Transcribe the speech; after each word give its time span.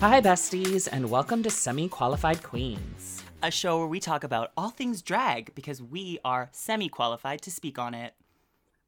Hi, 0.00 0.20
besties, 0.22 0.88
and 0.90 1.10
welcome 1.10 1.42
to 1.42 1.50
Semi 1.50 1.86
Qualified 1.86 2.42
Queens. 2.42 3.22
a 3.42 3.50
show 3.50 3.78
where 3.78 3.86
we 3.86 4.00
talk 4.00 4.24
about 4.24 4.50
all 4.56 4.70
things 4.70 5.02
drag 5.02 5.54
because 5.54 5.82
we 5.82 6.18
are 6.24 6.48
semi 6.52 6.88
qualified 6.88 7.42
to 7.42 7.50
speak 7.50 7.78
on 7.78 7.92
it. 7.92 8.14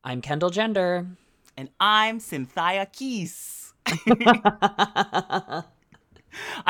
I'm 0.03 0.23
Kendall 0.23 0.49
Gender. 0.49 1.07
And 1.55 1.69
I'm 1.79 2.19
Cynthia 2.19 2.87
Keys. 2.87 3.75
I 3.87 5.65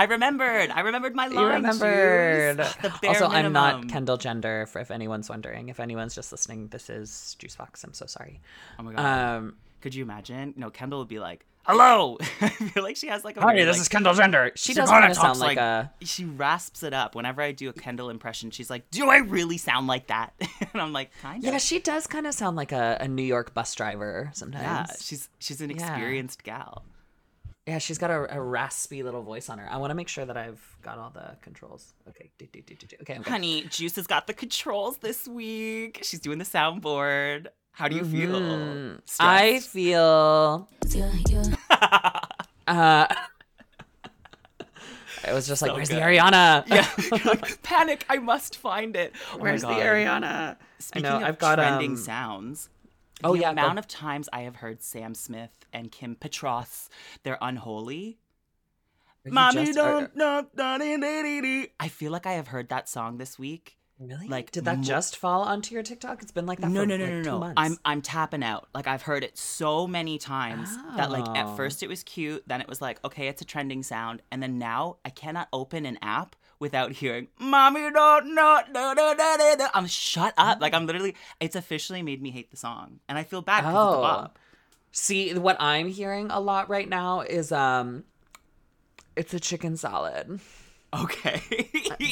remembered. 0.08 0.70
I 0.70 0.80
remembered 0.80 1.14
my 1.14 1.29
line. 1.29 1.38
You 1.38 1.52
remembered. 1.52 2.56
Juice. 2.59 2.75
The 2.82 2.93
bare 3.00 3.11
also, 3.11 3.29
I'm 3.29 3.53
not. 3.53 3.89
Kendall 3.89 4.17
Gender, 4.17 4.67
for 4.67 4.81
if 4.81 4.90
anyone's 4.90 5.29
wondering. 5.29 5.68
If 5.68 5.79
anyone's 5.79 6.17
just 6.17 6.32
listening, 6.32 6.67
this 6.68 6.90
is 6.90 7.36
Juice 7.39 7.54
Box. 7.54 7.84
I'm 7.84 7.93
so 7.95 8.06
sorry. 8.06 8.40
Oh 8.79 8.82
my 8.82 8.93
god. 8.93 9.36
Um, 9.36 9.56
Could 9.81 9.95
you 9.95 10.03
imagine? 10.03 10.54
No, 10.56 10.68
Kendall 10.70 10.98
would 10.98 11.06
be 11.09 11.20
like, 11.20 11.46
"Hello." 11.64 12.18
I 12.40 12.48
feel 12.48 12.82
like 12.82 12.96
she 12.96 13.08
has 13.08 13.25
like 13.25 13.36
a 13.36 13.40
very, 13.40 13.64
like, 13.64 13.90
Kendall 13.90 14.14
Gender. 14.14 14.53
She 14.54 14.75
does 14.75 14.89
kinda 14.89 15.07
kind 15.07 15.14
sound 15.16 15.26
talks 15.26 15.40
like, 15.40 15.58
a. 15.58 15.93
She 16.03 16.25
rasps 16.25 16.82
it 16.82 16.93
up 16.93 17.14
whenever 17.14 17.43
I 17.43 17.53
do 17.53 17.68
a 17.68 17.72
Kendall 17.72 18.11
impression. 18.11 18.50
She's 18.50 18.70
like, 18.70 18.90
"Do 18.90 19.08
I 19.11 19.18
really 19.18 19.58
sound 19.58 19.86
like 19.86 20.08
that?" 20.08 20.32
and 20.72 20.80
I'm 20.82 20.93
like, 20.93 21.11
"Kind 21.22 21.44
of." 21.44 21.53
Yeah, 21.53 21.58
she 21.58 21.79
does 21.79 22.06
kind 22.06 22.26
of 22.26 22.34
sound 22.34 22.56
like 22.56 22.72
a, 22.72 22.98
a 23.00 23.08
New 23.08 23.22
York 23.25 23.54
bus 23.54 23.75
driver 23.75 24.30
sometimes. 24.34 24.62
Yeah, 24.90 24.96
she's 25.00 25.29
she's 25.39 25.61
an 25.61 25.70
Yeah. 25.70 25.76
experienced 25.76 26.43
gal. 26.44 26.84
Yeah, 27.67 27.79
she's 27.79 27.96
got 27.98 28.11
a, 28.11 28.36
a 28.36 28.40
raspy 28.40 29.04
little 29.04 29.22
voice 29.22 29.48
on 29.48 29.58
her. 29.58 29.68
I 29.70 29.76
want 29.76 29.92
to 29.92 29.94
make 29.94 30.08
sure 30.08 30.25
that 30.25 30.36
I've 30.36 30.61
got 30.82 30.98
all 30.98 31.11
the 31.11 31.36
controls. 31.42 31.94
Okay, 32.08 32.28
do, 32.36 32.48
do, 32.53 32.61
do, 32.61 32.75
do, 32.75 32.86
do. 32.89 32.97
okay, 33.03 33.14
I'm. 33.14 33.22
Honey, 33.22 33.62
Juice 33.70 33.94
has 33.94 34.08
got 34.08 34.27
the 34.27 34.34
controls 34.34 34.97
this 34.97 35.28
week. 35.28 36.00
She's 36.03 36.19
doing 36.19 36.39
the 36.39 36.44
soundboard. 36.44 37.47
How 37.73 37.89
do 37.89 37.97
you 37.97 38.05
feel? 38.05 38.31
Mm, 38.41 39.01
I 39.20 39.61
feel. 39.61 40.69
Uh, 42.65 43.06
it 45.27 45.33
was 45.33 45.48
just 45.48 45.62
like, 45.62 45.70
So 45.70 45.75
where's 45.75 45.89
good. 45.89 45.97
the 45.98 46.00
Ariana? 46.00 46.65
yeah. 46.69 46.89
Like, 47.25 47.61
Panic! 47.65 48.05
I 48.09 48.19
must 48.19 48.56
find 48.56 48.95
it. 48.95 49.12
Oh 49.34 49.39
where's 49.39 49.62
the 49.62 49.69
Ariana? 49.69 50.56
Speaking 50.78 51.06
I 51.06 51.11
know. 51.11 51.17
of 51.19 51.23
I've 51.25 51.39
got 51.39 51.56
trending 51.56 51.93
um, 51.93 51.97
sounds. 51.97 52.69
Oh, 53.25 53.34
the 53.34 53.41
yeah, 53.41 53.48
go. 53.55 53.61
amount 53.61 53.78
of 53.81 53.89
times 53.89 54.28
I 54.33 54.43
have 54.43 54.56
heard 54.56 54.83
Sam 54.83 55.15
Smith 55.15 55.50
and 55.73 55.91
Kim 55.91 56.15
Petras, 56.17 56.89
they're 57.25 57.39
unholy. 57.43 58.19
Are 59.25 59.28
you 59.28 59.34
Mommy 59.34 59.67
just- 59.67 59.78
are- 59.78 60.00
don't 60.00 60.17
know. 60.17 60.47
da-dee-dee-dee-dee. 60.56 61.69
I 61.81 61.89
feel 61.89 62.11
like 62.12 62.27
I 62.27 62.33
have 62.34 62.48
heard 62.48 62.69
that 62.70 62.89
song 62.89 63.19
this 63.19 63.39
week. 63.39 63.77
Really? 64.05 64.27
like, 64.28 64.50
did 64.50 64.64
that 64.64 64.78
mo- 64.78 64.83
just 64.84 65.17
fall 65.17 65.42
onto 65.42 65.75
your 65.75 65.83
TikTok? 65.83 66.22
It's 66.22 66.33
been 66.33 66.47
like 66.47 66.61
that 66.61 66.70
No, 66.70 66.81
for 66.81 66.86
no, 66.86 66.97
no, 66.97 67.05
like 67.05 67.14
no, 67.14 67.22
two 67.22 67.39
no. 67.39 67.53
I'm 67.56 67.78
I'm 67.84 68.03
tapping 68.03 68.42
out. 68.42 68.69
Like 68.75 68.86
I've 68.86 69.03
heard 69.03 69.22
it 69.22 69.39
so 69.39 69.86
many 69.86 70.19
times 70.19 70.77
that 70.97 71.11
like 71.11 71.25
Oh. 71.28 71.34
at 71.36 71.56
first 71.56 71.83
it 71.83 71.89
was 71.89 72.03
cute, 72.03 72.42
then 72.47 72.61
it 72.61 72.69
was 72.69 72.81
like 72.81 72.98
okay, 73.05 73.28
it's 73.28 73.41
a 73.42 73.44
trending 73.44 73.83
sound, 73.83 74.22
and 74.33 74.42
then 74.42 74.59
now 74.59 74.97
I 75.05 75.11
cannot 75.11 75.48
open 75.53 75.86
an 75.86 75.98
app 76.03 76.34
without 76.59 76.92
hearing 76.92 77.28
"Mommy 77.39 77.91
don't 77.92 78.34
know." 78.34 78.61
Da, 78.72 78.94
da, 78.94 79.14
da, 79.14 79.36
da, 79.36 79.55
da." 79.56 79.69
I'm 79.75 79.86
shut 79.86 80.34
up. 80.37 80.61
Like 80.61 80.75
I'm 80.75 80.87
literally. 80.87 81.14
It's 81.41 81.55
officially 81.56 82.03
made 82.03 82.20
me 82.20 82.31
hate 82.31 82.50
the 82.50 82.56
song, 82.56 82.98
and 83.09 83.16
I 83.19 83.22
feel 83.25 83.41
bad 83.42 83.61
because 83.62 83.75
it's 83.89 83.94
a 83.94 83.98
Oh. 83.98 84.03
bop. 84.03 84.39
See, 84.94 85.33
what 85.34 85.56
I'm 85.61 85.89
hearing 85.89 86.31
a 86.31 86.39
lot 86.41 86.69
right 86.69 86.89
now 86.89 87.20
is 87.20 87.50
um, 87.53 88.05
it's 89.16 89.33
a 89.33 89.41
chicken 89.41 89.77
salad. 89.77 90.41
Okay. 90.94 91.41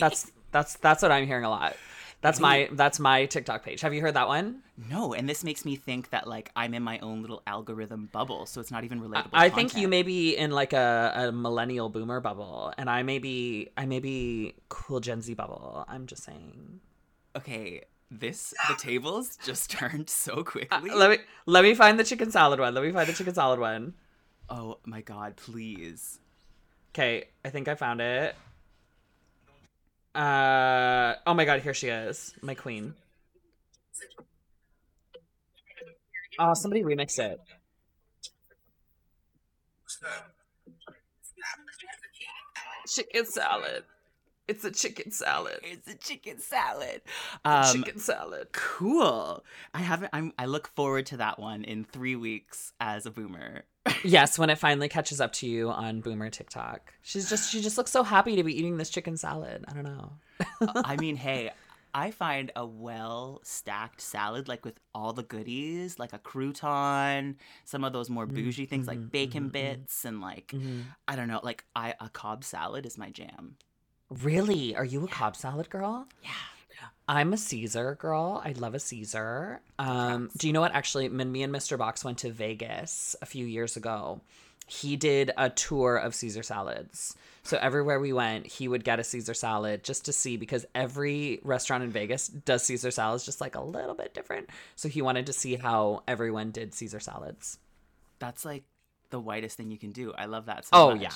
That's 0.01 0.33
that's 0.51 0.77
that's 0.77 1.03
what 1.03 1.13
I'm 1.13 1.27
hearing 1.27 1.45
a 1.45 1.51
lot. 1.51 1.77
That's 2.23 2.39
my 2.39 2.69
that's 2.73 3.01
my 3.01 3.25
TikTok 3.25 3.65
page. 3.65 3.81
Have 3.81 3.95
you 3.95 4.03
heard 4.03 4.15
that 4.15 4.29
one? 4.29 4.63
no, 4.91 5.13
and 5.15 5.29
this 5.29 5.43
makes 5.45 5.65
me 5.65 5.77
think 5.77 6.11
that 6.11 6.27
like 6.27 6.51
I'm 6.57 6.75
in 6.75 6.83
my 6.83 6.99
own 7.01 7.23
little 7.23 7.43
algorithm 7.47 8.09
bubble, 8.13 8.45
so 8.47 8.61
it's 8.61 8.71
not 8.71 8.85
even 8.85 9.01
relatable. 9.01 9.31
I 9.33 9.49
think 9.49 9.75
you 9.77 9.89
may 9.89 10.03
be 10.03 10.37
in 10.37 10.51
like 10.51 10.73
a, 10.75 11.13
a 11.15 11.33
millennial 11.33 11.89
boomer 11.89 12.21
bubble, 12.21 12.73
and 12.77 12.91
I 12.91 13.03
may 13.03 13.19
be 13.19 13.69
I 13.77 13.87
may 13.87 14.01
be 14.01 14.55
cool 14.69 15.01
Gen 15.01 15.23
Z 15.23 15.33
bubble. 15.35 15.85
I'm 15.89 16.07
just 16.07 16.23
saying. 16.25 16.81
Okay, 17.37 17.83
this 18.11 18.53
the 18.69 18.75
tables 18.75 19.39
just 19.45 19.71
turned 19.79 20.11
so 20.11 20.43
quickly. 20.45 20.91
Uh, 20.91 20.97
Let 20.97 21.11
me 21.11 21.19
let 21.47 21.63
me 21.63 21.75
find 21.75 21.99
the 21.99 22.05
chicken 22.05 22.31
salad 22.31 22.61
one. 22.61 22.75
Let 22.75 22.85
me 22.85 22.93
find 22.93 23.09
the 23.09 23.15
chicken 23.15 23.33
salad 23.35 23.61
one. 23.61 23.95
oh 24.51 24.79
my 24.85 25.01
god, 25.01 25.37
please. 25.37 26.19
Okay, 26.93 27.25
I 27.45 27.51
think 27.51 27.67
I 27.69 27.77
found 27.77 28.01
it. 28.03 28.35
Uh 30.15 31.15
oh 31.27 31.35
my 31.35 31.45
god, 31.45 31.61
here 31.61 31.75
she 31.75 31.89
is, 31.89 32.35
my 32.43 32.55
queen. 32.55 32.95
Oh, 36.39 36.55
somebody 36.55 36.83
remix 36.83 37.19
it. 37.19 37.39
Chicken 42.89 43.27
salad. 43.27 43.85
It's 44.49 44.65
a 44.65 44.71
chicken 44.73 45.13
salad. 45.13 45.61
It's 45.63 45.87
a 45.87 45.97
chicken 45.97 46.41
salad. 46.41 47.03
Um, 47.45 47.73
chicken 47.73 48.01
salad. 48.01 48.49
Cool. 48.53 49.45
I 49.73 49.79
haven't. 49.79 50.11
I'm. 50.13 50.33
I 50.39 50.47
look 50.47 50.67
forward 50.75 51.07
to 51.07 51.19
that 51.19 51.39
one 51.39 51.63
in 51.63 51.85
three 51.85 52.17
weeks 52.17 52.73
as 52.81 53.07
a 53.07 53.13
boomer. 53.13 53.63
Yes, 54.05 54.39
when 54.39 54.51
it 54.51 54.59
finally 54.59 54.89
catches 54.89 55.21
up 55.21 55.33
to 55.35 55.47
you 55.47 55.71
on 55.71 56.01
Boomer 56.01 56.31
TikTok. 56.31 56.93
She's 57.03 57.29
just 57.29 57.51
she 57.51 57.61
just 57.61 57.79
looks 57.79 57.91
so 57.91 58.03
happy 58.03 58.37
to 58.37 58.43
be 58.43 58.57
eating 58.57 58.77
this 58.77 58.91
chicken 58.91 59.17
salad. 59.17 59.65
I 59.69 59.73
don't 59.73 59.85
know. 59.85 60.13
I 60.85 60.97
mean, 60.97 61.17
hey, 61.17 61.51
I 61.95 62.11
find 62.11 62.53
a 62.57 62.65
well 62.67 63.41
stacked 63.43 64.01
salad, 64.01 64.49
like 64.49 64.65
with 64.65 64.79
all 64.95 65.13
the 65.13 65.23
goodies, 65.23 65.99
like 65.99 66.13
a 66.13 66.19
crouton, 66.19 67.37
some 67.65 67.85
of 67.85 67.93
those 67.93 68.11
more 68.11 68.27
mm-hmm. 68.27 68.37
bougie 68.37 68.67
things 68.67 68.87
like 68.87 68.99
mm-hmm. 68.99 69.09
bacon 69.09 69.43
mm-hmm. 69.45 69.53
bits, 69.53 70.05
and 70.05 70.21
like 70.21 70.55
I 71.09 71.17
don't 71.17 71.29
know, 71.29 71.41
like 71.43 71.65
I 71.75 71.95
a 72.01 72.09
Cobb 72.09 72.45
salad 72.45 72.87
is 72.87 72.99
my 72.99 73.11
jam. 73.11 73.57
Really? 74.23 74.75
Are 74.75 74.85
you 74.85 75.05
a 75.05 75.09
Cobb 75.09 75.37
salad 75.37 75.71
girl? 75.71 76.07
Yeah. 76.23 76.31
I'm 77.11 77.33
a 77.33 77.37
Caesar 77.37 77.97
girl. 77.97 78.41
I 78.45 78.53
love 78.53 78.77
a 78.77 78.79
Caesar. 78.79 79.61
Um, 79.81 80.31
do 80.39 80.47
you 80.47 80.53
know 80.53 80.61
what? 80.61 80.73
Actually, 80.73 81.09
when 81.09 81.33
me 81.33 81.43
and 81.43 81.53
Mr. 81.53 81.77
Box 81.77 82.05
went 82.05 82.19
to 82.19 82.31
Vegas 82.31 83.17
a 83.21 83.27
few 83.27 83.47
years 83.47 83.77
ago, 83.77 84.21
he 84.69 84.95
did 84.95 85.33
a 85.37 85.51
tour 85.51 85.97
of 85.97 86.15
Caesar 86.15 86.45
salads. 86.45 87.17
So 87.43 87.59
everywhere 87.61 87.99
we 87.99 88.13
went, 88.13 88.47
he 88.47 88.69
would 88.69 88.85
get 88.85 89.01
a 89.01 89.05
Caesar 89.05 89.35
salad 89.35 89.83
just 89.83 90.05
to 90.05 90.13
see 90.13 90.37
because 90.37 90.65
every 90.73 91.41
restaurant 91.43 91.83
in 91.83 91.91
Vegas 91.91 92.29
does 92.29 92.63
Caesar 92.67 92.93
salads 92.93 93.25
just 93.25 93.41
like 93.41 93.57
a 93.57 93.61
little 93.61 93.95
bit 93.95 94.15
different. 94.15 94.49
So 94.77 94.89
he 94.89 95.03
wanted 95.03 95.27
to 95.27 95.33
see 95.33 95.57
how 95.57 96.05
everyone 96.07 96.53
did 96.53 96.75
Caesar 96.75 97.01
salads. 97.01 97.59
That's 98.21 98.45
like 98.45 98.63
the 99.11 99.19
whitest 99.19 99.57
thing 99.57 99.73
you 99.73 99.79
can 99.79 99.91
do. 99.91 100.13
I 100.17 100.27
love 100.27 100.47
that 100.47 100.65
so 100.67 100.71
Oh 100.75 100.91
much. 100.93 101.03
yeah. 101.03 101.11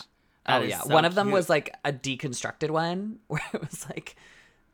That 0.47 0.61
oh 0.63 0.65
yeah. 0.65 0.81
so 0.81 0.93
One 0.93 1.05
of 1.05 1.15
them 1.15 1.29
cute. 1.29 1.35
was 1.35 1.49
like 1.49 1.73
a 1.85 1.93
deconstructed 1.93 2.71
one 2.71 3.21
where 3.29 3.43
it 3.53 3.61
was 3.61 3.87
like 3.89 4.17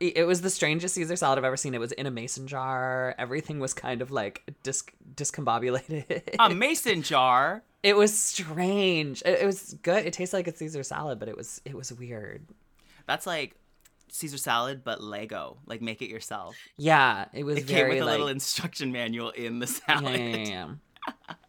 it 0.00 0.26
was 0.26 0.40
the 0.40 0.50
strangest 0.50 0.94
Caesar 0.94 1.14
salad 1.14 1.38
I've 1.38 1.44
ever 1.44 1.56
seen. 1.58 1.74
It 1.74 1.80
was 1.80 1.92
in 1.92 2.06
a 2.06 2.10
mason 2.10 2.46
jar. 2.46 3.14
Everything 3.18 3.60
was 3.60 3.74
kind 3.74 4.00
of 4.00 4.10
like 4.10 4.42
dis- 4.62 4.84
discombobulated. 5.14 6.36
a 6.38 6.54
mason 6.54 7.02
jar. 7.02 7.62
it 7.82 7.96
was 7.96 8.16
strange. 8.16 9.22
It, 9.26 9.40
it 9.42 9.46
was 9.46 9.76
good. 9.82 10.06
It 10.06 10.14
tasted 10.14 10.36
like 10.36 10.48
a 10.48 10.56
Caesar 10.56 10.82
salad, 10.82 11.18
but 11.18 11.28
it 11.28 11.36
was 11.36 11.60
it 11.64 11.74
was 11.74 11.92
weird. 11.92 12.46
That's 13.06 13.26
like 13.26 13.56
Caesar 14.08 14.38
salad, 14.38 14.82
but 14.84 15.02
Lego. 15.02 15.58
Like 15.66 15.82
make 15.82 16.00
it 16.00 16.08
yourself. 16.08 16.56
Yeah, 16.78 17.26
it 17.34 17.44
was 17.44 17.58
It 17.58 17.66
came 17.66 17.88
with 17.88 17.98
a 17.98 18.04
like 18.04 18.12
little 18.12 18.28
instruction 18.28 18.92
manual 18.92 19.30
in 19.30 19.58
the 19.58 19.66
salad 19.66 20.18
yeah, 20.18 20.36
yeah, 20.36 20.68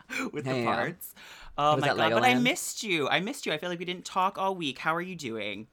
yeah. 0.10 0.26
with 0.34 0.46
the 0.46 0.64
parts. 0.66 1.16
Oh 1.58 1.78
my 1.78 1.88
god! 1.88 2.12
But 2.14 2.24
I 2.24 2.36
missed 2.36 2.84
you. 2.84 3.08
I 3.10 3.20
missed 3.20 3.46
you. 3.46 3.52
I 3.54 3.58
feel 3.58 3.70
like 3.70 3.80
we 3.80 3.86
didn't 3.86 4.06
talk 4.06 4.38
all 4.38 4.56
week. 4.56 4.80
How 4.80 4.96
are 4.96 5.02
you 5.02 5.16
doing? 5.16 5.68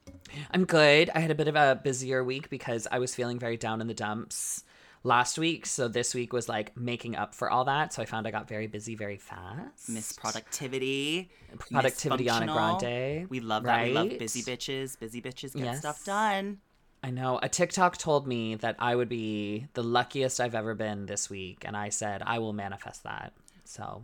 I'm 0.50 0.64
good. 0.64 1.10
I 1.14 1.20
had 1.20 1.30
a 1.30 1.34
bit 1.34 1.48
of 1.48 1.56
a 1.56 1.80
busier 1.82 2.22
week 2.24 2.50
because 2.50 2.86
I 2.90 2.98
was 2.98 3.14
feeling 3.14 3.38
very 3.38 3.56
down 3.56 3.80
in 3.80 3.86
the 3.86 3.94
dumps 3.94 4.64
last 5.04 5.38
week. 5.38 5.64
So 5.66 5.88
this 5.88 6.14
week 6.14 6.32
was 6.32 6.48
like 6.48 6.76
making 6.76 7.16
up 7.16 7.34
for 7.34 7.48
all 7.50 7.64
that. 7.64 7.92
So 7.92 8.02
I 8.02 8.04
found 8.04 8.26
I 8.26 8.30
got 8.30 8.48
very 8.48 8.66
busy 8.66 8.94
very 8.96 9.16
fast. 9.16 9.88
Miss 9.88 10.12
productivity. 10.12 11.30
Productivity 11.70 12.28
on 12.28 12.42
a 12.42 12.52
grande. 12.52 13.30
We 13.30 13.40
love 13.40 13.62
that. 13.64 13.86
We 13.86 13.92
love 13.92 14.18
busy 14.18 14.42
bitches. 14.42 14.98
Busy 14.98 15.22
bitches 15.22 15.54
get 15.54 15.64
Yes. 15.64 15.78
stuff 15.78 16.04
done. 16.04 16.58
I 17.02 17.10
know. 17.10 17.38
A 17.40 17.48
TikTok 17.48 17.96
told 17.96 18.26
me 18.26 18.56
that 18.56 18.74
I 18.80 18.96
would 18.96 19.08
be 19.08 19.68
the 19.74 19.84
luckiest 19.84 20.40
I've 20.40 20.56
ever 20.56 20.74
been 20.74 21.06
this 21.06 21.30
week. 21.30 21.62
And 21.64 21.76
I 21.76 21.90
said, 21.90 22.22
I 22.26 22.40
will 22.40 22.52
manifest 22.52 23.04
that. 23.04 23.32
So, 23.64 24.02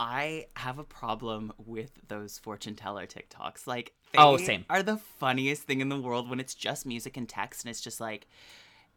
I 0.00 0.46
have 0.56 0.78
a 0.78 0.84
problem 0.84 1.52
with 1.58 1.90
those 2.08 2.38
fortune 2.38 2.74
teller 2.74 3.06
TikToks. 3.06 3.66
Like, 3.66 3.92
Oh, 4.16 4.38
same. 4.38 4.64
Are 4.70 4.82
the 4.82 4.96
funniest 4.96 5.64
thing 5.64 5.82
in 5.82 5.90
the 5.90 6.00
world 6.00 6.30
when 6.30 6.40
it's 6.40 6.54
just 6.54 6.86
music 6.86 7.18
and 7.18 7.28
text, 7.28 7.64
and 7.64 7.70
it's 7.70 7.82
just 7.82 8.00
like, 8.00 8.26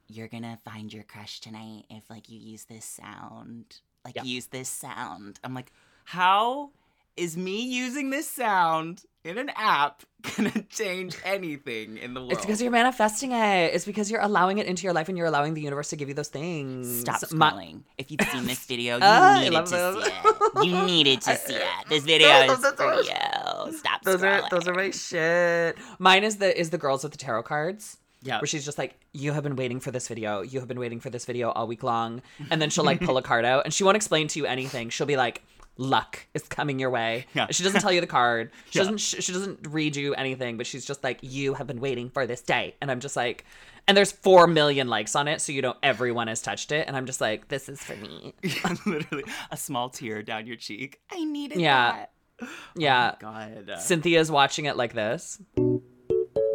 you're 0.07 0.29
gonna 0.29 0.57
find 0.63 0.93
your 0.93 1.03
crush 1.03 1.41
tonight 1.41 1.85
if 1.89 2.09
like 2.09 2.29
you 2.29 2.39
use 2.39 2.63
this 2.65 2.85
sound. 2.85 3.81
Like, 4.05 4.15
Yeah. 4.15 4.23
use 4.23 4.45
this 4.47 4.69
sound. 4.69 5.41
I'm 5.43 5.53
like, 5.53 5.73
how 6.05 6.71
is 7.17 7.37
me 7.37 7.61
using 7.61 8.09
this 8.09 8.29
sound 8.29 9.03
in 9.23 9.37
an 9.37 9.49
app 9.55 10.03
gonna 10.37 10.51
change 10.69 11.15
anything 11.23 11.97
in 11.97 12.13
the 12.13 12.19
world? 12.21 12.31
it's 12.33 12.41
because 12.41 12.61
you're 12.61 12.71
manifesting 12.71 13.31
it. 13.31 13.73
It's 13.73 13.85
because 13.85 14.09
you're 14.09 14.21
allowing 14.21 14.57
it 14.57 14.65
into 14.67 14.83
your 14.83 14.93
life 14.93 15.09
and 15.09 15.17
you're 15.17 15.27
allowing 15.27 15.53
the 15.53 15.61
universe 15.61 15.89
to 15.89 15.95
give 15.95 16.07
you 16.07 16.13
those 16.13 16.29
things. 16.29 17.01
Stop 17.01 17.19
So 17.19 17.35
my- 17.35 17.75
if 17.97 18.09
you've 18.11 18.21
seen 18.31 18.45
this 18.45 18.65
video, 18.67 18.95
you 18.95 19.01
Ah, 19.03 19.39
needed 19.41 19.65
to 19.65 19.71
those. 19.71 20.03
see 20.05 20.11
it. 20.11 20.65
You 20.65 20.85
needed 20.85 21.21
to 21.21 21.35
see 21.37 21.53
it. 21.55 21.63
This 21.89 22.03
video 22.03 22.27
I 22.29 22.43
is 22.45 22.49
love 22.61 22.75
for 22.75 22.83
those. 22.83 23.07
you. 23.07 23.77
Stop 23.77 24.01
those 24.03 24.21
scrolling. 24.21 24.43
are 24.43 24.49
those 24.49 24.67
are 24.67 24.73
my 24.73 24.91
shit. 24.91 25.77
Mine 25.99 26.23
is 26.23 26.37
the 26.37 26.59
is 26.59 26.69
the 26.71 26.77
girls 26.77 27.03
with 27.03 27.11
the 27.11 27.17
tarot 27.17 27.43
cards. 27.43 27.97
Yeah. 28.23 28.39
Where 28.39 28.47
she's 28.47 28.63
just 28.65 28.77
like, 28.77 28.97
You 29.13 29.33
have 29.33 29.43
been 29.43 29.55
waiting 29.57 29.79
for 29.81 29.91
this 29.91 30.07
video. 30.07 30.41
You 30.41 30.59
have 30.59 30.67
been 30.67 30.79
waiting 30.79 30.99
for 31.01 31.09
this 31.09 31.25
video 31.25 31.51
all 31.51 31.67
week 31.67 31.83
long. 31.83 32.21
And 32.49 32.61
then 32.61 32.69
she'll 32.69 32.85
like 32.85 33.01
pull 33.01 33.17
a 33.17 33.21
card 33.21 33.43
out 33.45 33.65
and 33.65 33.73
she 33.73 33.83
won't 33.83 33.97
explain 33.97 34.27
to 34.29 34.39
you 34.39 34.45
anything. 34.45 34.89
She'll 34.89 35.05
be 35.07 35.17
like, 35.17 35.43
Luck 35.77 36.27
is 36.33 36.43
coming 36.43 36.79
your 36.79 36.89
way. 36.91 37.25
Yeah. 37.33 37.47
She 37.51 37.63
doesn't 37.63 37.81
tell 37.81 37.91
you 37.91 38.01
the 38.01 38.07
card. 38.07 38.51
She 38.69 38.79
Yeah. 38.79 38.83
doesn't 38.83 38.97
she, 38.99 39.21
she 39.21 39.31
doesn't 39.33 39.67
read 39.69 39.95
you 39.95 40.13
anything, 40.15 40.57
but 40.57 40.67
she's 40.67 40.85
just 40.85 41.03
like, 41.03 41.19
You 41.21 41.55
have 41.55 41.67
been 41.67 41.79
waiting 41.79 42.09
for 42.09 42.27
this 42.27 42.41
day. 42.41 42.75
And 42.81 42.91
I'm 42.91 42.99
just 42.99 43.15
like 43.15 43.45
and 43.87 43.97
there's 43.97 44.13
four 44.13 44.47
million 44.47 44.87
likes 44.87 45.13
on 45.13 45.27
it, 45.27 45.41
so 45.41 45.51
you 45.51 45.61
know 45.61 45.75
everyone 45.83 46.27
has 46.27 46.41
touched 46.41 46.71
it. 46.71 46.87
And 46.87 46.95
I'm 46.95 47.05
just 47.05 47.19
like, 47.19 47.47
This 47.49 47.67
is 47.69 47.81
for 47.81 47.95
me. 47.97 48.33
Literally 48.85 49.23
a 49.51 49.57
small 49.57 49.89
tear 49.89 50.21
down 50.23 50.47
your 50.47 50.55
cheek. 50.57 50.99
I 51.11 51.23
needed 51.25 51.59
Yeah. 51.59 51.91
that. 51.91 52.11
Yeah. 52.75 53.15
God. 53.19 53.69
uh, 53.69 53.77
Cynthia's 53.77 54.29
watching 54.31 54.65
it 54.65 54.75
like 54.77 54.93
this. 54.93 55.39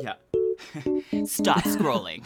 Yeah. 0.01 0.15
Stop 1.25 1.65
scrolling. 1.65 2.25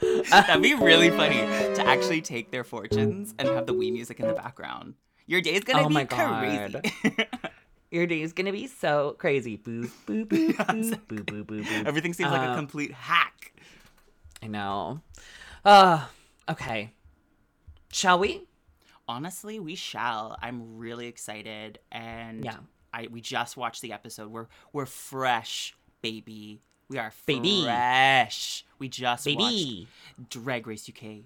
That'd 0.30 0.62
be 0.62 0.74
really 0.74 1.10
funny 1.10 1.36
to 1.74 1.86
actually 1.86 2.20
take 2.20 2.50
their 2.50 2.64
fortunes 2.64 3.34
and 3.38 3.48
have 3.48 3.66
the 3.66 3.74
Wii 3.74 3.92
music 3.92 4.20
in 4.20 4.26
the 4.26 4.34
background. 4.34 4.94
Your 5.26 5.40
day's 5.40 5.64
gonna 5.64 5.84
Oh 5.84 5.88
be 5.88 5.94
my 5.94 6.04
crazy. 6.04 6.80
Your 7.90 8.06
day's 8.06 8.32
gonna 8.32 8.52
be 8.52 8.66
so 8.66 9.16
crazy. 9.18 9.56
Boo, 9.56 9.88
boo, 10.06 10.24
boo, 10.24 10.52
boo, 10.52 10.96
boo, 11.08 11.22
boo, 11.24 11.44
boo, 11.44 11.62
boo. 11.64 11.82
Everything 11.86 12.12
seems 12.12 12.30
like 12.30 12.40
a 12.42 12.50
Uh, 12.52 12.56
complete 12.56 12.92
hack. 12.92 13.52
I 14.42 14.48
know. 14.48 15.00
Uh, 15.64 16.04
okay. 16.48 16.92
Shall 17.92 18.18
we? 18.18 18.42
Honestly, 19.08 19.60
we 19.60 19.76
shall. 19.76 20.36
I'm 20.42 20.76
really 20.78 21.06
excited, 21.06 21.78
and 21.92 22.44
Yeah. 22.44 22.56
I 22.92 23.06
we 23.10 23.20
just 23.20 23.56
watched 23.56 23.82
the 23.82 23.92
episode. 23.92 24.30
We're 24.30 24.48
we're 24.72 24.86
fresh, 24.86 25.74
baby. 26.02 26.60
We 26.88 26.98
are 26.98 27.12
Baby. 27.26 27.62
fresh. 27.64 28.64
We 28.78 28.88
just 28.88 29.24
Baby. 29.24 29.88
watched 30.18 30.30
Drag 30.30 30.66
Race 30.66 30.88
UK, 30.88 31.24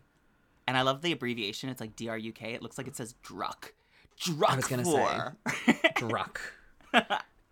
and 0.67 0.77
I 0.77 0.83
love 0.83 1.03
the 1.03 1.13
abbreviation. 1.13 1.69
It's 1.69 1.81
like 1.81 1.97
DRUK. 1.97 2.43
It 2.43 2.63
looks 2.63 2.79
like 2.79 2.87
it 2.89 2.97
says 2.97 3.15
Druck. 3.25 3.73
Druck. 4.21 4.49
I 4.51 4.57
was 4.57 4.67
gonna 4.67 4.85
say. 4.85 4.91
for. 4.93 5.37
Druck. 5.97 6.39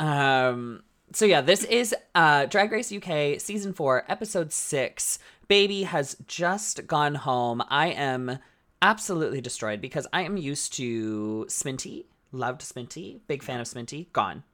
um, 0.00 0.82
so 1.12 1.24
yeah, 1.24 1.40
this 1.40 1.64
is 1.64 1.94
uh 2.14 2.46
Drag 2.46 2.72
Race 2.72 2.92
UK 2.92 3.40
season 3.40 3.72
four, 3.72 4.04
episode 4.08 4.52
six. 4.52 5.18
Baby 5.48 5.82
has 5.84 6.16
just 6.26 6.86
gone 6.86 7.14
home. 7.14 7.62
I 7.68 7.88
am 7.88 8.38
absolutely 8.82 9.40
destroyed 9.40 9.80
because 9.80 10.06
I 10.12 10.22
am 10.22 10.36
used 10.36 10.72
to 10.74 11.46
Sminty. 11.48 12.04
Loved 12.32 12.60
Sminty. 12.60 13.20
Big 13.26 13.42
fan 13.42 13.60
of 13.60 13.66
Sminty. 13.66 14.12
Gone. 14.12 14.44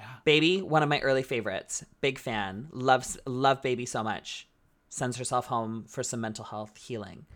Yeah. 0.00 0.06
Baby, 0.24 0.62
one 0.62 0.82
of 0.82 0.88
my 0.88 0.98
early 1.00 1.22
favorites. 1.22 1.84
Big 2.00 2.18
fan. 2.18 2.68
Loves 2.72 3.18
love 3.26 3.60
Baby 3.60 3.84
so 3.86 4.02
much. 4.02 4.48
Sends 4.88 5.16
herself 5.18 5.46
home 5.46 5.84
for 5.88 6.02
some 6.02 6.20
mental 6.20 6.44
health 6.46 6.76
healing. 6.78 7.26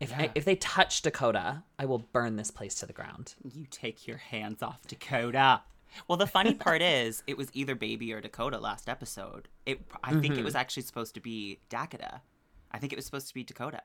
If 0.00 0.12
I, 0.12 0.30
if 0.34 0.44
they 0.44 0.56
touch 0.56 1.02
Dakota, 1.02 1.62
I 1.78 1.84
will 1.84 2.00
burn 2.00 2.34
this 2.36 2.50
place 2.50 2.74
to 2.76 2.86
the 2.86 2.92
ground. 2.92 3.34
You 3.44 3.66
take 3.70 4.08
your 4.08 4.16
hands 4.16 4.60
off 4.62 4.80
Dakota. 4.88 5.60
Well, 6.08 6.16
the 6.18 6.26
funny 6.26 6.54
part 6.54 6.82
is, 6.96 7.22
it 7.28 7.36
was 7.36 7.48
either 7.52 7.74
Baby 7.76 8.12
or 8.12 8.20
Dakota 8.20 8.58
last 8.58 8.88
episode. 8.88 9.48
It, 9.66 9.80
I 10.02 10.10
think 10.12 10.24
Mm-hmm. 10.34 10.38
it 10.40 10.44
was 10.44 10.54
actually 10.56 10.82
supposed 10.84 11.14
to 11.14 11.20
be 11.20 11.60
Dakota. 11.68 12.22
I 12.72 12.78
think 12.78 12.92
it 12.92 12.96
was 12.96 13.04
supposed 13.04 13.28
to 13.28 13.34
be 13.34 13.44
Dakota. 13.44 13.82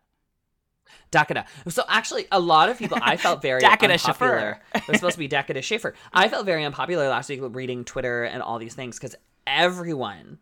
Dakota. 1.12 1.46
So 1.68 1.84
actually, 1.88 2.28
a 2.32 2.40
lot 2.40 2.70
of 2.70 2.78
people 2.78 2.98
I 3.02 3.18
felt 3.18 3.42
very 3.42 3.60
Dakota 3.62 3.94
unpopular. 3.94 4.60
it 4.76 4.88
was 4.88 4.98
supposed 4.98 5.14
to 5.14 5.20
be 5.20 5.28
Dakota 5.28 5.62
Schiffer. 5.62 5.94
I 6.14 6.28
felt 6.28 6.46
very 6.46 6.64
unpopular 6.64 7.10
last 7.10 7.30
week 7.30 7.40
reading 7.44 7.84
Twitter 7.84 8.24
and 8.24 8.42
all 8.42 8.60
these 8.60 8.74
things 8.74 8.98
because 8.98 9.16
everyone 9.46 10.40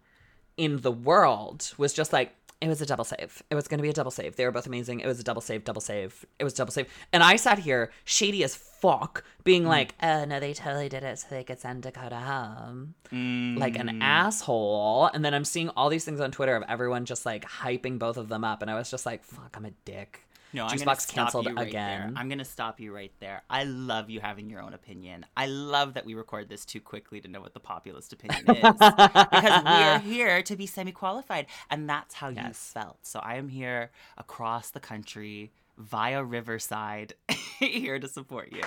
in 0.57 0.81
the 0.81 0.91
world 0.91 1.73
was 1.77 1.93
just 1.93 2.13
like, 2.13 2.33
it 2.61 2.69
was 2.69 2.81
a 2.81 2.85
double 2.85 3.03
save. 3.03 3.43
It 3.49 3.55
was 3.55 3.67
going 3.67 3.79
to 3.79 3.83
be 3.83 3.89
a 3.89 3.93
double 3.93 4.11
save. 4.11 4.37
They 4.37 4.45
were 4.45 4.51
both 4.51 4.65
amazing. 4.65 5.01
It 5.01 5.07
was 5.07 5.19
a 5.19 5.23
double 5.23 5.41
save, 5.41 5.65
double 5.65 5.81
save. 5.81 6.25
It 6.39 6.43
was 6.43 6.53
double 6.53 6.71
save. 6.71 6.87
And 7.11 7.21
I 7.21 7.35
sat 7.35 7.59
here, 7.59 7.91
shady 8.05 8.43
as 8.43 8.55
fuck, 8.55 9.23
being 9.43 9.63
mm. 9.63 9.67
like, 9.67 9.93
oh, 10.01 10.25
no, 10.25 10.39
they 10.39 10.53
totally 10.53 10.87
did 10.87 11.03
it 11.03 11.19
so 11.19 11.27
they 11.29 11.43
could 11.43 11.59
send 11.59 11.83
Dakota 11.83 12.15
home. 12.15 12.95
Like 13.11 13.77
an 13.77 13.87
mm. 13.87 14.01
asshole. 14.01 15.09
And 15.13 15.23
then 15.23 15.33
I'm 15.33 15.45
seeing 15.45 15.69
all 15.69 15.89
these 15.89 16.05
things 16.05 16.21
on 16.21 16.31
Twitter 16.31 16.55
of 16.55 16.63
everyone 16.67 17.05
just 17.05 17.25
like 17.25 17.45
hyping 17.45 17.99
both 17.99 18.17
of 18.17 18.29
them 18.29 18.43
up. 18.43 18.61
And 18.61 18.71
I 18.71 18.75
was 18.75 18.89
just 18.89 19.05
like, 19.05 19.23
fuck, 19.23 19.55
I'm 19.57 19.65
a 19.65 19.71
dick. 19.83 20.25
No, 20.55 20.63
I'm 20.63 20.77
gonna 20.77 20.85
Box 20.85 21.03
stop 21.03 21.15
canceled 21.15 21.47
you 21.47 21.53
right 21.53 21.67
again. 21.67 21.99
There. 21.99 22.13
I'm 22.15 22.29
gonna 22.29 22.45
stop 22.45 22.79
you 22.79 22.95
right 22.95 23.11
there. 23.19 23.43
I 23.49 23.65
love 23.65 24.09
you 24.09 24.21
having 24.21 24.49
your 24.49 24.61
own 24.61 24.73
opinion. 24.73 25.25
I 25.35 25.47
love 25.47 25.95
that 25.95 26.05
we 26.05 26.13
record 26.13 26.47
this 26.47 26.63
too 26.63 26.79
quickly 26.79 27.19
to 27.19 27.27
know 27.27 27.41
what 27.41 27.53
the 27.53 27.59
populist 27.59 28.13
opinion 28.13 28.49
is, 28.49 28.61
because 28.61 29.63
we 29.65 29.69
are 29.69 29.99
here 30.13 30.41
to 30.43 30.55
be 30.55 30.65
semi-qualified, 30.65 31.47
and 31.69 31.89
that's 31.89 32.15
how 32.15 32.29
you 32.29 32.53
felt. 32.53 32.99
So 33.01 33.19
I 33.19 33.35
am 33.35 33.49
here 33.49 33.91
across 34.17 34.69
the 34.69 34.79
country 34.79 35.51
via 35.77 36.23
Riverside, 36.23 37.15
here 37.59 37.99
to 37.99 38.07
support 38.07 38.53
you. 38.53 38.63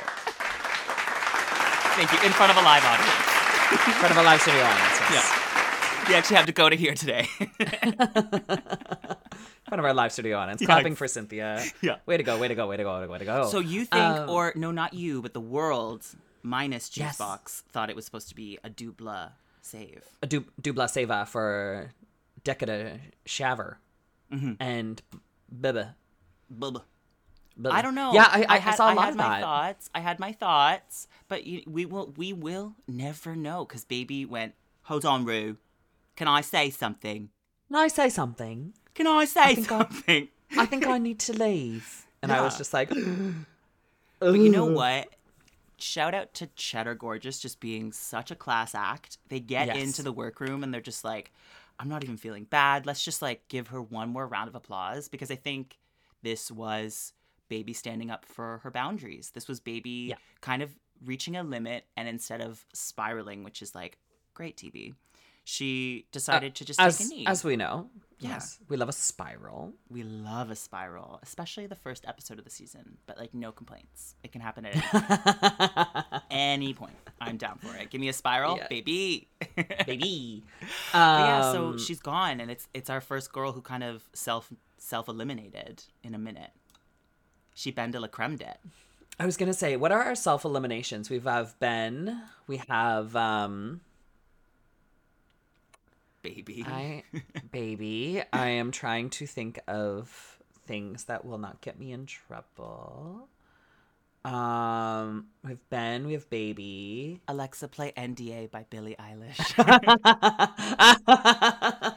Thank 1.96 2.12
you 2.12 2.18
in 2.26 2.32
front 2.32 2.52
of 2.52 2.58
a 2.58 2.62
live 2.62 2.84
audience. 2.84 3.86
in 3.86 3.94
front 3.94 4.12
of 4.12 4.18
a 4.18 4.22
live 4.22 4.42
studio 4.42 4.60
audience. 4.62 5.00
Yes. 5.10 5.48
We 6.08 6.14
actually 6.14 6.36
have 6.36 6.46
Dakota 6.46 6.76
here 6.76 6.94
today. 6.94 7.28
In 7.38 7.92
front 9.68 9.78
of 9.80 9.84
our 9.84 9.92
live 9.92 10.10
studio 10.12 10.38
audience. 10.38 10.60
Yeah, 10.62 10.66
Clapping 10.66 10.94
for 10.94 11.06
Cynthia. 11.06 11.62
Yeah. 11.82 11.96
Way 12.06 12.16
to 12.16 12.22
go, 12.22 12.38
way 12.38 12.48
to 12.48 12.54
go, 12.54 12.66
way 12.66 12.78
to 12.78 12.82
go, 12.82 13.06
way 13.06 13.18
to 13.18 13.24
go. 13.26 13.48
So 13.48 13.58
you 13.60 13.84
think, 13.84 14.02
Um, 14.02 14.30
or 14.30 14.52
no, 14.56 14.70
not 14.70 14.94
you, 14.94 15.20
but 15.20 15.34
the 15.34 15.40
world 15.40 16.06
minus 16.42 16.96
Yes. 16.96 17.18
Thought 17.18 17.90
it 17.90 17.96
was 17.96 18.04
supposed 18.06 18.28
to 18.30 18.34
be 18.34 18.58
a 18.64 18.70
Dubla 18.70 19.32
save. 19.60 20.02
a 20.22 20.26
du- 20.26 20.46
Dubla 20.62 20.86
Seva 20.88 21.26
for 21.28 21.90
Decada 22.44 22.98
Shaver 23.26 23.78
Mm-hmm. 24.32 24.52
and 24.60 25.02
Biba. 25.54 25.94
Blah, 26.50 26.80
Biba. 27.60 27.70
I 27.70 27.82
don't 27.82 27.94
know. 27.94 28.12
Yeah, 28.14 28.28
I, 28.30 28.46
I, 28.48 28.58
had, 28.58 28.74
saw 28.76 28.92
a 28.92 28.94
lot 28.94 29.04
had 29.06 29.10
of 29.10 29.16
my 29.16 29.28
that. 29.28 29.40
thoughts. 29.42 29.90
I 29.94 30.00
had 30.00 30.18
my 30.18 30.32
thoughts, 30.32 31.06
but 31.28 31.44
you, 31.46 31.62
we 31.66 31.84
will 31.86 32.12
we 32.16 32.32
will 32.32 32.74
never 32.86 33.34
know 33.36 33.64
because 33.66 33.84
baby 33.84 34.24
went. 34.24 34.54
Hold 34.82 35.04
on, 35.04 35.24
Rue. 35.26 35.56
Can 36.18 36.26
I 36.26 36.40
say 36.40 36.68
something? 36.70 37.28
Can 37.68 37.76
I 37.76 37.86
say 37.86 38.08
something? 38.08 38.72
Can 38.94 39.06
I 39.06 39.24
say 39.24 39.40
I- 39.40 39.54
something? 39.54 40.28
I 40.56 40.66
think 40.66 40.84
I 40.84 40.98
need 40.98 41.20
to 41.20 41.32
leave. 41.32 42.06
And 42.22 42.32
I 42.32 42.40
was 42.40 42.58
just 42.58 42.72
like, 42.74 42.90
But 44.18 44.32
you 44.32 44.48
know 44.48 44.64
what? 44.80 45.10
Shout 45.76 46.14
out 46.14 46.34
to 46.34 46.48
Cheddar 46.56 46.96
Gorgeous 46.96 47.38
just 47.38 47.60
being 47.60 47.92
such 47.92 48.32
a 48.32 48.34
class 48.34 48.74
act. 48.74 49.18
They 49.28 49.38
get 49.38 49.68
Yes. 49.68 49.76
into 49.76 50.02
the 50.02 50.10
workroom 50.10 50.64
and 50.64 50.74
they're 50.74 50.80
just 50.80 51.04
like, 51.04 51.30
I'm 51.78 51.88
not 51.88 52.02
even 52.02 52.16
feeling 52.16 52.42
bad. 52.44 52.84
Let's 52.84 53.04
just 53.04 53.22
like 53.22 53.46
give 53.46 53.68
her 53.68 53.80
one 53.80 54.08
more 54.08 54.26
round 54.26 54.48
of 54.48 54.56
applause 54.56 55.08
because 55.08 55.30
I 55.30 55.36
think 55.36 55.78
this 56.24 56.50
was 56.50 57.12
baby 57.48 57.72
standing 57.72 58.10
up 58.10 58.24
for 58.24 58.58
her 58.64 58.72
boundaries. 58.72 59.30
This 59.34 59.46
was 59.46 59.60
baby 59.60 60.06
Yeah. 60.10 60.16
kind 60.40 60.62
of 60.62 60.74
reaching 61.04 61.36
a 61.36 61.44
limit 61.44 61.84
and 61.96 62.08
instead 62.08 62.40
of 62.40 62.64
spiraling, 62.72 63.44
which 63.44 63.62
is 63.62 63.72
like 63.76 63.98
great 64.34 64.56
TV, 64.56 64.94
she 65.48 66.04
decided 66.12 66.54
to 66.56 66.64
just 66.66 66.78
as, 66.78 66.98
take 66.98 67.06
a 67.06 67.10
knee. 67.10 67.24
as 67.26 67.42
we 67.42 67.56
know, 67.56 67.88
Yeah. 68.20 68.30
yes, 68.36 68.58
we 68.68 68.76
love 68.76 68.90
a 68.90 68.92
spiral. 68.92 69.72
we 69.88 70.02
love 70.02 70.50
a 70.50 70.56
spiral, 70.56 71.18
especially 71.22 71.66
the 71.66 71.74
first 71.86 72.04
episode 72.06 72.38
of 72.38 72.44
the 72.44 72.50
season, 72.50 72.98
but 73.06 73.16
like 73.16 73.32
no 73.32 73.50
complaints. 73.50 74.14
It 74.22 74.30
can 74.32 74.42
happen 74.42 74.66
at 74.66 74.74
any 74.76 76.26
any 76.30 76.74
point. 76.74 76.96
I'm 77.20 77.38
down 77.38 77.56
for 77.58 77.74
it. 77.76 77.88
Give 77.90 77.98
me 78.00 78.08
a 78.08 78.12
spiral, 78.12 78.58
Yeah. 78.58 78.66
baby. 78.68 79.28
Baby. 79.86 80.44
But 80.92 81.20
yeah, 81.28 81.52
so 81.52 81.68
Um, 81.68 81.78
she's 81.78 82.00
gone, 82.00 82.40
and 82.40 82.50
it's 82.50 82.68
it's 82.74 82.90
our 82.90 83.00
first 83.00 83.32
girl 83.32 83.52
who 83.52 83.62
kind 83.62 83.82
of 83.82 84.02
self 84.12 84.52
self 84.76 85.08
eliminated 85.08 85.82
in 86.02 86.14
a 86.14 86.18
minute. 86.18 86.52
She 87.54 87.70
Ben 87.72 87.90
de 87.90 87.98
la 88.00 88.08
creme 88.08 88.34
it. 88.34 88.58
I 89.18 89.24
was 89.26 89.36
gonna 89.38 89.54
say, 89.64 89.76
what 89.76 89.90
are 89.92 90.02
our 90.04 90.14
self 90.14 90.44
eliminations? 90.44 91.08
We 91.10 91.18
have 91.20 91.58
Ben. 91.58 92.22
We 92.46 92.58
have 92.68 93.16
um 93.16 93.80
baby. 96.34 96.64
I 96.66 97.02
baby. 97.52 98.22
I 98.32 98.48
am 98.50 98.70
trying 98.70 99.10
to 99.10 99.26
think 99.26 99.60
of 99.68 100.38
things 100.66 101.04
that 101.04 101.24
will 101.24 101.38
not 101.38 101.60
get 101.60 101.78
me 101.78 101.92
in 101.92 102.06
trouble. 102.06 103.28
Um 104.24 105.26
we 105.44 105.50
have 105.50 105.70
Ben, 105.70 106.06
we 106.06 106.14
have 106.14 106.28
baby. 106.28 107.20
Alexa, 107.28 107.68
play 107.68 107.92
NDA 107.96 108.50
by 108.50 108.66
Billie 108.68 108.96
Eilish. 108.98 109.54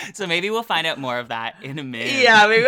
so 0.14 0.26
maybe 0.26 0.50
we'll 0.50 0.62
find 0.62 0.86
out 0.86 0.98
more 0.98 1.18
of 1.18 1.28
that 1.28 1.56
in 1.62 1.78
a 1.78 1.84
minute. 1.84 2.22
yeah, 2.22 2.46
maybe 2.46 2.66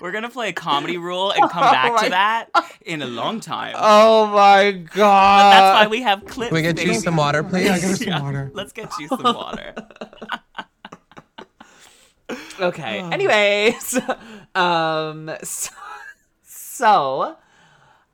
We're 0.00 0.12
gonna 0.12 0.28
play 0.30 0.48
a 0.48 0.52
comedy 0.52 0.96
rule 1.08 1.30
and 1.32 1.50
come 1.50 1.62
Oh 1.64 1.70
back 1.72 1.92
my 1.94 2.04
to 2.04 2.10
that 2.10 2.46
in 2.84 3.02
a 3.02 3.06
long 3.06 3.40
time. 3.40 3.74
Oh 3.78 4.26
my 4.28 4.72
god. 4.72 4.94
But 4.94 5.50
That's 5.60 5.84
why 5.84 5.86
we 5.90 6.02
have 6.02 6.24
clips. 6.26 6.48
Can 6.48 6.54
we 6.54 6.62
get 6.62 6.84
you 6.84 6.94
some 6.94 7.16
water, 7.16 7.42
please? 7.42 7.64
Yeah, 7.66 7.78
give 7.78 7.90
us 7.90 8.04
some 8.04 8.22
water. 8.22 8.50
Let's 8.54 8.72
get 8.72 8.90
you 8.98 9.08
some 9.08 9.22
water. 9.22 9.74
Okay. 12.58 13.00
Anyways, 13.00 14.00
um, 14.54 15.30
so, 15.44 15.70
so 16.42 17.36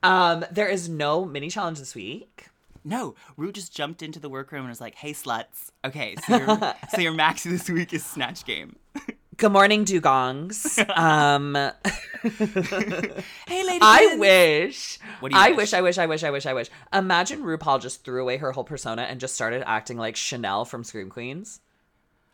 Um, 0.03 0.45
there 0.51 0.67
is 0.67 0.89
no 0.89 1.23
mini 1.25 1.49
challenge 1.49 1.79
this 1.79 1.95
week. 1.95 2.49
No, 2.83 3.15
Rue 3.37 3.53
just 3.53 3.73
jumped 3.73 4.03
into 4.03 4.19
the 4.19 4.27
workroom 4.29 4.63
and 4.63 4.69
was 4.69 4.81
like, 4.81 4.95
"Hey, 4.95 5.13
sluts. 5.13 5.71
Okay, 5.85 6.15
so 6.27 6.37
your 6.37 6.75
so 6.93 7.01
your 7.01 7.13
maxi 7.23 7.49
this 7.49 7.69
week 7.69 7.93
is 7.93 8.05
snatch 8.05 8.43
game. 8.45 8.75
Good 9.37 9.51
morning, 9.51 9.85
dugongs. 9.85 10.77
Um, 10.97 11.53
hey, 13.47 13.63
lady. 13.65 13.79
I 13.81 14.15
wish. 14.17 14.99
What 15.19 15.31
do 15.31 15.37
you 15.37 15.41
I 15.43 15.49
wish? 15.51 15.57
wish. 15.57 15.73
I 15.73 15.81
wish. 15.81 15.97
I 15.97 16.05
wish. 16.05 16.23
I 16.23 16.31
wish. 16.31 16.45
I 16.45 16.53
wish. 16.53 16.69
Imagine 16.93 17.41
RuPaul 17.43 17.81
just 17.81 18.03
threw 18.05 18.21
away 18.21 18.37
her 18.37 18.51
whole 18.51 18.63
persona 18.63 19.03
and 19.03 19.19
just 19.19 19.33
started 19.35 19.63
acting 19.67 19.97
like 19.97 20.15
Chanel 20.15 20.65
from 20.65 20.83
Scream 20.83 21.09
Queens. 21.09 21.59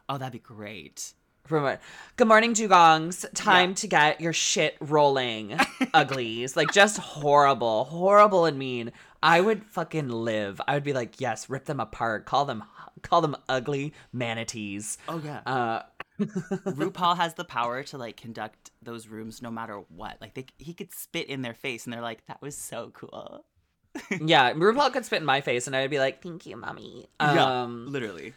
Oh, 0.08 0.18
that'd 0.18 0.34
be 0.34 0.40
great. 0.40 1.14
Good 1.48 2.28
morning, 2.28 2.54
dugongs. 2.54 3.26
Time 3.34 3.70
Yeah. 3.70 3.76
to 3.76 3.88
get 3.88 4.22
your 4.22 4.34
shit 4.34 4.76
rolling, 4.80 5.58
uglies. 5.96 6.56
Like 6.56 6.72
just 6.72 6.98
horrible, 6.98 7.86
horrible 7.86 8.46
and 8.46 8.60
mean. 8.60 8.92
I 9.24 9.42
would 9.42 9.64
fucking 9.66 10.10
live. 10.10 10.62
I 10.68 10.76
would 10.76 10.84
be 10.84 10.94
like, 10.94 11.20
yes, 11.20 11.50
rip 11.50 11.66
them 11.66 11.80
apart. 11.80 12.26
Call 12.26 12.46
them, 12.46 12.64
call 13.02 13.22
them 13.22 13.36
ugly 13.48 13.94
manatees. 14.14 15.00
Oh 15.08 15.20
yeah. 15.24 15.42
Uh, 15.46 15.82
RuPaul 16.20 17.18
has 17.18 17.34
the 17.36 17.44
power 17.46 17.84
to 17.84 17.98
like 17.98 18.18
conduct 18.18 18.72
those 18.82 19.08
rooms 19.08 19.42
no 19.42 19.50
matter 19.50 19.82
what. 19.90 20.18
Like 20.22 20.34
they, 20.34 20.46
he 20.58 20.74
could 20.74 20.94
spit 20.94 21.28
in 21.28 21.42
their 21.42 21.54
face 21.54 21.86
and 21.86 21.94
they're 21.94 22.02
like, 22.02 22.26
"That 22.28 22.42
was 22.42 22.58
so 22.58 22.92
cool." 22.94 23.46
yeah, 24.22 24.54
RuPaul 24.54 24.94
could 24.94 25.06
spit 25.06 25.22
in 25.22 25.26
my 25.26 25.42
face, 25.42 25.68
and 25.68 25.76
I 25.76 25.82
would 25.82 25.92
be 25.92 26.00
like, 26.00 26.22
"Thank 26.22 26.46
you, 26.46 26.58
mommy." 26.58 27.08
yeah, 27.20 27.62
Um, 27.62 27.88
literally. 27.88 28.34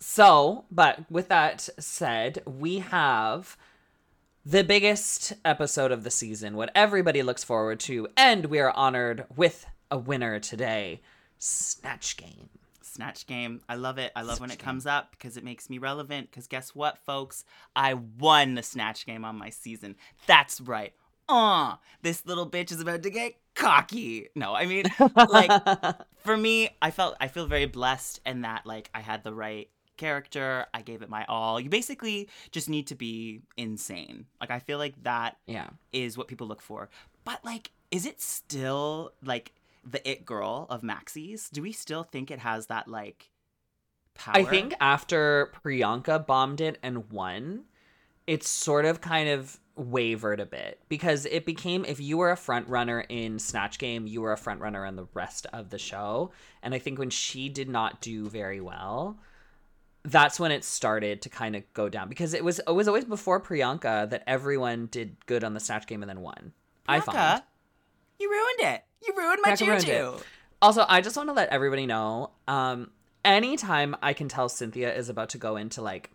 So, 0.00 0.64
but 0.70 1.10
with 1.10 1.28
that 1.28 1.68
said, 1.78 2.42
we 2.46 2.78
have 2.78 3.56
the 4.46 4.64
biggest 4.64 5.34
episode 5.44 5.90
of 5.92 6.04
the 6.04 6.10
season, 6.10 6.56
what 6.56 6.70
everybody 6.74 7.22
looks 7.22 7.44
forward 7.44 7.80
to, 7.80 8.08
and 8.16 8.46
we 8.46 8.60
are 8.60 8.70
honored 8.70 9.26
with 9.36 9.66
a 9.90 9.98
winner 9.98 10.38
today 10.38 11.00
Snatch 11.38 12.16
Game. 12.16 12.48
Snatch 12.98 13.28
game. 13.28 13.60
I 13.68 13.76
love 13.76 13.98
it. 13.98 14.10
I 14.16 14.22
love 14.22 14.40
when 14.40 14.50
it 14.50 14.58
comes 14.58 14.84
up 14.84 15.12
because 15.12 15.36
it 15.36 15.44
makes 15.44 15.70
me 15.70 15.78
relevant. 15.78 16.28
Because 16.32 16.48
guess 16.48 16.74
what, 16.74 16.98
folks? 16.98 17.44
I 17.76 17.94
won 17.94 18.56
the 18.56 18.62
Snatch 18.64 19.06
game 19.06 19.24
on 19.24 19.38
my 19.38 19.50
season. 19.50 19.94
That's 20.26 20.60
right. 20.60 20.92
Uh, 21.28 21.76
this 22.02 22.26
little 22.26 22.50
bitch 22.50 22.72
is 22.72 22.80
about 22.80 23.04
to 23.04 23.10
get 23.10 23.34
cocky. 23.54 24.30
No, 24.34 24.52
I 24.52 24.66
mean, 24.66 24.86
like, 25.28 25.52
for 26.24 26.36
me, 26.36 26.70
I 26.82 26.90
felt, 26.90 27.14
I 27.20 27.28
feel 27.28 27.46
very 27.46 27.66
blessed 27.66 28.20
in 28.26 28.40
that, 28.40 28.66
like, 28.66 28.90
I 28.92 29.00
had 29.00 29.22
the 29.22 29.32
right 29.32 29.68
character. 29.96 30.66
I 30.74 30.82
gave 30.82 31.02
it 31.02 31.08
my 31.08 31.24
all. 31.28 31.60
You 31.60 31.68
basically 31.70 32.28
just 32.50 32.68
need 32.68 32.88
to 32.88 32.96
be 32.96 33.42
insane. 33.56 34.26
Like, 34.40 34.50
I 34.50 34.58
feel 34.58 34.78
like 34.78 35.00
that 35.04 35.36
Yeah. 35.46 35.68
is 35.92 36.18
what 36.18 36.26
people 36.26 36.48
look 36.48 36.62
for. 36.62 36.88
But 37.24 37.44
like, 37.44 37.70
is 37.92 38.06
it 38.06 38.20
still 38.20 39.12
like 39.22 39.52
the 39.90 40.08
it 40.08 40.24
girl 40.24 40.66
of 40.70 40.82
Maxis? 40.82 41.50
Do 41.50 41.62
we 41.62 41.72
still 41.72 42.02
think 42.02 42.30
it 42.30 42.40
has 42.40 42.66
that 42.66 42.88
like 42.88 43.30
power? 44.14 44.36
I 44.36 44.44
think 44.44 44.74
after 44.80 45.52
Priyanka 45.64 46.26
bombed 46.26 46.60
it 46.60 46.78
and 46.82 47.10
won, 47.10 47.64
it 48.26 48.44
sort 48.44 48.84
of 48.84 49.00
kind 49.00 49.28
of 49.28 49.58
wavered 49.78 50.40
a 50.40 50.46
bit 50.46 50.80
because 50.88 51.24
it 51.26 51.46
became 51.46 51.84
if 51.84 52.00
you 52.00 52.18
were 52.18 52.30
a 52.30 52.36
front 52.36 52.68
runner 52.68 53.00
in 53.08 53.38
Snatch 53.38 53.78
Game, 53.78 54.06
you 54.06 54.20
were 54.20 54.32
a 54.32 54.36
front 54.36 54.60
runner 54.60 54.84
in 54.84 54.96
the 54.96 55.06
rest 55.14 55.46
of 55.52 55.70
the 55.70 55.78
show. 55.78 56.32
And 56.62 56.74
I 56.74 56.78
think 56.78 56.98
when 56.98 57.10
she 57.10 57.48
did 57.48 57.68
not 57.68 58.00
do 58.00 58.28
very 58.28 58.60
well, 58.60 59.18
that's 60.04 60.40
when 60.40 60.50
it 60.50 60.64
started 60.64 61.22
to 61.22 61.28
kind 61.28 61.54
of 61.54 61.62
go 61.74 61.88
down 61.88 62.08
because 62.08 62.34
it 62.34 62.44
was 62.44 62.58
it 62.60 62.72
was 62.72 62.88
always 62.88 63.04
before 63.04 63.40
Priyanka 63.40 64.10
that 64.10 64.24
everyone 64.26 64.86
did 64.86 65.16
good 65.26 65.44
on 65.44 65.54
the 65.54 65.60
Snatch 65.60 65.86
Game 65.86 66.02
and 66.02 66.10
then 66.10 66.20
won. 66.20 66.52
I 66.86 66.98
Bianca, 66.98 67.12
find. 67.12 67.42
you 68.18 68.30
ruined 68.30 68.74
it. 68.74 68.84
You 69.06 69.14
ruined 69.16 69.40
my 69.42 69.54
Bianca 69.54 69.92
ruined 70.02 70.22
Also, 70.60 70.84
I 70.88 71.00
just 71.00 71.16
want 71.16 71.28
to 71.28 71.32
let 71.32 71.48
everybody 71.50 71.86
know, 71.86 72.30
um, 72.46 72.90
anytime 73.24 73.96
I 74.02 74.12
can 74.12 74.28
tell 74.28 74.48
Cynthia 74.48 74.94
is 74.94 75.08
about 75.08 75.30
to 75.30 75.38
go 75.38 75.56
into 75.56 75.82
like 75.82 76.10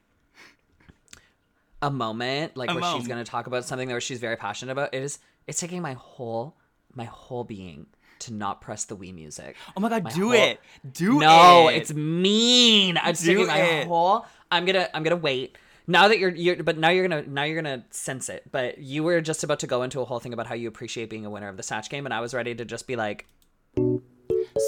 a 1.82 1.90
moment, 1.92 2.56
like 2.56 2.70
A 2.70 2.74
where 2.74 2.82
mom. 2.82 3.00
she's 3.00 3.08
gonna 3.08 3.24
talk 3.25 3.48
about 3.48 3.66
something 3.66 3.90
that 3.90 4.02
she's 4.02 4.20
very 4.20 4.36
passionate 4.38 4.72
about, 4.72 4.94
it 4.94 5.04
is 5.04 5.20
it's 5.48 5.60
taking 5.60 5.82
my 5.82 5.94
whole 5.94 6.56
my 6.94 7.06
whole 7.06 7.44
being 7.44 7.88
to 8.20 8.34
not 8.34 8.62
press 8.62 8.86
the 8.86 8.96
Wii 8.96 9.13
music. 9.13 9.56
Oh 9.75 9.82
my 9.82 9.90
god, 9.90 10.04
My 10.06 10.12
do 10.12 10.22
whole- 10.24 10.32
it. 10.34 10.60
Do 10.94 11.20
no, 11.20 11.20
it. 11.20 11.20
No, 11.20 11.68
it's 11.70 11.94
mean. 11.94 12.98
I'm 12.98 13.13
Do 13.16 13.25
taking 13.25 13.48
my 13.48 13.84
whole 13.86 14.25
I'm 14.52 14.66
gonna 14.66 14.88
I'm 14.94 15.04
gonna 15.04 15.16
wait. 15.18 15.58
Now 15.86 16.08
that 16.08 16.18
you're 16.20 16.30
you're 16.30 16.63
but 16.63 16.78
now 16.78 16.90
you're 16.90 17.08
gonna 17.08 17.24
now 17.28 17.44
you're 17.44 17.62
gonna 17.62 17.84
sense 17.90 18.30
it. 18.30 18.44
But 18.52 18.78
you 18.78 19.04
were 19.04 19.20
just 19.22 19.44
about 19.44 19.60
to 19.60 19.68
go 19.68 19.84
into 19.84 20.00
a 20.00 20.06
whole 20.06 20.20
thing 20.20 20.34
about 20.34 20.48
how 20.48 20.56
you 20.56 20.68
appreciate 20.68 21.10
being 21.10 21.25
a 21.25 21.30
winner 21.30 21.50
of 21.50 21.58
the 21.58 21.63
Snatch 21.63 21.90
game, 21.90 22.06
and 22.06 22.13
I 22.13 22.22
was 22.22 22.34
ready 22.34 22.56
to 22.56 22.66
just 22.66 22.88
be 22.88 22.96
like, 22.96 23.25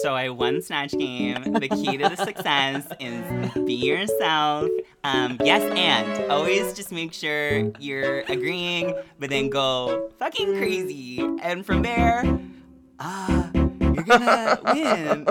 So 0.02 0.14
I 0.16 0.30
won 0.30 0.62
Snatch 0.62 0.92
Game. 0.92 1.54
The 1.54 1.70
key 1.70 1.98
to 1.98 2.10
the 2.10 2.16
success 2.16 2.88
is 3.00 3.54
be 3.66 3.76
yourself. 3.76 4.70
Um, 5.04 5.38
yes, 5.44 5.62
and 5.78 6.32
always 6.32 6.74
just 6.74 6.92
make 6.92 7.14
sure 7.14 7.72
you're 7.80 8.22
agreeing, 8.22 8.96
but 9.20 9.30
then 9.30 9.50
go 9.50 10.12
fucking 10.20 10.58
crazy. 10.58 11.20
And 11.42 11.66
from 11.66 11.82
there, 11.84 12.24
ah, 13.00 13.50
you're 13.54 14.04
gonna 14.04 14.60
win. 14.74 15.28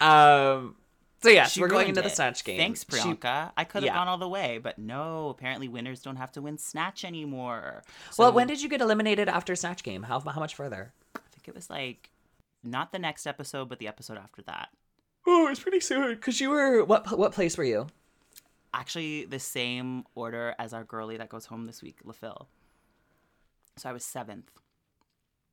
um. 0.00 0.76
So 1.24 1.30
yes, 1.30 1.52
She 1.52 1.60
we're 1.62 1.68
going 1.68 1.88
into 1.88 2.02
the. 2.02 2.10
Snatch 2.10 2.44
game. 2.44 2.58
Thanks, 2.58 2.80
She- 2.80 2.96
Priyanka. 2.98 3.52
I 3.56 3.64
could 3.64 3.82
have 3.82 3.84
yeah. 3.84 3.94
gone 3.94 4.08
all 4.08 4.18
the 4.18 4.28
way, 4.28 4.58
but 4.62 4.78
no. 4.78 5.30
Apparently, 5.30 5.68
winners 5.68 6.02
don't 6.02 6.16
have 6.16 6.30
to 6.32 6.42
win 6.42 6.58
Snatch 6.58 7.02
anymore. 7.02 7.82
well, 8.18 8.30
when 8.30 8.46
did 8.46 8.60
you 8.60 8.68
get 8.68 8.82
eliminated 8.82 9.26
after 9.26 9.56
Snatch 9.56 9.82
game? 9.82 10.02
How 10.02 10.20
how 10.20 10.38
much 10.38 10.54
further? 10.54 10.92
I 11.16 11.20
think 11.32 11.48
it 11.48 11.54
was 11.54 11.70
like 11.70 12.10
not 12.62 12.92
the 12.92 12.98
next 12.98 13.26
episode, 13.26 13.70
but 13.70 13.78
the 13.78 13.88
episode 13.88 14.18
after 14.18 14.42
that. 14.42 14.68
Oh, 15.26 15.48
it's 15.48 15.60
pretty 15.60 15.80
soon. 15.80 16.10
Because 16.10 16.42
you 16.42 16.50
were 16.50 16.84
what 16.84 17.16
what 17.18 17.32
place 17.32 17.56
were 17.56 17.64
you? 17.64 17.86
Actually, 18.74 19.24
the 19.24 19.38
same 19.38 20.04
order 20.14 20.54
as 20.58 20.74
our 20.74 20.84
girlie 20.84 21.16
that 21.16 21.30
goes 21.30 21.46
home 21.46 21.66
this 21.66 21.80
week, 21.80 22.00
Le 22.04 22.12
Fil. 22.12 22.48
So 23.78 23.88
I 23.88 23.94
was 23.94 24.04
seventh. 24.04 24.50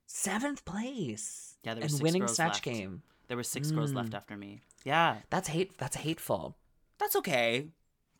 Seventh 0.06 0.66
place. 0.66 1.56
Yeah, 1.64 1.72
there 1.72 1.84
and 1.84 2.02
winning 2.02 2.28
Snatch 2.28 2.56
left. 2.56 2.62
game. 2.64 3.02
There 3.32 3.38
were 3.38 3.42
six 3.44 3.70
girls 3.70 3.92
Mm. 3.92 3.96
left 3.96 4.12
after 4.12 4.36
me. 4.36 4.60
Yeah, 4.84 5.16
That's 5.30 5.48
hate. 5.48 5.78
That's 5.78 5.96
hateful. 5.96 6.54
that's 6.98 7.16
okay. 7.16 7.68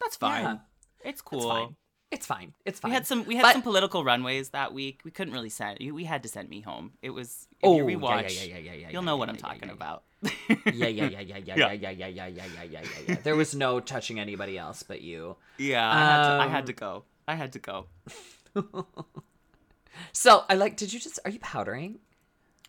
That's 0.01 0.17
fine. 0.17 0.43
Yeah. 0.45 0.57
It's 1.01 1.11
It's 1.11 1.21
cool. 1.21 1.49
fine. 1.51 1.77
It's 2.11 2.25
fine. 2.25 2.55
It's 2.65 2.81
fine. 2.81 2.91
We 2.91 2.95
had 2.95 3.07
some 3.07 3.27
we 3.27 3.37
had 3.37 3.43
But- 3.43 3.53
some 3.53 3.61
political 3.61 4.05
runways 4.05 4.49
that 4.51 4.73
week. 4.73 5.03
We 5.05 5.11
couldn't 5.11 5.35
really 5.35 5.51
send 5.51 5.79
we 5.81 6.05
had 6.05 6.23
to 6.23 6.31
send 6.31 6.49
me 6.49 6.63
home. 6.63 6.93
It 7.03 7.11
was 7.11 7.47
if 7.61 7.69
Oh, 7.69 7.77
you 7.77 7.87
yeah, 7.87 7.95
rewatch, 7.97 8.23
yeah, 8.39 8.45
yeah, 8.55 8.57
yeah, 8.57 8.73
yeah, 8.73 8.89
you'll 8.89 9.03
yeah, 9.03 9.07
know 9.09 9.17
yeah, 9.17 9.19
what 9.21 9.29
yeah, 9.29 9.33
I'm 9.35 9.39
talking 9.49 9.69
yeah, 9.69 9.75
about. 9.81 10.03
yeah, 10.23 10.89
yeah, 10.89 10.89
yeah, 10.89 11.21
yeah, 11.21 11.21
yeah, 11.21 11.37
yeah, 11.45 11.73
yeah, 11.73 11.91
yeah, 11.91 11.91
yeah, 11.91 12.07
yeah, 12.09 12.27
yeah, 12.27 12.47
yeah, 12.47 12.65
yeah, 12.65 12.81
yeah. 13.09 13.15
There 13.23 13.37
was 13.37 13.55
no 13.55 13.81
touching 13.81 14.19
anybody 14.19 14.57
else 14.57 14.83
but 14.83 15.03
you. 15.03 15.37
Yeah, 15.59 15.87
I 15.87 15.99
had, 15.99 16.23
to, 16.23 16.31
I 16.45 16.47
had 16.57 16.61
Um, 16.61 16.67
to 16.69 16.73
go. 16.73 17.05
I 17.29 17.35
had 17.35 17.53
to 17.53 17.59
go. 17.59 17.87
So 20.15 20.45
I 20.49 20.55
like. 20.55 20.77
Did 20.79 20.95
you 20.95 21.01
just? 21.01 21.19
Are 21.27 21.31
you 21.31 21.39
powdering? 21.41 21.99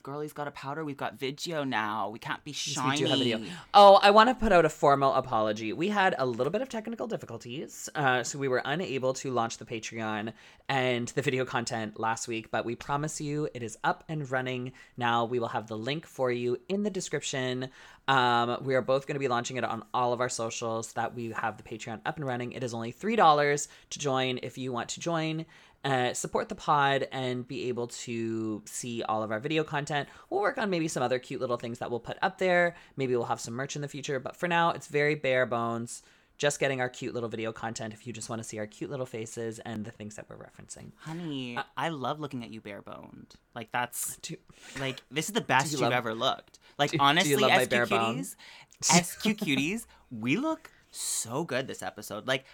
Girlie's 0.03 0.33
got 0.33 0.49
a 0.49 0.51
powder. 0.51 0.83
We've 0.83 0.97
got 0.97 1.17
video 1.17 1.63
now. 1.63 2.09
We 2.09 2.19
can't 2.19 2.43
be 2.43 2.51
Yes, 2.51 2.57
shiny. 2.57 2.89
We 2.89 2.97
do 2.97 3.05
have 3.05 3.19
video. 3.19 3.39
Oh, 3.73 3.99
I 4.01 4.11
want 4.11 4.27
to 4.27 4.35
put 4.35 4.51
out 4.51 4.65
a 4.65 4.69
formal 4.69 5.13
apology. 5.13 5.71
We 5.71 5.87
had 5.87 6.13
a 6.17 6.25
little 6.25 6.51
bit 6.51 6.61
of 6.61 6.67
technical 6.67 7.07
difficulties, 7.07 7.89
uh, 7.95 8.21
so 8.21 8.37
we 8.37 8.49
were 8.49 8.61
unable 8.65 9.13
to 9.13 9.31
launch 9.31 9.59
the 9.59 9.65
Patreon 9.65 10.33
and 10.67 11.07
the 11.07 11.21
video 11.21 11.45
content 11.45 12.01
last 12.01 12.27
week. 12.27 12.51
But 12.51 12.65
we 12.65 12.75
promise 12.75 13.21
you, 13.21 13.47
it 13.53 13.63
is 13.63 13.77
up 13.85 14.03
and 14.09 14.29
running 14.29 14.73
now. 14.97 15.23
We 15.23 15.39
will 15.39 15.47
have 15.47 15.67
the 15.67 15.77
link 15.77 16.05
for 16.05 16.29
you 16.29 16.57
in 16.67 16.83
the 16.83 16.89
description. 16.89 17.69
Um, 18.07 18.57
we 18.63 18.75
are 18.75 18.81
both 18.81 19.07
going 19.07 19.15
to 19.15 19.19
be 19.19 19.27
launching 19.27 19.57
it 19.57 19.63
on 19.63 19.83
all 19.93 20.13
of 20.13 20.21
our 20.21 20.29
socials. 20.29 20.93
That 20.93 21.15
we 21.15 21.31
have 21.31 21.57
the 21.57 21.63
Patreon 21.63 22.01
up 22.05 22.17
and 22.17 22.25
running. 22.25 22.51
It 22.51 22.63
is 22.63 22.73
only 22.73 22.91
three 22.91 23.15
dollars 23.15 23.67
to 23.91 23.99
join 23.99 24.39
if 24.43 24.57
you 24.57 24.71
want 24.71 24.89
to 24.89 24.99
join 24.99 25.45
uh, 25.83 26.13
support 26.13 26.49
the 26.49 26.55
pod 26.55 27.07
and 27.11 27.47
be 27.47 27.67
able 27.67 27.87
to 27.87 28.61
see 28.65 29.03
all 29.03 29.21
of 29.21 29.31
our 29.31 29.39
video 29.39 29.63
content. 29.63 30.07
We'll 30.29 30.41
work 30.41 30.57
on 30.57 30.69
maybe 30.69 30.87
some 30.87 31.03
other 31.03 31.19
cute 31.19 31.41
little 31.41 31.57
things 31.57 31.79
that 31.79 31.89
we'll 31.89 31.99
put 31.99 32.17
up 32.21 32.37
there. 32.37 32.75
Maybe 32.95 33.15
we'll 33.15 33.25
have 33.25 33.41
some 33.41 33.53
merch 33.53 33.75
in 33.75 33.81
the 33.81 33.87
future, 33.87 34.19
but 34.19 34.35
for 34.35 34.47
now, 34.47 34.69
it's 34.71 34.87
very 34.87 35.15
bare 35.15 35.45
bones. 35.45 36.01
Just 36.37 36.59
getting 36.59 36.81
our 36.81 36.89
cute 36.89 37.13
little 37.13 37.29
video 37.29 37.51
content 37.51 37.93
if 37.93 38.05
you 38.07 38.11
just 38.11 38.27
want 38.29 38.41
to 38.41 38.47
see 38.47 38.57
our 38.59 38.65
cute 38.67 38.89
little 38.89 39.05
faces 39.05 39.59
and 39.59 39.85
the 39.85 39.91
things 39.91 40.15
that 40.15 40.25
we're 40.29 40.35
referencing. 40.35 40.91
Honey, 40.97 41.55
uh, 41.57 41.63
I 41.77 41.89
love 41.89 42.19
looking 42.19 42.43
at 42.43 42.49
you 42.49 42.59
bare 42.59 42.81
boned. 42.81 43.33
Like 43.55 43.71
that's 43.71 44.17
Do- 44.21 44.35
like 44.79 45.01
this 45.11 45.27
is 45.27 45.33
the 45.33 45.41
best 45.53 45.67
you 45.67 45.73
you've 45.73 45.81
love- 45.81 45.93
ever 45.93 46.13
looked. 46.13 46.59
Like 46.79 46.89
do 46.89 46.97
you 46.97 47.03
honestly, 47.03 47.35
love 47.35 47.51
my 47.51 47.63
SQ 47.65 47.69
bare 47.69 47.85
bone? 47.85 48.17
cuties, 48.17 48.35
SQ 48.81 49.25
cuties, 49.37 49.85
we 50.09 50.37
look 50.37 50.71
so 50.89 51.43
good 51.43 51.67
this 51.67 51.83
episode. 51.83 52.27
Like 52.27 52.45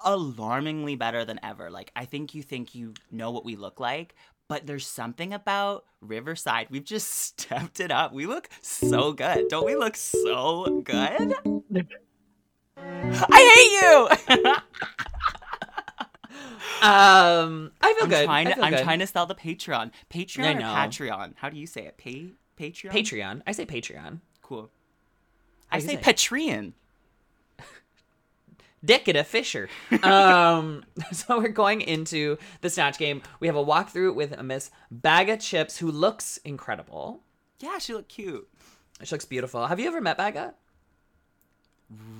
alarmingly 0.00 0.96
better 0.96 1.24
than 1.24 1.38
ever. 1.44 1.70
Like 1.70 1.92
I 1.94 2.04
think 2.04 2.34
you 2.34 2.42
think 2.42 2.74
you 2.74 2.94
know 3.12 3.30
what 3.30 3.44
we 3.44 3.54
look 3.54 3.78
like, 3.78 4.16
but 4.48 4.66
there's 4.66 4.86
something 4.88 5.32
about 5.32 5.84
Riverside. 6.00 6.66
We've 6.70 6.84
just 6.84 7.08
stepped 7.12 7.78
it 7.78 7.92
up. 7.92 8.12
We 8.12 8.26
look 8.26 8.48
so 8.60 9.12
good. 9.12 9.46
Don't 9.48 9.64
we 9.66 9.76
look 9.76 9.94
so 9.96 10.80
good? 10.84 11.34
I 12.82 14.08
hate 14.28 14.36
you. 14.36 14.44
um, 16.82 17.72
I 17.80 17.94
feel 17.94 18.04
I'm 18.04 18.08
good. 18.08 18.24
trying 18.24 18.46
I 18.46 18.50
to. 18.50 18.56
feel 18.56 18.64
I'm 18.64 18.72
good. 18.72 18.82
trying 18.82 18.98
to 19.00 19.06
sell 19.06 19.26
the 19.26 19.34
Patreon. 19.34 19.90
Patreon 20.10 20.56
or 20.56 20.60
know. 20.60 20.66
Patreon? 20.66 21.34
How 21.36 21.48
do 21.48 21.58
you 21.58 21.66
say 21.66 21.82
it? 21.86 21.96
Pay 21.98 22.32
Patreon. 22.58 22.90
Patreon. 22.90 23.42
I 23.46 23.52
say 23.52 23.66
Patreon. 23.66 24.20
Cool. 24.42 24.70
I 25.70 25.76
you 25.76 25.82
say 25.82 25.88
say 25.88 25.94
it? 25.94 26.02
Patreon. 26.02 26.72
Dick 28.82 29.08
at 29.08 29.16
a 29.16 29.24
Fisher. 29.24 29.68
Um, 30.02 30.84
so 31.12 31.38
we're 31.38 31.48
going 31.48 31.82
into 31.82 32.38
the 32.62 32.70
snatch 32.70 32.96
game. 32.98 33.22
We 33.38 33.46
have 33.46 33.56
a 33.56 33.64
walkthrough 33.64 34.14
with 34.14 34.40
Miss 34.42 34.70
Baga 34.90 35.36
Chipz, 35.36 35.76
who 35.78 35.90
looks 35.90 36.38
incredible. 36.38 37.20
Yeah, 37.58 37.76
she 37.78 37.92
looked 37.92 38.08
cute. 38.08 38.48
She 39.02 39.14
looks 39.14 39.26
beautiful. 39.26 39.66
Have 39.66 39.78
you 39.80 39.86
ever 39.86 40.00
met 40.00 40.16
Baga? 40.16 40.54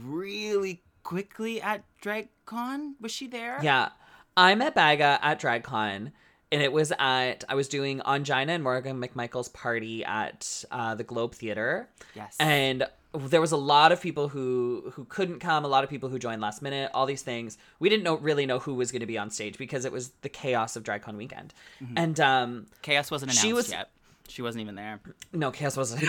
Really 0.04 0.82
quickly 1.02 1.60
at 1.62 1.84
DragCon, 2.02 2.94
was 3.00 3.12
she 3.12 3.26
there? 3.26 3.58
Yeah, 3.62 3.90
I 4.36 4.54
met 4.54 4.74
Baga 4.74 5.18
at 5.22 5.40
DragCon, 5.40 6.12
and 6.52 6.62
it 6.62 6.72
was 6.72 6.92
at 6.98 7.44
I 7.48 7.54
was 7.54 7.68
doing 7.68 8.00
Angina 8.02 8.52
and 8.52 8.62
Morgan 8.64 9.00
McMichael's 9.00 9.48
party 9.48 10.04
at 10.04 10.64
uh, 10.70 10.94
the 10.94 11.04
Globe 11.04 11.34
Theater. 11.34 11.88
Yes. 12.14 12.36
and 12.40 12.86
there 13.12 13.40
was 13.40 13.50
a 13.50 13.56
lot 13.56 13.90
of 13.90 14.00
people 14.00 14.28
who 14.28 14.92
who 14.94 15.04
couldn't 15.04 15.40
come 15.40 15.64
a 15.64 15.68
lot 15.68 15.82
of 15.82 15.90
people 15.90 16.08
who 16.08 16.16
joined 16.16 16.40
last 16.40 16.62
minute 16.62 16.88
all 16.94 17.06
these 17.06 17.22
things 17.22 17.58
we 17.80 17.88
didn't 17.88 18.04
know 18.04 18.14
really 18.16 18.46
know 18.46 18.60
who 18.60 18.72
was 18.72 18.92
going 18.92 19.00
to 19.00 19.06
be 19.06 19.18
on 19.18 19.30
stage 19.30 19.58
because 19.58 19.84
it 19.84 19.90
was 19.90 20.10
the 20.22 20.28
chaos 20.28 20.76
of 20.76 20.84
dragcon 20.84 21.16
weekend 21.16 21.52
and 21.96 22.20
um 22.20 22.66
Chaos 22.82 23.10
wasn't 23.10 23.32
announced 23.32 23.44
She 23.44 23.52
was- 23.52 23.68
yet. 23.72 23.90
She 24.28 24.42
wasn't 24.42 24.62
even 24.62 24.76
there. 24.76 25.00
no 25.32 25.50
chaos 25.50 25.76
wasn't 25.76 26.08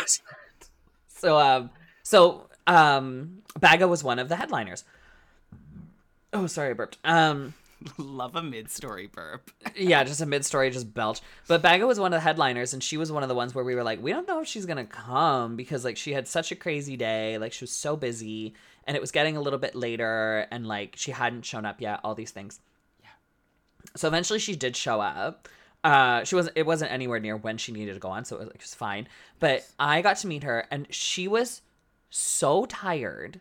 so 1.07 1.39
um 1.39 1.71
so 2.03 2.47
um 2.67 3.41
baga 3.59 3.87
was 3.87 4.03
one 4.03 4.19
of 4.19 4.29
the 4.29 4.35
headliners 4.35 4.83
oh 6.33 6.47
sorry 6.47 6.71
i 6.71 6.73
burped 6.73 6.97
um 7.03 7.53
Love 7.97 8.35
a 8.35 8.43
mid-story 8.43 9.07
burp. 9.07 9.49
yeah, 9.75 10.03
just 10.03 10.21
a 10.21 10.25
mid 10.25 10.45
story, 10.45 10.69
just 10.69 10.93
belch. 10.93 11.21
But 11.47 11.61
Baga 11.61 11.87
was 11.87 11.99
one 11.99 12.13
of 12.13 12.17
the 12.17 12.21
headliners, 12.21 12.73
and 12.73 12.83
she 12.83 12.97
was 12.97 13.11
one 13.11 13.23
of 13.23 13.29
the 13.29 13.35
ones 13.35 13.55
where 13.55 13.63
we 13.63 13.75
were 13.75 13.83
like, 13.83 14.01
we 14.01 14.11
don't 14.11 14.27
know 14.27 14.41
if 14.41 14.47
she's 14.47 14.65
gonna 14.65 14.85
come 14.85 15.55
because 15.55 15.83
like 15.83 15.97
she 15.97 16.13
had 16.13 16.27
such 16.27 16.51
a 16.51 16.55
crazy 16.55 16.97
day, 16.97 17.37
like 17.37 17.53
she 17.53 17.63
was 17.63 17.71
so 17.71 17.95
busy, 17.95 18.53
and 18.85 18.95
it 18.95 19.01
was 19.01 19.11
getting 19.11 19.37
a 19.37 19.41
little 19.41 19.59
bit 19.59 19.75
later, 19.75 20.47
and 20.51 20.67
like 20.67 20.95
she 20.97 21.11
hadn't 21.11 21.45
shown 21.45 21.65
up 21.65 21.81
yet. 21.81 21.99
All 22.03 22.15
these 22.15 22.31
things. 22.31 22.59
Yeah. 23.01 23.09
So 23.95 24.07
eventually, 24.07 24.39
she 24.39 24.55
did 24.55 24.75
show 24.75 25.01
up. 25.01 25.47
Uh, 25.83 26.23
she 26.23 26.35
wasn't. 26.35 26.57
It 26.57 26.65
wasn't 26.65 26.91
anywhere 26.91 27.19
near 27.19 27.37
when 27.37 27.57
she 27.57 27.71
needed 27.71 27.93
to 27.93 27.99
go 27.99 28.09
on, 28.09 28.25
so 28.25 28.35
it 28.35 28.39
was, 28.39 28.49
it 28.49 28.61
was 28.61 28.75
fine. 28.75 29.07
But 29.39 29.65
I 29.79 30.01
got 30.01 30.17
to 30.17 30.27
meet 30.27 30.43
her, 30.43 30.65
and 30.69 30.87
she 30.93 31.27
was 31.27 31.61
so 32.11 32.65
tired 32.67 33.39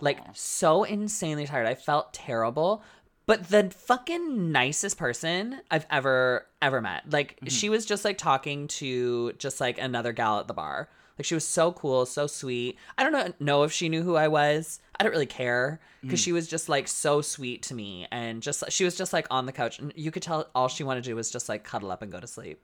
like 0.00 0.18
so 0.34 0.84
insanely 0.84 1.46
tired. 1.46 1.66
I 1.66 1.74
felt 1.74 2.12
terrible. 2.12 2.82
But 3.26 3.48
the 3.48 3.70
fucking 3.70 4.52
nicest 4.52 4.98
person 4.98 5.60
I've 5.70 5.86
ever 5.90 6.46
ever 6.62 6.80
met. 6.80 7.10
Like 7.10 7.36
mm-hmm. 7.36 7.48
she 7.48 7.68
was 7.68 7.84
just 7.84 8.04
like 8.04 8.18
talking 8.18 8.68
to 8.68 9.32
just 9.32 9.60
like 9.60 9.78
another 9.78 10.12
gal 10.12 10.38
at 10.38 10.46
the 10.46 10.54
bar. 10.54 10.88
Like 11.18 11.24
she 11.24 11.34
was 11.34 11.46
so 11.46 11.72
cool, 11.72 12.06
so 12.06 12.26
sweet. 12.26 12.78
I 12.96 13.02
don't 13.02 13.12
know 13.12 13.32
know 13.40 13.62
if 13.64 13.72
she 13.72 13.88
knew 13.88 14.02
who 14.02 14.14
I 14.16 14.28
was. 14.28 14.80
I 14.98 15.02
don't 15.02 15.12
really 15.12 15.26
care 15.26 15.80
because 16.02 16.20
mm. 16.20 16.24
she 16.24 16.32
was 16.32 16.46
just 16.46 16.68
like 16.68 16.88
so 16.88 17.20
sweet 17.20 17.62
to 17.64 17.74
me 17.74 18.06
and 18.12 18.42
just 18.42 18.64
she 18.70 18.84
was 18.84 18.96
just 18.96 19.12
like 19.12 19.26
on 19.30 19.46
the 19.46 19.52
couch 19.52 19.78
and 19.78 19.92
you 19.96 20.10
could 20.10 20.22
tell 20.22 20.48
all 20.54 20.68
she 20.68 20.84
wanted 20.84 21.04
to 21.04 21.10
do 21.10 21.16
was 21.16 21.30
just 21.30 21.48
like 21.48 21.64
cuddle 21.64 21.90
up 21.90 22.02
and 22.02 22.12
go 22.12 22.20
to 22.20 22.26
sleep. 22.26 22.60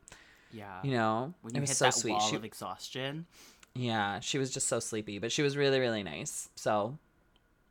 Yeah. 0.52 0.80
You 0.82 0.92
know, 0.92 1.34
when 1.40 1.52
it 1.52 1.56
you 1.56 1.60
was 1.62 1.70
hit 1.70 1.76
so 1.76 1.84
that 1.86 1.94
sweet. 1.94 2.12
wall 2.12 2.20
She, 2.20 2.36
of 2.36 2.44
exhaustion. 2.44 3.26
Yeah, 3.74 4.20
she 4.20 4.38
was 4.38 4.50
just 4.50 4.68
so 4.68 4.80
sleepy, 4.80 5.18
but 5.18 5.32
she 5.32 5.42
was 5.42 5.56
really 5.56 5.80
really 5.80 6.02
nice. 6.02 6.48
So 6.54 6.98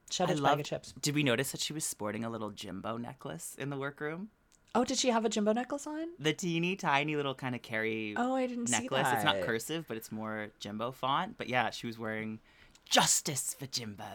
shout 0.09 0.29
out 0.29 0.35
to 0.35 0.41
Bag 0.41 0.51
love 0.51 0.59
of 0.59 0.65
Chips. 0.65 0.93
Did 1.01 1.15
we 1.15 1.23
notice 1.23 1.51
that 1.51 1.61
she 1.61 1.73
was 1.73 1.85
sporting 1.85 2.23
a 2.23 2.29
little 2.29 2.51
Jimbo 2.51 2.97
necklace 2.97 3.55
in 3.57 3.69
the 3.69 3.77
workroom? 3.77 4.29
Oh, 4.73 4.85
did 4.85 4.97
she 4.97 5.09
have 5.09 5.25
a 5.25 5.29
Jimbo 5.29 5.51
necklace 5.51 5.85
on? 5.85 6.09
The 6.17 6.31
teeny 6.31 6.77
tiny 6.77 7.15
little 7.17 7.35
kind 7.35 7.55
of 7.55 7.61
carry 7.61 8.13
Oh, 8.15 8.35
I 8.35 8.47
didn't 8.47 8.67
see 8.67 8.83
necklace. 8.83 9.07
It's 9.11 9.25
not 9.25 9.41
cursive, 9.41 9.85
but 9.87 9.97
it's 9.97 10.11
more 10.11 10.47
Jimbo 10.59 10.91
font. 10.91 11.37
But 11.37 11.49
yeah, 11.49 11.71
she 11.71 11.87
was 11.87 11.99
wearing 11.99 12.39
justice 12.85 13.53
for 13.57 13.65
Jimbo. 13.65 14.05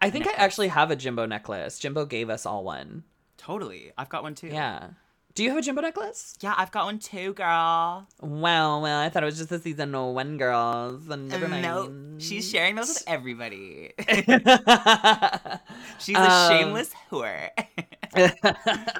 I 0.00 0.10
think 0.10 0.28
I 0.28 0.32
actually 0.32 0.68
have 0.68 0.90
a 0.90 0.96
Jimbo 0.96 1.26
necklace. 1.26 1.78
Jimbo 1.78 2.04
gave 2.04 2.30
us 2.30 2.46
all 2.46 2.62
one. 2.62 3.02
Totally. 3.36 3.92
I've 3.98 4.08
got 4.08 4.22
one 4.22 4.34
too. 4.34 4.48
Yeah. 4.48 4.90
Do 5.36 5.42
you 5.44 5.50
have 5.50 5.58
a 5.58 5.62
Jimbo 5.62 5.82
necklace? 5.82 6.34
Yeah, 6.40 6.54
I've 6.56 6.70
got 6.70 6.86
one 6.86 6.98
too, 6.98 7.34
girl. 7.34 8.06
Wow, 8.22 8.80
well, 8.80 9.00
I 9.00 9.10
thought 9.10 9.22
it 9.22 9.26
was 9.26 9.36
just 9.36 9.50
the 9.50 9.58
season 9.58 9.92
one 9.92 10.38
girls. 10.38 11.06
And 11.10 11.28
never 11.28 11.46
mind. 11.46 11.62
No, 11.62 11.92
she's 12.18 12.48
sharing 12.50 12.74
those 12.74 12.88
with 12.88 13.04
everybody. 13.06 13.92
she's 15.98 16.16
a 16.16 16.30
Um, 16.30 16.50
shameless 16.50 16.90
whore. 17.10 17.50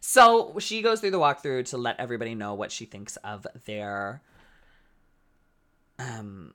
so 0.00 0.58
she 0.60 0.80
goes 0.80 1.00
through 1.00 1.10
the 1.10 1.18
walkthrough 1.18 1.66
to 1.66 1.76
let 1.76 2.00
everybody 2.00 2.34
know 2.34 2.54
what 2.54 2.72
she 2.72 2.86
thinks 2.86 3.16
of 3.18 3.46
their 3.66 4.22
um 5.98 6.54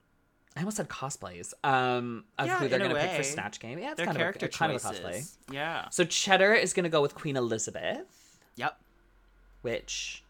I 0.56 0.60
almost 0.60 0.78
said 0.78 0.88
cosplays. 0.88 1.54
Um 1.62 2.24
of 2.40 2.46
Yeah, 2.48 2.58
who 2.58 2.66
they're 2.68 2.80
gonna 2.80 2.94
pick 2.94 3.10
for 3.12 3.16
way. 3.18 3.22
Snatch 3.22 3.60
Game. 3.60 3.78
Yeah, 3.78 3.90
it's 3.90 3.98
Their 3.98 4.06
kind 4.06 4.18
character 4.18 4.46
of 4.46 4.52
a, 4.52 4.58
kind 4.58 4.72
of 4.72 4.84
a 4.84 4.88
choices. 4.88 5.00
cosplay. 5.48 5.54
Yeah. 5.54 5.88
So 5.90 6.04
Cheddar 6.04 6.54
is 6.54 6.72
gonna 6.72 6.88
go 6.88 7.00
with 7.02 7.14
Queen 7.14 7.36
Elizabeth. 7.36 8.38
Yep. 8.56 8.76
Which 9.66 10.22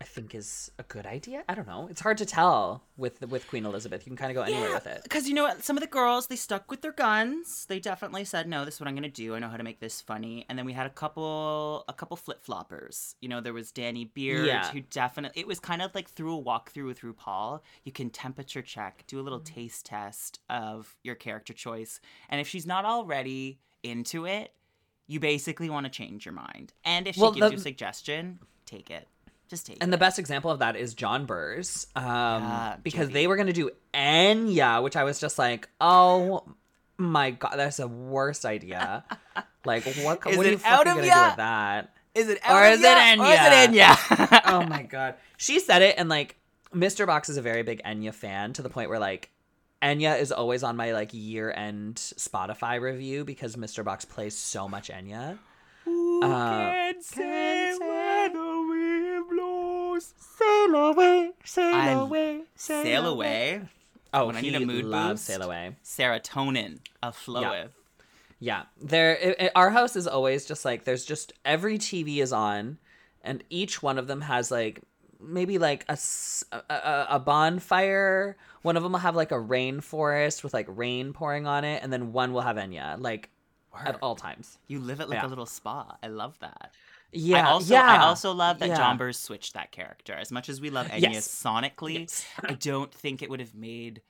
I 0.00 0.04
think 0.04 0.34
is 0.34 0.70
a 0.78 0.82
good 0.82 1.04
idea. 1.06 1.44
I 1.48 1.54
don't 1.54 1.68
know. 1.68 1.86
It's 1.90 2.00
hard 2.00 2.16
to 2.18 2.26
tell 2.26 2.82
with 2.96 3.20
with 3.28 3.46
Queen 3.48 3.64
Elizabeth. 3.66 4.04
You 4.06 4.10
can 4.10 4.16
kind 4.16 4.30
of 4.30 4.34
go 4.34 4.42
anywhere 4.50 4.72
with 4.72 4.86
it. 4.86 5.02
Because 5.04 5.28
you 5.28 5.34
know 5.34 5.44
what? 5.44 5.62
Some 5.62 5.76
of 5.76 5.82
the 5.82 5.86
girls, 6.00 6.26
they 6.26 6.36
stuck 6.36 6.70
with 6.70 6.80
their 6.80 6.90
guns. 6.92 7.66
They 7.66 7.78
definitely 7.78 8.24
said, 8.24 8.48
no, 8.48 8.64
this 8.64 8.74
is 8.74 8.80
what 8.80 8.88
I'm 8.88 8.94
going 8.94 9.02
to 9.14 9.22
do. 9.24 9.34
I 9.34 9.38
know 9.38 9.48
how 9.48 9.58
to 9.58 9.62
make 9.62 9.78
this 9.78 10.00
funny. 10.00 10.46
And 10.48 10.58
then 10.58 10.64
we 10.64 10.72
had 10.72 10.86
a 10.86 10.90
couple, 11.02 11.84
a 11.86 11.92
couple 11.92 12.16
flip 12.16 12.42
floppers. 12.44 13.14
You 13.20 13.28
know, 13.28 13.40
there 13.42 13.52
was 13.52 13.70
Danny 13.72 14.06
Beard, 14.06 14.46
Yeah. 14.46 14.70
who 14.72 14.80
definitely, 14.80 15.38
it 15.42 15.46
was 15.46 15.60
kind 15.60 15.82
of 15.82 15.94
like 15.94 16.08
through 16.08 16.34
a 16.38 16.42
walkthrough 16.42 16.86
with 16.86 17.00
RuPaul. 17.02 17.60
You 17.84 17.92
can 17.92 18.08
temperature 18.10 18.62
check, 18.62 19.04
do 19.06 19.20
a 19.20 19.22
little 19.26 19.40
Mm. 19.40 19.44
taste 19.54 19.86
test 19.86 20.40
of 20.48 20.96
your 21.04 21.14
character 21.14 21.52
choice. 21.52 22.00
And 22.30 22.40
if 22.40 22.48
she's 22.48 22.66
not 22.66 22.84
already 22.86 23.60
into 23.82 24.24
it, 24.26 24.54
you 25.10 25.18
basically 25.18 25.68
want 25.68 25.84
to 25.86 25.90
change 25.90 26.24
your 26.24 26.32
mind. 26.34 26.72
And 26.84 27.08
if 27.08 27.16
she 27.16 27.20
Well, 27.20 27.32
gives 27.32 27.46
the- 27.48 27.52
you 27.52 27.58
a 27.58 27.60
suggestion, 27.60 28.38
take 28.64 28.90
it. 28.90 29.08
Just 29.48 29.66
take 29.66 29.78
And 29.80 29.88
it. 29.88 29.90
the 29.90 29.98
best 29.98 30.20
example 30.20 30.52
of 30.52 30.60
that 30.60 30.76
is 30.76 30.94
Jonbers, 30.94 31.86
um, 31.96 32.04
Yeah, 32.44 32.76
because 32.84 33.10
they 33.10 33.26
were 33.26 33.34
going 33.34 33.48
to 33.48 33.52
do 33.52 33.70
Enya, 33.92 34.80
which 34.82 34.94
I 34.94 35.02
was 35.02 35.18
just 35.18 35.36
like, 35.38 35.68
oh 35.80 36.44
my 36.96 37.32
god, 37.32 37.54
that's 37.56 37.78
the 37.78 37.88
worst 37.88 38.44
idea. 38.44 39.04
like, 39.64 39.82
what? 40.02 40.24
Is 40.28 40.36
what 40.36 40.46
are 40.46 40.50
you 40.50 40.58
fucking 40.58 40.78
of 40.92 40.96
gonna 40.98 41.06
ya? 41.06 41.14
do 41.24 41.28
with 41.30 41.36
that? 41.38 41.94
is 42.14 42.28
it 42.28 42.38
Or 42.44 42.50
out 42.52 42.72
is 42.72 42.78
of 42.78 42.84
it 42.84 43.18
ya? 43.18 43.24
Or 43.24 43.32
is 43.32 43.40
it 43.40 43.70
Enya? 43.72 43.94
Enya? 43.96 44.40
oh 44.52 44.62
my 44.66 44.82
god, 44.84 45.16
she 45.36 45.58
said 45.58 45.82
it, 45.82 45.96
and 45.98 46.08
like, 46.08 46.36
Mr. 46.72 47.04
Box 47.06 47.28
is 47.28 47.36
a 47.36 47.42
very 47.42 47.64
big 47.64 47.82
Enya 47.82 48.14
fan 48.14 48.52
to 48.52 48.62
the 48.62 48.70
point 48.70 48.88
where 48.90 49.00
like. 49.00 49.30
Enya 49.82 50.20
is 50.20 50.30
always 50.32 50.62
on 50.62 50.76
my 50.76 50.92
like 50.92 51.10
year 51.12 51.50
end 51.50 51.96
Spotify 51.96 52.80
review 52.80 53.24
because 53.24 53.56
Mr. 53.56 53.84
Box 53.84 54.04
plays 54.04 54.36
so 54.36 54.68
much 54.68 54.88
Enya. 54.90 55.38
Who 55.84 56.22
Uh, 56.22 56.28
can 56.70 57.02
say 57.02 57.76
where 57.78 58.28
the 58.28 58.66
wind 58.68 59.30
blows? 59.30 60.12
Sail 60.18 60.74
away, 60.74 61.32
sail 61.44 61.74
I- 61.74 61.88
away, 61.92 62.42
Sail 62.56 63.06
away. 63.06 63.62
Oh, 64.12 64.26
When 64.26 64.36
I 64.36 64.40
need 64.40 64.54
a 64.56 64.60
mood 64.60 64.84
loves 64.84 65.20
boost. 65.20 65.26
Sail 65.26 65.42
Away. 65.42 65.76
Serotonin 65.84 66.80
afloweth. 67.02 67.68
Yeah, 68.40 68.64
there. 68.80 69.14
It, 69.14 69.36
it- 69.38 69.52
our 69.54 69.70
house 69.70 69.94
is 69.96 70.06
always 70.08 70.46
just 70.46 70.64
like 70.64 70.84
there's 70.84 71.04
just 71.04 71.32
every 71.44 71.78
TV 71.78 72.18
is 72.18 72.32
on, 72.32 72.78
and 73.22 73.44
each 73.50 73.82
one 73.82 73.98
of 73.98 74.08
them 74.08 74.22
has 74.22 74.50
like 74.50 74.80
maybe 75.22 75.58
like 75.58 75.84
a, 75.88 75.98
a, 76.52 77.06
a 77.10 77.18
bonfire. 77.18 78.36
One 78.62 78.76
of 78.76 78.82
them 78.82 78.92
will 78.92 78.98
have 79.00 79.16
like 79.16 79.32
a 79.32 79.36
rainforest 79.36 80.42
with 80.42 80.54
like 80.54 80.66
rain 80.68 81.12
pouring 81.12 81.46
on 81.46 81.64
it, 81.64 81.82
and 81.82 81.92
then 81.92 82.12
one 82.12 82.32
will 82.32 82.40
have 82.42 82.56
Enya 82.56 83.00
like 83.00 83.30
at 83.84 83.96
all 84.02 84.16
times. 84.16 84.58
You 84.66 84.80
live 84.80 85.00
it 85.00 85.08
like 85.08 85.20
Yeah. 85.20 85.26
a 85.26 85.28
little 85.28 85.46
spa. 85.46 85.96
I 86.02 86.08
love 86.08 86.38
that. 86.40 86.72
Yeah, 87.12 87.46
I 87.48 87.50
also 87.50 87.74
yeah. 87.74 87.86
I 87.86 87.98
also 88.04 88.32
love 88.32 88.58
that 88.60 88.68
yeah. 88.68 88.76
John 88.76 89.12
switched 89.12 89.54
that 89.54 89.72
character. 89.72 90.14
As 90.14 90.30
much 90.30 90.48
as 90.48 90.60
we 90.60 90.70
love 90.70 90.86
Enya 90.88 91.12
Yes. 91.14 91.28
sonically, 91.28 92.00
Yes. 92.00 92.24
I 92.44 92.52
don't 92.54 92.92
think 92.92 93.22
it 93.22 93.30
would 93.30 93.40
have 93.40 93.54
made 93.54 94.02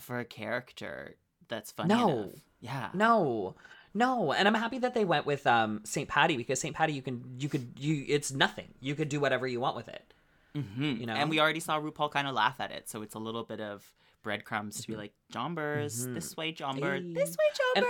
for 0.00 0.18
a 0.18 0.24
character 0.24 1.14
that's 1.48 1.72
funny 1.72 1.94
No. 1.94 2.08
enough. 2.08 2.30
Yeah. 2.60 2.88
No, 2.94 3.54
no, 3.94 4.32
and 4.32 4.46
I'm 4.46 4.54
happy 4.54 4.78
that 4.78 4.94
they 4.94 5.04
went 5.04 5.26
with 5.26 5.46
um 5.46 5.80
Saint 5.84 6.08
Patty 6.08 6.36
because 6.36 6.60
Saint 6.60 6.74
Patty 6.76 6.92
you 6.92 7.02
can 7.02 7.36
you 7.38 7.48
could 7.48 7.72
you 7.78 8.04
it's 8.08 8.32
nothing. 8.32 8.68
You 8.80 8.94
could 8.94 9.08
do 9.08 9.20
whatever 9.20 9.46
you 9.46 9.60
want 9.60 9.76
with 9.76 9.88
it. 9.88 10.12
Hmm 10.54 10.96
You 11.00 11.06
know? 11.06 11.14
And 11.14 11.30
we 11.30 11.40
already 11.40 11.60
saw 11.60 11.80
RuPaul 11.80 12.10
kind 12.10 12.28
of 12.28 12.34
laugh 12.34 12.56
at 12.60 12.70
it, 12.70 12.88
so 12.88 13.02
it's 13.02 13.14
a 13.14 13.18
little 13.18 13.44
bit 13.44 13.60
of 13.60 13.84
breadcrumbs 14.22 14.80
to 14.82 14.86
be 14.88 14.96
like, 14.96 15.12
Jonbers, 15.32 16.06
Mhm. 16.06 16.14
this 16.14 16.36
way, 16.36 16.52
Jonbers, 16.52 17.02
Ayy. 17.02 17.14
this 17.14 17.30
way, 17.30 17.44
John 17.56 17.84
And- 17.84 17.86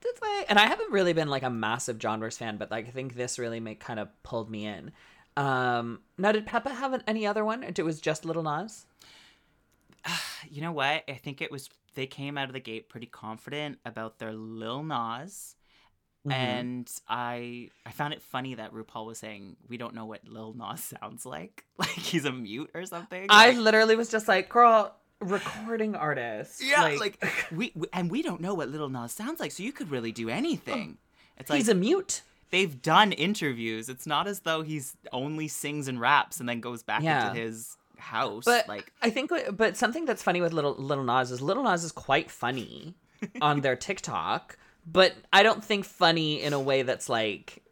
This 0.00 0.20
way. 0.20 0.44
And 0.48 0.58
I 0.58 0.66
haven't 0.66 0.90
really 0.90 1.12
been 1.12 1.28
like 1.28 1.44
a 1.44 1.50
massive 1.50 1.98
Jonbers 1.98 2.36
fan, 2.36 2.56
but 2.56 2.70
like 2.72 2.88
I 2.88 2.90
think 2.90 3.14
this 3.14 3.38
really 3.38 3.60
make 3.60 3.78
kind 3.78 4.00
of 4.00 4.08
pulled 4.24 4.50
me 4.50 4.66
in. 4.66 4.90
Um 5.36 6.00
now 6.18 6.32
did 6.32 6.44
Peppa 6.46 6.70
have 6.74 6.92
an, 6.92 7.02
any 7.06 7.24
other 7.26 7.44
one? 7.44 7.62
It 7.62 7.78
was 7.84 8.00
just 8.00 8.24
Little 8.24 8.42
Nas? 8.42 8.86
You 10.50 10.60
know 10.60 10.72
what? 10.72 11.04
I 11.08 11.14
think 11.14 11.40
it 11.40 11.52
was 11.52 11.70
they 11.94 12.06
came 12.06 12.36
out 12.36 12.48
of 12.48 12.52
the 12.52 12.60
gate 12.60 12.88
pretty 12.88 13.06
confident 13.06 13.78
about 13.84 14.18
their 14.18 14.32
Lil 14.32 14.82
Nas, 14.82 15.54
Mhm. 16.26 16.32
And 16.32 16.90
I 17.08 17.70
I 17.84 17.90
found 17.90 18.14
it 18.14 18.22
funny 18.22 18.54
that 18.54 18.72
RuPaul 18.72 19.06
was 19.06 19.18
saying 19.18 19.56
we 19.68 19.76
don't 19.76 19.94
know 19.94 20.04
what 20.06 20.26
Lil 20.28 20.54
Nas 20.54 20.80
sounds 21.00 21.26
like, 21.26 21.64
like 21.78 21.88
he's 21.88 22.24
a 22.24 22.32
mute 22.32 22.70
or 22.74 22.86
something. 22.86 23.26
I 23.28 23.48
Like- 23.50 23.58
literally 23.58 23.96
was 23.96 24.08
just 24.08 24.28
like, 24.28 24.48
girl, 24.48 24.94
recording 25.20 25.94
artist. 25.96 26.62
yeah, 26.62 26.82
like, 26.98 27.24
we, 27.52 27.72
we 27.74 27.86
and 27.92 28.10
we 28.10 28.22
don't 28.22 28.40
know 28.40 28.54
what 28.54 28.68
Lil 28.68 28.88
Nas 28.88 29.12
sounds 29.12 29.40
like, 29.40 29.50
so 29.52 29.62
you 29.62 29.72
could 29.72 29.90
really 29.90 30.12
do 30.12 30.28
anything. 30.28 30.98
It's 31.38 31.50
like 31.50 31.56
he's 31.58 31.68
a 31.68 31.74
mute. 31.74 32.22
they've 32.50 32.80
done 32.82 33.10
interviews. 33.12 33.88
It's 33.88 34.06
not 34.06 34.28
as 34.28 34.40
though 34.40 34.62
he's 34.62 34.96
only 35.12 35.48
sings 35.48 35.88
and 35.88 36.00
raps 36.00 36.38
and 36.38 36.48
then 36.48 36.60
goes 36.60 36.82
back 36.82 37.02
Yeah. 37.02 37.30
into 37.30 37.40
his 37.40 37.76
house. 37.98 38.44
But 38.44 38.68
like 38.68 38.92
I 39.02 39.10
think, 39.10 39.30
but 39.56 39.76
something 39.76 40.04
that's 40.04 40.22
funny 40.22 40.40
with 40.40 40.52
little 40.52 40.74
Little 40.74 41.04
Nas 41.04 41.30
is 41.32 41.40
Little 41.40 41.64
Nas 41.64 41.82
is 41.82 41.90
quite 41.92 42.30
funny 42.30 42.94
on 43.40 43.60
their 43.62 43.74
TikTok, 43.76 44.56
but 44.86 45.14
I 45.32 45.42
don't 45.42 45.64
think 45.64 45.84
funny 45.84 46.42
in 46.42 46.52
a 46.52 46.60
way 46.60 46.82
that's 46.82 47.08
like, 47.08 47.62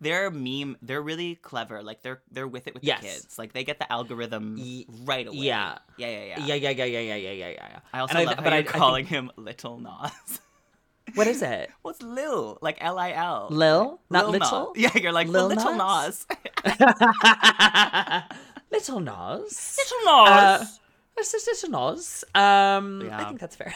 they're 0.00 0.30
meme. 0.30 0.78
They're 0.80 1.02
really 1.02 1.34
clever. 1.34 1.82
Like 1.82 2.00
they're 2.02 2.22
they're 2.30 2.48
with 2.48 2.66
it 2.66 2.72
with 2.74 2.82
Yes. 2.84 3.00
the 3.02 3.06
kids. 3.06 3.38
Like 3.38 3.52
they 3.52 3.64
get 3.64 3.78
the 3.78 3.92
algorithm 3.92 4.56
Ye- 4.56 4.86
right 5.04 5.26
away. 5.26 5.36
yeah, 5.36 5.76
yeah, 5.98 6.06
yeah, 6.08 6.24
yeah. 6.24 6.46
yeah, 6.46 6.54
yeah, 6.54 6.70
yeah, 6.70 6.84
yeah, 6.84 6.98
yeah, 7.00 7.14
yeah, 7.16 7.30
yeah, 7.32 7.48
yeah. 7.50 7.78
I 7.92 7.98
also 8.00 8.14
And 8.16 8.26
love 8.26 8.36
how 8.36 8.42
but 8.44 8.50
you're 8.52 8.58
I 8.60 8.62
think- 8.62 8.74
calling 8.74 9.04
him 9.04 9.30
Little 9.36 9.78
Nas. 9.78 10.40
what 11.16 11.26
is 11.26 11.42
it? 11.42 11.70
What's 11.82 12.00
Lil? 12.00 12.56
Like 12.62 12.78
L 12.80 12.98
I 12.98 13.12
L. 13.12 13.48
Lil, 13.50 14.00
not 14.08 14.30
Lil 14.30 14.38
Nas. 14.40 14.50
little. 14.52 14.72
Yeah, 14.74 14.90
you're 14.96 15.12
like 15.12 15.28
Lil 15.28 15.48
Little 15.48 15.74
Nas? 15.74 16.24
Nas. 16.26 16.26
little 18.72 19.00
Nas. 19.00 19.78
Little 19.78 20.04
Nas. 20.06 20.80
This 21.16 21.34
is 21.34 21.46
Little 21.46 21.70
Nas. 21.92 22.24
Um, 22.34 23.02
yeah. 23.04 23.18
I 23.20 23.24
think 23.24 23.40
that's 23.40 23.56
fair. 23.56 23.74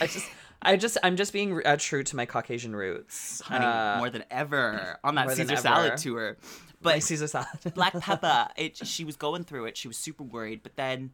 I 0.00 0.06
just, 0.08 0.28
I 0.64 0.76
just, 0.76 0.96
I'm 1.02 1.16
just 1.16 1.32
being 1.32 1.60
uh, 1.64 1.76
true 1.78 2.02
to 2.02 2.16
my 2.16 2.26
Caucasian 2.26 2.74
roots. 2.74 3.40
Honey, 3.42 3.64
Uh, 3.64 3.98
more 3.98 4.10
than 4.10 4.24
ever 4.30 4.98
on 5.04 5.14
that 5.16 5.30
Caesar 5.32 5.56
salad 5.56 5.96
tour. 5.98 6.36
my 6.82 6.92
But 6.94 7.02
Caesar 7.02 7.26
salad. 7.26 7.48
Black 7.74 7.92
pepper. 7.92 8.48
it 8.56 8.76
she 8.86 9.04
was 9.04 9.16
going 9.16 9.44
through 9.44 9.66
it. 9.66 9.76
She 9.76 9.88
was 9.88 9.96
super 9.96 10.22
worried, 10.22 10.62
but 10.62 10.76
then 10.76 11.12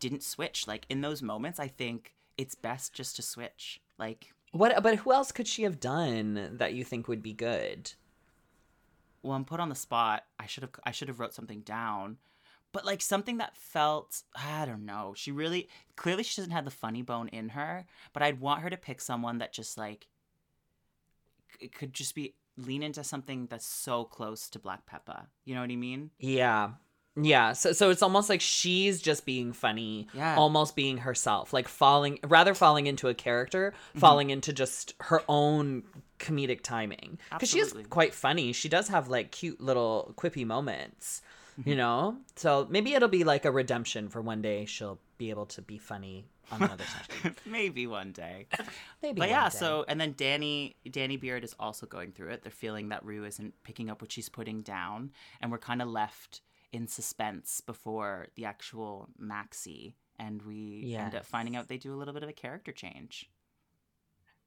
didn't 0.00 0.22
switch. 0.22 0.66
Like 0.66 0.86
in 0.88 1.00
those 1.00 1.22
moments, 1.22 1.58
I 1.58 1.68
think 1.68 2.12
it's 2.36 2.54
best 2.54 2.92
just 2.94 3.16
to 3.16 3.22
switch. 3.22 3.80
Like, 3.98 4.32
What? 4.52 4.82
But 4.82 4.96
who 4.96 5.12
else 5.12 5.32
could 5.32 5.48
she 5.48 5.62
have 5.64 5.80
done 5.80 6.56
that 6.58 6.72
you 6.74 6.84
think 6.84 7.08
would 7.08 7.22
be 7.22 7.32
good? 7.32 7.92
well, 9.22 9.32
I'm 9.36 9.44
put 9.44 9.58
on 9.60 9.68
the 9.68 9.74
spot. 9.74 10.24
I 10.38 10.46
should 10.46 10.62
have 10.62 10.70
I 10.84 10.92
should 10.92 11.08
have 11.08 11.18
wrote 11.18 11.34
something 11.34 11.60
down. 11.60 12.18
But 12.72 12.84
like 12.84 13.00
something 13.00 13.38
that 13.38 13.56
felt 13.56 14.22
I 14.36 14.64
don't 14.66 14.84
know. 14.84 15.14
She 15.16 15.32
really 15.32 15.68
clearly 15.96 16.22
she 16.22 16.36
doesn't 16.40 16.52
have 16.52 16.64
the 16.64 16.70
funny 16.70 17.02
bone 17.02 17.28
in 17.28 17.50
her, 17.50 17.86
but 18.12 18.22
I'd 18.22 18.40
want 18.40 18.62
her 18.62 18.70
to 18.70 18.76
pick 18.76 19.00
someone 19.00 19.38
that 19.38 19.52
just 19.52 19.78
like 19.78 20.06
it 21.60 21.74
could 21.74 21.92
just 21.92 22.14
be 22.14 22.34
lean 22.56 22.82
into 22.82 23.02
something 23.04 23.46
that's 23.50 23.66
so 23.66 24.04
close 24.04 24.48
to 24.50 24.58
Black 24.58 24.84
Peppa. 24.86 25.28
You 25.44 25.54
know 25.54 25.60
what 25.62 25.70
I 25.70 25.76
mean? 25.76 26.10
Yeah. 26.18 26.70
Yeah, 27.20 27.52
so 27.54 27.72
so 27.72 27.90
it's 27.90 28.02
almost 28.02 28.28
like 28.28 28.40
she's 28.40 29.02
just 29.02 29.24
being 29.26 29.52
funny, 29.52 30.06
Yeah. 30.14 30.36
almost 30.36 30.76
being 30.76 30.98
herself, 30.98 31.52
like 31.52 31.66
falling 31.66 32.20
rather 32.22 32.54
falling 32.54 32.86
into 32.86 33.08
a 33.08 33.14
character, 33.14 33.72
Mm-hmm. 33.90 33.98
falling 33.98 34.30
into 34.30 34.52
just 34.52 34.94
her 35.00 35.22
own 35.28 35.82
comedic 36.20 36.62
timing. 36.62 37.18
Because 37.32 37.48
she 37.50 37.58
is 37.58 37.74
quite 37.90 38.14
funny. 38.14 38.52
She 38.52 38.68
does 38.68 38.86
have 38.88 39.08
like 39.08 39.32
cute 39.32 39.60
little 39.60 40.14
quippy 40.16 40.46
moments. 40.46 41.20
You 41.64 41.76
know. 41.76 42.16
So 42.36 42.66
maybe 42.70 42.94
it'll 42.94 43.08
be 43.08 43.24
like 43.24 43.44
a 43.44 43.50
redemption 43.50 44.08
for 44.08 44.20
one 44.20 44.42
day 44.42 44.64
she'll 44.64 44.98
be 45.18 45.30
able 45.30 45.46
to 45.46 45.62
be 45.62 45.78
funny 45.78 46.26
on 46.50 46.62
another 46.62 46.84
session. 46.84 47.36
Maybe 47.46 47.86
one 47.86 48.12
day. 48.12 48.46
Maybe. 49.02 49.20
But 49.20 49.28
yeah, 49.28 49.48
day. 49.48 49.56
so 49.56 49.84
and 49.88 50.00
then 50.00 50.14
Danny 50.16 50.76
Danny 50.90 51.16
Beard 51.16 51.44
is 51.44 51.54
also 51.58 51.86
going 51.86 52.12
through 52.12 52.30
it. 52.30 52.42
They're 52.42 52.52
feeling 52.52 52.88
that 52.90 53.04
Rue 53.04 53.24
isn't 53.24 53.54
picking 53.64 53.90
up 53.90 54.00
what 54.00 54.12
she's 54.12 54.28
putting 54.28 54.62
down, 54.62 55.10
and 55.40 55.50
we're 55.50 55.58
kind 55.58 55.82
of 55.82 55.88
left 55.88 56.40
in 56.72 56.86
suspense 56.86 57.60
before 57.60 58.28
the 58.34 58.44
actual 58.44 59.08
maxi, 59.20 59.94
and 60.18 60.42
we 60.42 60.94
end 60.96 61.14
up 61.14 61.24
finding 61.24 61.56
out 61.56 61.68
they 61.68 61.78
do 61.78 61.94
a 61.94 61.96
little 61.96 62.14
bit 62.14 62.22
of 62.22 62.28
a 62.28 62.34
character 62.34 62.72
change. 62.72 63.28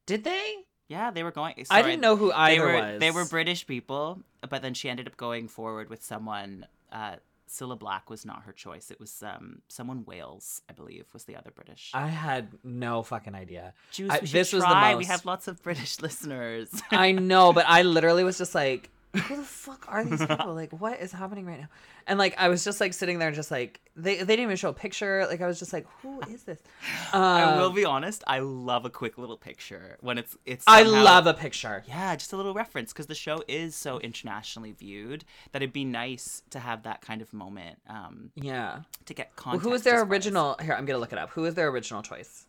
did 0.06 0.24
they? 0.24 0.56
Yeah, 0.88 1.10
they 1.10 1.24
were 1.24 1.32
going. 1.32 1.54
I 1.70 1.82
didn't 1.82 2.02
know 2.02 2.18
who 2.18 2.34
they 2.34 2.60
were. 2.60 2.74
was. 2.74 3.00
They 3.00 3.12
were 3.12 3.24
British 3.24 3.66
people, 3.66 4.20
but 4.50 4.62
then 4.62 4.74
she 4.74 4.90
ended 4.90 5.08
up 5.08 5.16
going 5.16 5.48
forward 5.48 5.90
with 5.90 6.04
someone. 6.04 6.66
Uh, 6.92 7.16
Cilla 7.50 7.78
Black 7.78 8.10
was 8.10 8.26
not 8.26 8.44
her 8.44 8.54
choice. 8.54 8.92
It 8.92 9.00
was 9.00 9.22
um, 9.24 9.62
someone 9.68 10.06
Wales, 10.06 10.62
I 10.70 10.74
believe, 10.74 11.06
was 11.12 11.26
the 11.26 11.36
other 11.36 11.52
British. 11.54 11.92
I 11.94 12.08
had 12.08 12.48
no 12.64 13.04
fucking 13.04 13.36
idea. 13.36 13.74
Juice, 13.92 14.10
I- 14.10 14.20
this 14.20 14.54
was 14.54 14.64
the 14.64 14.70
try. 14.70 14.96
We 14.96 15.04
have 15.06 15.26
lots 15.26 15.50
of 15.50 15.62
British 15.62 16.00
listeners. 16.02 16.70
I 16.92 17.12
know, 17.12 17.52
but 17.52 17.66
I 17.68 17.82
literally 17.82 18.24
was 18.24 18.38
just 18.38 18.56
like, 18.56 18.90
who 19.14 19.36
the 19.36 19.44
fuck 19.44 19.86
are 19.90 20.04
these 20.04 20.26
people? 20.26 20.54
Like, 20.54 20.72
what 20.72 21.00
is 21.00 21.12
happening 21.12 21.46
right 21.46 21.60
now? 21.62 21.68
And 22.08 22.18
like, 22.18 22.36
I 22.38 22.50
was 22.50 22.64
just 22.64 22.80
like 22.82 22.94
sitting 22.94 23.20
there 23.20 23.28
and 23.28 23.36
just 23.36 23.52
like, 23.52 23.80
they, 23.96 24.16
they 24.18 24.26
didn't 24.36 24.44
even 24.44 24.56
show 24.56 24.70
a 24.70 24.74
picture. 24.74 25.26
Like, 25.28 25.42
I 25.42 25.48
was 25.48 25.60
just 25.60 25.74
like, 25.74 25.86
who 26.02 26.22
is 26.30 26.44
this? 26.44 26.60
I 27.14 27.58
will 27.58 27.68
Um, 27.68 27.76
be 27.76 27.86
honest. 27.86 28.24
I 28.28 28.40
love 28.40 28.86
a 28.86 28.90
quick 28.90 29.18
little 29.18 29.38
picture 29.38 29.98
when 30.02 30.18
it's 30.18 30.38
it's. 30.46 30.64
I 30.68 30.84
love 30.84 31.28
a 31.28 31.34
picture. 31.34 31.84
Yeah, 31.88 32.16
just 32.16 32.34
a 32.34 32.38
little 32.38 32.54
reference 32.54 32.94
because 32.94 33.08
the 33.08 33.16
show 33.16 33.44
is 33.48 33.76
so 33.76 34.00
internationally 34.00 34.72
viewed 34.72 35.26
that 35.52 35.62
it'd 35.62 35.74
be 35.74 35.86
nice 35.86 36.42
to 36.52 36.60
have 36.60 36.84
that 36.84 37.02
kind 37.02 37.22
of 37.22 37.34
moment 37.34 37.80
um, 37.90 38.32
Yeah. 38.36 38.82
to 39.06 39.14
get 39.14 39.28
Well, 39.38 39.44
context. 39.44 39.64
who 39.66 39.70
was 39.72 39.84
their 39.84 39.96
as 39.96 40.00
far 40.02 40.06
as- 40.06 40.12
original? 40.12 40.56
Here, 40.62 40.74
I'm 40.74 40.86
going 40.86 40.96
to 40.96 41.00
look 41.02 41.12
it 41.14 41.20
up. 41.20 41.32
Who 41.32 41.42
was 41.42 41.56
their 41.56 41.68
original 41.68 42.02
choice? 42.02 42.46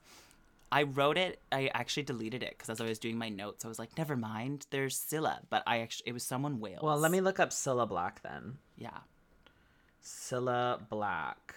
I 0.73 0.85
wrote 0.85 1.19
it. 1.19 1.39
I 1.53 1.71
actually 1.75 2.05
deleted 2.05 2.43
it 2.43 2.51
because 2.57 2.71
as 2.71 2.81
I 2.81 2.87
was 2.87 2.99
doing 2.99 3.19
my 3.19 3.29
notes, 3.29 3.65
I 3.65 3.69
was 3.69 3.79
like, 3.79 3.97
"Never 3.99 4.17
mind, 4.17 4.67
there's 4.71 4.99
Cilla." 4.99 5.41
But 5.51 5.63
I 5.67 5.81
actually, 5.81 6.09
it 6.09 6.13
was 6.13 6.25
someone 6.25 6.59
Wales. 6.61 6.81
Well, 6.83 6.97
let 6.99 7.13
me 7.13 7.21
look 7.21 7.39
up 7.39 7.51
Cilla 7.51 7.87
Black 7.89 8.23
then. 8.23 8.57
Yeah, 8.77 8.99
Cilla 10.03 10.81
Black. 10.89 11.55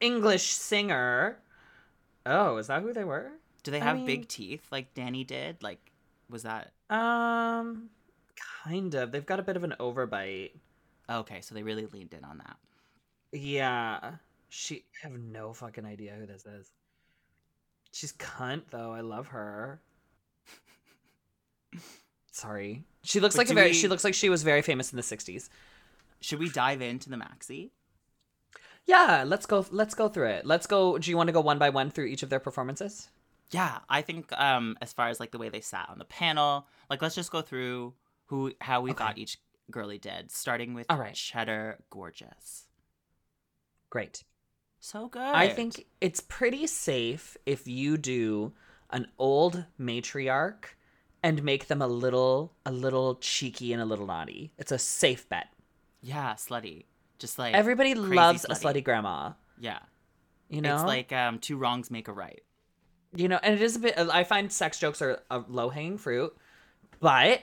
English 0.00 0.46
singer. 0.52 1.38
Oh, 2.26 2.56
is 2.56 2.66
that 2.68 2.82
who 2.82 2.92
they 2.92 3.04
were? 3.04 3.32
do 3.62 3.70
they 3.70 3.80
I 3.80 3.84
have 3.84 3.96
mean- 3.96 4.06
big 4.06 4.28
teeth 4.28 4.66
like 4.70 4.92
Danny 4.92 5.24
did? 5.24 5.62
Like, 5.62 5.90
was 6.28 6.42
that 6.42 6.72
Um, 6.90 7.88
kind 8.62 8.94
of. 8.94 9.10
They've 9.10 9.24
got 9.24 9.40
a 9.40 9.42
bit 9.42 9.56
of 9.56 9.64
an 9.64 9.74
overbite. 9.80 10.50
okay? 11.08 11.40
So 11.40 11.54
they 11.54 11.62
really 11.62 11.86
leaned 11.86 12.12
in 12.12 12.24
on 12.24 12.38
that. 12.38 12.58
Yeah. 13.32 14.16
She 14.50 14.84
I 15.02 15.08
have 15.08 15.18
no 15.18 15.52
fucking 15.54 15.86
idea 15.86 16.12
who 16.14 16.26
this 16.26 16.44
is. 16.44 16.70
She's 17.94 18.12
cunt 18.14 18.62
though. 18.70 18.92
I 18.92 19.00
love 19.02 19.28
her. 19.28 19.80
Sorry. 22.32 22.84
She 23.02 23.20
looks 23.20 23.36
But 23.36 23.42
like 23.46 23.50
a 23.50 23.54
very 23.54 23.68
we- 23.68 23.74
she 23.74 23.88
looks 23.88 24.02
like 24.04 24.14
she 24.14 24.28
was 24.28 24.42
very 24.42 24.62
famous 24.62 24.92
in 24.92 24.96
the 24.96 25.02
60s. 25.02 25.48
Should 26.20 26.38
we 26.40 26.48
dive 26.48 26.82
into 26.82 27.08
the 27.08 27.16
maxi? 27.16 27.70
Yeah, 28.86 29.24
let's 29.26 29.46
go 29.46 29.64
let's 29.70 29.94
go 29.94 30.08
through 30.08 30.28
it. 30.28 30.44
Let's 30.46 30.66
go 30.66 30.98
do 30.98 31.08
you 31.10 31.16
want 31.16 31.28
to 31.28 31.32
go 31.32 31.40
one 31.40 31.58
by 31.58 31.70
one 31.70 31.90
through 31.90 32.06
each 32.06 32.22
of 32.22 32.30
their 32.30 32.40
performances? 32.40 33.08
Yeah, 33.50 33.78
I 33.88 34.02
think 34.02 34.32
um 34.32 34.76
as 34.82 34.92
far 34.92 35.08
as 35.08 35.20
like 35.20 35.30
the 35.30 35.38
way 35.38 35.48
they 35.48 35.60
sat 35.60 35.88
on 35.88 35.98
the 35.98 36.04
panel, 36.04 36.66
like 36.90 37.00
let's 37.00 37.14
just 37.14 37.30
go 37.30 37.42
through 37.42 37.94
who 38.26 38.52
how 38.60 38.80
we 38.80 38.90
Okay. 38.90 38.98
thought 39.04 39.18
each 39.18 39.38
girly 39.70 39.98
did, 39.98 40.30
starting 40.32 40.74
with 40.74 40.86
All 40.90 40.98
right. 40.98 41.14
Cheddar 41.14 41.78
Gorgeous. 41.90 42.64
Great. 43.90 44.24
So 44.84 45.08
good. 45.08 45.22
I 45.22 45.48
think 45.48 45.86
it's 46.02 46.20
pretty 46.20 46.66
safe 46.66 47.38
if 47.46 47.66
you 47.66 47.96
do 47.96 48.52
an 48.90 49.06
old 49.18 49.64
matriarch 49.80 50.64
and 51.22 51.42
make 51.42 51.68
them 51.68 51.80
a 51.80 51.86
little 51.86 52.52
a 52.66 52.70
little 52.70 53.14
cheeky 53.14 53.72
and 53.72 53.80
a 53.80 53.86
little 53.86 54.04
naughty. 54.04 54.52
It's 54.58 54.72
a 54.72 54.78
safe 54.78 55.26
bet. 55.26 55.46
yeah, 56.02 56.34
slutty. 56.34 56.84
Just 57.18 57.38
like 57.38 57.54
Everybody 57.54 57.94
loves 57.94 58.44
a 58.44 58.48
slutty 58.48 58.84
grandma. 58.84 59.32
Yeah. 59.58 59.78
You 60.50 60.60
know, 60.60 60.74
It's 60.74 60.84
like 60.84 61.12
um 61.14 61.38
two 61.38 61.56
wrongs 61.56 61.90
make 61.90 62.08
a 62.08 62.12
right. 62.12 62.42
you 63.16 63.26
know, 63.28 63.40
and 63.42 63.54
it 63.54 63.62
is 63.62 63.76
a 63.76 63.78
bit. 63.78 63.98
I 63.98 64.22
find 64.24 64.52
sex 64.52 64.78
jokes 64.78 65.00
are 65.00 65.22
a 65.30 65.42
low 65.48 65.70
hanging 65.70 65.96
fruit, 65.96 66.36
but. 67.00 67.40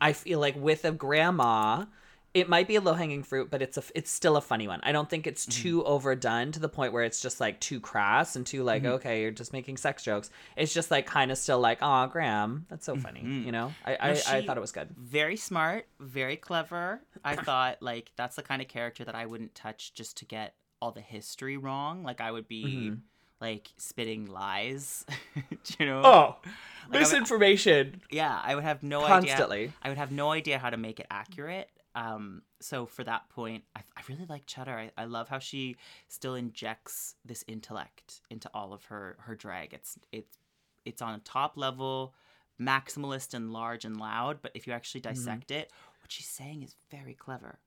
I 0.00 0.12
feel 0.14 0.40
like 0.40 0.56
with 0.56 0.86
a 0.86 0.92
grandma, 0.92 1.84
it 2.34 2.48
might 2.48 2.66
be 2.66 2.76
a 2.76 2.80
low 2.80 2.94
hanging 2.94 3.22
fruit, 3.22 3.50
but 3.50 3.60
it's 3.60 3.76
a 3.76 3.82
it's 3.94 4.10
still 4.10 4.36
a 4.36 4.40
funny 4.40 4.66
one. 4.66 4.80
I 4.82 4.92
don't 4.92 5.08
think 5.10 5.26
it's 5.26 5.44
Mm-hmm. 5.46 5.62
too 5.62 5.84
overdone 5.84 6.52
to 6.52 6.60
the 6.60 6.68
point 6.68 6.92
where 6.92 7.04
it's 7.04 7.20
just 7.20 7.40
like 7.40 7.60
too 7.60 7.78
crass 7.80 8.36
and 8.36 8.46
too 8.46 8.62
like 8.62 8.82
Mm-hmm. 8.82 8.92
okay, 8.92 9.20
you're 9.22 9.30
just 9.30 9.52
making 9.52 9.76
sex 9.76 10.02
jokes. 10.02 10.30
It's 10.56 10.72
just 10.72 10.90
like 10.90 11.04
kind 11.06 11.30
of 11.30 11.36
still 11.38 11.60
like, 11.60 11.78
oh, 11.82 12.06
Graham, 12.06 12.64
that's 12.70 12.86
so 12.86 12.96
funny. 12.96 13.20
Mhm. 13.22 13.44
You 13.46 13.52
know, 13.52 13.74
I 13.84 13.96
I, 14.00 14.12
No, 14.12 14.20
I 14.28 14.46
thought 14.46 14.56
it 14.56 14.60
was 14.60 14.72
good. 14.72 14.88
Very 14.96 15.36
smart, 15.36 15.86
very 16.00 16.36
clever. 16.36 17.00
I 17.24 17.36
thought 17.48 17.82
like 17.82 18.12
that's 18.16 18.36
the 18.36 18.42
kind 18.42 18.62
of 18.62 18.68
character 18.68 19.04
that 19.04 19.14
I 19.14 19.26
wouldn't 19.26 19.54
touch 19.54 19.92
just 19.94 20.16
to 20.18 20.24
get 20.24 20.54
all 20.80 20.90
the 20.92 21.00
history 21.02 21.56
wrong. 21.56 22.02
Like 22.02 22.20
I 22.20 22.30
would 22.30 22.48
be 22.48 22.64
Mhm. 22.64 22.98
like 23.40 23.72
spitting 23.76 24.26
lies. 24.26 25.04
Do 25.34 25.74
you 25.80 25.86
know? 25.86 26.00
Oh, 26.02 26.36
Like, 26.36 26.46
I 26.46 26.88
would- 26.88 27.00
misinformation 27.00 28.00
Yeah, 28.10 28.40
I 28.42 28.54
would 28.54 28.64
have 28.64 28.82
no 28.82 29.00
idea. 29.04 29.08
constantly. 29.08 29.72
I 29.82 29.88
would 29.90 29.98
have 29.98 30.12
no 30.12 30.30
idea 30.32 30.58
how 30.58 30.70
to 30.70 30.76
make 30.76 30.98
it 30.98 31.06
accurate. 31.10 31.68
Um, 31.94 32.42
so 32.60 32.86
for 32.86 33.04
that 33.04 33.28
point, 33.28 33.64
I, 33.76 33.80
I 33.96 34.00
really 34.08 34.24
like 34.28 34.46
Cheddar. 34.46 34.72
I, 34.78 34.90
I 34.96 35.04
love 35.04 35.28
how 35.28 35.38
she 35.38 35.76
still 36.08 36.34
injects 36.34 37.16
this 37.24 37.44
intellect 37.46 38.22
into 38.30 38.50
all 38.54 38.72
of 38.72 38.84
her 38.86 39.16
her 39.20 39.34
drag. 39.34 39.74
It's 39.74 39.98
it's 40.10 40.38
it's 40.84 41.02
on 41.02 41.14
a 41.14 41.18
top 41.18 41.56
level, 41.56 42.14
maximalist 42.60 43.34
and 43.34 43.52
large 43.52 43.84
and 43.84 43.98
loud, 43.98 44.38
but 44.42 44.52
if 44.54 44.66
you 44.66 44.72
actually 44.72 45.02
Mm-hmm. 45.02 45.12
dissect 45.14 45.50
it, 45.50 45.70
what 46.00 46.10
she's 46.10 46.28
saying 46.28 46.62
is 46.62 46.74
very 46.90 47.14
clever. 47.14 47.58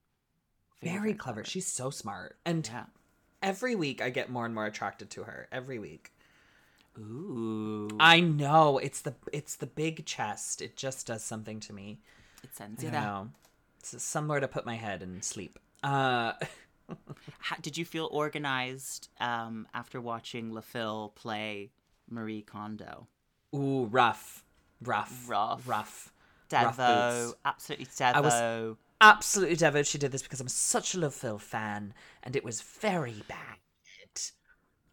Very, 0.82 1.14
clever. 1.14 1.42
She's 1.44 1.66
so 1.66 1.88
smart. 1.90 2.36
And 2.44 2.66
yeah. 2.66 2.84
every 3.42 3.74
week 3.74 4.02
I 4.02 4.10
get 4.10 4.28
more 4.30 4.44
and 4.44 4.54
more 4.54 4.66
attracted 4.66 5.08
to 5.10 5.22
her. 5.24 5.48
Every 5.50 5.78
week. 5.78 6.12
Ooh. 6.98 7.88
I 8.00 8.20
know. 8.20 8.78
It's 8.78 9.00
the 9.02 9.14
it's 9.32 9.56
the 9.56 9.66
big 9.66 10.04
chest. 10.06 10.62
It 10.62 10.76
just 10.76 11.06
does 11.06 11.22
something 11.24 11.60
to 11.60 11.72
me. 11.72 12.00
it 12.42 12.54
sends 12.54 12.82
I 12.82 12.86
you 12.86 12.90
that. 12.90 13.04
know. 13.04 13.28
It's 13.94 14.04
somewhere 14.04 14.40
to 14.40 14.48
put 14.48 14.66
my 14.66 14.76
head 14.76 15.02
and 15.02 15.22
sleep. 15.24 15.58
Uh 15.82 16.32
How, 17.40 17.56
did 17.60 17.76
you 17.76 17.84
feel 17.84 18.08
organized 18.12 19.08
um, 19.18 19.66
after 19.74 20.00
watching 20.00 20.52
Le 20.54 20.62
Fil 20.62 21.12
play 21.16 21.72
Marie 22.08 22.42
Kondo? 22.42 23.08
ooh, 23.54 23.86
rough. 23.86 24.44
Rough. 24.80 25.28
Rough. 25.28 25.66
Rough. 25.66 26.12
Rough 26.52 26.76
Devo, 26.76 27.26
boots. 27.26 27.38
absolutely 27.44 27.86
Devo. 27.86 28.22
was- 28.22 28.76
absolutely 29.00 29.56
devout 29.56 29.86
she 29.86 29.98
did 29.98 30.12
this 30.12 30.22
because 30.22 30.40
I'm 30.40 30.48
such 30.48 30.94
a 30.94 31.10
Phil 31.10 31.38
fan 31.38 31.92
and 32.22 32.36
it 32.36 32.44
was 32.44 32.60
very 32.62 33.22
bad. 33.28 33.56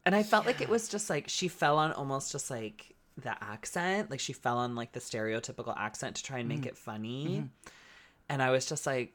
And 0.06 0.14
I 0.16 0.24
felt 0.24 0.46
like 0.46 0.60
it 0.60 0.68
was 0.68 0.90
just 0.90 1.10
like 1.10 1.30
she 1.30 1.48
fell 1.48 1.78
on 1.78 1.94
almost 1.94 2.32
just 2.32 2.52
like 2.52 2.96
the 3.18 3.42
accent, 3.42 4.12
like 4.12 4.20
she 4.20 4.34
fell 4.34 4.58
on 4.58 4.76
like 4.76 4.92
the 4.92 5.00
stereotypical 5.00 5.74
accent 5.78 6.18
to 6.18 6.24
try 6.24 6.40
and 6.40 6.50
make 6.50 6.66
it 6.66 6.78
funny. 6.78 7.46
And 8.30 8.42
I 8.42 8.52
was 8.52 8.66
just 8.66 8.86
like 8.86 9.14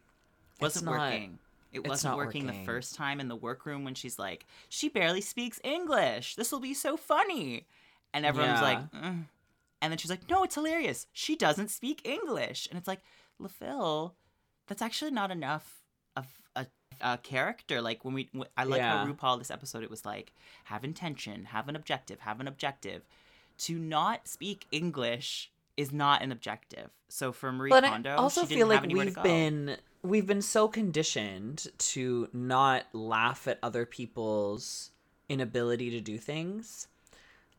wasn't 0.60 0.86
not- 0.86 0.92
working. 0.98 1.38
It 1.70 1.86
wasn't 1.86 2.16
working, 2.16 2.46
working. 2.46 2.60
the 2.60 2.64
first 2.66 2.94
time 2.94 3.20
in 3.20 3.28
the 3.28 3.36
workroom 3.36 3.84
when 3.84 3.94
she's 3.94 4.18
like, 4.18 4.46
she 4.70 4.88
barely 4.88 5.20
speaks 5.20 5.60
English. 5.62 6.34
This 6.36 6.50
will 6.50 6.60
be 6.60 6.72
so 6.72 6.96
funny. 6.96 7.66
And 8.14 8.24
everyone's 8.24 8.62
like, 8.62 8.78
"Mm." 8.92 9.24
and 9.82 9.92
then 9.92 9.98
she's 9.98 10.08
like, 10.08 10.30
no, 10.30 10.44
it's 10.44 10.54
hilarious. 10.54 11.06
She 11.12 11.36
doesn't 11.36 11.68
speak 11.70 12.08
English. 12.08 12.68
And 12.70 12.78
it's 12.78 12.88
like, 12.88 13.02
Le 13.38 13.50
Fil, 13.50 14.14
that's 14.66 14.80
actually 14.80 15.10
not 15.10 15.30
enough 15.30 15.82
of 16.16 16.26
a, 16.56 16.66
a 17.02 17.18
character. 17.18 17.82
Like 17.82 18.02
when 18.02 18.14
we, 18.14 18.30
I 18.56 18.64
like 18.64 18.80
how 18.80 19.04
Yeah. 19.04 19.12
RuPaul 19.12 19.38
this 19.38 19.50
episode, 19.50 19.82
it 19.82 19.90
was 19.90 20.06
like, 20.06 20.32
have 20.64 20.84
intention, 20.84 21.44
have 21.46 21.68
an 21.68 21.76
objective, 21.76 22.20
have 22.20 22.40
an 22.40 22.48
objective. 22.48 23.02
To 23.58 23.78
not 23.78 24.26
speak 24.26 24.66
English 24.72 25.50
is 25.78 25.92
not 25.92 26.22
an 26.22 26.32
objective. 26.32 26.90
So 27.08 27.32
for 27.32 27.50
Marie 27.52 27.70
But 27.70 27.84
I 27.84 27.90
Kondo, 27.90 28.16
also 28.16 28.42
she 28.42 28.48
didn't 28.48 28.58
feel 28.58 28.66
like 28.66 28.86
we've 28.92 29.22
been 29.22 29.76
we've 30.02 30.26
been 30.26 30.42
so 30.42 30.68
conditioned 30.68 31.68
to 31.78 32.28
not 32.32 32.84
laugh 32.92 33.46
at 33.46 33.58
other 33.62 33.86
people's 33.86 34.90
inability 35.28 35.90
to 35.90 36.00
do 36.00 36.18
things. 36.18 36.88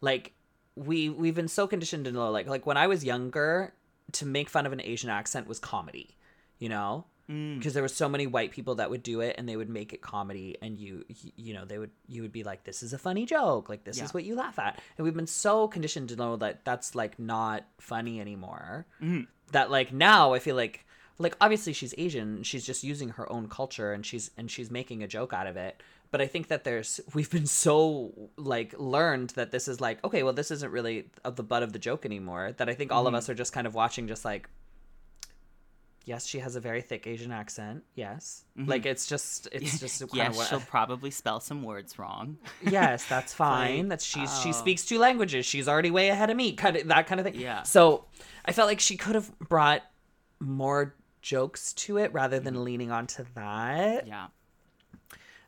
Like 0.01 0.34
we 0.75 1.10
we've 1.10 1.34
been 1.34 1.47
so 1.47 1.65
conditioned 1.65 2.05
to 2.05 2.12
know 2.12 2.29
like 2.29 2.47
like 2.47 2.67
when 2.67 2.77
I 2.77 2.88
was 2.88 3.03
younger 3.03 3.73
to 4.12 4.25
make 4.25 4.49
fun 4.49 4.65
of 4.65 4.73
an 4.73 4.82
Asian 4.82 5.10
accent 5.10 5.47
was 5.47 5.60
comedy, 5.60 6.17
you 6.60 6.67
know? 6.67 7.05
Mm. 7.29 7.57
Because 7.59 7.73
there 7.75 7.83
were 7.83 7.87
so 7.87 8.09
many 8.09 8.25
white 8.25 8.51
people 8.51 8.75
that 8.75 8.89
would 8.89 9.03
do 9.03 9.21
it 9.21 9.35
and 9.37 9.47
they 9.47 9.55
would 9.55 9.69
make 9.69 9.93
it 9.93 10.01
comedy 10.01 10.57
and 10.63 10.79
you 10.79 11.05
you 11.35 11.53
know 11.53 11.63
they 11.63 11.77
would 11.77 11.91
you 12.07 12.23
would 12.23 12.31
be 12.31 12.43
like 12.43 12.63
this 12.63 12.81
is 12.81 12.91
a 12.91 12.97
funny 12.97 13.25
joke 13.27 13.69
like 13.69 13.83
this 13.83 13.97
Yeah. 13.99 14.05
is 14.05 14.13
what 14.15 14.23
you 14.23 14.35
laugh 14.35 14.57
at 14.57 14.79
and 14.97 15.05
we've 15.05 15.13
been 15.13 15.27
so 15.27 15.67
conditioned 15.67 16.09
to 16.09 16.15
know 16.15 16.37
that 16.37 16.65
that's 16.65 16.95
like 16.95 17.19
not 17.19 17.65
funny 17.79 18.19
anymore 18.19 18.87
Mhm. 18.99 19.27
that 19.51 19.69
like 19.69 19.93
now 19.93 20.33
I 20.33 20.39
feel 20.39 20.55
like 20.55 20.85
like 21.19 21.35
obviously 21.41 21.73
she's 21.73 21.93
Asian, 21.97 22.43
she's 22.43 22.65
just 22.65 22.81
using 22.83 23.09
her 23.09 23.31
own 23.31 23.47
culture 23.49 23.91
and 23.93 24.05
she's 24.05 24.31
and 24.37 24.49
she's 24.49 24.71
making 24.71 25.03
a 25.03 25.07
joke 25.07 25.33
out 25.33 25.47
of 25.47 25.57
it. 25.57 25.83
But 26.11 26.21
I 26.21 26.27
think 26.27 26.47
that 26.47 26.63
there's 26.63 26.99
we've 27.13 27.29
been 27.29 27.45
so 27.45 28.13
like 28.37 28.73
learned 28.79 29.31
that 29.31 29.51
this 29.51 29.67
is 29.67 29.79
like 29.81 30.03
okay, 30.03 30.23
well 30.23 30.33
this 30.33 30.49
isn't 30.49 30.71
really 30.71 31.09
of 31.23 31.35
the 31.35 31.43
butt 31.43 31.61
of 31.61 31.73
the 31.73 31.79
joke 31.79 32.05
anymore. 32.05 32.53
That 32.57 32.69
I 32.69 32.73
think 32.73 32.91
all 32.91 33.05
of 33.05 33.13
us 33.13 33.29
are 33.29 33.35
just 33.35 33.51
kind 33.53 33.67
of 33.67 33.75
watching, 33.75 34.07
just 34.07 34.23
like 34.25 34.49
yes, 36.05 36.25
she 36.25 36.39
has 36.39 36.55
a 36.55 36.59
very 36.59 36.81
thick 36.81 37.05
Asian 37.07 37.31
accent. 37.31 37.83
Yes, 37.95 38.43
like 38.57 38.85
it's 38.85 39.05
just 39.07 39.47
it's 39.51 39.79
just 39.81 39.99
kind 40.01 40.13
yes, 40.13 40.29
of 40.31 40.35
what. 40.38 40.47
she'll 40.47 40.59
probably 40.62 41.12
spell 41.12 41.39
some 41.39 41.63
words 41.63 41.97
wrong. 41.99 42.38
yes, 42.69 43.05
that's 43.05 43.33
fine. 43.45 43.79
Like, 43.79 43.89
That's 43.89 44.05
she's 44.05 44.39
she 44.41 44.49
oh. 44.49 44.53
speaks 44.53 44.85
two 44.85 44.99
languages. 44.99 45.45
She's 45.45 45.67
already 45.67 45.91
way 45.91 46.09
ahead 46.09 46.29
of 46.29 46.38
me. 46.38 46.53
Kind 46.53 46.75
of 46.77 46.88
that 46.88 47.07
kind 47.07 47.19
of 47.19 47.25
thing. 47.25 47.35
Yeah. 47.39 47.63
So 47.63 48.05
I 48.45 48.51
felt 48.51 48.67
like 48.67 48.79
she 48.79 48.97
could 48.97 49.15
have 49.15 49.38
brought 49.39 49.83
more 50.39 50.95
jokes 51.21 51.73
to 51.73 51.97
it 51.97 52.13
rather 52.13 52.38
Mm-hmm. 52.38 52.45
than 52.45 52.63
leaning 52.63 52.91
onto 52.91 53.25
that. 53.35 54.07
Yeah, 54.07 54.27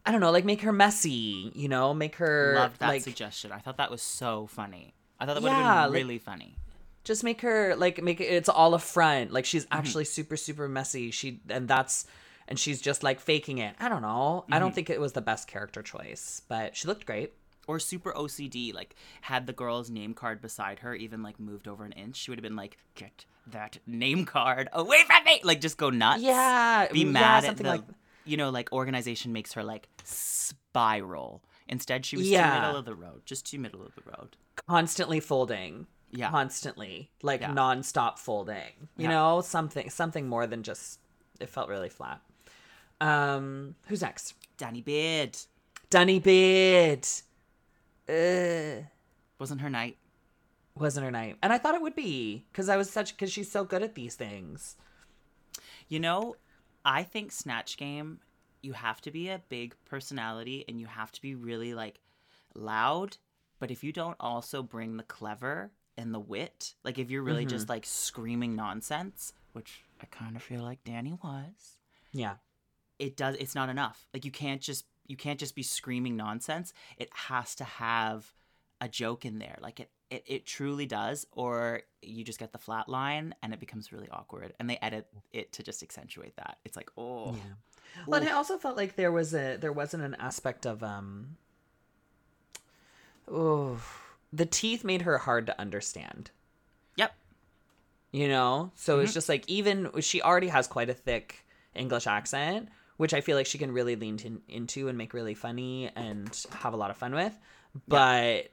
I 0.06 0.12
don't 0.12 0.20
know, 0.22 0.32
like 0.32 0.46
make 0.46 0.62
her 0.62 0.74
messy. 0.74 1.52
You 1.56 1.70
know, 1.70 1.94
make 1.94 2.16
her 2.18 2.56
loved 2.56 2.80
that 2.80 2.88
like 2.90 3.02
suggestion. 3.04 3.52
I 3.52 3.60
thought 3.60 3.78
that 3.78 3.90
was 3.92 4.02
so 4.02 4.48
funny. 4.48 4.94
I 5.20 5.26
thought 5.26 5.36
that 5.36 5.44
would 5.44 5.52
have 5.52 5.86
been 5.86 5.94
like- 5.94 6.02
really 6.02 6.18
funny. 6.18 6.58
Just 7.04 7.24
make 7.24 7.42
her 7.42 7.76
like 7.76 8.02
make 8.02 8.20
it. 8.22 8.26
It's 8.26 8.50
all 8.50 8.74
a 8.74 8.80
front. 8.80 9.32
Like 9.32 9.44
Mm-hmm. 9.46 9.50
she's 9.50 9.68
actually 9.72 10.06
super 10.06 10.38
super 10.38 10.68
messy. 10.68 11.12
She 11.12 11.42
and 11.50 11.68
that's. 11.68 12.06
And 12.48 12.60
she's 12.60 12.82
just 12.82 13.02
like 13.02 13.22
faking 13.22 13.60
it. 13.60 13.76
I 13.80 13.88
don't 13.88 14.02
know. 14.02 14.44
I 14.50 14.56
Mm-hmm. 14.56 14.60
don't 14.60 14.76
think 14.76 14.90
it 14.90 15.00
was 15.00 15.14
the 15.14 15.22
best 15.22 15.48
character 15.48 15.82
choice, 15.82 16.42
but 16.50 16.76
she 16.76 16.86
looked 16.88 17.06
great. 17.06 17.32
Or 17.68 17.80
super 17.80 18.12
OCD, 18.12 18.74
like 18.74 18.96
had 19.22 19.48
the 19.48 19.54
girl's 19.54 19.90
name 19.90 20.14
card 20.14 20.42
beside 20.42 20.80
her 20.80 20.94
even 20.94 21.24
like 21.24 21.40
moved 21.40 21.68
over 21.68 21.86
an 21.86 21.94
inch, 21.94 22.18
she 22.18 22.30
would 22.32 22.38
have 22.40 22.44
been 22.44 22.58
like, 22.58 22.78
"Get 22.96 23.24
that 23.48 23.78
name 23.88 24.26
card 24.26 24.68
away 24.74 25.04
from 25.06 25.24
me!" 25.24 25.40
Like 25.46 25.62
just 25.62 25.78
go 25.78 25.92
nuts. 25.92 26.24
Yeah, 26.24 26.88
be 26.92 27.00
yeah, 27.02 27.06
mad 27.06 27.44
at 27.44 27.46
something 27.46 27.64
the, 27.64 27.70
like 27.72 27.84
you 28.26 28.36
know, 28.36 28.50
like 28.50 28.72
organization 28.74 29.32
makes 29.32 29.54
her 29.54 29.64
like 29.64 29.88
spiral. 30.04 31.42
Instead, 31.68 32.06
she 32.06 32.18
was 32.18 32.28
too 32.28 32.36
middle 32.36 32.76
of 32.76 32.86
the 32.86 32.96
road, 32.96 33.22
just 33.26 33.46
too 33.46 33.60
middle 33.60 33.82
of 33.86 33.94
the 33.96 34.02
road. 34.06 34.36
constantly 34.68 35.20
folding. 35.20 35.88
Yeah. 36.12 36.30
Constantly. 36.30 37.10
Like 37.22 37.42
Yeah. 37.42 37.52
nonstop 37.52 38.20
folding. 38.20 38.90
You 38.98 39.06
Yeah. 39.06 39.10
know, 39.10 39.42
something 39.42 39.90
something 39.90 40.28
more 40.28 40.46
than 40.48 40.64
just 40.64 41.00
it 41.40 41.50
felt 41.50 41.70
really 41.70 41.90
flat. 41.90 42.22
Um 43.00 43.76
who's 43.88 44.02
next? 44.02 44.36
Danny 44.58 44.82
Beard 44.82 45.38
Danny 45.90 46.20
Beard. 46.20 47.08
Uh 48.10 48.84
wasn't 49.40 49.62
her 49.62 49.70
night. 49.70 49.98
wasn't 50.76 51.04
her 51.04 51.12
night. 51.12 51.38
And 51.44 51.52
I 51.52 51.58
thought 51.58 51.76
it 51.76 51.82
would 51.82 51.96
be 51.96 52.46
cuz 52.54 52.70
I 52.70 52.78
was 52.78 52.90
such 52.90 53.18
cuz 53.18 53.32
she's 53.32 53.52
so 53.52 53.64
good 53.64 53.84
at 53.84 53.96
these 53.96 54.16
things. 54.16 54.76
You 55.88 56.00
know, 56.00 56.36
I 56.86 57.04
think 57.04 57.32
Snatch 57.32 57.78
Game, 57.78 58.20
you 58.62 58.74
have 58.74 59.02
to 59.02 59.12
be 59.12 59.30
a 59.30 59.42
big 59.50 59.76
personality 59.86 60.64
and 60.68 60.80
you 60.80 60.88
have 60.88 61.12
to 61.12 61.22
be 61.22 61.36
really 61.36 61.74
like 61.74 62.00
loud. 62.54 63.18
But 63.60 63.72
if 63.72 63.84
you 63.84 63.92
don't 63.92 64.18
also 64.20 64.64
bring 64.64 64.98
the 64.98 65.04
clever 65.04 65.72
and 65.98 66.14
the 66.14 66.20
wit, 66.20 66.74
like 66.84 66.98
if 67.00 67.10
you're 67.12 67.24
really 67.24 67.46
just 67.46 67.70
like 67.70 67.86
screaming 67.86 68.56
nonsense, 68.56 69.34
which 69.54 69.84
I 70.02 70.06
kind 70.06 70.36
of 70.36 70.42
feel 70.42 70.62
like 70.64 70.84
Danny 70.84 71.14
was, 71.24 71.78
Yeah. 72.12 72.36
it 73.00 73.16
does. 73.18 73.36
It's 73.36 73.56
not 73.56 73.70
enough. 73.70 74.06
Like 74.14 74.26
you 74.26 74.32
can't 74.32 74.62
just 74.62 74.86
you 75.08 75.18
can't 75.18 75.40
just 75.40 75.56
be 75.56 75.64
screaming 75.64 76.16
nonsense. 76.16 76.74
It 76.98 77.10
has 77.14 77.56
to 77.56 77.64
have 77.66 78.32
a 78.80 78.88
joke 78.88 79.26
in 79.26 79.40
there. 79.40 79.58
Like 79.62 79.80
it 79.80 79.90
it, 80.10 80.24
it 80.28 80.46
truly 80.46 80.86
does, 80.86 81.26
or 81.32 81.82
you 82.02 82.24
just 82.26 82.40
get 82.40 82.52
the 82.52 82.58
flat 82.58 82.90
line 82.90 83.34
and 83.42 83.54
it 83.54 83.60
becomes 83.62 83.94
really 83.94 84.10
awkward. 84.10 84.54
And 84.60 84.70
they 84.70 84.78
edit 84.82 85.08
it 85.32 85.54
to 85.54 85.64
just 85.64 85.82
accentuate 85.84 86.36
that. 86.36 86.58
It's 86.66 86.76
like, 86.76 86.90
oh, 86.98 87.34
Yeah. 87.34 88.04
Well, 88.08 88.20
and 88.20 88.30
I 88.30 88.34
also 88.34 88.58
felt 88.58 88.76
like 88.78 88.96
there 88.96 89.12
was 89.12 89.34
a 89.34 89.58
there 89.58 89.72
wasn't 89.74 90.04
an 90.04 90.16
aspect 90.16 90.66
of 90.66 90.82
um 90.84 91.38
oh 93.28 93.80
the 94.34 94.46
teeth 94.46 94.84
made 94.84 95.02
her 95.04 95.18
hard 95.18 95.46
to 95.48 95.60
understand. 95.60 96.32
yep, 96.96 97.14
you 98.12 98.28
know? 98.28 98.72
So 98.76 99.00
it's 99.00 99.14
just 99.14 99.30
like 99.30 99.44
even 99.48 99.90
she 100.02 100.22
already 100.22 100.48
has 100.48 100.68
quite 100.68 100.90
a 100.90 100.94
thick 100.94 101.46
english 101.74 102.06
accent 102.06 102.68
which 102.98 103.14
i 103.14 103.22
feel 103.22 103.38
like 103.38 103.46
she 103.46 103.58
can 103.58 103.72
really 103.72 103.96
lean 103.96 104.20
in, 104.26 104.42
into 104.50 104.90
and 104.90 104.98
make 104.98 105.14
really 105.14 105.34
funny 105.34 105.90
and 105.96 106.46
have 106.52 106.74
a 106.74 106.78
lot 106.78 106.92
of 106.92 106.98
fun 106.98 107.16
with. 107.16 107.38
But 107.88 108.52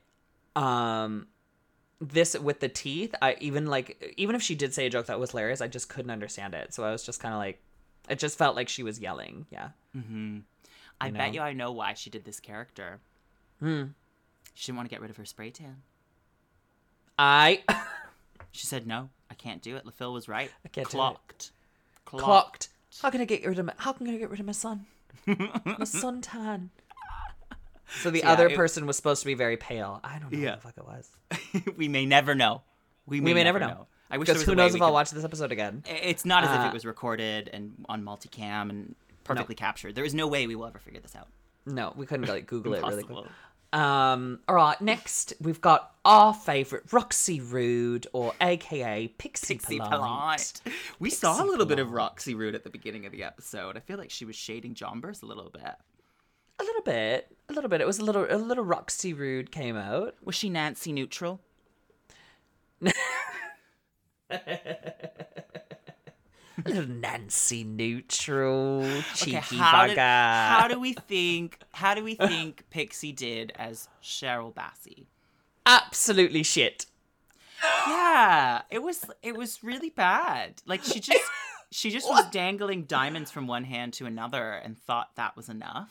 um 0.56 1.26
this 2.00 2.38
with 2.38 2.60
the 2.60 2.68
teeth 2.68 3.12
i 3.20 3.36
even 3.40 3.66
like 3.66 4.14
even 4.16 4.36
if 4.36 4.42
she 4.42 4.54
did 4.54 4.72
say 4.72 4.86
a 4.86 4.90
joke 4.90 5.06
that 5.06 5.18
was 5.18 5.32
hilarious 5.32 5.60
i 5.60 5.66
just 5.66 5.88
couldn't 5.88 6.12
understand 6.12 6.54
it. 6.54 6.72
So 6.72 6.84
i 6.84 6.92
was 6.92 7.02
just 7.02 7.20
kind 7.20 7.34
of 7.34 7.38
like 7.38 7.60
it 8.08 8.18
just 8.18 8.38
felt 8.38 8.56
like 8.56 8.68
she 8.68 8.82
was 8.82 8.98
yelling. 9.00 9.46
Yeah. 9.50 9.70
Hmm 9.92 10.38
I 11.00 11.08
You 11.08 11.12
bet 11.12 11.34
you 11.34 11.40
I 11.40 11.52
know 11.52 11.72
why 11.72 11.94
she 11.94 12.08
did 12.10 12.24
this 12.24 12.40
character. 12.40 13.00
Hmm. 13.60 13.84
She 14.58 14.66
didn't 14.66 14.78
want 14.78 14.88
to 14.88 14.92
get 14.92 15.00
rid 15.00 15.10
of 15.10 15.16
her 15.18 15.24
spray 15.24 15.50
tan. 15.50 15.82
i 17.16 17.62
She 18.50 18.66
said 18.66 18.88
no, 18.88 19.10
I 19.30 19.34
can't 19.34 19.62
do 19.62 19.76
it. 19.76 19.86
Le 19.86 19.92
Fil 19.92 20.12
was 20.12 20.26
right. 20.26 20.50
I 20.64 20.68
can't 20.68 20.88
do 20.90 20.96
it. 20.98 21.00
Clocked. 21.00 21.50
clocked 22.04 22.68
how 23.02 23.10
can 23.10 23.20
i 23.20 23.24
get 23.24 23.46
rid 23.46 23.58
of 23.58 23.66
my 23.66 23.72
how 23.76 23.92
can 23.92 24.08
i 24.08 24.16
get 24.16 24.30
rid 24.30 24.40
of 24.40 24.46
my 24.46 24.52
son 24.52 24.86
my 25.26 25.34
suntan 25.84 26.70
so 28.00 28.10
the 28.10 28.20
So, 28.20 28.26
yeah, 28.26 28.32
other 28.32 28.48
it- 28.48 28.56
person 28.56 28.86
was 28.86 28.96
supposed 28.96 29.20
to 29.20 29.26
be 29.26 29.34
very 29.34 29.56
pale 29.58 30.00
i 30.02 30.18
don't 30.18 30.32
know 30.32 30.38
Yeah. 30.38 30.56
what 30.56 30.74
the 30.74 30.82
fuck 30.82 31.00
it 31.58 31.62
was 31.64 31.76
we 31.76 31.86
may 31.86 32.04
never 32.06 32.34
know. 32.34 32.62
We 33.06 33.20
may, 33.20 33.26
we 33.30 33.34
may 33.34 33.44
never 33.44 33.60
know. 33.60 33.86
I 34.10 34.16
wish 34.18 34.26
there 34.26 34.34
Because 34.34 34.46
was 34.46 34.46
who 34.46 34.54
knows 34.56 34.74
if 34.74 34.82
I'll 34.82 34.92
watch 34.92 35.10
this 35.10 35.24
episode 35.24 35.52
again? 35.52 35.82
It's 35.86 36.24
not 36.24 36.44
as 36.44 36.50
if 36.50 36.60
Uh, 36.60 36.68
it 36.68 36.72
was 36.72 36.84
recorded 36.86 37.48
and 37.52 37.74
on 37.88 38.02
multicam 38.02 38.68
and 38.70 38.94
perfectly 39.24 39.54
captured. 39.54 39.94
There 39.94 40.04
is 40.04 40.14
no 40.14 40.26
way 40.26 40.46
we 40.46 40.54
will 40.56 40.66
ever 40.66 40.78
figure 40.78 41.00
this 41.00 41.14
out. 41.16 41.28
No, 41.66 41.92
we 41.96 42.04
couldn't 42.06 42.26
like 42.28 42.46
Google 42.46 42.72
it 42.74 42.82
really 42.82 43.02
quick. 43.02 43.26
Um, 43.72 44.40
all 44.48 44.54
right, 44.54 44.80
next 44.80 45.34
we've 45.40 45.60
got 45.60 45.94
our 46.04 46.32
favorite 46.32 46.84
Roxy 46.90 47.40
Rude, 47.40 48.06
or 48.12 48.32
AKA 48.40 49.08
Pixie, 49.18 49.54
Pixie 49.56 49.78
Polite. 49.78 49.98
Polite. 49.98 50.62
We 50.98 51.10
Pixie 51.10 51.20
saw 51.20 51.44
a 51.44 51.46
little 51.46 51.66
bit 51.66 51.78
of 51.78 51.92
Roxy 51.92 52.34
Rude 52.34 52.54
at 52.54 52.64
the 52.64 52.70
beginning 52.70 53.04
of 53.04 53.12
the 53.12 53.24
episode. 53.24 53.76
I 53.76 53.80
feel 53.80 53.98
like 53.98 54.10
she 54.10 54.24
was 54.24 54.36
shading 54.36 54.74
Jonbers 54.74 55.22
a 55.22 55.26
little 55.26 55.50
bit. 55.50 55.74
A 56.60 56.64
little 56.64 56.82
bit, 56.82 57.36
a 57.48 57.52
little 57.52 57.68
bit. 57.68 57.80
It 57.80 57.86
was 57.86 57.98
a 57.98 58.04
little, 58.04 58.26
a 58.28 58.36
little 58.36 58.64
Roxy 58.64 59.12
Rude 59.12 59.52
came 59.52 59.76
out. 59.76 60.14
Was 60.24 60.34
she 60.34 60.48
Nancy 60.48 60.92
neutral? 60.92 61.40
Little 66.64 66.86
Nancy 66.86 67.64
neutral, 67.64 68.84
cheeky 69.14 69.56
how 69.56 69.86
bugger. 69.86 69.96
how 69.96 70.68
do 70.68 70.80
we 70.80 70.92
think? 70.92 71.58
How 71.72 71.94
do 71.94 72.02
we 72.02 72.14
think 72.14 72.64
Pixie 72.70 73.12
did 73.12 73.52
as 73.56 73.88
Shirley 74.00 74.52
Bassey? 74.52 75.06
Absolutely 75.66 76.42
shit. 76.42 76.86
Yeah, 77.86 78.62
it 78.70 78.82
was 78.82 79.04
it 79.22 79.36
was 79.36 79.62
really 79.62 79.90
bad. 79.90 80.62
Like 80.66 80.82
she 80.82 81.00
just 81.00 81.22
she 81.70 81.90
just 81.90 82.08
was 82.08 82.28
dangling 82.30 82.84
diamonds 82.84 83.30
from 83.30 83.46
one 83.46 83.64
hand 83.64 83.92
to 83.94 84.06
another 84.06 84.52
and 84.52 84.78
thought 84.78 85.14
that 85.16 85.36
was 85.36 85.48
enough. 85.48 85.90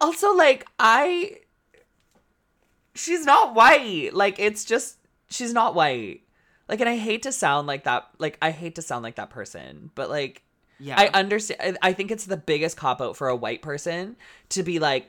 Also, 0.00 0.32
like, 0.34 0.66
I. 0.78 1.38
She's 2.94 3.24
not 3.24 3.54
white. 3.54 4.14
Like, 4.14 4.38
it's 4.38 4.64
just. 4.64 4.98
She's 5.28 5.52
not 5.52 5.74
white. 5.74 6.22
Like, 6.68 6.80
and 6.80 6.88
I 6.88 6.96
hate 6.96 7.22
to 7.22 7.32
sound 7.32 7.66
like 7.66 7.84
that. 7.84 8.08
Like, 8.18 8.38
I 8.42 8.50
hate 8.50 8.74
to 8.76 8.82
sound 8.82 9.02
like 9.02 9.16
that 9.16 9.30
person. 9.30 9.90
But, 9.94 10.10
like, 10.10 10.42
Yeah. 10.78 10.96
I 10.98 11.08
understand. 11.18 11.78
I 11.82 11.88
I 11.90 11.92
think 11.92 12.10
it's 12.10 12.26
the 12.26 12.36
biggest 12.36 12.76
cop 12.76 13.00
out 13.00 13.16
for 13.16 13.28
a 13.28 13.36
white 13.36 13.62
person 13.62 14.16
to 14.50 14.62
be 14.62 14.78
like, 14.78 15.08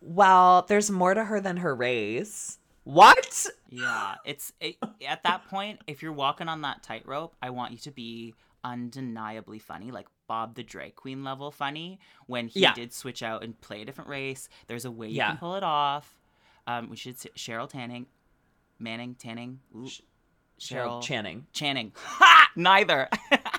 well, 0.00 0.66
there's 0.68 0.90
more 0.90 1.14
to 1.14 1.24
her 1.24 1.40
than 1.40 1.58
her 1.58 1.74
race. 1.74 2.58
What? 2.84 3.46
Yeah, 3.68 4.16
it's 4.24 4.52
it, 4.60 4.76
at 5.06 5.22
that 5.24 5.46
point. 5.48 5.80
If 5.86 6.02
you're 6.02 6.12
walking 6.12 6.48
on 6.48 6.60
that 6.62 6.82
tightrope, 6.82 7.34
I 7.42 7.50
want 7.50 7.72
you 7.72 7.78
to 7.78 7.90
be 7.90 8.34
undeniably 8.62 9.58
funny, 9.58 9.90
like 9.90 10.06
Bob 10.28 10.54
the 10.54 10.62
drag 10.62 10.94
queen 10.96 11.24
level 11.24 11.50
funny. 11.50 11.98
When 12.26 12.46
he 12.48 12.60
Yeah. 12.60 12.74
did 12.74 12.92
switch 12.92 13.22
out 13.22 13.42
and 13.42 13.60
play 13.60 13.82
a 13.82 13.84
different 13.84 14.10
race, 14.10 14.48
there's 14.66 14.84
a 14.84 14.90
way 14.90 15.08
you 15.08 15.16
Yeah. 15.16 15.28
can 15.30 15.38
pull 15.38 15.54
it 15.56 15.62
off. 15.64 16.16
Um, 16.66 16.90
we 16.90 16.96
should 16.96 17.18
say 17.18 17.30
Cheryl 17.36 17.68
Tanning, 17.68 18.06
Manning 18.78 19.14
Tanning, 19.14 19.60
Ooh, 19.74 19.88
Cheryl 20.60 21.02
Channing. 21.02 21.46
Channing. 21.52 21.92
Ha! 21.96 22.50
Neither. 22.56 23.08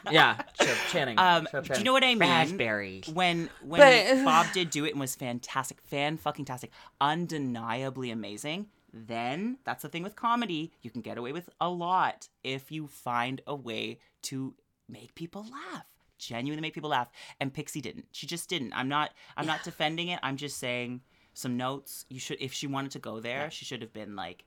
Yeah, 0.09 0.37
Cheryl 0.57 0.89
Channing. 0.91 1.19
Um, 1.19 1.47
Cheryl 1.51 1.73
do 1.73 1.79
you 1.79 1.83
know 1.83 1.91
what 1.91 2.01
I 2.03 2.15
mean? 2.15 2.19
Raspberry. 2.29 3.03
when 3.13 3.49
when 3.61 3.81
But- 3.81 4.23
Bob 4.25 4.45
did 4.53 4.69
do 4.69 4.85
it 4.85 4.91
and 4.91 5.01
was 5.01 5.15
fantastic, 5.15 5.81
fan 5.81 6.15
fucking 6.15 6.45
tastic, 6.45 6.71
undeniably 7.01 8.09
amazing. 8.09 8.67
Then 8.93 9.57
that's 9.65 9.81
the 9.83 9.89
thing 9.89 10.01
with 10.03 10.15
comedy, 10.15 10.71
you 10.81 10.91
can 10.91 11.01
get 11.01 11.17
away 11.17 11.33
with 11.33 11.49
a 11.59 11.67
lot 11.69 12.29
if 12.45 12.71
you 12.71 12.87
find 12.87 13.41
a 13.45 13.53
way 13.53 13.99
to 14.23 14.53
make 14.87 15.13
people 15.13 15.43
laugh, 15.51 15.83
genuinely 16.17 16.61
make 16.61 16.73
people 16.73 16.91
laugh. 16.91 17.09
And 17.41 17.53
Pixie 17.53 17.81
didn't. 17.81 18.05
She 18.13 18.27
just 18.27 18.47
didn't. 18.47 18.71
I'm 18.73 18.87
not. 18.87 19.11
I'm 19.35 19.45
not 19.45 19.61
defending 19.63 20.07
it. 20.07 20.19
I'm 20.23 20.37
just 20.37 20.57
saying 20.57 21.01
some 21.33 21.57
notes. 21.57 22.05
You 22.07 22.21
should, 22.21 22.37
if 22.39 22.53
she 22.53 22.65
wanted 22.65 22.91
to 22.91 22.99
go 22.99 23.19
there, 23.19 23.51
she 23.51 23.65
should 23.65 23.81
have 23.81 23.91
been 23.91 24.15
like 24.15 24.45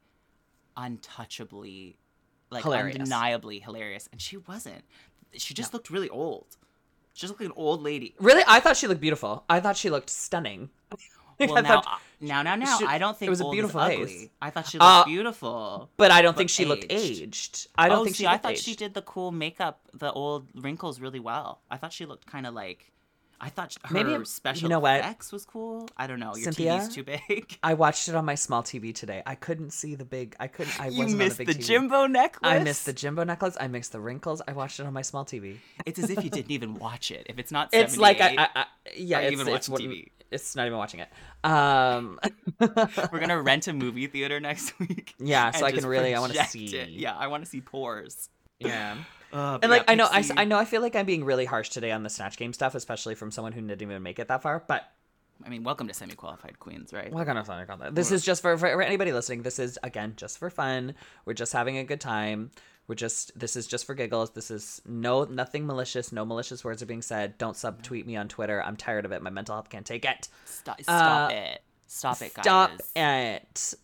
untouchably, 0.76 1.98
like 2.50 2.64
Hilarious. 2.64 2.96
undeniably 2.96 3.60
hilarious, 3.60 4.08
and 4.12 4.20
she 4.20 4.36
wasn't. 4.36 4.82
She 5.36 5.54
just 5.54 5.72
looked 5.72 5.90
really 5.90 6.08
old. 6.10 6.56
She 7.14 7.22
just 7.22 7.30
looked 7.32 7.40
like 7.42 7.50
an 7.50 7.54
old 7.56 7.82
lady. 7.82 8.14
Really, 8.18 8.42
I 8.46 8.60
thought 8.60 8.76
she 8.76 8.86
looked 8.86 9.00
beautiful. 9.00 9.44
I 9.48 9.60
thought 9.60 9.76
she 9.76 9.90
looked 9.90 10.10
stunning. 10.10 10.70
Well, 11.40 11.56
I 11.56 11.60
now, 11.62 11.78
uh, 11.78 11.96
now, 12.20 12.42
now, 12.42 12.54
now, 12.56 12.76
she- 12.78 12.84
I 12.84 12.98
don't 12.98 13.16
think 13.16 13.28
it 13.28 13.30
was 13.30 13.40
a 13.40 13.48
beautiful 13.48 13.80
ugly. 13.80 14.04
face. 14.04 14.28
I 14.42 14.50
thought 14.50 14.66
she 14.66 14.78
Uh, 14.78 14.98
looked 14.98 15.06
beautiful. 15.08 15.88
but 15.96 16.10
I 16.10 16.20
don't 16.20 16.32
But 16.34 16.38
think 16.40 16.50
she 16.50 16.66
looked 16.66 16.84
aged. 16.90 17.22
aged. 17.22 17.66
I 17.78 17.88
don't 17.88 18.00
oh, 18.00 18.04
think 18.04 18.16
see, 18.16 18.24
she 18.24 18.26
I 18.26 18.36
thought 18.36 18.52
aged. 18.52 18.62
she 18.64 18.74
did 18.74 18.92
the 18.92 19.00
cool 19.00 19.32
makeup, 19.32 19.80
the 19.94 20.12
old 20.12 20.48
wrinkles, 20.54 21.00
really 21.00 21.18
well. 21.18 21.62
I 21.70 21.78
thought 21.78 21.94
she 21.94 22.04
looked 22.04 22.26
kind 22.26 22.46
of 22.46 22.52
like. 22.52 22.92
I 23.42 23.48
thought 23.48 23.74
her 23.84 23.94
Maybe 23.94 24.12
it- 24.12 24.26
special 24.28 24.64
you 24.64 24.68
know 24.68 24.80
what? 24.80 25.00
effects 25.00 25.32
was 25.32 25.46
cool. 25.46 25.88
I 25.96 26.06
don't 26.06 26.20
know. 26.20 26.34
Your 26.36 26.44
Cynthia? 26.52 26.72
TV's 26.72 26.94
too 26.94 27.02
big. 27.04 27.58
I 27.62 27.74
watched 27.74 28.08
it 28.08 28.14
on 28.14 28.24
my 28.24 28.34
small 28.34 28.62
TV 28.62 28.94
today. 28.94 29.22
I 29.26 29.34
couldn't 29.34 29.70
see 29.72 29.94
the 29.94 30.04
big. 30.04 30.36
I 30.38 30.46
couldn't. 30.46 30.78
I 30.80 30.88
you 30.88 30.98
wasn't 31.04 31.18
missed 31.18 31.38
the 31.38 31.46
TV. 31.46 31.64
Jimbo 31.64 32.06
necklace. 32.06 32.52
I 32.52 32.58
missed 32.58 32.84
the 32.86 32.92
Jimbo 32.92 33.24
necklace. 33.24 33.56
I 33.60 33.68
missed 33.68 33.92
the 33.92 34.00
wrinkles. 34.00 34.42
I 34.46 34.52
watched 34.52 34.78
it 34.80 34.86
on 34.86 34.92
my 34.92 35.02
small 35.02 35.24
TV. 35.24 35.56
It's 35.86 35.98
as 35.98 36.10
if 36.10 36.22
you 36.22 36.28
didn't 36.30 36.50
even 36.50 36.74
watch 36.74 37.10
it. 37.10 37.26
If 37.30 37.38
it's 37.38 37.50
not, 37.50 37.70
It's 37.72 37.96
like 37.96 38.20
I, 38.20 38.34
I, 38.36 38.48
I 38.54 38.64
yeah, 38.96 39.20
it's, 39.20 39.32
even 39.32 39.48
it's 39.48 39.68
watching 39.68 39.88
what- 39.88 39.96
TV? 39.96 40.08
It's 40.30 40.54
not 40.54 40.66
even 40.66 40.78
watching 40.78 41.00
it. 41.00 41.08
Um, 41.42 42.20
we're 42.60 43.18
gonna 43.20 43.42
rent 43.42 43.66
a 43.68 43.72
movie 43.72 44.06
theater 44.06 44.38
next 44.38 44.78
week. 44.78 45.14
Yeah, 45.18 45.50
so 45.50 45.66
I 45.66 45.72
can 45.72 45.84
really- 45.86 46.14
I 46.14 46.20
wanna 46.20 46.34
see. 46.44 46.66
it. 46.66 46.90
Yeah, 46.90 47.16
I 47.16 47.26
want 47.26 47.42
to 47.44 47.50
see 47.50 47.60
pores. 47.60 48.28
yeah. 48.60 48.96
Uh, 49.32 49.58
And 49.62 49.70
like 49.70 49.82
yeah, 49.82 49.92
I 49.92 49.94
know, 49.94 50.04
I, 50.10 50.18
s- 50.20 50.28
Pixie- 50.28 50.40
I 50.40 50.44
know, 50.44 50.58
I 50.58 50.64
feel 50.64 50.80
like 50.82 50.96
I'm 50.96 51.06
being 51.06 51.24
really 51.24 51.44
harsh 51.44 51.68
today 51.70 51.92
on 51.92 52.02
the 52.02 52.10
snatch 52.10 52.36
game 52.36 52.52
stuff, 52.52 52.74
especially 52.74 53.14
from 53.14 53.30
someone 53.30 53.52
who 53.52 53.60
didn't 53.60 53.82
even 53.82 54.02
make 54.02 54.18
it 54.18 54.28
that 54.28 54.42
far. 54.42 54.64
But 54.66 54.90
I 55.44 55.48
mean, 55.48 55.62
welcome 55.64 55.88
to 55.88 55.94
semi-qualified 55.94 56.58
queens, 56.58 56.92
right? 56.92 57.10
Welcome 57.12 57.36
to 57.36 57.44
semi-qualified. 57.44 57.88
I? 57.88 57.90
This 57.92 58.10
is 58.12 58.22
just 58.24 58.42
for, 58.42 58.56
for 58.58 58.82
anybody 58.82 59.12
listening. 59.12 59.42
This 59.42 59.58
is 59.58 59.78
again 59.82 60.14
just 60.16 60.38
for 60.38 60.50
fun. 60.50 60.94
We're 61.24 61.32
just 61.34 61.52
having 61.52 61.78
a 61.78 61.84
good 61.84 62.00
time. 62.00 62.50
We're 62.88 62.94
just 62.96 63.38
this 63.38 63.54
is 63.54 63.68
just 63.68 63.86
for 63.86 63.94
giggles. 63.94 64.30
This 64.32 64.50
is 64.50 64.82
no 64.84 65.22
nothing 65.24 65.64
malicious. 65.64 66.10
No 66.12 66.24
malicious 66.24 66.64
words 66.64 66.82
are 66.82 66.86
being 66.86 67.02
said. 67.02 67.38
Don't 67.38 67.54
subtweet 67.54 68.04
me 68.04 68.16
on 68.16 68.26
Twitter. 68.28 68.60
I'm 68.62 68.76
tired 68.76 69.04
of 69.04 69.12
it. 69.12 69.22
My 69.22 69.30
mental 69.30 69.54
health 69.54 69.68
can't 69.70 69.86
take 69.86 70.04
it. 70.04 70.28
Stop, 70.44 70.82
stop 70.82 71.30
Uh, 71.30 71.34
it. 71.34 71.62
Stop 71.86 72.20
it, 72.22 72.34
guys. 72.34 72.42
Stop 72.44 72.70
it. 72.96 73.74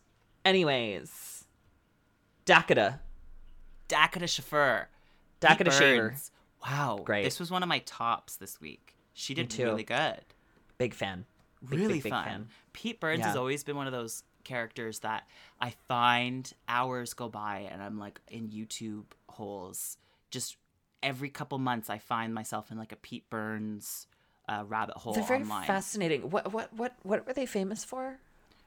Anyways, 0.45 1.45
Dakota. 2.45 3.01
Dakota 3.89 4.27
Schiffer. 4.27 4.89
Dakota 5.49 5.71
Pete 5.71 5.79
Shaver. 5.79 6.09
Burns. 6.11 6.31
Wow. 6.65 7.01
Great. 7.05 7.25
This 7.25 7.39
was 7.41 7.51
one 7.51 7.63
of 7.63 7.69
my 7.69 7.79
tops 7.81 8.37
this 8.37 8.61
week. 8.61 8.97
She 9.13 9.35
did 9.35 9.57
really 9.59 9.85
good. 9.85 10.21
Big 10.79 10.95
fan. 10.95 11.25
Big, 11.69 11.79
really 11.79 11.95
big, 11.95 12.03
big 12.05 12.11
fun. 12.13 12.25
fan. 12.25 12.49
Pete 12.73 13.01
Burns 13.01 13.21
Yeah. 13.21 13.29
has 13.29 13.37
always 13.37 13.65
been 13.65 13.77
one 13.77 13.87
of 13.87 13.93
those 13.93 14.25
characters 14.45 15.01
that 15.01 15.27
I 15.61 15.71
find 15.89 16.53
hours 16.69 17.15
go 17.15 17.29
by 17.29 17.69
and 17.71 17.83
I'm 17.83 17.99
like 17.99 18.21
in 18.29 18.49
YouTube 18.51 19.05
holes. 19.29 19.97
Just 20.31 20.57
every 21.03 21.31
couple 21.31 21.59
months, 21.59 21.89
I 21.91 21.99
find 21.99 22.35
myself 22.35 22.71
in 22.71 22.79
like 22.79 22.93
a 22.93 22.97
Pete 22.97 23.29
Burns 23.31 24.07
uh, 24.49 24.65
rabbit 24.67 24.97
hole 24.97 25.15
They're 25.15 25.25
very 25.25 25.43
online. 25.43 25.67
fascinating. 25.67 26.31
What 26.31 26.53
what 26.53 26.73
what 26.75 26.95
what 27.03 27.27
were 27.27 27.33
they 27.33 27.47
famous 27.47 27.85
for? 27.85 28.19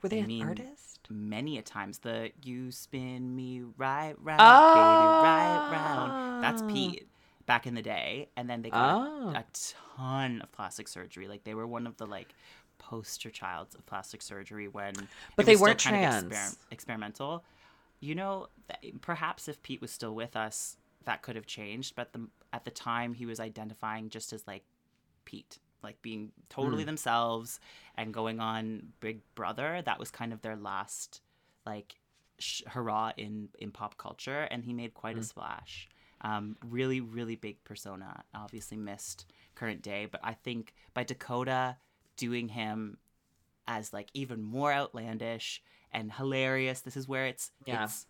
Were 0.01 0.09
they 0.09 0.17
I 0.17 0.21
an 0.21 0.27
mean, 0.27 0.43
artist? 0.47 0.99
Many 1.11 1.57
a 1.57 1.61
times, 1.61 1.99
the 1.99 2.31
"You 2.43 2.71
spin 2.71 3.35
me 3.35 3.61
right 3.77 4.13
round, 4.21 4.37
baby, 4.37 4.39
right 4.39 5.69
round." 5.71 6.43
That's 6.43 6.61
Ah. 6.61 6.67
Pete 6.67 7.07
back 7.47 7.65
in 7.65 7.73
the 7.73 7.81
day, 7.81 8.29
and 8.37 8.47
then 8.49 8.61
they 8.61 8.69
got 8.69 8.95
Oh. 8.95 9.29
a, 9.29 9.39
a 9.39 9.45
ton 9.51 10.41
of 10.41 10.51
plastic 10.51 10.87
surgery. 10.87 11.27
Like 11.27 11.43
they 11.45 11.55
were 11.55 11.65
one 11.67 11.87
of 11.87 11.97
the 11.97 12.05
like 12.05 12.33
poster 12.77 13.29
childs 13.31 13.73
of 13.75 13.85
plastic 13.87 14.21
surgery 14.21 14.67
when 14.67 14.93
But 15.35 15.45
they 15.47 15.55
weren't 15.55 15.79
trans. 15.79 16.31
exper- 16.31 16.57
experimental. 16.71 17.43
You 17.99 18.15
know, 18.15 18.47
perhaps 19.01 19.47
if 19.47 19.61
Pete 19.63 19.81
was 19.81 19.91
still 19.91 20.13
with 20.15 20.35
us, 20.35 20.77
that 21.05 21.21
could 21.23 21.35
have 21.35 21.45
changed. 21.47 21.95
But 21.95 22.13
the, 22.13 22.27
at 22.53 22.63
the 22.65 22.71
time, 22.71 23.13
he 23.15 23.25
was 23.25 23.39
identifying 23.39 24.09
just 24.09 24.31
as 24.31 24.45
like 24.47 24.63
Pete, 25.25 25.57
like 25.83 26.01
being 26.01 26.31
totally 26.49 26.83
themselves 26.83 27.59
and 27.95 28.13
going 28.13 28.39
on 28.39 28.93
Big 28.99 29.21
Brother. 29.35 29.81
That 29.85 29.99
was 29.99 30.11
kind 30.11 30.33
of 30.33 30.41
their 30.41 30.55
last 30.55 31.21
like 31.65 31.95
sh- 32.37 32.63
hurrah 32.67 33.11
in 33.17 33.49
in 33.59 33.71
pop 33.71 33.97
culture, 33.97 34.41
and 34.51 34.63
he 34.63 34.73
made 34.73 34.93
quite 34.93 35.17
a 35.17 35.23
splash. 35.23 35.89
Um, 36.21 36.57
really, 36.65 36.99
really 36.99 37.35
big 37.35 37.63
persona. 37.63 38.23
Obviously 38.35 38.77
missed 38.77 39.25
current 39.55 39.81
day, 39.81 40.05
but 40.11 40.19
I 40.23 40.33
think 40.33 40.73
by 40.93 41.03
Dakota 41.03 41.77
doing 42.17 42.49
him 42.49 42.97
as 43.67 43.93
like 43.93 44.09
even 44.13 44.41
more 44.41 44.73
outlandish 44.73 45.61
and 45.91 46.11
hilarious, 46.11 46.81
this 46.81 46.97
is 46.97 47.07
where 47.07 47.25
it's 47.27 47.51
Yeah. 47.65 47.85
it's 47.85 48.05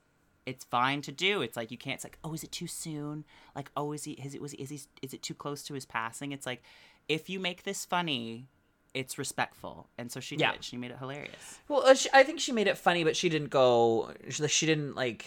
it's 0.45 0.63
fine 0.65 1.01
to 1.03 1.11
do. 1.11 1.43
It's 1.43 1.55
like 1.55 1.69
you 1.69 1.77
can't. 1.77 1.95
It's 1.95 2.03
like, 2.03 2.17
oh, 2.23 2.33
is 2.33 2.43
it 2.43 2.51
too 2.51 2.65
soon? 2.65 3.25
Like, 3.55 3.69
oh, 3.77 3.91
is 3.91 4.05
he? 4.05 4.13
Is 4.13 4.33
it 4.33 4.41
was? 4.41 4.55
Is 4.55 4.69
he? 4.71 4.79
Is 5.03 5.13
it 5.13 5.21
too 5.21 5.35
close 5.35 5.61
to 5.65 5.75
his 5.75 5.85
passing? 5.85 6.31
It's 6.31 6.47
like, 6.47 6.63
if 7.09 7.29
you 7.29 7.39
make 7.39 7.63
this 7.63 7.83
funny, 7.83 8.47
it's 8.93 9.17
respectful, 9.17 9.87
and 9.97 10.11
so 10.11 10.19
she 10.21 10.35
Yeah. 10.37 10.53
did. 10.53 10.63
She 10.63 10.77
made 10.77 10.91
it 10.91 10.97
hilarious. 10.99 11.59
Well, 11.67 11.83
uh, 11.85 11.93
she, 11.95 12.07
I 12.13 12.23
think 12.23 12.39
she 12.39 12.51
made 12.53 12.67
it 12.67 12.77
funny, 12.77 13.03
but 13.03 13.17
she 13.17 13.27
didn't 13.29 13.49
go. 13.49 14.11
She, 14.29 14.47
she 14.47 14.65
didn't 14.65 14.95
like. 14.95 15.25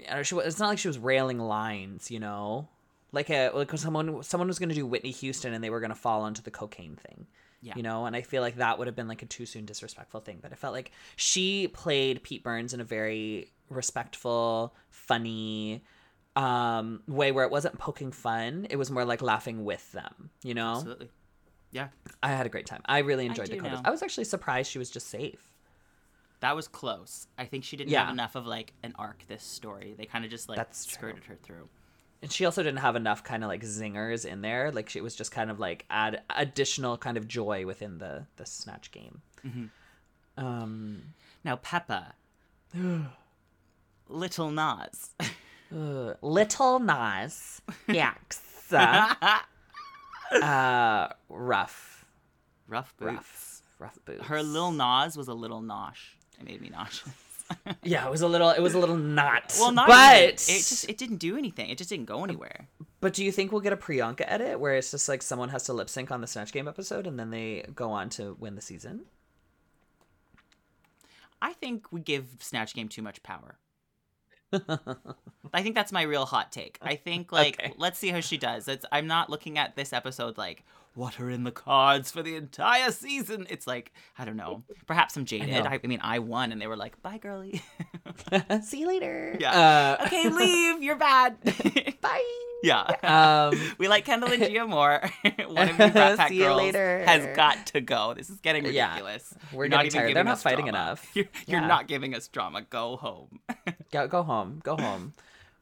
I 0.00 0.08
don't 0.10 0.16
know, 0.18 0.22
she, 0.24 0.36
it's 0.36 0.58
not 0.58 0.68
like 0.68 0.78
she 0.78 0.88
was 0.88 0.98
railing 0.98 1.38
lines, 1.38 2.10
you 2.10 2.20
know, 2.20 2.68
like 3.12 3.30
a 3.30 3.48
like 3.54 3.70
someone 3.78 4.22
someone 4.22 4.46
was 4.48 4.58
going 4.58 4.68
to 4.68 4.74
do 4.74 4.86
Whitney 4.86 5.10
Houston 5.10 5.54
and 5.54 5.64
they 5.64 5.70
were 5.70 5.80
going 5.80 5.90
to 5.90 5.96
fall 5.96 6.20
onto 6.22 6.42
the 6.42 6.50
cocaine 6.50 6.96
thing, 6.96 7.26
Yeah. 7.62 7.72
you 7.76 7.82
know, 7.82 8.04
and 8.04 8.14
I 8.14 8.20
feel 8.20 8.42
like 8.42 8.56
that 8.56 8.78
would 8.78 8.88
have 8.88 8.94
been 8.96 9.08
like 9.08 9.22
a 9.22 9.26
too 9.26 9.46
soon 9.46 9.64
disrespectful 9.64 10.20
thing. 10.20 10.38
But 10.42 10.52
I 10.52 10.56
felt 10.56 10.74
like 10.74 10.92
she 11.16 11.68
played 11.68 12.22
Pete 12.22 12.42
Burns 12.44 12.74
in 12.74 12.80
a 12.80 12.84
very 12.84 13.50
respectful, 13.70 14.74
funny 14.90 15.82
um 16.36 17.02
way 17.08 17.32
where 17.32 17.44
it 17.44 17.50
wasn't 17.50 17.76
poking 17.78 18.12
fun 18.12 18.66
it 18.70 18.76
was 18.76 18.90
more 18.90 19.04
like 19.04 19.22
laughing 19.22 19.64
with 19.64 19.90
them 19.92 20.30
you 20.42 20.52
know 20.54 20.72
Absolutely. 20.72 21.08
Yeah. 21.72 21.88
i 22.22 22.28
had 22.28 22.44
a 22.46 22.48
great 22.50 22.66
time 22.66 22.82
i 22.84 22.98
really 22.98 23.24
enjoyed 23.26 23.48
dakota 23.48 23.76
know. 23.76 23.80
i 23.84 23.90
was 23.90 24.02
actually 24.02 24.24
surprised 24.24 24.70
she 24.70 24.78
was 24.78 24.90
just 24.90 25.08
safe 25.08 25.48
That 26.40 26.54
was 26.54 26.68
close. 26.68 27.26
I 27.38 27.46
think 27.46 27.64
she 27.64 27.76
didn't 27.78 27.90
Yeah. 27.92 28.04
have 28.04 28.12
enough 28.12 28.34
of 28.36 28.46
like 28.46 28.74
an 28.82 28.92
arc 28.98 29.24
this 29.26 29.42
story. 29.42 29.94
They 29.96 30.04
kind 30.04 30.22
of 30.24 30.30
just 30.30 30.48
like 30.50 30.56
That's 30.58 30.84
true. 30.84 30.94
skirted 31.10 31.24
her 31.24 31.36
through. 31.42 31.68
And 32.20 32.30
she 32.30 32.44
also 32.44 32.62
didn't 32.62 32.80
have 32.80 32.94
enough 32.94 33.24
kind 33.24 33.42
of 33.42 33.48
like 33.48 33.62
zingers 33.62 34.26
in 34.26 34.42
there. 34.42 34.70
Like 34.70 34.90
she 34.90 35.00
was 35.00 35.16
just 35.16 35.32
kind 35.32 35.50
of 35.50 35.58
like 35.58 35.86
add 35.88 36.20
additional 36.28 36.98
kind 36.98 37.16
of 37.16 37.26
joy 37.26 37.64
within 37.64 37.96
the 37.98 38.26
the 38.36 38.44
snatch 38.44 38.90
game. 38.92 39.22
Um, 40.36 41.14
Now 41.42 41.56
Peppa, 41.56 42.12
Little 44.08 44.50
Nas. 44.50 45.14
uh, 45.74 46.14
Little 46.22 46.78
Nas 46.80 47.60
X. 47.88 48.40
uh, 48.72 49.24
rough, 51.28 52.04
Rough 52.68 52.94
boots. 52.96 53.12
rough, 53.12 53.62
rough 53.78 53.98
boots. 54.04 54.26
Her 54.26 54.42
little 54.42 54.72
Nas 54.72 55.16
was 55.16 55.28
a 55.28 55.34
little 55.34 55.60
nosh. 55.62 56.14
It 56.40 56.46
made 56.46 56.60
me 56.60 56.68
nauseous. 56.70 57.12
yeah, 57.84 58.06
it 58.06 58.10
was 58.10 58.22
a 58.22 58.28
little, 58.28 58.50
it 58.50 58.60
was 58.60 58.74
a 58.74 58.78
little 58.78 58.96
not. 58.96 59.54
well, 59.60 59.70
not 59.70 59.86
but 59.86 60.16
even. 60.16 60.30
it 60.30 60.38
just 60.38 60.88
it 60.88 60.98
didn't 60.98 61.18
do 61.18 61.36
anything. 61.38 61.70
It 61.70 61.78
just 61.78 61.90
didn't 61.90 62.06
go 62.06 62.24
anywhere. 62.24 62.66
But 63.00 63.12
do 63.14 63.24
you 63.24 63.30
think 63.30 63.52
we'll 63.52 63.60
get 63.60 63.72
a 63.72 63.76
Priyanka 63.76 64.24
edit 64.26 64.58
where 64.58 64.74
it's 64.74 64.90
just 64.90 65.08
like 65.08 65.22
someone 65.22 65.50
has 65.50 65.62
to 65.64 65.72
lip 65.72 65.88
sync 65.88 66.10
on 66.10 66.20
the 66.20 66.26
Snatch 66.26 66.50
Game 66.52 66.66
episode 66.66 67.06
and 67.06 67.18
then 67.20 67.30
they 67.30 67.64
go 67.74 67.90
on 67.92 68.08
to 68.10 68.36
win 68.40 68.56
the 68.56 68.60
season? 68.62 69.02
I 71.40 71.52
think 71.52 71.92
we 71.92 72.00
give 72.00 72.26
Snatch 72.40 72.74
Game 72.74 72.88
too 72.88 73.02
much 73.02 73.22
power. 73.22 73.58
I 75.52 75.62
think 75.62 75.74
that's 75.74 75.92
my 75.92 76.02
real 76.02 76.26
hot 76.26 76.52
take. 76.52 76.78
I 76.82 76.96
think 76.96 77.32
like 77.32 77.58
Okay. 77.60 77.72
let's 77.76 77.98
see 77.98 78.08
how 78.08 78.20
she 78.20 78.36
does. 78.36 78.68
It's 78.68 78.84
I'm 78.92 79.06
not 79.06 79.30
looking 79.30 79.58
at 79.58 79.76
this 79.76 79.92
episode 79.92 80.38
like 80.38 80.64
what 80.96 81.20
are 81.20 81.30
in 81.30 81.44
the 81.44 81.52
cards 81.52 82.10
for 82.10 82.22
the 82.22 82.34
entire 82.34 82.90
season. 82.90 83.46
It's 83.48 83.66
like 83.66 83.92
I 84.18 84.24
don't 84.24 84.36
know. 84.36 84.64
Perhaps 84.86 85.16
I'm 85.16 85.24
jaded. 85.24 85.66
I, 85.66 85.78
I 85.82 85.86
mean, 85.86 86.00
I 86.02 86.18
won, 86.18 86.50
and 86.50 86.60
they 86.60 86.66
were 86.66 86.76
like, 86.76 87.00
"Bye, 87.02 87.18
girly." 87.18 87.62
See 88.62 88.80
you 88.80 88.88
later. 88.88 89.36
Yeah. 89.40 89.96
Uh, 90.00 90.06
okay, 90.06 90.28
leave. 90.30 90.82
You're 90.82 90.96
bad. 90.96 91.36
bye. 92.00 92.24
yeah. 92.62 92.82
Um, 93.52 93.60
we 93.78 93.86
like 93.88 94.04
Kendall 94.06 94.32
and 94.32 94.42
Gia 94.42 94.66
more. 94.66 95.00
One 95.46 95.68
of 95.68 95.78
you 95.78 95.90
Brat 95.90 96.16
Pack 96.16 96.28
See 96.28 96.36
you 96.36 96.44
girls 96.44 96.58
later. 96.58 97.04
has 97.04 97.36
got 97.36 97.66
to 97.68 97.80
go. 97.80 98.14
This 98.14 98.30
is 98.30 98.40
getting 98.40 98.64
ridiculous. 98.64 99.34
Yeah. 99.36 99.48
We're 99.56 99.64
You're 99.64 99.68
getting 99.70 99.90
tired. 99.90 100.16
They're 100.16 100.24
not 100.24 100.40
fighting 100.40 100.64
drama. 100.66 100.78
enough. 100.78 101.10
You're, 101.14 101.26
you're 101.46 101.60
Yeah. 101.60 101.66
not 101.66 101.86
giving 101.88 102.14
us 102.14 102.28
drama. 102.28 102.62
Go 102.62 102.96
home. 102.96 103.40
go 103.92 104.08
go 104.08 104.22
home. 104.22 104.60
Go 104.64 104.76
home. 104.76 105.12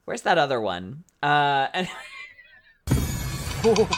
Where's 0.05 0.23
that 0.23 0.39
other 0.39 0.61
one? 0.61 1.03
Uh, 1.23 1.69
and 1.73 1.89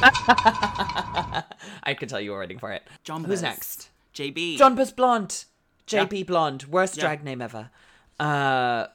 I 1.83 1.95
could 1.99 2.09
tell 2.09 2.21
you 2.21 2.33
were 2.33 2.39
waiting 2.41 2.59
for 2.59 2.73
it. 2.73 2.83
John 3.05 3.25
Who's 3.25 3.43
next? 3.43 3.91
JB. 4.15 4.59
Jonbers 4.59 4.95
Blonde. 4.95 5.45
JP 5.87 6.27
Blonde. 6.27 6.65
Worst 6.65 6.97
Yeah. 6.97 7.03
drag 7.05 7.25
name 7.25 7.41
ever. 7.43 7.71
Uh, 8.19 8.87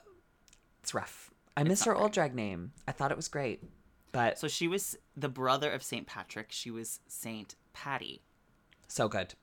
it's 0.81 0.93
rough. 0.93 1.31
I 1.55 1.63
miss 1.63 1.83
her 1.83 1.95
old 1.95 2.11
drag 2.13 2.33
name. 2.33 2.71
I 2.87 2.91
thought 2.91 3.11
it 3.11 3.17
was 3.17 3.27
great, 3.27 3.63
but 4.11 4.39
So 4.39 4.47
she 4.47 4.67
was 4.67 4.97
the 5.15 5.29
brother 5.29 5.69
of 5.71 5.83
Saint 5.83 6.07
Patrick. 6.07 6.47
She 6.51 6.71
was 6.71 6.99
Saint 7.07 7.55
Patty. 7.73 8.21
so 8.87 9.07
good. 9.07 9.35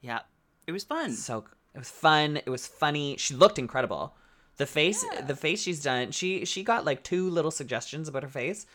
Yeah, 0.00 0.20
it 0.66 0.72
was 0.72 0.84
fun. 0.84 1.12
So 1.12 1.44
it 1.74 1.78
was 1.78 1.90
fun. 1.90 2.38
It 2.38 2.48
was 2.48 2.66
funny. 2.66 3.16
She 3.18 3.34
looked 3.34 3.58
incredible. 3.58 4.14
The 4.56 4.66
face, 4.66 5.04
the 5.26 5.36
face 5.36 5.62
she's 5.62 5.82
done. 5.82 6.10
She 6.10 6.44
she 6.44 6.62
got 6.64 6.84
like 6.84 7.02
two 7.02 7.28
little 7.30 7.50
suggestions 7.50 8.08
about 8.08 8.22
her 8.24 8.28
face, 8.28 8.66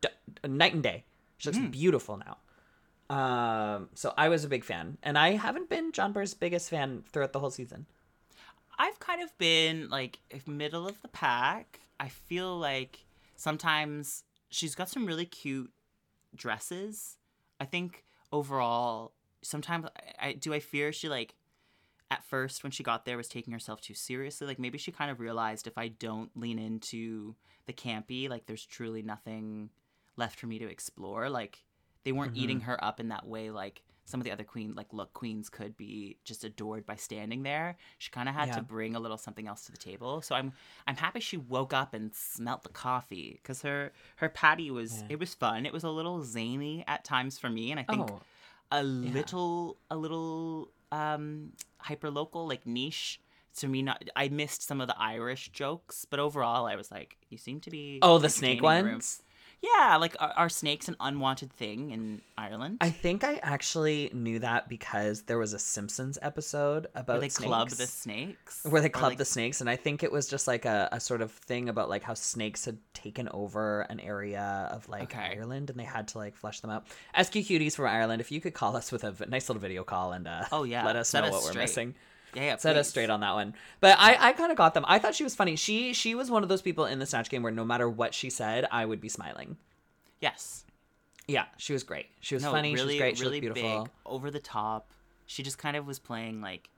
D- 0.00 0.08
night 0.46 0.74
and 0.74 0.82
day. 0.82 1.04
She 1.38 1.50
looks 1.50 1.58
beautiful 1.70 2.16
now. 2.18 2.38
Um, 3.14 3.90
so 3.94 4.14
I 4.16 4.28
was 4.28 4.44
a 4.44 4.48
big 4.48 4.64
fan, 4.64 4.98
and 5.02 5.18
I 5.18 5.32
haven't 5.32 5.68
been 5.68 5.92
Jonbers' 5.92 6.38
biggest 6.38 6.70
fan 6.70 7.04
throughout 7.12 7.32
the 7.32 7.40
whole 7.40 7.50
season. 7.50 7.86
I've 8.78 8.98
kind 8.98 9.22
of 9.22 9.36
been 9.38 9.88
like 9.88 10.18
middle 10.46 10.88
of 10.88 11.00
the 11.02 11.08
pack. 11.08 11.80
I 12.00 12.08
feel 12.08 12.58
like 12.58 13.04
sometimes 13.36 14.24
she's 14.50 14.74
got 14.74 14.88
some 14.88 15.06
really 15.06 15.26
cute 15.26 15.70
dresses. 16.34 17.16
I 17.60 17.66
think 17.66 18.04
overall, 18.32 19.12
sometimes 19.42 19.86
I, 20.20 20.28
I 20.28 20.32
do 20.32 20.52
I 20.52 20.60
fear 20.60 20.92
she 20.92 21.08
like 21.08 21.34
at 22.10 22.24
first 22.24 22.62
when 22.62 22.72
she 22.72 22.82
got 22.82 23.04
there 23.04 23.16
was 23.16 23.28
taking 23.28 23.52
herself 23.52 23.80
too 23.80 23.94
seriously. 23.94 24.46
Like 24.46 24.58
maybe 24.58 24.78
she 24.78 24.92
kind 24.92 25.10
of 25.10 25.20
realized 25.20 25.66
if 25.66 25.78
I 25.78 25.88
don't 25.88 26.30
lean 26.36 26.58
into 26.58 27.36
the 27.66 27.72
campy, 27.72 28.28
like 28.28 28.46
there's 28.46 28.66
truly 28.66 29.02
nothing 29.02 29.70
left 30.16 30.38
for 30.38 30.46
me 30.46 30.58
to 30.58 30.68
explore. 30.68 31.28
Like 31.28 31.64
they 32.04 32.12
weren't 32.12 32.36
eating 32.36 32.60
her 32.60 32.82
up 32.84 33.00
in 33.00 33.08
that 33.08 33.26
way 33.26 33.50
like 33.50 33.82
some 34.06 34.20
of 34.20 34.24
the 34.24 34.30
other 34.30 34.44
queen 34.44 34.74
like 34.76 34.92
look 34.92 35.14
queens 35.14 35.48
could 35.48 35.74
be 35.78 36.18
just 36.24 36.44
adored 36.44 36.84
by 36.84 36.94
standing 36.94 37.42
there 37.42 37.76
she 37.96 38.10
kind 38.10 38.28
of 38.28 38.34
had 38.34 38.48
Yeah. 38.48 38.56
to 38.56 38.62
bring 38.62 38.94
a 38.94 39.00
little 39.00 39.16
something 39.16 39.48
else 39.48 39.64
to 39.64 39.72
the 39.72 39.78
table 39.78 40.20
so 40.20 40.34
i'm 40.34 40.52
i'm 40.86 40.96
happy 40.96 41.20
she 41.20 41.38
woke 41.38 41.72
up 41.72 41.94
and 41.94 42.14
smelt 42.14 42.62
the 42.62 42.68
coffee 42.68 43.40
because 43.42 43.62
her 43.62 43.92
her 44.16 44.28
patty 44.28 44.70
was 44.70 45.00
Yeah. 45.00 45.06
it 45.14 45.18
was 45.18 45.32
fun 45.34 45.64
it 45.64 45.72
was 45.72 45.84
a 45.84 45.88
little 45.88 46.22
zany 46.22 46.84
at 46.86 47.04
times 47.04 47.38
for 47.38 47.48
me 47.48 47.70
and 47.70 47.80
i 47.80 47.84
think 47.84 48.06
Oh, 48.06 48.20
a 48.70 48.82
little 48.82 49.78
a 49.90 49.96
little 49.96 50.70
um 50.92 51.52
hyper 51.78 52.10
local 52.10 52.46
like 52.46 52.66
niche 52.66 53.22
to 53.56 53.68
me 53.68 53.80
not 53.80 54.04
i 54.14 54.28
missed 54.28 54.62
some 54.62 54.82
of 54.82 54.88
the 54.88 54.98
irish 55.00 55.48
jokes 55.48 56.04
but 56.04 56.20
overall 56.20 56.66
i 56.66 56.76
was 56.76 56.90
like 56.90 57.16
you 57.30 57.38
seem 57.38 57.58
to 57.60 57.70
be 57.70 58.00
oh, 58.02 58.18
the 58.18 58.28
snake 58.28 58.62
ones? 58.62 58.84
room." 58.84 59.00
Yeah 59.64 59.96
like 59.96 60.14
are, 60.20 60.32
are 60.36 60.48
snakes 60.48 60.88
an 60.88 60.96
unwanted 61.00 61.52
thing 61.52 61.90
in 61.90 62.20
ireland 62.36 62.78
I 62.80 62.90
think 62.90 63.24
I 63.24 63.34
actually 63.42 64.10
knew 64.12 64.38
that 64.40 64.68
because 64.68 65.22
there 65.22 65.38
was 65.38 65.52
a 65.52 65.58
Simpsons 65.58 66.18
episode 66.20 66.86
about 66.94 67.14
where 67.14 67.20
they 67.20 67.28
club 67.28 67.68
the 67.70 67.76
snakes. 67.86 67.92
snakes 67.92 68.60
where 68.72 68.82
they 68.82 68.88
clubbed 68.88 69.12
like- 69.12 69.18
the 69.18 69.24
snakes 69.24 69.60
and 69.60 69.70
i 69.70 69.76
think 69.76 70.02
it 70.02 70.10
was 70.12 70.26
just 70.28 70.46
like 70.46 70.64
a, 70.64 70.88
a 70.92 71.00
sort 71.00 71.22
of 71.22 71.30
thing 71.32 71.68
about 71.68 71.88
like 71.88 72.02
how 72.02 72.14
snakes 72.14 72.64
had 72.64 72.78
taken 72.92 73.28
over 73.32 73.82
an 73.82 74.00
area 74.00 74.68
of 74.72 74.88
like 74.88 75.04
Okay. 75.14 75.36
ireland 75.36 75.70
and 75.70 75.78
they 75.78 75.84
had 75.84 76.08
to 76.08 76.18
like 76.18 76.34
flush 76.36 76.60
them 76.60 76.70
out 76.70 76.84
sq 77.22 77.32
cuties 77.34 77.74
from 77.76 77.86
ireland 77.86 78.20
if 78.20 78.30
you 78.32 78.40
could 78.40 78.54
call 78.54 78.76
us 78.76 78.90
with 78.92 79.04
a 79.04 79.12
v- 79.12 79.24
nice 79.28 79.48
little 79.48 79.60
video 79.60 79.84
call 79.84 80.12
and 80.12 80.26
uh 80.26 80.44
Oh, 80.52 80.64
yeah. 80.64 80.84
let 80.90 80.96
us 80.96 81.08
Set 81.08 81.22
know 81.22 81.28
us 81.28 81.44
what 81.44 81.54
we're 81.54 81.60
missing 81.60 81.94
yeah, 82.34 82.42
yeah 82.42 82.56
set 82.56 82.76
us 82.76 82.88
straight 82.88 83.10
on 83.10 83.20
that 83.20 83.34
one. 83.34 83.54
But 83.80 83.96
i 83.98 84.16
i 84.28 84.32
kind 84.32 84.50
of 84.50 84.56
got 84.58 84.74
them. 84.74 84.84
I 84.88 84.98
thought 84.98 85.14
she 85.14 85.24
was 85.24 85.34
funny. 85.34 85.56
She 85.56 85.92
she 85.92 86.14
was 86.14 86.30
one 86.30 86.42
of 86.42 86.48
those 86.48 86.62
people 86.62 86.84
in 86.86 86.98
the 86.98 87.06
snatch 87.06 87.30
game 87.30 87.42
where 87.42 87.52
no 87.52 87.64
matter 87.64 87.88
what 87.88 88.14
she 88.14 88.30
said 88.30 88.66
i 88.70 88.84
would 88.84 89.00
be 89.00 89.08
smiling. 89.08 89.56
Yes. 90.20 90.64
Yeah 91.26 91.46
she 91.56 91.72
was 91.72 91.82
great. 91.82 92.06
She 92.20 92.34
was 92.34 92.42
no 92.44 92.52
funny 92.52 92.74
really 92.74 92.80
she 92.80 92.86
was 92.94 92.98
great 93.00 93.16
she 93.18 93.24
really 93.24 93.40
was 93.40 93.54
beautiful. 93.54 93.82
big 93.84 93.90
over 94.06 94.30
the 94.30 94.40
top. 94.40 94.90
She 95.26 95.42
just 95.42 95.58
kind 95.58 95.76
of 95.76 95.86
was 95.86 95.98
playing 95.98 96.40
like 96.40 96.68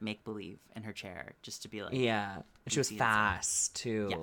make 0.00 0.22
believe 0.24 0.58
in 0.74 0.82
her 0.82 0.92
chair 0.92 1.32
just 1.42 1.62
to 1.62 1.68
be 1.68 1.82
like 1.82 1.92
yeah 1.94 2.36
and 2.64 2.72
she 2.72 2.78
was 2.80 2.90
fast 2.90 3.74
too. 3.76 4.08
Yeah. 4.10 4.16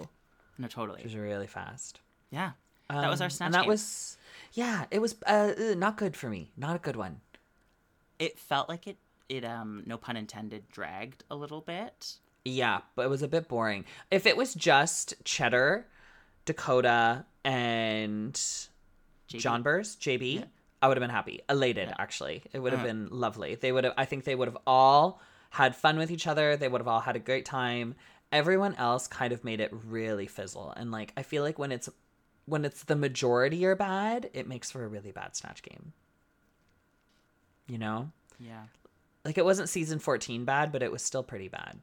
no 0.57 0.67
totally. 0.67 0.99
She 1.01 1.07
was 1.07 1.15
really 1.15 1.47
fast. 1.47 1.99
Yeah. 2.29 2.51
That 2.89 3.09
was 3.09 3.21
our 3.21 3.25
Um, 3.25 3.29
snatch 3.31 3.45
and 3.47 3.53
that 3.55 3.61
game. 3.61 3.69
was 3.69 4.17
yeah 4.53 4.85
it 4.91 4.99
was 4.99 5.15
uh, 5.25 5.53
uh, 5.57 5.73
not 5.75 5.97
good 5.97 6.15
for 6.15 6.29
me. 6.29 6.51
Not 6.55 6.75
a 6.75 6.79
good 6.79 6.95
one. 6.95 7.21
It 8.19 8.37
felt 8.37 8.69
like 8.69 8.85
it 8.87 8.97
it 9.29 9.43
um 9.45 9.83
no 9.85 9.97
pun 9.97 10.15
intended 10.17 10.67
dragged 10.69 11.23
a 11.31 11.35
little 11.35 11.61
bit. 11.61 12.13
Yeah 12.45 12.81
but 12.95 13.03
it 13.05 13.09
was 13.09 13.21
a 13.23 13.27
bit 13.27 13.47
boring. 13.47 13.85
If 14.11 14.25
it 14.25 14.35
was 14.37 14.53
just 14.53 15.13
cheddar 15.23 15.87
dakota 16.45 17.25
and 17.45 18.33
JB. 18.33 19.39
jonbers 19.41 19.97
jb 19.97 20.35
Yeah. 20.35 20.43
i 20.81 20.87
would 20.87 20.97
have 20.97 21.01
been 21.01 21.09
happy. 21.09 21.41
Elated 21.49 21.89
Yeah. 21.89 21.95
actually. 21.99 22.43
It 22.53 22.59
would 22.59 22.71
have 22.73 22.79
Uh-huh. 22.81 22.87
been 22.87 23.07
lovely. 23.11 23.55
They 23.55 23.71
would 23.71 23.83
have 23.85 23.93
i 23.97 24.05
think 24.05 24.23
they 24.25 24.35
would 24.35 24.47
have 24.47 24.57
all 24.67 25.21
had 25.51 25.75
fun 25.75 25.97
with 25.97 26.09
each 26.11 26.25
other. 26.27 26.57
They 26.57 26.67
would 26.67 26.81
have 26.81 26.87
all 26.87 26.99
had 27.01 27.15
a 27.15 27.19
great 27.19 27.45
time. 27.45 27.95
Everyone 28.31 28.73
else 28.75 29.07
kind 29.07 29.31
of 29.31 29.43
made 29.43 29.59
it 29.59 29.69
really 29.71 30.27
fizzle. 30.27 30.71
And 30.75 30.91
like 30.91 31.13
i 31.15 31.23
feel 31.23 31.43
like 31.43 31.57
when 31.59 31.71
it's 31.71 31.89
when 32.45 32.65
it's 32.65 32.83
the 32.83 32.95
majority 32.97 33.65
are 33.65 33.75
bad 33.75 34.29
it 34.33 34.47
makes 34.47 34.69
for 34.69 34.83
a 34.83 34.87
really 34.87 35.11
bad 35.13 35.35
snatch 35.35 35.63
game. 35.63 35.93
You 37.67 37.77
know? 37.77 38.11
Yeah 38.39 38.63
like 39.25 39.37
it 39.37 39.45
wasn't 39.45 39.69
season 39.69 39.99
14 39.99 40.45
bad 40.45 40.71
but 40.71 40.83
it 40.83 40.91
was 40.91 41.01
still 41.01 41.23
pretty 41.23 41.47
bad 41.47 41.79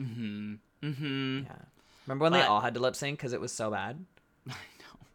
mm-hmm 0.00 0.54
mm-hmm 0.82 1.38
yeah 1.44 1.52
remember 2.06 2.24
when 2.24 2.32
they 2.32 2.42
all 2.42 2.60
had 2.60 2.74
to 2.74 2.80
lip 2.80 2.96
sync 2.96 3.18
because 3.18 3.32
it 3.32 3.40
was 3.40 3.52
so 3.52 3.70
bad 3.70 4.04
I 4.48 4.52
know. 4.52 5.06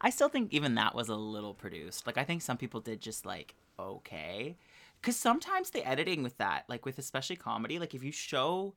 I 0.00 0.10
still 0.10 0.28
think 0.28 0.52
even 0.52 0.74
that 0.76 0.94
was 0.94 1.08
a 1.08 1.14
little 1.14 1.54
produced. 1.54 2.06
Like 2.06 2.18
I 2.18 2.24
think 2.24 2.42
some 2.42 2.56
people 2.56 2.80
did 2.80 3.00
just 3.00 3.24
like 3.26 3.54
okay, 3.78 4.56
because 5.00 5.16
sometimes 5.16 5.70
the 5.70 5.86
editing 5.86 6.22
with 6.22 6.36
that, 6.38 6.64
like 6.68 6.84
with 6.86 6.98
especially 6.98 7.36
comedy, 7.36 7.78
like 7.78 7.94
if 7.94 8.02
you 8.02 8.10
show 8.10 8.74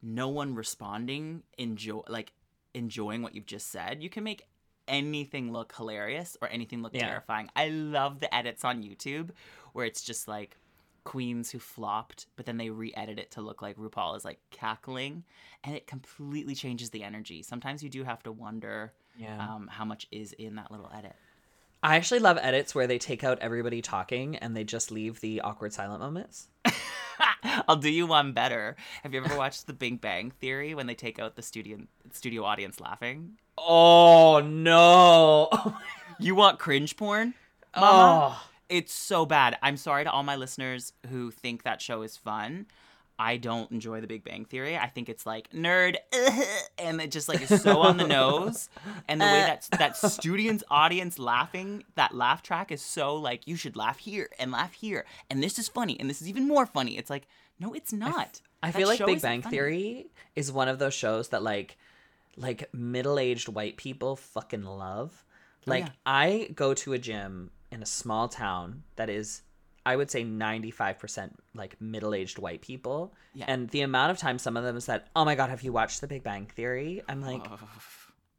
no 0.00 0.28
one 0.28 0.54
responding, 0.54 1.42
enjoy 1.58 2.00
like 2.08 2.32
enjoying 2.74 3.22
what 3.22 3.34
you've 3.34 3.44
just 3.46 3.70
said, 3.72 4.02
you 4.02 4.08
can 4.08 4.22
make 4.24 4.46
anything 4.88 5.52
look 5.52 5.74
hilarious 5.76 6.36
or 6.40 6.48
anything 6.48 6.80
look 6.80 6.94
Yeah. 6.94 7.08
terrifying. 7.08 7.50
I 7.56 7.68
love 7.68 8.20
the 8.20 8.32
edits 8.34 8.64
on 8.64 8.82
YouTube 8.84 9.30
where 9.72 9.84
it's 9.84 10.00
just 10.02 10.28
like 10.28 10.56
queens 11.06 11.50
who 11.50 11.58
flopped, 11.58 12.26
but 12.36 12.44
then 12.44 12.58
they 12.58 12.68
re-edit 12.68 13.18
it 13.18 13.30
to 13.30 13.40
look 13.40 13.62
like 13.62 13.78
RuPaul 13.78 14.16
is 14.16 14.24
like 14.24 14.40
cackling, 14.50 15.24
and 15.64 15.74
it 15.74 15.86
completely 15.86 16.54
changes 16.54 16.90
the 16.90 17.02
energy. 17.02 17.42
Sometimes 17.42 17.82
you 17.82 17.88
do 17.88 18.04
have 18.04 18.22
to 18.24 18.32
wonder 18.32 18.92
yeah 19.18 19.38
um, 19.54 19.66
how 19.68 19.84
much 19.86 20.06
is 20.10 20.32
in 20.34 20.56
that 20.56 20.70
little 20.70 20.90
edit. 20.94 21.16
i 21.82 21.96
actually 21.96 22.20
love 22.20 22.38
edits 22.42 22.74
where 22.74 22.86
they 22.86 22.98
take 22.98 23.24
out 23.24 23.38
everybody 23.38 23.80
talking 23.80 24.36
and 24.36 24.54
they 24.54 24.62
just 24.62 24.90
leave 24.90 25.20
the 25.20 25.40
awkward 25.40 25.72
silent 25.72 26.00
moments 26.00 26.48
I'll 27.66 27.76
do 27.76 27.88
you 27.90 28.06
one 28.06 28.32
better. 28.32 28.76
Have 29.02 29.14
you 29.14 29.24
ever 29.24 29.36
watched 29.38 29.66
The 29.66 29.72
Big 29.72 30.02
Bang 30.02 30.32
Theory 30.32 30.74
when 30.74 30.86
they 30.86 30.94
take 30.94 31.18
out 31.18 31.34
the 31.34 31.40
studio 31.42 31.78
studio 32.12 32.44
audience 32.44 32.78
laughing? 32.80 33.38
Oh 33.56 34.40
no. 34.44 35.48
You 36.18 36.34
want 36.34 36.58
cringe 36.58 36.96
porn? 36.96 37.34
Mama? 37.74 38.36
oh. 38.36 38.48
It's 38.68 38.92
so 38.92 39.26
bad. 39.26 39.58
I'm 39.62 39.76
sorry 39.76 40.04
to 40.04 40.10
all 40.10 40.22
my 40.22 40.36
listeners 40.36 40.92
who 41.08 41.30
think 41.30 41.62
that 41.62 41.80
show 41.80 42.02
is 42.02 42.16
fun. 42.16 42.66
I 43.18 43.38
don't 43.38 43.70
enjoy 43.70 44.00
The 44.00 44.06
Big 44.06 44.24
Bang 44.24 44.44
Theory. 44.44 44.76
I 44.76 44.88
think 44.88 45.08
it's 45.08 45.24
like 45.24 45.50
nerd, 45.50 45.96
and 46.78 47.00
it 47.00 47.10
just 47.10 47.28
like 47.28 47.50
is 47.50 47.62
so 47.62 47.80
on 47.80 47.96
the 47.96 48.06
nose. 48.08 48.68
And 49.08 49.20
the 49.20 49.24
way 49.24 49.42
uh. 49.42 49.46
that 49.46 49.68
that 49.78 49.96
student's 49.96 50.64
audience 50.70 51.18
laughing, 51.18 51.84
that 51.94 52.14
laugh 52.14 52.42
track 52.42 52.70
is 52.70 52.82
so 52.82 53.16
like 53.16 53.46
you 53.46 53.56
should 53.56 53.74
laugh 53.76 53.98
here 53.98 54.28
and 54.38 54.52
laugh 54.52 54.74
here, 54.74 55.06
and 55.30 55.42
this 55.42 55.58
is 55.58 55.68
funny, 55.68 55.98
and 55.98 56.10
this 56.10 56.20
is 56.20 56.28
even 56.28 56.46
more 56.46 56.66
funny. 56.66 56.98
It's 56.98 57.08
like 57.08 57.26
no, 57.58 57.72
it's 57.72 57.92
not. 57.92 58.40
I 58.62 58.70
feel 58.72 58.88
like 58.88 59.04
Big 59.04 59.22
Bang 59.22 59.42
funny. 59.42 59.56
Theory 59.56 60.06
is 60.34 60.52
one 60.52 60.68
of 60.68 60.78
those 60.78 60.94
shows 60.94 61.28
that 61.28 61.42
like 61.42 61.78
like 62.36 62.68
middle-aged 62.74 63.48
white 63.48 63.78
people 63.78 64.16
fucking 64.16 64.64
love. 64.64 65.24
Oh, 65.66 65.70
like 65.70 65.84
Oh, 65.84 65.86
yeah. 65.86 65.92
I 66.04 66.50
go 66.54 66.74
to 66.74 66.92
a 66.92 66.98
gym 66.98 67.50
in 67.70 67.82
a 67.82 67.86
small 67.86 68.28
town 68.28 68.82
that 68.96 69.08
is 69.10 69.42
I 69.84 69.94
would 69.94 70.10
say 70.10 70.24
95% 70.24 71.30
like 71.54 71.80
middle-aged 71.80 72.38
white 72.40 72.60
people. 72.60 73.14
Yeah. 73.34 73.44
And 73.48 73.68
the 73.70 73.82
amount 73.82 74.10
of 74.10 74.18
time 74.18 74.38
some 74.38 74.56
of 74.56 74.64
them 74.64 74.80
said, 74.80 75.04
"Oh 75.14 75.24
my 75.24 75.34
god, 75.36 75.50
have 75.50 75.62
you 75.62 75.72
watched 75.72 76.00
The 76.00 76.08
Big 76.08 76.22
Bang 76.24 76.46
Theory?" 76.46 77.02
I'm 77.08 77.22
like, 77.22 77.44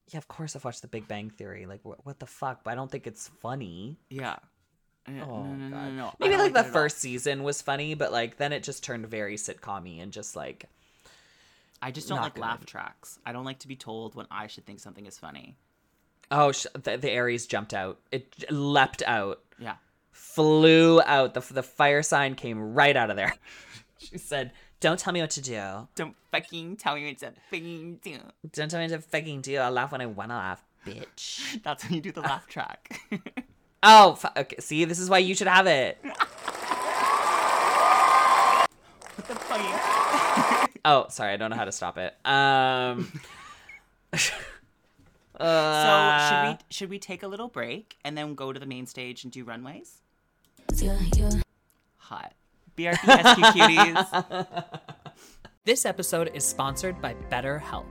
"Yeah, 0.10 0.18
of 0.18 0.28
course 0.28 0.56
I've 0.56 0.66
watched 0.66 0.82
The 0.82 0.88
Big 0.90 1.08
Bang 1.08 1.30
Theory. 1.30 1.66
Like 1.66 1.82
wh- 1.84 2.06
what 2.06 2.20
the 2.20 2.26
fuck? 2.26 2.64
But 2.64 2.72
I 2.72 2.76
don't 2.76 2.92
think 2.92 3.08
it's 3.08 3.28
funny." 3.42 3.98
yeah. 4.10 4.38
Yeah, 5.10 5.24
Oh, 5.24 5.42
no, 5.44 5.54
no, 5.54 5.56
no, 5.56 5.70
God. 5.70 5.84
no, 5.86 5.92
no. 5.94 6.08
I 6.08 6.14
Maybe 6.20 6.36
like 6.36 6.52
the 6.54 6.66
all. 6.66 6.72
first 6.72 6.98
season 7.00 7.44
was 7.44 7.62
funny, 7.62 7.94
but 7.94 8.12
like 8.12 8.36
then 8.36 8.52
it 8.52 8.62
just 8.62 8.84
turned 8.84 9.06
very 9.08 9.38
sitcom 9.38 10.02
and 10.02 10.12
just 10.12 10.36
like 10.36 10.66
I 11.82 11.92
just 11.92 12.10
don't 12.10 12.20
like 12.20 12.36
good. 12.36 12.42
laugh 12.42 12.66
tracks. 12.66 13.20
I 13.26 13.32
don't 13.32 13.46
like 13.46 13.60
to 13.60 13.70
be 13.70 13.78
told 13.78 14.16
when 14.16 14.26
I 14.30 14.48
should 14.48 14.66
think 14.66 14.82
something 14.82 15.06
is 15.06 15.18
funny. 15.18 15.56
Oh, 16.32 16.52
sh- 16.52 16.66
the, 16.74 16.98
the 16.98 17.10
Aries 17.12 17.46
jumped 17.48 17.74
out. 17.74 18.00
It 18.12 18.52
leapt 18.52 19.02
out, 19.08 19.42
Yeah. 19.60 19.76
flew 20.12 21.02
out. 21.06 21.34
The, 21.34 21.40
the 21.54 21.64
fire 21.64 22.04
sign 22.04 22.36
came 22.36 22.74
right 22.74 22.96
out 22.98 23.10
of 23.10 23.16
there. 23.16 23.34
she 23.98 24.18
said, 24.18 24.52
Don't 24.80 25.00
tell 25.00 25.14
me 25.14 25.22
what 25.22 25.30
to 25.32 25.42
do. 25.42 25.88
Don't 25.96 26.16
fucking 26.32 26.76
tell 26.78 26.96
me 26.96 27.08
what 27.08 27.18
to 27.20 27.32
fucking 27.50 28.00
do. 28.04 28.18
Don't 28.52 28.70
tell 28.70 28.80
me 28.80 28.88
what 28.88 28.92
to 28.96 29.02
fucking 29.02 29.42
do. 29.42 29.58
I'll 29.58 29.72
laugh 29.72 29.92
when 29.92 30.02
I 30.02 30.06
want 30.06 30.32
to 30.32 30.36
laugh, 30.36 30.64
bitch. 30.86 31.62
That's 31.64 31.84
when 31.86 31.94
you 31.94 32.02
do 32.02 32.12
the 32.12 32.22
laugh 32.22 32.46
track. 32.50 33.00
Oh, 33.84 34.16
fu- 34.16 34.28
okay. 34.36 34.58
see, 34.60 34.84
this 34.86 35.00
is 35.00 35.10
why 35.10 35.20
you 35.20 35.34
should 35.34 35.48
have 35.48 35.66
it. 35.68 35.98
what 39.16 39.28
the 39.28 39.36
fuck? 39.36 40.72
Oh, 40.84 41.06
sorry. 41.10 41.34
I 41.34 41.38
don't 41.38 41.50
know 41.52 41.58
how 41.58 41.66
to 41.66 41.72
stop 41.72 41.98
it. 41.98 42.14
Um. 42.26 43.12
So 45.40 45.46
uh, 45.46 46.30
should 46.30 46.50
we 46.50 46.58
should 46.70 46.90
we 46.90 47.00
take 47.00 47.24
a 47.24 47.28
little 47.28 47.48
break 47.48 47.98
and 48.04 48.18
then 48.18 48.34
go 48.36 48.52
to 48.52 48.60
the 48.60 48.66
main 48.66 48.86
stage 48.86 49.24
and 49.24 49.32
do 49.32 49.44
runways? 49.44 50.02
Hot. 51.98 52.34
BRB 52.78 52.96
SQ 52.96 53.40
cuties. 53.56 54.66
This 55.68 55.86
episode 55.86 56.32
is 56.34 56.46
sponsored 56.46 57.02
by 57.02 57.14
BetterHelp. 57.30 57.88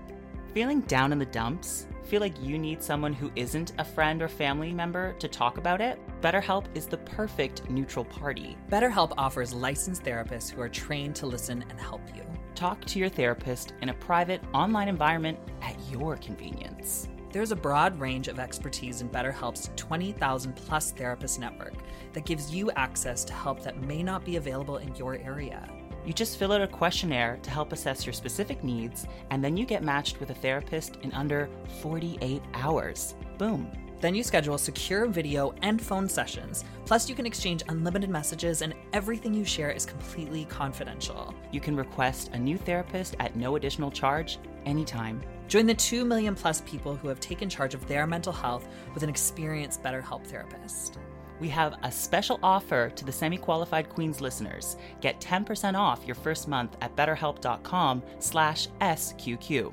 Feeling 0.55 0.81
down 0.81 1.13
in 1.13 1.19
the 1.19 1.27
dumps? 1.27 1.87
Feel 2.05 2.23
like 2.23 2.43
you 2.43 2.59
need 2.59 2.83
someone 2.83 3.13
who 3.13 3.31
isn't 3.37 3.75
a 3.77 3.85
friend 3.85 4.23
or 4.23 4.29
family 4.29 4.73
member 4.73 5.13
to 5.19 5.29
talk 5.29 5.59
about 5.59 5.83
it? 5.83 5.99
BetterHelp 6.23 6.65
is 6.75 6.87
the 6.87 6.97
perfect 6.97 7.69
neutral 7.69 8.07
party. 8.07 8.57
BetterHelp 8.71 9.13
offers 9.19 9.53
licensed 9.53 10.05
therapists 10.05 10.51
who 10.51 10.63
are 10.63 10.71
trained 10.71 11.17
to 11.17 11.27
listen 11.27 11.67
and 11.69 11.79
help 11.79 12.01
you. 12.17 12.23
Talk 12.55 12.83
to 12.87 12.99
your 12.99 13.11
therapist 13.11 13.75
in 13.83 13.91
a 13.91 13.95
private 13.95 14.41
online 14.55 14.89
environment 14.89 15.39
at 15.61 15.77
your 15.91 16.17
convenience. 16.17 17.09
There's 17.37 17.53
a 17.53 17.55
broad 17.55 18.01
range 18.01 18.29
of 18.29 18.39
expertise 18.39 19.03
in 19.03 19.11
BetterHelp's 19.11 19.69
20,000 19.77 20.57
plus 20.57 20.93
therapist 20.93 21.39
network 21.39 21.75
that 22.15 22.25
gives 22.25 22.51
you 22.51 22.71
access 22.71 23.27
to 23.27 23.35
help 23.35 23.63
that 23.63 23.83
may 23.83 24.03
not 24.03 24.25
be 24.25 24.37
available 24.37 24.79
in 24.79 24.95
your 24.95 25.17
area. 25.17 25.69
You 26.07 26.15
just 26.15 26.39
fill 26.39 26.53
out 26.53 26.63
a 26.63 26.67
questionnaire 26.67 27.39
to 27.43 27.51
help 27.51 27.75
assess 27.75 28.07
your 28.07 28.15
specific 28.15 28.65
needs, 28.65 29.07
and 29.29 29.45
then 29.45 29.55
you 29.55 29.67
get 29.67 29.85
matched 29.85 30.19
with 30.19 30.31
a 30.31 30.35
therapist 30.35 30.97
in 31.03 31.13
under 31.13 31.51
48 31.83 32.41
hours. 32.55 33.17
Boom. 33.37 33.71
Then 34.01 34.15
you 34.15 34.23
schedule 34.23 34.57
secure 34.57 35.05
video 35.05 35.53
and 35.61 35.81
phone 35.81 36.09
sessions. 36.09 36.65
Plus, 36.87 37.07
you 37.07 37.15
can 37.15 37.27
exchange 37.27 37.63
unlimited 37.69 38.09
messages, 38.09 38.63
and 38.63 38.73
everything 38.95 39.35
you 39.35 39.45
share 39.45 39.71
is 39.71 39.85
completely 39.85 40.47
confidential. 40.47 41.35
You 41.53 41.61
can 41.61 41.77
request 41.77 42.31
a 42.33 42.39
new 42.39 42.57
therapist 42.57 43.15
at 43.21 43.37
no 43.37 43.57
additional 43.57 43.91
charge 43.91 44.39
anytime. 44.65 45.21
Join 45.49 45.67
the 45.67 45.75
2 45.75 46.05
million 46.05 46.35
plus 46.35 46.61
people 46.63 46.97
who 46.97 47.09
have 47.09 47.21
taken 47.21 47.49
charge 47.49 47.75
of 47.75 47.87
their 47.87 48.07
mental 48.07 48.33
health 48.33 48.67
with 48.95 49.03
an 49.03 49.09
experienced 49.09 49.83
BetterHelp 49.83 50.27
therapist. 50.27 50.99
We 51.39 51.49
have 51.51 51.79
a 51.83 51.93
special 51.93 52.41
offer 52.43 52.89
to 52.91 53.05
the 53.05 53.13
semi-qualified 53.13 53.91
Queens 53.91 54.21
listeners. 54.21 54.77
Get 55.01 55.21
10% 55.21 55.79
off 55.79 56.05
your 56.07 56.15
first 56.15 56.49
month 56.49 56.77
at 56.81 56.97
betterhelp.com 56.97 58.03
slash 58.19 58.69
SQQ. 58.81 59.73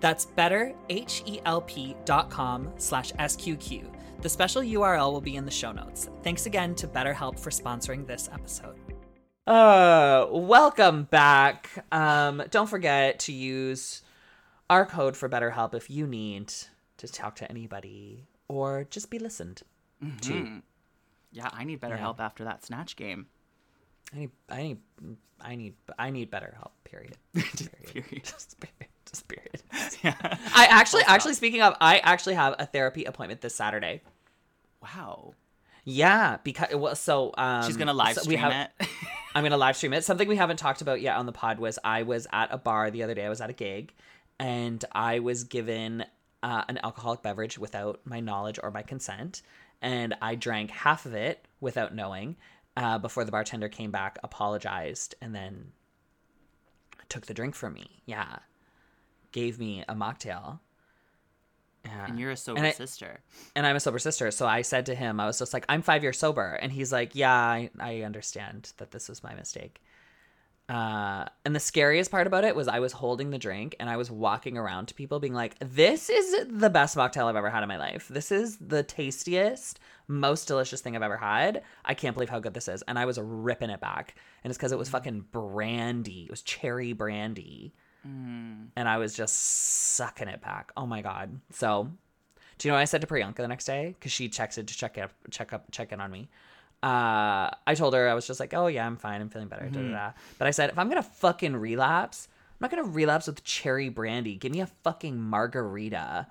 That's 0.00 0.26
betterhelp.com 0.26 2.72
slash 2.78 3.12
SQQ. 3.12 3.84
The 4.20 4.28
special 4.28 4.62
URL 4.62 5.12
will 5.12 5.20
be 5.20 5.36
in 5.36 5.44
the 5.44 5.50
show 5.50 5.72
notes. 5.72 6.08
Thanks 6.22 6.46
again 6.46 6.74
to 6.76 6.88
BetterHelp 6.88 7.38
for 7.38 7.50
sponsoring 7.50 8.06
this 8.06 8.30
episode. 8.32 8.76
Uh, 9.46 10.26
welcome 10.30 11.02
back. 11.04 11.84
Um, 11.92 12.42
don't 12.50 12.68
forget 12.68 13.18
to 13.20 13.32
use 13.32 14.02
our 14.74 14.84
code 14.84 15.16
for 15.16 15.28
BetterHelp 15.28 15.72
if 15.72 15.88
you 15.88 16.04
need 16.04 16.52
to 16.96 17.06
talk 17.06 17.36
to 17.36 17.48
anybody 17.48 18.26
or 18.48 18.88
just 18.90 19.08
be 19.08 19.20
listened 19.20 19.62
to. 20.22 20.62
Yeah, 21.30 21.48
I 21.52 21.62
need 21.62 21.78
better 21.78 21.96
help 21.96 22.20
after 22.20 22.42
that 22.44 22.64
snatch 22.64 22.96
game. 22.96 23.26
I 24.12 24.18
need, 24.18 24.30
I 24.48 24.62
need, 24.62 24.78
I 25.40 25.54
need, 25.54 25.74
I 25.96 26.10
need 26.10 26.28
better 26.28 26.54
help. 26.56 26.72
Period. 26.82 27.16
Period. 27.32 27.86
Period. 27.86 28.24
Just 28.24 28.58
period. 28.60 28.90
Just 29.08 29.28
period. 29.28 29.62
Yeah. 30.02 30.14
I 30.54 30.66
actually, 30.70 31.02
actually, 31.06 31.34
speaking 31.34 31.62
of, 31.62 31.76
I 31.80 31.98
actually 31.98 32.34
have 32.34 32.56
a 32.58 32.66
therapy 32.66 33.04
appointment 33.04 33.40
this 33.40 33.54
Saturday. 33.54 34.02
Wow. 34.82 35.32
Yeah, 35.84 36.38
because 36.44 36.74
well, 36.74 36.94
so 36.94 37.32
um, 37.38 37.64
She's 37.64 37.76
gonna 37.76 37.94
live 37.94 38.14
so 38.16 38.22
stream 38.22 38.36
we 38.38 38.42
have, 38.42 38.70
it. 38.80 38.88
I'm 39.34 39.42
gonna 39.42 39.56
live 39.56 39.76
stream 39.76 39.92
it. 39.94 40.04
Something 40.04 40.28
we 40.28 40.36
haven't 40.36 40.58
talked 40.58 40.82
about 40.82 41.00
yet 41.00 41.16
on 41.16 41.26
the 41.26 41.32
pod 41.32 41.58
was 41.58 41.78
I 41.84 42.02
was 42.02 42.26
at 42.32 42.48
a 42.52 42.58
bar 42.58 42.90
the 42.90 43.02
other 43.02 43.14
day. 43.14 43.24
I 43.24 43.28
was 43.28 43.40
at 43.40 43.50
a 43.50 43.54
gig, 43.54 43.94
and 44.38 44.84
I 44.92 45.18
was 45.20 45.44
given 45.44 46.04
uh, 46.42 46.64
an 46.68 46.78
alcoholic 46.82 47.22
beverage 47.22 47.58
without 47.58 48.00
my 48.04 48.20
knowledge 48.20 48.58
or 48.62 48.70
my 48.70 48.82
consent, 48.82 49.42
and 49.80 50.14
I 50.20 50.34
drank 50.34 50.70
half 50.70 51.06
of 51.06 51.14
it 51.14 51.46
without 51.60 51.94
knowing. 51.94 52.36
Uh, 52.76 52.98
before 52.98 53.22
the 53.24 53.30
bartender 53.30 53.68
came 53.68 53.92
back, 53.92 54.18
apologized, 54.24 55.14
and 55.22 55.32
then 55.32 55.70
took 57.08 57.26
the 57.26 57.34
drink 57.34 57.54
from 57.54 57.74
me. 57.74 58.02
Yeah, 58.04 58.38
gave 59.30 59.58
me 59.60 59.84
a 59.88 59.94
mocktail. 59.94 60.58
Yeah. 61.84 62.06
and 62.08 62.18
you're 62.18 62.30
a 62.30 62.36
sober 62.36 62.62
I- 62.64 62.70
sister. 62.72 63.20
and 63.54 63.66
I'm 63.66 63.76
a 63.76 63.80
sober 63.80 63.98
sister. 63.98 64.30
So 64.30 64.46
I 64.46 64.62
said 64.62 64.86
to 64.86 64.94
him, 64.94 65.20
I 65.20 65.26
was 65.26 65.38
just 65.38 65.52
like, 65.52 65.66
I'm 65.68 65.82
five 65.82 66.02
years 66.02 66.18
sober. 66.18 66.54
And 66.54 66.72
he's 66.72 66.90
like, 66.90 67.14
Yeah, 67.14 67.32
I, 67.32 67.70
I 67.78 68.00
understand 68.00 68.72
that 68.78 68.90
this 68.90 69.06
was 69.08 69.22
my 69.22 69.34
mistake. 69.34 69.82
Uh, 70.68 71.26
and 71.44 71.54
the 71.54 71.60
scariest 71.60 72.10
part 72.10 72.26
about 72.26 72.44
it 72.44 72.56
was 72.56 72.68
I 72.68 72.80
was 72.80 72.92
holding 72.92 73.30
the 73.30 73.38
drink 73.38 73.76
and 73.78 73.90
I 73.90 73.98
was 73.98 74.10
walking 74.10 74.56
around 74.56 74.86
to 74.86 74.94
people 74.94 75.20
being 75.20 75.34
like, 75.34 75.56
This 75.58 76.08
is 76.08 76.46
the 76.48 76.70
best 76.70 76.96
mocktail 76.96 77.26
I've 77.26 77.36
ever 77.36 77.50
had 77.50 77.62
in 77.62 77.68
my 77.68 77.76
life. 77.76 78.08
This 78.08 78.32
is 78.32 78.56
the 78.56 78.82
tastiest, 78.82 79.78
most 80.08 80.48
delicious 80.48 80.80
thing 80.80 80.96
I've 80.96 81.02
ever 81.02 81.18
had. 81.18 81.62
I 81.84 81.92
can't 81.92 82.14
believe 82.14 82.30
how 82.30 82.40
good 82.40 82.54
this 82.54 82.68
is. 82.68 82.82
And 82.88 82.98
I 82.98 83.04
was 83.04 83.18
ripping 83.20 83.70
it 83.70 83.80
back. 83.80 84.14
And 84.42 84.50
it's 84.50 84.56
because 84.56 84.72
it 84.72 84.78
was 84.78 84.88
fucking 84.88 85.26
brandy. 85.32 86.24
It 86.24 86.30
was 86.30 86.42
cherry 86.42 86.94
brandy. 86.94 87.74
And 88.76 88.88
I 88.88 88.96
was 88.96 89.14
just 89.14 89.34
sucking 89.34 90.28
it 90.28 90.40
back. 90.40 90.72
Oh 90.76 90.86
my 90.86 91.02
God. 91.02 91.40
So 91.50 91.90
do 92.58 92.68
you 92.68 92.70
know 92.70 92.76
what 92.76 92.82
I 92.82 92.86
said 92.86 93.00
to 93.00 93.06
Priyanka 93.06 93.36
the 93.36 93.48
next 93.48 93.64
day? 93.64 93.94
Because 93.98 94.12
she 94.12 94.28
texted 94.28 94.66
to 94.66 94.76
check 94.76 94.96
up, 94.96 95.12
check 95.30 95.52
up, 95.52 95.70
check 95.72 95.92
in 95.92 96.00
on 96.00 96.10
me. 96.10 96.28
Uh, 96.84 97.48
I 97.66 97.74
told 97.74 97.94
her 97.94 98.08
I 98.08 98.12
was 98.12 98.26
just 98.26 98.40
like, 98.40 98.52
"Oh 98.52 98.66
yeah, 98.66 98.86
I'm 98.86 98.96
fine. 98.96 99.22
I'm 99.22 99.30
feeling 99.30 99.48
better." 99.48 99.66
Da, 99.70 99.80
da, 99.80 99.90
da. 99.90 100.10
But 100.38 100.48
I 100.48 100.50
said, 100.50 100.68
if 100.68 100.78
I'm 100.78 100.88
gonna 100.90 101.02
fucking 101.02 101.56
relapse, 101.56 102.28
I'm 102.50 102.56
not 102.60 102.70
gonna 102.70 102.84
relapse 102.84 103.26
with 103.26 103.42
cherry 103.42 103.88
brandy. 103.88 104.36
Give 104.36 104.52
me 104.52 104.60
a 104.60 104.66
fucking 104.66 105.18
margarita. 105.18 106.26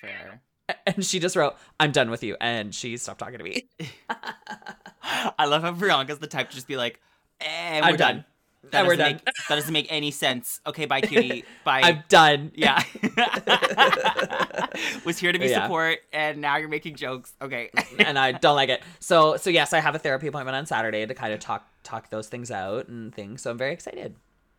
Fair. 0.00 0.40
And 0.86 1.04
she 1.04 1.18
just 1.18 1.34
wrote, 1.34 1.56
"I'm 1.80 1.90
done 1.90 2.10
with 2.10 2.22
you," 2.22 2.36
and 2.40 2.72
she 2.72 2.96
stopped 2.96 3.18
talking 3.18 3.38
to 3.38 3.44
me. 3.44 3.68
I 5.38 5.46
love 5.46 5.62
how 5.62 5.72
Priyanka's 5.74 6.20
the 6.20 6.28
type 6.28 6.50
to 6.50 6.54
just 6.54 6.68
be 6.68 6.76
like, 6.76 7.00
eh, 7.40 7.80
I'm 7.82 7.96
done. 7.96 8.14
done. 8.16 8.24
That 8.70 8.80
And 8.80 8.88
we're 8.88 8.96
doesn't 8.96 9.12
done. 9.16 9.22
Make, 9.26 9.34
that 9.48 9.54
doesn't 9.56 9.72
make 9.72 9.86
any 9.90 10.10
sense. 10.10 10.60
Okay, 10.66 10.86
bye, 10.86 11.00
cutie. 11.00 11.44
Bye. 11.64 11.80
I'm 11.82 12.04
done. 12.08 12.52
yeah. 12.54 12.82
Was 15.04 15.18
here 15.18 15.32
to 15.32 15.38
be 15.38 15.48
Yeah. 15.48 15.62
support, 15.62 15.98
and 16.12 16.40
now 16.40 16.56
you're 16.56 16.68
making 16.68 16.96
jokes. 16.96 17.32
Okay. 17.40 17.70
and 17.98 18.18
I 18.18 18.32
don't 18.32 18.56
like 18.56 18.68
it. 18.68 18.82
So 18.98 19.36
so 19.36 19.50
yes, 19.50 19.72
I 19.72 19.80
have 19.80 19.94
a 19.94 19.98
therapy 19.98 20.26
appointment 20.26 20.56
on 20.56 20.66
Saturday 20.66 21.06
to 21.06 21.14
kind 21.14 21.32
of 21.32 21.40
talk 21.40 21.66
talk 21.82 22.10
those 22.10 22.28
things 22.28 22.50
out 22.50 22.88
and 22.88 23.14
things. 23.14 23.42
So 23.42 23.50
I'm 23.50 23.58
very 23.58 23.72
excited. 23.72 24.16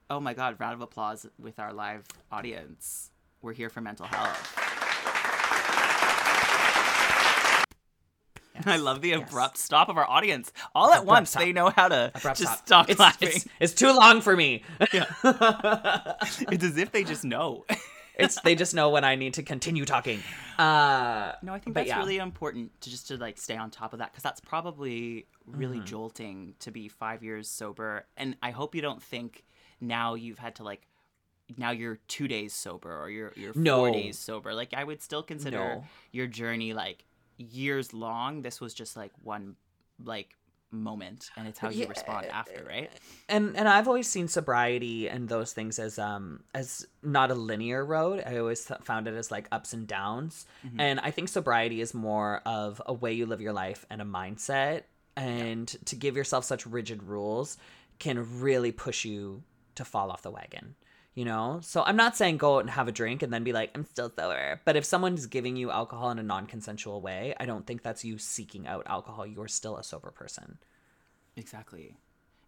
oh 0.09 0.19
my 0.19 0.33
god! 0.33 0.55
Round 0.59 0.73
of 0.73 0.81
applause 0.81 1.25
with 1.39 1.59
our 1.59 1.71
live 1.71 2.03
audience. 2.31 3.11
We're 3.41 3.53
here 3.53 3.69
for 3.69 3.81
mental 3.81 4.07
health. 4.07 4.70
I 8.65 8.77
love 8.77 9.01
the 9.01 9.13
abrupt 9.13 9.57
stop 9.57 9.89
of 9.89 9.97
our 9.97 10.09
audience. 10.09 10.51
All 10.75 10.91
at 10.91 10.99
Abrupt 11.03 11.07
once, 11.07 11.29
stop. 11.31 11.41
they 11.43 11.53
know 11.53 11.69
how 11.69 11.87
to 11.87 12.11
Abrupt 12.15 12.37
just 12.39 12.53
stop. 12.53 12.65
stop 12.67 12.89
it's, 12.89 12.99
laughing. 12.99 13.29
It's, 13.29 13.47
it's 13.59 13.73
too 13.73 13.91
long 13.93 14.21
for 14.21 14.35
me. 14.35 14.63
it's 14.81 16.63
as 16.63 16.77
if 16.77 16.91
they 16.91 17.03
just 17.03 17.23
know. 17.23 17.65
it's 18.17 18.39
they 18.41 18.55
just 18.55 18.73
know 18.73 18.89
when 18.89 19.03
I 19.03 19.15
need 19.15 19.33
to 19.35 19.43
continue 19.43 19.85
talking. 19.85 20.19
Uh, 20.57 21.33
No, 21.41 21.53
I 21.53 21.59
think 21.59 21.75
that's 21.75 21.87
yeah. 21.87 21.99
really 21.99 22.17
important 22.17 22.79
to 22.81 22.89
just 22.89 23.07
to 23.07 23.17
like 23.17 23.37
stay 23.37 23.55
on 23.57 23.71
top 23.71 23.93
of 23.93 23.99
that 23.99 24.11
because 24.11 24.23
that's 24.23 24.39
probably 24.41 25.27
really 25.45 25.77
Mm-hmm. 25.77 25.85
jolting 25.85 26.53
to 26.59 26.71
be 26.71 26.87
five 26.87 27.23
years 27.23 27.49
sober. 27.49 28.05
And 28.17 28.35
I 28.43 28.51
hope 28.51 28.75
you 28.75 28.81
don't 28.81 29.01
think 29.01 29.43
now 29.79 30.13
you've 30.13 30.37
had 30.39 30.55
to 30.55 30.63
like 30.63 30.81
now 31.57 31.71
you're 31.71 31.97
two 32.07 32.27
days 32.27 32.53
sober 32.53 32.95
or 33.01 33.09
you're 33.09 33.33
you're 33.35 33.53
four 33.53 33.61
No. 33.63 33.91
days 33.93 34.17
sober. 34.19 34.53
Like 34.53 34.73
I 34.73 34.83
would 34.83 35.01
still 35.01 35.23
consider 35.23 35.57
No. 35.57 35.83
your 36.11 36.27
journey 36.27 36.73
like 36.73 37.05
years 37.41 37.93
long. 37.93 38.41
This 38.41 38.61
was 38.61 38.73
just 38.73 38.95
like 38.95 39.11
one 39.23 39.55
like 40.03 40.29
moment 40.73 41.29
and 41.35 41.49
it's 41.49 41.59
how 41.59 41.69
you 41.69 41.81
Yeah. 41.81 41.89
respond 41.89 42.27
after, 42.27 42.63
right? 42.65 42.89
and 43.27 43.57
and 43.57 43.67
I've 43.67 43.87
always 43.89 44.07
seen 44.07 44.27
sobriety 44.29 45.09
and 45.09 45.27
those 45.27 45.51
things 45.51 45.77
as 45.79 45.99
um 45.99 46.43
as 46.53 46.85
not 47.03 47.29
a 47.29 47.35
linear 47.35 47.83
road. 47.83 48.23
I 48.25 48.37
always 48.37 48.63
th- 48.65 48.79
found 48.83 49.07
it 49.07 49.13
as 49.13 49.31
like 49.31 49.47
ups 49.51 49.73
and 49.73 49.85
downs. 49.85 50.45
And 50.77 50.99
I 51.01 51.11
think 51.11 51.27
sobriety 51.29 51.81
is 51.81 51.93
more 51.93 52.41
of 52.45 52.81
a 52.85 52.93
way 52.93 53.11
you 53.13 53.25
live 53.25 53.41
your 53.41 53.53
life 53.53 53.85
and 53.89 54.01
a 54.01 54.05
mindset. 54.05 54.83
And 55.17 55.67
to 55.85 55.95
give 55.97 56.15
yourself 56.15 56.45
such 56.45 56.65
rigid 56.65 57.03
rules 57.03 57.57
can 57.99 58.39
really 58.39 58.71
push 58.71 59.03
you 59.03 59.43
to 59.75 59.83
fall 59.83 60.09
off 60.09 60.21
the 60.21 60.31
wagon. 60.31 60.75
You 61.13 61.25
know? 61.25 61.59
So 61.61 61.83
I'm 61.83 61.97
not 61.97 62.15
saying 62.15 62.37
go 62.37 62.55
out 62.55 62.59
and 62.59 62.69
have 62.69 62.87
a 62.87 62.91
drink 62.91 63.21
and 63.21 63.33
then 63.33 63.43
be 63.43 63.53
like, 63.53 63.71
I'm 63.75 63.85
still 63.85 64.09
sober. 64.09 64.61
But 64.65 64.75
if 64.75 64.85
someone's 64.85 65.25
giving 65.25 65.57
you 65.57 65.69
alcohol 65.71 66.09
in 66.11 66.19
a 66.19 66.23
non 66.23 66.45
consensual 66.45 67.01
way, 67.01 67.35
I 67.39 67.45
don't 67.45 67.67
think 67.67 67.83
that's 67.83 68.05
you 68.05 68.17
seeking 68.17 68.67
out 68.67 68.87
alcohol. 68.87 69.25
You're 69.25 69.47
still 69.47 69.77
a 69.77 69.83
sober 69.83 70.11
person. 70.11 70.57
Exactly. 71.35 71.97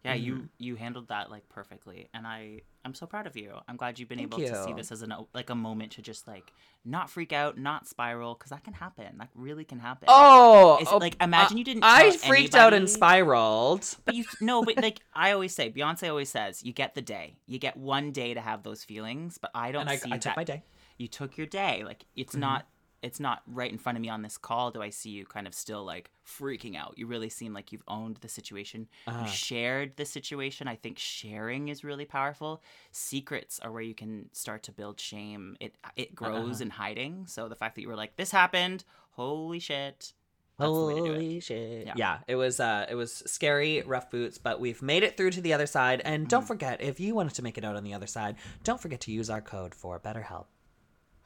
Yeah, 0.04 0.14
Mm-hmm. 0.14 0.24
you 0.24 0.48
you 0.58 0.76
handled 0.76 1.08
that 1.08 1.30
like 1.30 1.48
perfectly, 1.48 2.08
and 2.12 2.26
I 2.26 2.60
I'm 2.84 2.94
so 2.94 3.06
proud 3.06 3.26
of 3.26 3.36
you. 3.36 3.52
I'm 3.66 3.76
glad 3.76 3.98
you've 3.98 4.08
been 4.10 4.18
Thank 4.18 4.28
able 4.32 4.38
to 4.40 4.54
see 4.66 4.72
this 4.74 4.92
as 4.92 5.00
an 5.02 5.14
like 5.32 5.48
a 5.48 5.54
moment 5.54 5.92
to 5.92 6.02
just 6.02 6.28
like 6.28 6.52
not 6.84 7.08
freak 7.08 7.32
out, 7.32 7.56
not 7.56 7.88
spiral, 7.88 8.34
because 8.34 8.50
that 8.50 8.64
can 8.64 8.74
happen. 8.74 9.16
That 9.18 9.30
really 9.34 9.64
can 9.64 9.78
happen. 9.78 10.06
Oh, 10.10 10.76
It's 10.80 10.92
oh, 10.92 10.98
like, 10.98 11.16
imagine 11.22 11.56
you 11.56 11.64
didn't 11.64 11.84
I 11.84 12.10
freaked 12.10 12.54
out 12.54 12.74
and 12.74 12.88
spiraled. 12.90 13.96
But 14.04 14.14
you 14.14 14.24
no, 14.40 14.62
but 14.62 14.76
like 14.76 15.00
I 15.14 15.32
always 15.32 15.54
say, 15.54 15.70
Beyonce 15.70 16.10
always 16.10 16.28
says, 16.28 16.62
you 16.62 16.74
get 16.74 16.94
the 16.94 17.02
day. 17.02 17.36
You 17.46 17.58
get 17.58 17.76
one 17.76 18.12
day 18.12 18.34
to 18.34 18.40
have 18.40 18.62
those 18.62 18.84
feelings. 18.84 19.38
But 19.38 19.52
I 19.54 19.72
don't 19.72 19.88
And 19.88 19.90
I, 19.90 19.98
I 20.12 20.18
took 20.18 20.36
my 20.36 20.44
day. 20.44 20.62
You 20.98 21.08
took 21.08 21.38
your 21.38 21.46
day. 21.46 21.82
Like 21.84 22.04
it's 22.14 22.32
Mm-hmm. 22.32 22.40
not. 22.40 22.66
It's 23.04 23.20
not 23.20 23.42
right 23.46 23.70
in 23.70 23.78
front 23.78 23.96
of 23.98 24.02
me 24.02 24.08
on 24.08 24.22
this 24.22 24.38
call. 24.38 24.70
Do 24.70 24.80
I 24.82 24.90
see 24.90 25.10
you 25.10 25.24
kind 25.26 25.46
of 25.46 25.54
still 25.54 25.84
like 25.84 26.10
freaking 26.26 26.74
out? 26.76 26.94
You 26.96 27.06
really 27.06 27.28
seem 27.28 27.52
like 27.52 27.70
you've 27.70 27.84
owned 27.86 28.16
the 28.22 28.28
situation. 28.28 28.88
Uh-huh. 29.06 29.24
You 29.24 29.28
shared 29.30 29.96
the 29.96 30.04
situation. 30.06 30.66
I 30.68 30.76
think 30.76 30.98
sharing 30.98 31.68
is 31.68 31.84
really 31.84 32.06
powerful. 32.06 32.62
Secrets 32.92 33.60
are 33.60 33.70
where 33.70 33.82
you 33.82 33.94
can 33.94 34.30
start 34.32 34.62
to 34.64 34.72
build 34.72 34.98
shame. 34.98 35.56
It 35.60 35.74
it 35.96 36.14
grows 36.14 36.56
Uh-huh. 36.56 36.62
in 36.64 36.70
hiding. 36.70 37.26
So 37.26 37.48
the 37.48 37.56
fact 37.56 37.74
that 37.74 37.82
you 37.82 37.88
were 37.88 37.96
like, 38.04 38.16
"This 38.16 38.30
happened," 38.30 38.84
holy 39.12 39.58
shit. 39.58 40.12
That's 40.56 40.70
the 40.72 40.84
way 40.86 40.94
to 40.94 41.00
do 41.00 41.06
it. 41.06 41.14
Holy 41.14 41.40
shit! 41.40 41.86
Yeah. 41.88 41.94
Yeah. 41.96 42.18
it 42.28 42.36
was 42.36 42.60
uh, 42.60 42.86
it 42.88 42.94
was 42.94 43.12
scary, 43.26 43.82
rough 43.82 44.08
boots, 44.10 44.38
but 44.38 44.60
we've 44.60 44.80
made 44.82 45.02
it 45.02 45.16
through 45.16 45.32
to 45.32 45.40
the 45.40 45.52
other 45.52 45.66
side. 45.66 46.00
And 46.04 46.22
Mm-hmm. 46.22 46.28
don't 46.28 46.46
forget, 46.46 46.80
if 46.80 47.00
you 47.00 47.14
wanted 47.14 47.34
to 47.34 47.42
make 47.42 47.58
it 47.58 47.64
out 47.64 47.74
on 47.76 47.82
the 47.84 47.92
other 47.92 48.06
side, 48.06 48.36
don't 48.62 48.80
forget 48.80 49.00
to 49.02 49.12
use 49.12 49.28
our 49.28 49.40
code 49.42 49.74
for 49.74 49.98
BetterHelp. 49.98 50.46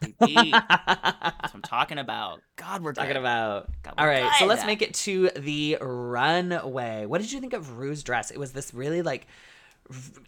That's 0.00 0.14
what 0.20 1.54
I'm 1.54 1.62
talking 1.64 1.98
about. 1.98 2.42
God, 2.56 2.82
we're 2.82 2.92
Talking 2.92 3.10
good. 3.12 3.16
about. 3.18 3.70
God, 3.82 3.94
we're 3.98 4.06
right, 4.06 4.32
so 4.38 4.46
let's 4.46 4.64
make 4.64 4.82
it 4.82 4.94
to 4.94 5.30
the 5.30 5.78
runway. 5.80 7.06
What 7.06 7.20
did 7.20 7.32
you 7.32 7.40
think 7.40 7.52
of 7.52 7.78
Rue's 7.78 8.02
dress? 8.02 8.30
It 8.30 8.38
was 8.38 8.52
this 8.52 8.72
really 8.74 9.02
like 9.02 9.26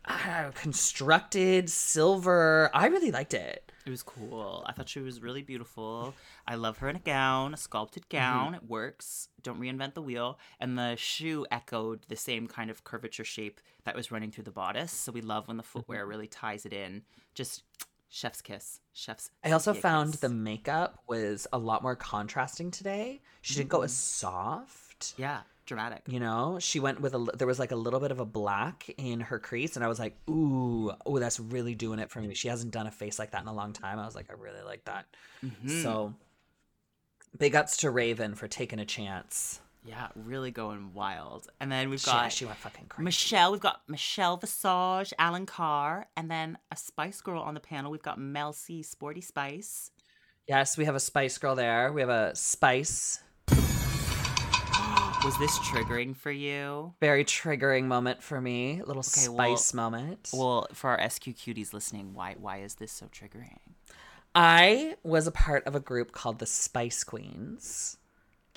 uh, 0.07 0.51
constructed 0.55 1.69
silver. 1.69 2.71
I 2.75 2.87
really 2.87 3.11
liked 3.11 3.35
it. 3.35 3.71
It 3.87 3.91
was 3.91 4.03
cool. 4.03 4.63
I 4.67 4.73
thought 4.73 4.89
she 4.89 5.01
was 5.01 5.23
really 5.23 5.43
beautiful. 5.43 6.15
I 6.47 6.55
love 6.55 6.79
her 6.79 6.89
in 6.89 6.97
a 6.97 7.01
gown, 7.01 7.55
a 7.55 7.57
sculpted 7.57 8.05
Mm-hmm. 8.05 8.17
gown. 8.17 8.55
It 8.55 8.63
works. 8.69 9.29
Don't 9.43 9.61
reinvent 9.61 9.95
the 9.95 10.03
wheel. 10.03 10.39
And 10.61 10.79
the 10.79 10.97
shoe 10.97 11.47
echoed 11.51 12.05
the 12.09 12.17
same 12.17 12.47
kind 12.47 12.71
of 12.71 12.85
curvature 12.85 13.25
shape 13.25 13.61
that 13.85 13.97
was 13.97 14.11
running 14.13 14.31
through 14.31 14.45
the 14.45 14.51
bodice. 14.51 14.93
So 14.93 15.13
we 15.13 15.21
love 15.23 15.49
when 15.49 15.57
the 15.57 15.63
footwear 15.63 16.01
Mm-hmm. 16.03 16.11
really 16.11 16.27
ties 16.27 16.67
it 16.67 16.73
in. 16.73 17.03
Just 17.35 17.63
chef's 18.11 18.43
kiss. 18.43 18.81
Chef's. 18.93 19.31
I 19.43 19.53
also 19.53 19.73
kiss. 19.73 19.81
found 19.81 20.15
the 20.15 20.29
makeup 20.29 20.99
was 21.09 21.47
a 21.53 21.59
lot 21.59 21.83
more 21.83 21.97
contrasting 21.97 22.71
today. 22.71 23.23
She 23.41 23.55
didn't 23.55 23.71
go 23.71 23.83
as 23.83 23.93
soft. 23.95 25.15
Yeah, 25.17 25.41
dramatic. 25.65 26.03
You 26.07 26.21
know, 26.21 26.59
she 26.61 26.81
went 26.81 27.01
with 27.01 27.15
a 27.15 27.27
there 27.39 27.47
was 27.47 27.59
like 27.59 27.73
a 27.73 27.77
little 27.77 28.01
bit 28.01 28.11
of 28.11 28.21
a 28.21 28.27
black 28.27 28.91
in 28.99 29.21
her 29.21 29.39
crease, 29.39 29.77
and 29.77 29.85
I 29.85 29.89
was 29.89 29.99
like, 29.99 30.17
ooh, 30.29 30.93
oh, 31.07 31.19
that's 31.19 31.41
really 31.41 31.75
doing 31.75 31.99
it 32.01 32.11
for 32.11 32.21
me. 32.21 32.35
She 32.35 32.49
hasn't 32.49 32.73
done 32.73 32.87
a 32.87 32.91
face 32.91 33.19
like 33.19 33.31
that 33.31 33.43
in 33.43 33.49
a 33.49 33.55
long 33.55 33.73
time. 33.73 33.99
I 33.99 34.05
was 34.05 34.15
like, 34.15 34.29
I 34.29 34.35
really 34.35 34.63
like 34.63 34.85
that. 34.85 35.07
Mhm. 35.43 35.83
So, 35.83 36.15
big 37.39 37.55
ups 37.55 37.79
to 37.79 37.91
Raven 37.91 38.35
for 38.35 38.49
taking 38.49 38.79
a 38.81 38.85
chance. 38.85 39.61
Yeah, 39.85 40.09
really 40.15 40.51
going 40.51 40.93
wild. 40.93 41.49
And 41.61 41.73
then 41.73 41.89
we've 41.91 42.05
got 42.05 42.33
she 42.33 42.45
went 42.45 42.59
fucking 42.59 42.87
crazy. 42.89 43.05
Michelle, 43.05 43.53
we've 43.53 43.61
got 43.61 43.81
Michelle 43.89 44.37
Visage, 44.37 45.13
Alan 45.19 45.47
Carr, 45.47 46.07
and 46.17 46.31
then 46.31 46.59
a 46.71 46.77
Spice 46.77 47.21
Girl 47.23 47.41
on 47.41 47.55
the 47.55 47.61
panel. 47.61 47.91
We've 47.91 48.03
got 48.03 48.19
Mel 48.19 48.53
C, 48.53 48.83
Sporty 48.83 49.21
Spice. 49.23 49.91
yes, 50.47 50.77
we 50.77 50.85
have 50.85 50.95
a 50.95 51.01
Spice 51.01 51.39
Girl 51.39 51.55
there. 51.55 51.93
We 51.93 52.03
have 52.03 52.11
a 52.11 52.35
Spice. 52.37 53.21
Was 55.25 55.39
this 55.39 55.59
triggering 55.59 56.17
for 56.17 56.31
you? 56.31 56.95
Very 57.01 57.25
triggering 57.27 57.85
moment 57.85 58.23
for 58.23 58.41
me. 58.41 58.81
A 58.81 58.85
little 58.87 59.01
Okay, 59.07 59.29
well- 59.29 59.57
Spice 59.57 59.75
moment. 59.75 60.31
Well, 60.33 60.67
for 60.73 60.91
our 60.91 61.11
SQ 61.11 61.25
cuties 61.25 61.73
listening, 61.75 62.15
why 62.15 62.37
why 62.39 62.59
is 62.59 62.77
this 62.77 62.91
so 62.93 63.07
triggering? 63.07 63.59
I 64.35 64.95
was 65.03 65.27
a 65.27 65.33
part 65.33 65.67
of 65.67 65.75
a 65.75 65.81
group 65.81 66.13
called 66.13 66.39
the 66.39 66.47
Spice 66.47 67.03
Queens. 67.05 67.97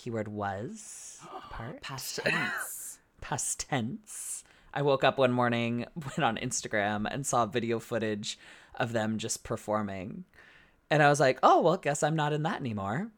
Keyword 0.04 0.28
was 0.28 1.22
part. 1.50 1.82
Past 1.82 2.20
tense. 2.26 3.00
Past 3.22 3.70
tense. 3.70 4.44
I 4.74 4.82
woke 4.82 5.06
up 5.06 5.18
one 5.18 5.32
morning, 5.32 5.86
went 5.96 6.24
on 6.24 6.36
Instagram, 6.36 7.08
and 7.10 7.26
saw 7.26 7.46
video 7.46 7.80
footage 7.80 8.38
of 8.76 8.92
them 8.92 9.18
just 9.18 9.46
performing. 9.46 10.26
And 10.90 11.02
I 11.02 11.08
was 11.08 11.22
like, 11.22 11.40
oh, 11.42 11.62
well, 11.62 11.78
guess 11.78 12.04
I'm 12.04 12.18
not 12.18 12.34
in 12.34 12.44
that 12.44 12.60
anymore. 12.60 13.12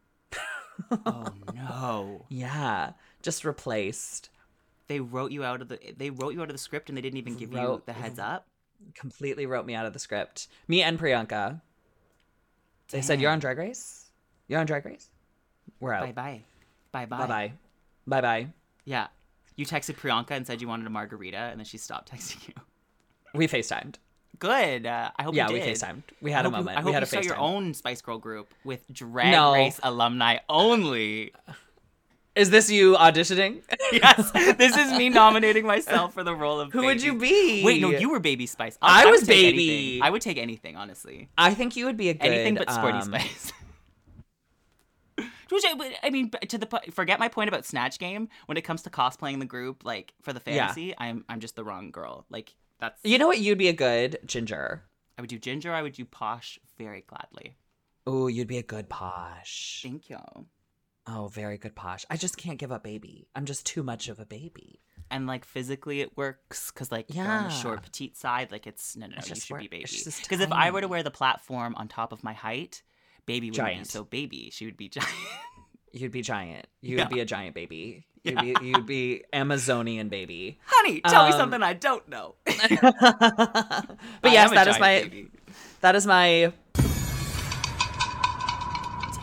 oh 1.07 1.33
no. 1.55 2.25
Yeah, 2.29 2.91
just 3.23 3.45
replaced. 3.45 4.29
They 4.88 4.99
wrote 4.99 5.31
you 5.31 5.43
out 5.43 5.63
of 5.63 5.69
the 5.69 5.79
they 5.97 6.11
wrote 6.11 6.36
you 6.36 6.41
out 6.43 6.49
of 6.49 6.53
the 6.53 6.59
script 6.59 6.89
and 6.89 6.95
they 6.95 7.01
didn't 7.01 7.17
even 7.17 7.36
give 7.36 7.51
you 7.51 7.81
the 7.88 7.93
heads 7.93 8.19
up. 8.19 8.45
Completely 8.93 9.47
wrote 9.47 9.65
me 9.65 9.73
out 9.73 9.88
of 9.88 9.93
the 9.93 9.99
script. 9.99 10.49
Me 10.67 10.83
and 10.83 10.99
Priyanka. 10.99 11.61
They 12.89 13.01
said, 13.01 13.19
you're 13.19 13.31
on 13.31 13.39
Drag 13.39 13.57
Race? 13.57 14.11
You're 14.47 14.59
on 14.59 14.67
Drag 14.67 14.86
Race? 14.86 15.09
We're 15.79 15.93
out. 15.93 16.03
bye. 16.03 16.11
Bye 16.11 16.43
bye. 17.03 17.17
Bye 17.17 17.27
bye. 17.27 17.51
Bye 18.07 18.21
bye. 18.21 18.47
Yeah. 18.85 19.07
You 19.57 19.65
texted 19.65 19.97
Priyanka 19.97 20.31
and 20.31 20.47
said 20.47 20.61
you 20.61 20.69
wanted 20.69 20.87
a 20.87 20.89
margarita 20.89 21.35
and 21.37 21.59
then 21.59 21.65
she 21.65 21.77
stopped 21.77 22.09
texting 22.13 22.47
you. 22.47 22.53
We 23.33 23.47
FaceTimed. 23.49 23.95
Good. 24.39 24.85
Uh, 24.85 25.11
I 25.17 25.23
hope 25.23 25.35
you 25.35 25.45
did. 25.47 25.57
Yeah, 25.57 25.65
we. 25.65 25.71
FaceTimed. 25.73 26.03
We 26.21 26.31
had 26.31 26.45
a 26.45 26.49
hope 26.49 26.53
you- 26.59 26.63
moment. 26.63 26.77
I 26.77 26.81
hope 26.81 26.85
we 26.87 26.93
had 26.93 27.03
you 27.03 27.17
a 27.17 27.21
FaceTime. 27.21 27.25
your 27.25 27.37
own 27.37 27.73
Spice 27.73 28.01
Girl 28.01 28.17
group 28.17 28.53
with 28.63 28.85
Drag 28.93 29.31
No. 29.31 29.53
Race 29.53 29.79
alumni 29.83 30.37
only. 30.47 31.33
Is 32.35 32.49
this 32.49 32.69
you 32.69 32.95
auditioning? 32.95 33.61
yes, 33.93 34.29
this 34.57 34.75
is 34.75 34.91
me 34.97 35.07
nominating 35.07 35.65
myself 35.65 36.13
for 36.13 36.21
the 36.23 36.35
role 36.35 36.59
of. 36.59 36.73
Who 36.73 36.83
would 36.83 37.01
you 37.01 37.17
be? 37.17 37.63
Wait, 37.63 37.81
no, 37.81 37.91
you 37.91 38.09
were 38.09 38.19
Baby 38.19 38.45
Spice. 38.45 38.77
I 38.81 39.05
would 39.05 39.11
was 39.11 39.23
Baby. 39.23 39.47
anything. 39.71 40.03
I 40.03 40.09
would 40.09 40.21
take 40.21 40.37
anything, 40.37 40.75
honestly. 40.75 41.29
I 41.37 41.53
think 41.53 41.77
you 41.77 41.85
would 41.85 41.95
be 41.95 42.09
a 42.09 42.13
good 42.13 42.27
anything 42.27 42.55
but 42.55 42.69
Sporty 42.69 42.97
um, 42.97 43.03
Spice. 43.05 43.53
Which 45.51 45.63
I, 45.65 45.95
I 46.03 46.09
mean, 46.09 46.31
to 46.49 46.57
the 46.57 46.67
forget 46.91 47.19
my 47.19 47.27
point 47.27 47.47
about 47.49 47.65
Snatch 47.65 47.99
Game. 47.99 48.29
When 48.47 48.57
it 48.57 48.61
comes 48.61 48.81
to 48.83 48.89
cosplaying 48.89 49.39
the 49.39 49.45
group, 49.45 49.83
like 49.85 50.13
for 50.21 50.33
the 50.33 50.41
Yeah. 50.45 50.67
fantasy, 50.67 50.93
I'm 50.97 51.25
I'm 51.29 51.39
just 51.39 51.55
the 51.55 51.63
wrong 51.63 51.91
girl. 51.91 52.25
Like 52.29 52.55
that's 52.79 52.99
You 53.03 53.17
know 53.17 53.27
what? 53.27 53.39
You'd 53.39 53.57
be 53.57 53.67
a 53.69 53.73
good 53.73 54.19
ginger. 54.25 54.83
I 55.17 55.21
would 55.21 55.29
do 55.29 55.39
ginger. 55.39 55.73
I 55.73 55.81
would 55.81 55.93
do 55.93 56.05
posh 56.05 56.59
very 56.77 57.01
gladly. 57.07 57.55
Oh, 58.07 58.27
you'd 58.27 58.47
be 58.47 58.57
a 58.57 58.63
good 58.63 58.89
posh. 58.89 59.79
Thank 59.83 60.09
you. 60.09 60.17
Oh, 61.07 61.27
very 61.27 61.57
good 61.57 61.75
posh. 61.75 62.05
I 62.09 62.17
just 62.17 62.35
can't 62.37 62.57
give 62.57 62.71
up 62.71 62.83
baby. 62.83 63.27
I'm 63.35 63.45
just 63.45 63.65
too 63.65 63.83
much 63.83 64.07
of 64.09 64.19
a 64.19 64.25
baby. 64.25 64.81
and 65.11 65.27
like 65.27 65.45
physically 65.45 66.01
it 66.01 66.17
works 66.17 66.71
because 66.71 66.91
like 66.91 67.13
you're 67.13 67.23
on 67.27 67.43
Yeah. 67.43 67.47
the 67.49 67.53
short 67.53 67.83
petite 67.83 68.17
side 68.17 68.51
like 68.51 68.65
it's 68.65 68.95
no 68.95 69.05
no 69.05 69.11
no 69.11 69.17
It's 69.19 69.29
you 69.29 69.35
just 69.35 69.45
should 69.47 69.57
be 69.59 69.65
wor- 69.65 69.69
baby 69.69 69.85
because 70.03 70.39
if 70.41 70.51
i 70.51 70.71
were 70.71 70.81
to 70.81 70.87
wear 70.87 71.03
the 71.03 71.11
platform 71.11 71.75
on 71.75 71.87
top 71.87 72.11
of 72.11 72.23
my 72.23 72.33
height 72.33 72.81
baby 73.26 73.47
wouldn't 73.51 73.65
Giant. 73.67 73.84
be 73.84 73.89
so 73.89 74.03
baby 74.03 74.49
she 74.53 74.65
would 74.65 74.78
be 74.78 74.89
giant 74.95 75.09
You'd 75.91 76.11
be 76.11 76.21
giant. 76.21 76.67
You 76.82 76.97
Yeah. 76.97 77.03
would 77.03 77.13
be 77.13 77.21
a 77.21 77.26
giant 77.26 77.55
baby. 77.55 78.05
You'd 78.26 78.41
be 78.41 78.55
you'd 78.61 78.86
be 78.86 79.23
Amazonian 79.32 80.09
baby. 80.09 80.59
honey 80.65 80.99
tell 81.01 81.26
me 81.28 81.32
Um, 81.32 81.38
something 81.39 81.61
i 81.63 81.73
don't 81.73 82.07
know 82.09 82.36
but 82.45 82.53
I 82.71 83.86
yes, 84.23 84.49
that 84.51 84.67
is 84.67 84.80
my 84.80 85.01
baby. 85.03 85.28
that 85.82 85.95
is 85.95 86.05
my 86.07 86.51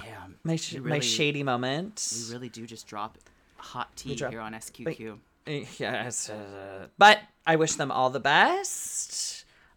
damn 0.03 0.36
my 0.44 0.57
sh- 0.57 0.74
We 0.74 0.90
my 0.90 1.00
shady 1.00 1.42
moment. 1.42 2.12
we 2.28 2.32
really 2.32 2.48
do 2.48 2.66
just 2.66 2.86
drop 2.86 3.18
hot 3.57 3.94
tea 3.96 4.14
drop- 4.14 4.30
here 4.32 4.40
on 4.40 4.53
sqqq 4.55 5.18
Eh, 5.44 5.64
Yes, 5.78 6.30
uh, 6.30 6.86
but 6.98 7.18
I 7.44 7.57
wish 7.57 7.74
them 7.74 7.90
all 7.90 8.11
the 8.11 8.20
best. 8.20 9.32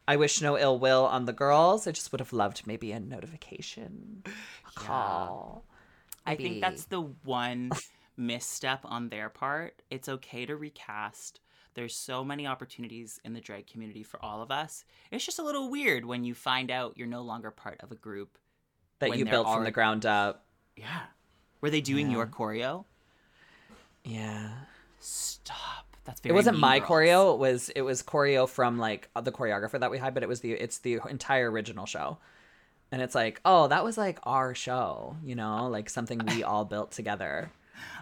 I 0.08 0.16
wish 0.18 0.41
no 0.41 0.58
ill 0.58 0.78
will 0.78 1.06
on 1.06 1.26
the 1.26 1.34
girls. 1.34 1.88
I 1.88 1.91
just 1.91 2.12
would 2.12 2.20
have 2.20 2.34
loved 2.34 2.68
maybe 2.68 2.91
a 2.91 2.99
notification, 2.99 4.24
a 4.26 4.72
call. 4.80 5.66
I 6.26 6.36
think 6.36 6.62
that's 6.62 6.86
the 6.86 7.01
one 7.01 7.72
misstep 8.18 8.82
on 8.86 9.10
their 9.10 9.30
part. 9.30 9.82
It's 9.89 10.08
okay 10.10 10.45
to 10.45 10.56
recast. 10.56 11.39
There's 11.74 11.95
so 11.95 12.24
many 12.24 12.47
opportunities 12.47 13.20
in 13.26 13.34
the 13.34 13.41
drag 13.41 13.68
community 13.68 14.03
for 14.03 14.24
all 14.24 14.41
of 14.41 14.49
us. 14.51 14.86
It's 15.12 15.26
just 15.26 15.39
a 15.39 15.43
little 15.43 15.70
weird 15.70 16.06
when 16.06 16.24
you 16.24 16.34
find 16.34 16.72
out 16.72 16.97
you're 16.97 17.08
no 17.08 17.22
longer 17.22 17.51
part 17.51 17.80
of 17.82 17.91
a 17.91 17.95
group. 17.95 18.38
that 18.99 19.18
you 19.18 19.26
built 19.26 19.45
from 19.47 19.66
the 19.66 19.72
ground 19.72 20.06
up. 20.06 20.45
Yeah. 20.78 21.01
Were 21.62 21.70
they 21.70 21.82
doing 21.82 22.08
Yeah. 22.08 22.14
your 22.18 22.28
choreo? 22.28 22.86
Yeah. 24.06 24.51
Stop. 24.99 25.94
That's 26.06 26.22
It 26.24 26.32
wasn't 26.32 26.60
my 26.60 26.80
Girls. 26.80 26.89
choreo. 26.89 27.34
It 27.34 27.39
was 27.39 27.70
it 27.70 27.82
was 27.82 28.03
choreo 28.03 28.47
from 28.47 28.78
like 28.78 29.10
the 29.22 29.32
choreographer 29.32 29.80
that 29.80 29.91
we 29.91 29.97
had, 29.97 30.14
but 30.14 30.24
it 30.24 30.30
was 30.30 30.41
the 30.41 30.53
it's 30.53 30.78
the 30.80 30.99
entire 31.10 31.51
original 31.51 31.86
show. 31.86 32.18
And 32.91 33.01
it's 33.01 33.16
like, 33.16 33.41
oh, 33.43 33.68
that 33.68 33.84
was 33.84 33.97
like 33.97 34.20
our 34.24 34.53
show, 34.56 35.18
you 35.24 35.36
know, 35.36 35.68
like 35.68 35.89
something 35.89 36.22
we 36.28 36.43
all 36.51 36.64
built 36.66 36.91
together. 36.91 37.51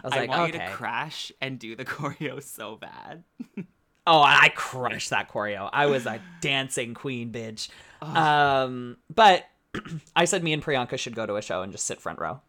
I 0.02 0.06
was 0.06 0.12
I 0.12 0.18
like, 0.20 0.28
want 0.28 0.54
okay. 0.54 0.62
you 0.62 0.68
to 0.68 0.74
crash 0.74 1.32
and 1.40 1.58
do 1.58 1.74
the 1.74 1.84
choreo 1.86 2.42
so 2.42 2.76
bad. 2.76 3.24
Oh, 4.06 4.20
I 4.20 4.50
crushed 4.54 5.08
that 5.10 5.30
choreo. 5.30 5.70
I 5.72 5.86
was 5.86 6.04
a 6.04 6.20
dancing 6.42 6.92
queen, 6.92 7.32
bitch. 7.32 7.70
Um, 8.02 8.98
but 9.08 9.46
I 10.14 10.26
said 10.26 10.44
me 10.44 10.52
and 10.52 10.62
Priyanka 10.62 10.98
should 10.98 11.14
go 11.14 11.24
to 11.24 11.36
a 11.36 11.40
show 11.40 11.62
and 11.62 11.72
just 11.72 11.86
sit 11.86 12.02
front 12.02 12.18
row. 12.18 12.42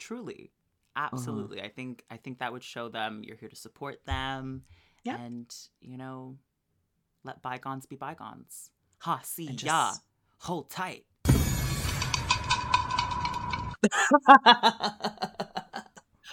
Truly. 0.00 0.50
Uh-huh. 0.94 1.08
Absolutely. 1.12 1.62
I 1.62 1.68
think 1.68 2.04
I 2.10 2.16
think 2.16 2.38
that 2.40 2.52
would 2.52 2.62
show 2.62 2.88
them 2.88 3.22
you're 3.24 3.36
here 3.36 3.48
to 3.48 3.56
support 3.56 4.04
them. 4.06 4.62
Yeah. 5.04 5.20
And, 5.20 5.52
you 5.80 5.96
know, 5.98 6.36
let 7.24 7.42
bygones 7.42 7.86
be 7.86 7.96
bygones. 7.96 8.70
Ha 8.98 9.20
see 9.24 9.48
And 9.48 9.60
ya. 9.62 9.92
Hold 10.38 10.70
tight. 10.70 11.04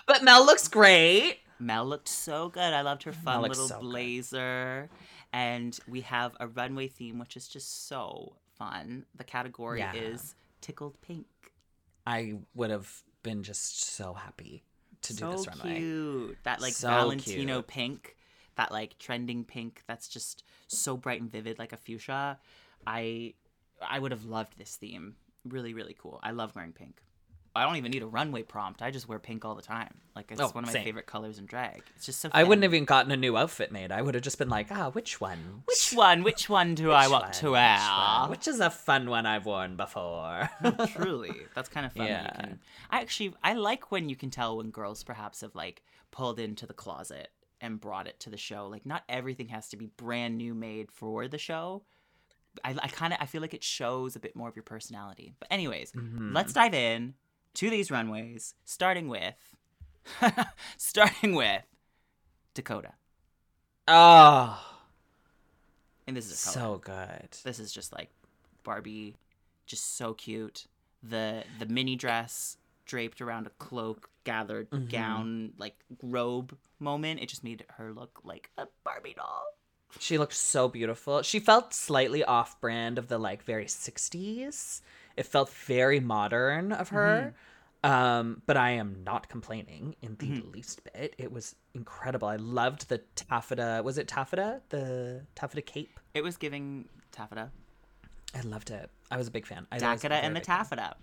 But 0.07 0.23
Mel 0.23 0.43
looks 0.43 0.67
great. 0.67 1.37
Mel 1.59 1.85
looked 1.85 2.07
so 2.07 2.49
good. 2.49 2.73
I 2.73 2.81
loved 2.81 3.03
her 3.03 3.11
fun 3.13 3.43
little 3.43 3.67
so 3.67 3.75
good. 3.79 3.89
blazer. 3.89 4.89
And 5.31 5.77
we 5.87 6.01
have 6.01 6.35
a 6.39 6.47
runway 6.47 6.87
theme, 6.87 7.19
which 7.19 7.37
is 7.37 7.47
just 7.47 7.87
so 7.87 8.35
fun. 8.57 9.05
The 9.15 9.23
category 9.23 9.79
Yeah. 9.79 9.93
is 9.93 10.33
tickled 10.61 10.99
pink. 11.01 11.27
I 12.07 12.39
would 12.55 12.71
have 12.71 13.03
been 13.23 13.43
just 13.43 13.83
so 13.83 14.13
happy 14.13 14.63
to 15.01 15.13
do 15.13 15.19
so 15.19 15.31
this 15.31 15.47
runway. 15.47 15.79
cute. 15.79 16.37
That 16.43 16.61
like 16.61 16.73
So 16.73 16.87
Valentino 16.89 17.55
cute. 17.55 17.67
pink, 17.67 18.15
that 18.55 18.71
like 18.71 18.97
trending 18.99 19.43
pink 19.45 19.83
that's 19.87 20.07
just 20.07 20.43
so 20.67 20.97
bright 20.97 21.21
and 21.21 21.31
vivid 21.31 21.59
like 21.59 21.73
a 21.73 21.77
fuchsia. 21.77 22.39
I 22.85 23.33
I 23.81 23.99
would 23.99 24.11
have 24.11 24.25
loved 24.25 24.57
this 24.57 24.75
theme. 24.75 25.15
Really, 25.45 25.73
really 25.73 25.95
cool. 25.97 26.19
I 26.21 26.31
love 26.31 26.55
wearing 26.55 26.73
pink. 26.73 27.01
I 27.55 27.65
don't 27.65 27.75
even 27.77 27.91
need 27.91 28.03
a 28.03 28.07
runway 28.07 28.43
prompt. 28.43 28.81
I 28.81 28.91
just 28.91 29.07
wear 29.07 29.17
pink 29.19 29.43
all 29.43 29.55
the 29.55 29.61
time. 29.61 29.95
Like 30.15 30.31
it's 30.31 30.39
Oh, 30.39 30.49
one 30.49 30.63
of 30.63 30.67
my 30.67 30.73
same. 30.73 30.83
favorite 30.83 31.07
colors 31.07 31.39
in 31.39 31.45
drag. 31.45 31.81
It's 31.95 32.05
just 32.05 32.19
so 32.19 32.29
I 32.31 32.43
wouldn't 32.43 32.63
have 32.63 32.73
even 32.73 32.85
gotten 32.85 33.11
a 33.11 33.17
new 33.17 33.35
outfit 33.37 33.71
made. 33.71 33.91
I 33.91 34.01
would 34.01 34.13
have 34.13 34.23
just 34.23 34.37
been 34.37 34.49
like, 34.49 34.67
ah, 34.71 34.91
which 34.91 35.19
one? 35.19 35.63
Which 35.65 35.91
one? 35.93 36.23
Which 36.23 36.47
one 36.49 36.75
do 36.75 36.91
I 36.91 37.05
Which 37.07 37.11
want 37.11 37.23
one? 37.25 37.33
to 37.33 37.51
wear? 37.51 37.79
one? 37.79 38.29
Which 38.29 38.47
is 38.47 38.59
a 38.59 38.69
fun 38.69 39.09
one 39.09 39.25
I've 39.25 39.45
worn 39.45 39.75
before. 39.77 40.49
Truly, 40.95 41.33
that's 41.55 41.69
kind 41.69 41.85
of 41.85 41.93
fun. 41.93 42.05
Yeah. 42.07 42.29
Can, 42.31 42.59
I 42.91 43.01
actually 43.01 43.33
I 43.43 43.53
like 43.53 43.91
when 43.91 44.09
you 44.09 44.15
can 44.15 44.29
tell 44.29 44.57
when 44.57 44.69
girls 44.69 45.03
perhaps 45.03 45.41
have 45.41 45.55
like 45.55 45.81
pulled 46.11 46.39
into 46.39 46.65
the 46.67 46.73
closet 46.73 47.29
and 47.61 47.79
brought 47.81 48.07
it 48.07 48.19
to 48.21 48.29
the 48.29 48.37
show. 48.37 48.67
Like 48.67 48.85
not 48.85 49.03
everything 49.09 49.47
has 49.49 49.69
to 49.69 49.77
be 49.77 49.87
brand 49.97 50.37
new 50.37 50.53
made 50.53 50.91
for 50.91 51.27
the 51.27 51.37
show. 51.37 51.83
I, 52.63 52.75
I 52.81 52.87
kind 52.89 53.13
of 53.13 53.19
I 53.21 53.25
feel 53.25 53.41
like 53.41 53.53
it 53.53 53.63
shows 53.63 54.15
a 54.15 54.19
bit 54.19 54.35
more 54.35 54.49
of 54.49 54.55
your 54.55 54.63
personality. 54.63 55.33
But 55.39 55.47
anyways, 55.51 55.91
Mm-hmm. 55.93 56.33
let's 56.33 56.53
dive 56.53 56.73
in 56.73 57.13
to 57.59 57.69
these 57.69 57.91
runways, 57.91 58.53
starting 58.65 59.07
with 59.07 59.35
starting 60.77 61.35
with 61.35 61.63
Dakota. 62.53 62.93
oh, 63.87 64.59
And 66.07 66.15
this 66.17 66.31
is 66.31 66.41
a 66.41 66.51
color. 66.53 66.65
so 66.65 66.77
good. 66.83 67.29
This 67.43 67.59
is 67.59 67.71
just 67.71 67.93
like 67.93 68.09
Barbie, 68.63 69.15
just 69.65 69.97
so 69.97 70.13
cute. 70.13 70.65
The 71.03 71.43
the 71.59 71.65
mini 71.65 71.95
dress 71.95 72.57
draped 72.85 73.21
around 73.21 73.47
a 73.47 73.51
cloak, 73.51 74.09
gathered 74.23 74.69
Mm-hmm. 74.71 74.87
gown, 74.87 75.53
like 75.57 75.75
robe 76.03 76.57
moment. 76.79 77.21
It 77.21 77.29
just 77.29 77.43
made 77.43 77.65
her 77.77 77.93
look 77.93 78.19
like 78.23 78.49
a 78.57 78.67
Barbie 78.83 79.13
doll. 79.15 79.43
She 79.99 80.17
looked 80.17 80.33
so 80.35 80.67
beautiful. 80.67 81.23
She 81.23 81.39
felt 81.39 81.73
slightly 81.73 82.23
off 82.23 82.59
brand 82.61 82.97
of 82.99 83.07
the 83.07 83.17
like 83.17 83.43
very 83.43 83.65
60s. 83.65 84.81
It 85.17 85.25
felt 85.25 85.49
very 85.49 85.99
modern 85.99 86.71
of 86.71 86.89
her. 86.89 87.33
Um, 87.83 88.41
but 88.45 88.57
I 88.57 88.71
am 88.71 89.03
not 89.05 89.29
complaining 89.29 89.95
in 90.01 90.17
the 90.19 90.41
least 90.51 90.81
bit. 90.93 91.15
It 91.17 91.31
was 91.31 91.55
incredible. 91.73 92.27
I 92.27 92.35
loved 92.35 92.89
the 92.89 92.97
taffeta. 93.15 93.81
Was 93.85 93.97
it 93.97 94.07
taffeta? 94.07 94.61
The 94.69 95.21
taffeta 95.35 95.61
cape? 95.61 95.97
It 96.13 96.21
was 96.23 96.35
giving 96.35 96.89
taffeta, 97.11 97.51
I 98.35 98.41
loved 98.41 98.69
it. 98.69 98.89
I 99.09 99.17
was 99.17 99.27
a 99.27 99.31
big 99.31 99.47
fan. 99.47 99.65
I 99.71 99.79
Dakota, 99.79 100.15
and 100.15 100.35
the 100.35 100.41
fan. 100.41 100.57
taffeta. 100.57 100.95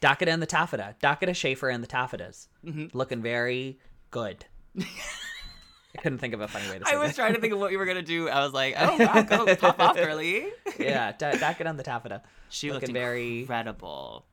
Dakota 0.00 0.30
and 0.30 0.42
the 0.42 0.46
taffeta. 0.46 0.94
Dakota 1.00 1.32
Schiffer 1.32 1.68
and 1.70 1.82
the 1.82 1.86
taffetas. 1.88 2.48
Mm-hmm. 2.64 2.96
Looking 2.96 3.22
very 3.22 3.78
good. 4.10 4.44
I 4.78 6.02
couldn't 6.02 6.18
think 6.18 6.34
of 6.34 6.42
a 6.42 6.48
funny 6.48 6.68
way 6.68 6.78
to 6.78 6.84
say 6.84 6.92
it. 6.92 6.94
I 6.94 6.98
was 6.98 7.10
that. 7.10 7.16
trying 7.16 7.34
to 7.34 7.40
think 7.40 7.54
of 7.54 7.58
what 7.58 7.72
you 7.72 7.78
were 7.78 7.86
gonna 7.86 8.02
do. 8.02 8.28
I 8.28 8.40
was 8.44 8.52
like, 8.52 8.74
oh 8.76 8.96
wow, 8.98 9.22
go 9.22 9.56
pop 9.56 9.80
off, 9.80 9.96
girly. 9.96 10.46
yeah, 10.78 11.12
da- 11.12 11.32
Dakota 11.32 11.70
and 11.70 11.78
the 11.78 11.82
taffeta. 11.82 12.22
She 12.50 12.70
Looking 12.70 12.88
looked 12.88 12.92
very 12.92 13.40
incredible. 13.40 14.26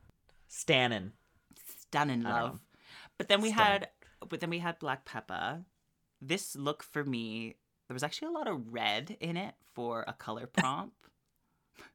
Stannin. 0.49 1.11
Stunning 1.93 2.21
in 2.21 2.23
love. 2.23 2.59
But 3.17 3.27
then 3.29 3.41
we 3.41 3.51
Stunning. 3.51 3.71
had 3.81 3.89
but 4.29 4.39
then 4.39 4.49
we 4.49 4.59
had 4.59 4.79
Black 4.79 5.05
Peppa. 5.05 5.63
This 6.21 6.55
look 6.55 6.83
for 6.83 7.03
me, 7.03 7.55
there 7.87 7.93
was 7.93 8.03
actually 8.03 8.29
a 8.29 8.31
lot 8.31 8.47
of 8.47 8.73
red 8.73 9.17
in 9.19 9.35
it 9.37 9.53
for 9.73 10.03
a 10.07 10.13
color 10.13 10.47
prompt. 10.53 10.95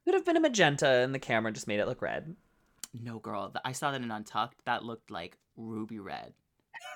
Could 0.05 0.13
have 0.13 0.25
been 0.25 0.37
a 0.37 0.39
magenta, 0.39 0.87
and 0.87 1.13
the 1.15 1.19
camera 1.19 1.51
just 1.51 1.67
made 1.67 1.79
it 1.79 1.87
look 1.87 2.01
red. 2.01 2.35
no 2.93 3.19
girl, 3.19 3.51
I 3.65 3.71
saw 3.71 3.91
that 3.91 4.01
in 4.01 4.11
Untucked. 4.11 4.63
That 4.65 4.83
looked 4.83 5.09
like 5.11 5.37
ruby 5.57 5.99
red. 5.99 6.33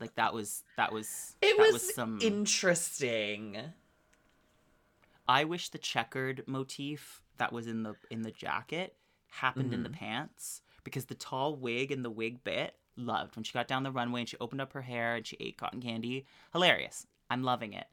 like 0.00 0.14
that 0.16 0.32
was 0.34 0.62
that 0.76 0.92
was 0.92 1.36
It 1.42 1.56
that 1.58 1.72
was, 1.72 1.94
some 1.94 2.18
interesting. 2.22 3.58
I 5.26 5.44
wish 5.44 5.70
the 5.70 5.78
checkered 5.78 6.44
motif 6.46 7.22
that 7.38 7.52
was 7.52 7.66
in 7.66 7.82
the 7.82 7.94
in 8.10 8.22
the 8.22 8.30
jacket 8.30 8.96
happened 9.28 9.72
in 9.74 9.82
the 9.82 9.88
Mm-hmm. 9.88 9.98
pants 9.98 10.62
because 10.84 11.06
the 11.06 11.14
tall 11.14 11.56
wig 11.56 11.90
and 11.90 12.04
the 12.04 12.10
wig 12.10 12.44
bit 12.44 12.74
loved. 12.96 13.36
When 13.36 13.42
she 13.44 13.52
got 13.52 13.68
down 13.68 13.82
the 13.82 13.90
runway 13.90 14.20
and 14.20 14.28
she 14.28 14.36
opened 14.40 14.60
up 14.60 14.72
her 14.72 14.82
hair 14.82 15.16
and 15.16 15.26
she 15.26 15.36
ate 15.40 15.58
cotton 15.58 15.80
candy 15.80 16.26
hilarious. 16.52 17.06
I'm 17.30 17.42
loving 17.42 17.72
it. 17.72 17.86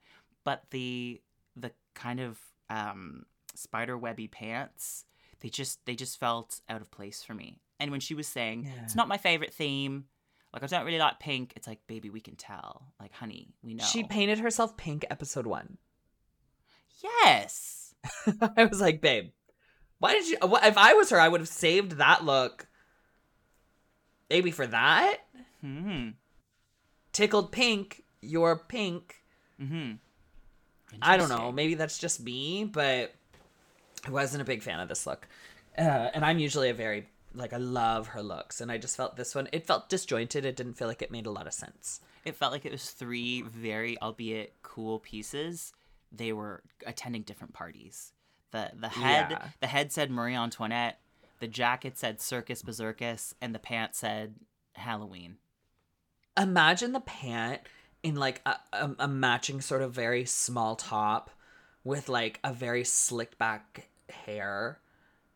But 0.44 0.64
the 0.72 1.22
the 1.56 1.72
kind 1.96 2.20
of 2.20 2.40
um 2.70 3.26
spider 3.54 3.98
webby 3.98 4.28
pants 4.28 5.04
they 5.42 5.50
just 5.50 5.86
they 5.86 5.96
just 5.96 6.20
felt 6.20 6.62
out 6.70 6.82
of 6.82 6.92
place 6.92 7.24
for 7.24 7.34
me. 7.34 7.60
And 7.80 7.92
when 7.92 8.00
she 8.00 8.14
was 8.14 8.28
saying 8.28 8.70
it's 8.84 8.96
not 8.96 9.08
my 9.08 9.18
favorite 9.18 9.54
theme. 9.54 10.06
Like 10.54 10.64
i 10.64 10.68
don't 10.68 10.86
really 10.86 11.00
like 11.00 11.18
pink 11.20 11.54
it's 11.56 11.68
like 11.68 11.80
baby 11.88 12.10
we 12.10 12.22
can 12.22 12.36
tell. 12.36 12.88
Like 13.00 13.14
honey 13.14 13.54
we 13.64 13.74
know. 13.74 13.84
She 13.84 14.04
painted 14.04 14.40
herself 14.40 14.78
pink 14.78 15.06
episode 15.10 15.48
one. 15.48 15.78
yes! 17.24 17.94
I 18.58 18.66
was 18.66 18.82
like, 18.82 19.02
babe, 19.02 19.32
why 20.00 20.14
did 20.14 20.28
you? 20.28 20.38
If 20.42 20.78
I 20.78 20.94
was 20.94 21.10
her, 21.12 21.20
I 21.20 21.28
would 21.28 21.42
have 21.42 21.48
saved 21.48 21.94
that 21.94 22.26
look. 22.26 22.68
Maybe 24.32 24.52
for 24.52 24.66
that. 24.68 25.18
hmm 25.62 26.10
Tickled 27.12 27.52
pink, 27.52 28.04
you're 28.22 28.56
pink. 28.56 29.22
hmm 29.60 29.94
I 31.02 31.18
don't 31.18 31.30
know. 31.30 31.52
Maybe 31.52 31.76
that's 31.76 31.98
just 31.98 32.22
me, 32.24 32.64
but 32.66 33.14
I 34.06 34.12
wasn't 34.12 34.42
a 34.42 34.46
big 34.46 34.64
fan 34.64 34.80
of 34.80 34.88
this 34.90 35.06
look. 35.06 35.28
Uh, 35.78 35.82
and 36.14 36.24
I'm 36.24 36.40
usually 36.40 36.70
a 36.70 36.74
very 36.74 37.08
like 37.34 37.52
I 37.54 37.58
love 37.58 38.08
her 38.08 38.22
looks, 38.24 38.60
and 38.62 38.72
I 38.72 38.78
just 38.78 38.96
felt 38.98 39.16
this 39.18 39.36
one. 39.36 39.48
It 39.52 39.66
felt 39.68 39.90
disjointed. 39.90 40.46
It 40.46 40.56
didn't 40.56 40.74
feel 40.76 40.88
like 40.88 41.02
it 41.02 41.12
made 41.12 41.26
a 41.26 41.32
lot 41.32 41.48
of 41.48 41.54
sense. 41.54 42.00
It 42.26 42.36
felt 42.36 42.52
like 42.54 42.66
it 42.66 42.72
was 42.72 42.90
three 42.92 43.42
very, 43.42 44.00
albeit 44.02 44.54
cool 44.64 45.00
pieces. 45.00 45.74
They 46.12 46.32
were 46.34 46.62
attending 46.86 47.24
different 47.24 47.54
parties. 47.54 48.14
The 48.52 48.72
the 48.80 48.90
head 48.90 49.28
Yeah. 49.32 49.48
the 49.60 49.68
head 49.68 49.92
said 49.92 50.10
Marie 50.12 50.36
Antoinette, 50.36 51.00
the 51.42 51.48
jacket 51.48 51.98
said 51.98 52.22
Circus 52.22 52.64
Berserkus, 52.64 53.34
and 53.42 53.54
the 53.54 53.60
pants 53.60 54.00
said 54.00 54.36
Halloween. 54.74 55.38
Imagine 56.40 56.94
the 56.94 57.02
pant 57.02 57.62
in 58.04 58.16
like 58.16 58.42
a, 58.46 58.56
a, 58.72 58.96
a 59.00 59.08
matching 59.08 59.60
sort 59.60 59.82
of 59.82 59.92
very 59.92 60.24
small 60.24 60.76
top 60.76 61.30
with 61.84 62.08
like 62.08 62.40
a 62.44 62.54
very 62.54 62.84
slicked 62.84 63.38
back 63.38 63.90
hair, 64.10 64.80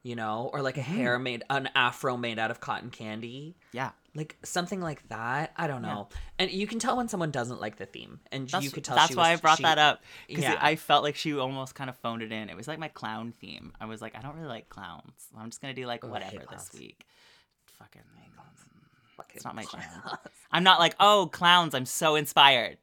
you 0.03 0.15
know, 0.15 0.49
or 0.53 0.61
like 0.61 0.77
a 0.77 0.81
mm-hmm. 0.81 0.95
hair 0.95 1.19
made 1.19 1.43
an 1.49 1.69
afro 1.75 2.15
made 2.15 2.39
out 2.39 2.51
of 2.51 2.59
cotton 2.59 2.91
candy. 2.91 3.55
Yeah. 3.73 3.91
Like 4.15 4.37
something 4.43 4.79
like 4.81 5.07
that. 5.09 5.51
I 5.57 5.67
don't 5.67 5.81
know. 5.81 6.07
And 6.39 6.49
you 6.49 6.65
can 6.67 6.79
tell 6.79 6.95
when 6.97 7.09
someone 7.09 7.31
doesn't 7.31 7.59
like 7.59 7.75
the 7.75 7.85
theme. 7.85 8.21
And 8.31 8.47
That's, 8.49 8.63
you 8.63 8.71
could 8.71 8.83
tell 8.85 8.95
that's 8.95 9.09
she 9.09 9.15
why 9.15 9.31
was- 9.31 9.39
I 9.39 9.41
brought 9.41 9.57
she- 9.57 9.63
that 9.63 9.77
up 9.77 10.01
because 10.27 10.43
Yeah. 10.45 10.57
I 10.61 10.75
felt 10.77 11.03
like 11.03 11.15
she 11.15 11.37
almost 11.37 11.75
kind 11.75 11.89
of 11.89 11.97
phoned 11.97 12.21
it 12.21 12.31
in. 12.31 12.49
It 12.49 12.55
was 12.55 12.67
like 12.67 12.79
my 12.79 12.87
clown 12.87 13.33
theme. 13.33 13.73
I 13.79 13.85
was 13.85 14.01
like, 14.01 14.15
I 14.15 14.21
don't 14.21 14.35
really 14.35 14.47
like 14.47 14.69
clowns. 14.69 15.27
I'm 15.37 15.49
just 15.49 15.61
gonna 15.61 15.73
do 15.73 15.85
like 15.85 16.03
Oh, 16.05 16.07
whatever 16.07 16.43
this 16.49 16.71
week. 16.73 17.05
Fucking 17.77 18.01
Fucking 19.17 19.35
it's 19.35 19.45
not 19.45 19.55
my 19.55 19.63
jam. 19.65 19.81
I'm 20.51 20.63
not 20.63 20.79
like, 20.79 20.95
oh, 20.99 21.29
clowns. 21.31 21.73
I'm 21.73 21.85
so 21.85 22.15
inspired. 22.15 22.77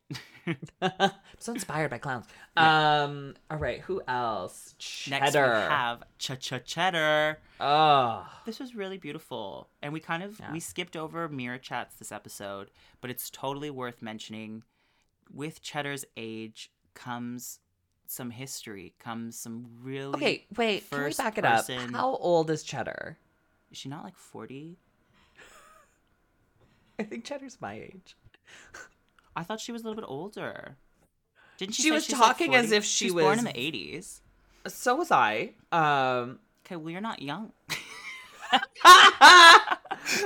I'm 0.46 0.56
so 1.38 1.52
inspired 1.52 1.90
by 1.90 1.98
clowns. 1.98 2.26
Um. 2.54 3.32
All 3.50 3.56
right. 3.56 3.80
Who 3.80 4.02
else? 4.06 4.74
Next 5.08 5.32
Cheddar. 5.32 5.52
we 5.54 5.60
have 5.74 6.02
Cha 6.18 6.34
Cha 6.34 6.58
Cheddar. 6.58 7.38
Oh. 7.60 8.26
This 8.44 8.60
was 8.60 8.74
really 8.74 8.98
beautiful, 8.98 9.68
and 9.82 9.90
we 9.94 10.00
kind 10.00 10.22
of 10.22 10.38
Yeah. 10.38 10.52
we 10.52 10.60
skipped 10.60 10.94
over 10.94 11.30
mirror 11.30 11.56
chats 11.56 11.94
this 11.94 12.12
episode, 12.12 12.70
but 13.00 13.08
it's 13.10 13.30
totally 13.30 13.70
worth 13.70 14.02
mentioning. 14.02 14.64
With 15.32 15.62
Cheddar's 15.62 16.04
age 16.14 16.70
comes 16.92 17.60
some 18.06 18.28
history, 18.32 18.92
comes 18.98 19.38
some 19.38 19.64
really. 19.82 20.12
Okay. 20.14 20.46
Wait. 20.54 20.90
Can 20.90 21.04
we 21.04 21.14
back 21.14 21.38
it 21.38 21.44
person- 21.44 21.94
up? 21.94 22.00
How 22.00 22.16
old 22.16 22.50
is 22.50 22.62
Cheddar? 22.62 23.16
Is 23.70 23.78
she 23.78 23.88
not 23.88 24.04
like 24.04 24.16
forty? 24.18 24.76
I 26.98 27.02
think 27.04 27.24
Cheddar's 27.24 27.58
my 27.60 27.74
age. 27.74 28.16
I 29.34 29.42
thought 29.44 29.60
she 29.60 29.72
was 29.72 29.82
a 29.82 29.84
little 29.84 30.00
bit 30.00 30.08
older. 30.08 30.76
Didn't 31.58 31.74
she? 31.74 31.82
She 31.82 31.90
was 31.90 32.04
she's, 32.04 32.12
like, 32.18 32.22
talking 32.22 32.54
as 32.54 32.70
if 32.72 32.84
she 32.84 33.10
born 33.10 33.24
was- 33.24 33.38
in 33.38 33.44
the 33.46 33.58
eighties. 33.58 34.20
So 34.66 34.94
was 34.96 35.10
I. 35.10 35.52
Um. 35.72 36.38
Okay, 36.64 36.76
well 36.76 36.90
you're 36.90 37.00
not 37.00 37.20
young. 37.20 37.52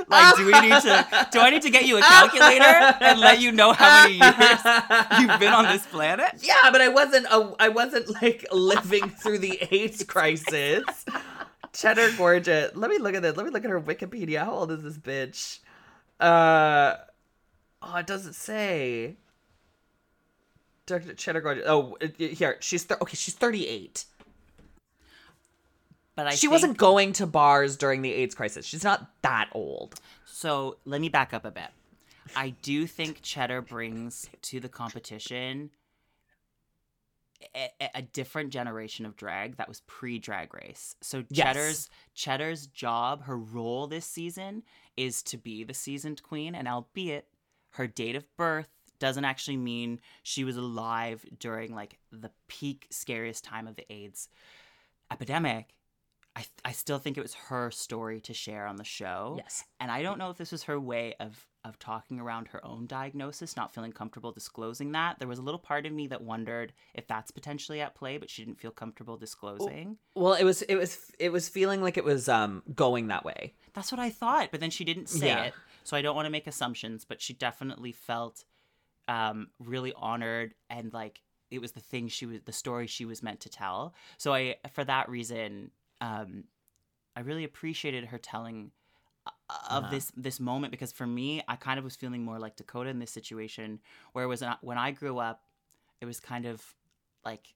like, 0.09 0.35
do 0.35 0.45
we 0.45 0.51
need 0.59 0.81
to? 0.81 1.27
Do 1.31 1.39
I 1.39 1.49
need 1.49 1.61
to 1.63 1.69
get 1.69 1.85
you 1.85 1.97
a 1.97 2.01
calculator 2.01 2.63
and 3.01 3.19
let 3.19 3.39
you 3.39 3.51
know 3.51 3.73
how 3.73 4.03
many 4.03 4.15
years 4.15 4.59
you've 5.19 5.39
been 5.39 5.53
on 5.53 5.65
this 5.65 5.85
planet? 5.87 6.31
Yeah, 6.41 6.55
but 6.71 6.81
I 6.81 6.89
wasn't. 6.89 7.25
A, 7.27 7.53
I 7.59 7.69
wasn't 7.69 8.21
like 8.21 8.45
living 8.51 9.09
through 9.09 9.39
the 9.39 9.59
AIDS 9.71 10.03
crisis. 10.03 10.83
Cheddar 11.73 12.11
gorgeous. 12.17 12.75
Let 12.75 12.89
me 12.89 12.97
look 12.97 13.15
at 13.15 13.21
this. 13.21 13.37
Let 13.37 13.45
me 13.45 13.51
look 13.51 13.63
at 13.63 13.69
her 13.69 13.81
Wikipedia. 13.81 14.43
How 14.43 14.51
old 14.51 14.71
is 14.71 14.83
this 14.83 14.97
bitch? 14.97 15.59
Uh. 16.19 16.95
Oh, 17.81 17.95
it 17.97 18.07
doesn't 18.07 18.33
say. 18.33 19.15
Dr. 20.85 21.13
Cheddar 21.13 21.41
gorgeous. 21.41 21.65
Oh, 21.67 21.97
it- 22.01 22.15
it- 22.17 22.31
here 22.33 22.57
she's 22.61 22.83
thir- 22.85 22.97
okay. 23.01 23.15
She's 23.15 23.35
thirty-eight. 23.35 24.05
But 26.15 26.27
I 26.27 26.31
she 26.31 26.41
think- 26.41 26.51
wasn't 26.53 26.77
going 26.77 27.13
to 27.13 27.27
bars 27.27 27.77
during 27.77 28.01
the 28.01 28.11
AIDS 28.13 28.33
crisis. 28.33 28.65
She's 28.65 28.83
not 28.83 29.09
that 29.21 29.49
old. 29.51 29.99
So 30.25 30.77
let 30.85 31.01
me 31.01 31.09
back 31.09 31.33
up 31.33 31.45
a 31.45 31.51
bit. 31.51 31.69
I 32.35 32.49
do 32.61 32.87
think 32.87 33.21
Cheddar 33.21 33.61
brings 33.61 34.29
to 34.43 34.59
the 34.59 34.69
competition 34.69 35.69
a, 37.55 37.69
a- 37.95 38.01
different 38.01 38.49
generation 38.51 39.05
of 39.05 39.15
drag 39.15 39.57
that 39.57 39.67
was 39.67 39.81
pre-drag 39.81 40.53
race. 40.55 40.95
So 41.01 41.23
Yes. 41.29 41.45
Cheddar's 41.45 41.89
Cheddar's 42.15 42.67
job, 42.67 43.23
her 43.23 43.37
role 43.37 43.85
this 43.87 44.05
season 44.05 44.63
is 44.97 45.23
to 45.23 45.37
be 45.37 45.63
the 45.63 45.73
seasoned 45.73 46.21
queen, 46.23 46.55
and 46.55 46.67
albeit 46.67 47.27
her 47.71 47.87
date 47.87 48.15
of 48.15 48.25
birth 48.35 48.69
doesn't 48.99 49.25
actually 49.25 49.57
mean 49.57 49.99
she 50.23 50.43
was 50.43 50.57
alive 50.57 51.23
during 51.39 51.73
like 51.73 51.99
the 52.11 52.31
peak 52.47 52.87
scariest 52.89 53.43
time 53.43 53.67
of 53.67 53.75
the 53.75 53.91
AIDS 53.93 54.27
epidemic. 55.11 55.73
I, 56.35 56.45
I 56.65 56.71
still 56.71 56.99
think 56.99 57.17
it 57.17 57.21
was 57.21 57.33
her 57.33 57.71
story 57.71 58.21
to 58.21 58.33
share 58.33 58.67
on 58.67 58.75
the 58.75 58.83
show. 58.83 59.35
Yes. 59.37 59.63
And 59.79 59.91
I 59.91 60.03
don't 60.03 60.19
know 60.19 60.29
if 60.29 60.37
this 60.37 60.51
was 60.51 60.63
her 60.63 60.79
way 60.79 61.15
of 61.19 61.47
of 61.67 61.77
talking 61.79 62.19
around 62.19 62.47
her 62.49 62.63
own 62.65 62.87
diagnosis, 62.87 63.55
not 63.55 63.73
feeling 63.73 63.91
comfortable 63.91 64.31
disclosing 64.31 64.91
that. 64.93 65.19
There 65.19 65.27
was 65.27 65.39
a 65.39 65.41
little 65.41 65.59
part 65.59 65.85
of 65.85 65.93
me 65.93 66.07
that 66.07 66.21
wondered 66.21 66.73
if 66.93 67.07
that's 67.07 67.31
potentially 67.31 67.81
at 67.81 67.95
play, 67.95 68.17
but 68.17 68.29
she 68.29 68.43
didn't 68.43 68.59
feel 68.59 68.71
comfortable 68.71 69.17
disclosing. 69.17 69.97
Well, 70.15 70.33
it 70.33 70.43
was. 70.43 70.61
It 70.63 70.75
was. 70.75 71.11
It 71.19 71.31
was 71.31 71.49
feeling 71.49 71.81
like 71.81 71.97
it 71.97 72.03
was 72.05 72.27
um 72.29 72.63
going 72.73 73.07
that 73.07 73.25
way. 73.25 73.53
That's 73.73 73.91
what 73.91 73.99
I 73.99 74.09
thought, 74.09 74.49
but 74.51 74.59
then 74.59 74.69
she 74.71 74.83
didn't 74.83 75.09
say 75.09 75.27
Yeah. 75.27 75.43
it. 75.43 75.53
So 75.83 75.95
I 75.95 76.01
don't 76.01 76.15
want 76.15 76.25
to 76.25 76.31
make 76.31 76.47
assumptions, 76.47 77.05
but 77.05 77.21
she 77.21 77.33
definitely 77.33 77.91
felt 77.91 78.45
um 79.07 79.47
really 79.59 79.93
honored 79.95 80.53
and 80.69 80.91
like 80.93 81.21
it 81.49 81.61
was 81.61 81.71
the 81.71 81.79
thing 81.79 82.09
she 82.09 82.25
was 82.25 82.41
the 82.45 82.51
story 82.51 82.87
she 82.87 83.05
was 83.05 83.23
meant 83.23 83.39
to 83.41 83.49
tell. 83.49 83.93
So 84.17 84.33
I 84.33 84.55
for 84.73 84.83
that 84.83 85.07
reason 85.09 85.71
um 86.01 86.43
I 87.15 87.21
really 87.21 87.45
appreciated 87.45 88.05
her 88.05 88.17
telling 88.17 88.71
of 89.69 89.83
Uh-huh. 89.85 89.91
this 89.91 90.11
this 90.15 90.39
moment 90.39 90.71
because 90.71 90.91
for 90.91 91.07
me 91.07 91.41
I 91.47 91.55
kind 91.55 91.77
of 91.77 91.83
was 91.83 91.95
feeling 91.95 92.23
more 92.23 92.39
like 92.39 92.55
Dakota 92.55 92.89
in 92.89 92.99
this 92.99 93.11
situation 93.11 93.79
where 94.13 94.23
it 94.23 94.27
was 94.27 94.41
not, 94.41 94.63
when 94.63 94.77
I 94.77 94.91
grew 94.91 95.17
up 95.19 95.43
it 96.01 96.05
was 96.05 96.19
kind 96.19 96.45
of 96.45 96.75
like 97.25 97.53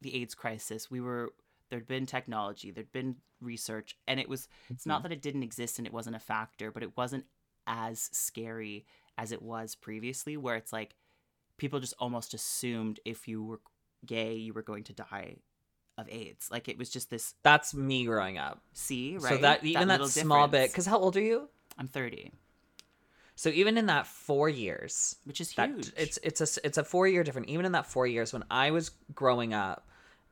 the 0.00 0.14
AIDS 0.20 0.34
crisis 0.34 0.90
we 0.90 1.00
were 1.00 1.32
there'd 1.68 1.86
been 1.86 2.06
technology 2.06 2.70
there'd 2.70 2.92
been 2.92 3.16
research 3.40 3.96
and 4.06 4.18
it 4.20 4.28
was 4.28 4.48
it's 4.68 4.86
not 4.86 5.02
that 5.02 5.12
it 5.12 5.22
didn't 5.22 5.42
exist 5.42 5.78
and 5.78 5.86
it 5.86 5.92
wasn't 5.92 6.16
a 6.16 6.20
factor 6.20 6.70
but 6.70 6.82
it 6.82 6.96
wasn't 6.96 7.24
as 7.66 8.08
scary 8.12 8.84
as 9.18 9.32
it 9.32 9.42
was 9.42 9.74
previously 9.74 10.36
where 10.36 10.56
it's 10.56 10.72
like 10.72 10.94
people 11.58 11.80
just 11.80 11.94
almost 11.98 12.34
assumed 12.34 13.00
if 13.04 13.28
you 13.28 13.42
were 13.42 13.60
gay 14.06 14.34
you 14.34 14.52
were 14.54 14.62
going 14.62 14.82
to 14.84 14.92
die 14.94 15.36
of 16.00 16.08
AIDS 16.08 16.50
like 16.50 16.68
it 16.68 16.78
was 16.78 16.90
just 16.90 17.10
this 17.10 17.34
That's 17.42 17.74
me 17.74 18.04
growing 18.06 18.38
up. 18.38 18.60
see 18.72 19.16
right 19.18 19.28
So 19.30 19.36
that 19.38 19.64
even 19.64 19.88
that, 19.88 19.94
little 20.00 20.08
small 20.08 20.48
bit. 20.48 20.70
Because 20.70 20.86
how 20.86 20.98
old 20.98 21.16
are 21.16 21.22
you? 21.22 21.48
I'm 21.78 21.88
30 21.88 22.32
So 23.36 23.48
even 23.48 23.78
in 23.78 23.86
that 23.86 24.06
four 24.06 24.48
years, 24.48 25.16
which 25.24 25.40
is 25.40 25.52
that 25.54 25.68
huge 25.70 25.92
it's 25.96 26.18
it's 26.22 26.40
a 26.40 26.66
it's 26.66 26.78
a 26.78 26.84
four 26.84 27.08
year 27.08 27.22
different. 27.24 27.48
Even 27.48 27.64
in 27.66 27.72
that 27.72 27.86
four 27.86 28.06
years 28.06 28.32
when 28.32 28.44
I 28.50 28.70
was 28.70 28.90
growing 29.14 29.54
up, 29.54 29.86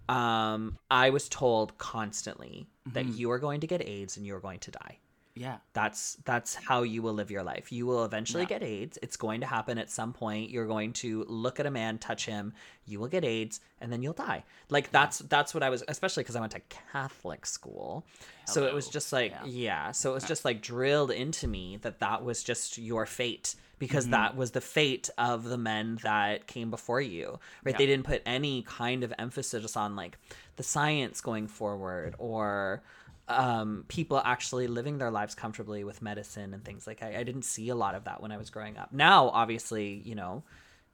um, 0.08 0.78
I 0.90 1.10
was 1.10 1.28
told 1.28 1.78
constantly 1.78 2.68
that 2.92 3.06
Mm-hmm. 3.06 3.16
you 3.18 3.30
are 3.30 3.38
going 3.38 3.60
to 3.60 3.66
get 3.66 3.86
AIDS 3.86 4.16
and 4.16 4.26
you 4.26 4.34
are 4.34 4.40
going 4.40 4.60
to 4.60 4.70
die. 4.70 4.98
Yeah 5.38 5.58
That's 5.72 6.16
that's 6.24 6.54
how 6.54 6.82
you 6.82 7.00
will 7.02 7.14
live 7.14 7.30
your 7.30 7.42
life. 7.42 7.70
You 7.70 7.86
will 7.86 8.04
eventually 8.04 8.42
Yeah. 8.42 8.48
get 8.58 8.62
AIDS. 8.62 8.98
It's 9.02 9.16
going 9.16 9.40
to 9.40 9.46
happen 9.46 9.78
at 9.78 9.90
some 9.90 10.12
point. 10.12 10.50
You're 10.50 10.66
going 10.66 10.92
to 11.04 11.24
look 11.28 11.60
at 11.60 11.66
a 11.66 11.70
man, 11.70 11.98
touch 11.98 12.26
him, 12.26 12.52
you 12.86 12.98
will 13.00 13.08
get 13.08 13.24
AIDS, 13.24 13.60
and 13.80 13.92
then 13.92 14.02
you'll 14.02 14.12
die. 14.30 14.44
Like 14.68 14.90
that's 14.90 15.18
that's 15.20 15.54
what 15.54 15.62
I 15.62 15.70
was, 15.70 15.84
especially 15.88 16.22
because 16.24 16.36
I 16.36 16.40
went 16.40 16.52
to 16.52 16.60
Catholic 16.92 17.46
school. 17.46 18.04
So 18.46 18.64
it 18.66 18.74
was 18.74 18.88
just 18.88 19.12
like 19.12 19.32
Yeah. 19.32 19.44
yeah. 19.46 19.92
So 19.92 20.10
it 20.10 20.14
was 20.14 20.24
just 20.24 20.44
like 20.44 20.60
drilled 20.62 21.10
into 21.10 21.46
me 21.46 21.78
that 21.82 22.00
that 22.00 22.24
was 22.24 22.42
just 22.42 22.78
your 22.78 23.06
fate 23.06 23.54
because 23.78 24.04
Mm-hmm. 24.04 24.12
that 24.12 24.36
was 24.36 24.50
the 24.50 24.60
fate 24.60 25.08
of 25.18 25.44
the 25.44 25.58
men 25.58 25.98
that 26.02 26.46
came 26.48 26.68
before 26.70 27.00
you. 27.00 27.38
Right? 27.64 27.72
Yeah. 27.74 27.78
They 27.78 27.86
didn't 27.86 28.06
put 28.06 28.22
any 28.26 28.62
kind 28.62 29.04
of 29.04 29.12
emphasis 29.18 29.76
on 29.76 29.94
like 29.94 30.18
the 30.56 30.62
science 30.64 31.20
going 31.20 31.46
forward 31.46 32.16
or 32.18 32.82
um, 33.28 33.84
people 33.88 34.20
actually 34.24 34.66
living 34.66 34.98
their 34.98 35.10
lives 35.10 35.34
comfortably 35.34 35.84
with 35.84 36.02
medicine 36.02 36.54
and 36.54 36.64
things 36.64 36.86
like 36.86 37.02
I, 37.02 37.18
I 37.18 37.22
didn't 37.24 37.42
see 37.42 37.68
a 37.68 37.74
lot 37.74 37.94
of 37.94 38.04
that 38.04 38.20
when 38.22 38.32
I 38.32 38.36
was 38.38 38.50
growing 38.50 38.76
up. 38.78 38.92
Now, 38.92 39.28
obviously, 39.28 40.02
you 40.04 40.14
know, 40.14 40.42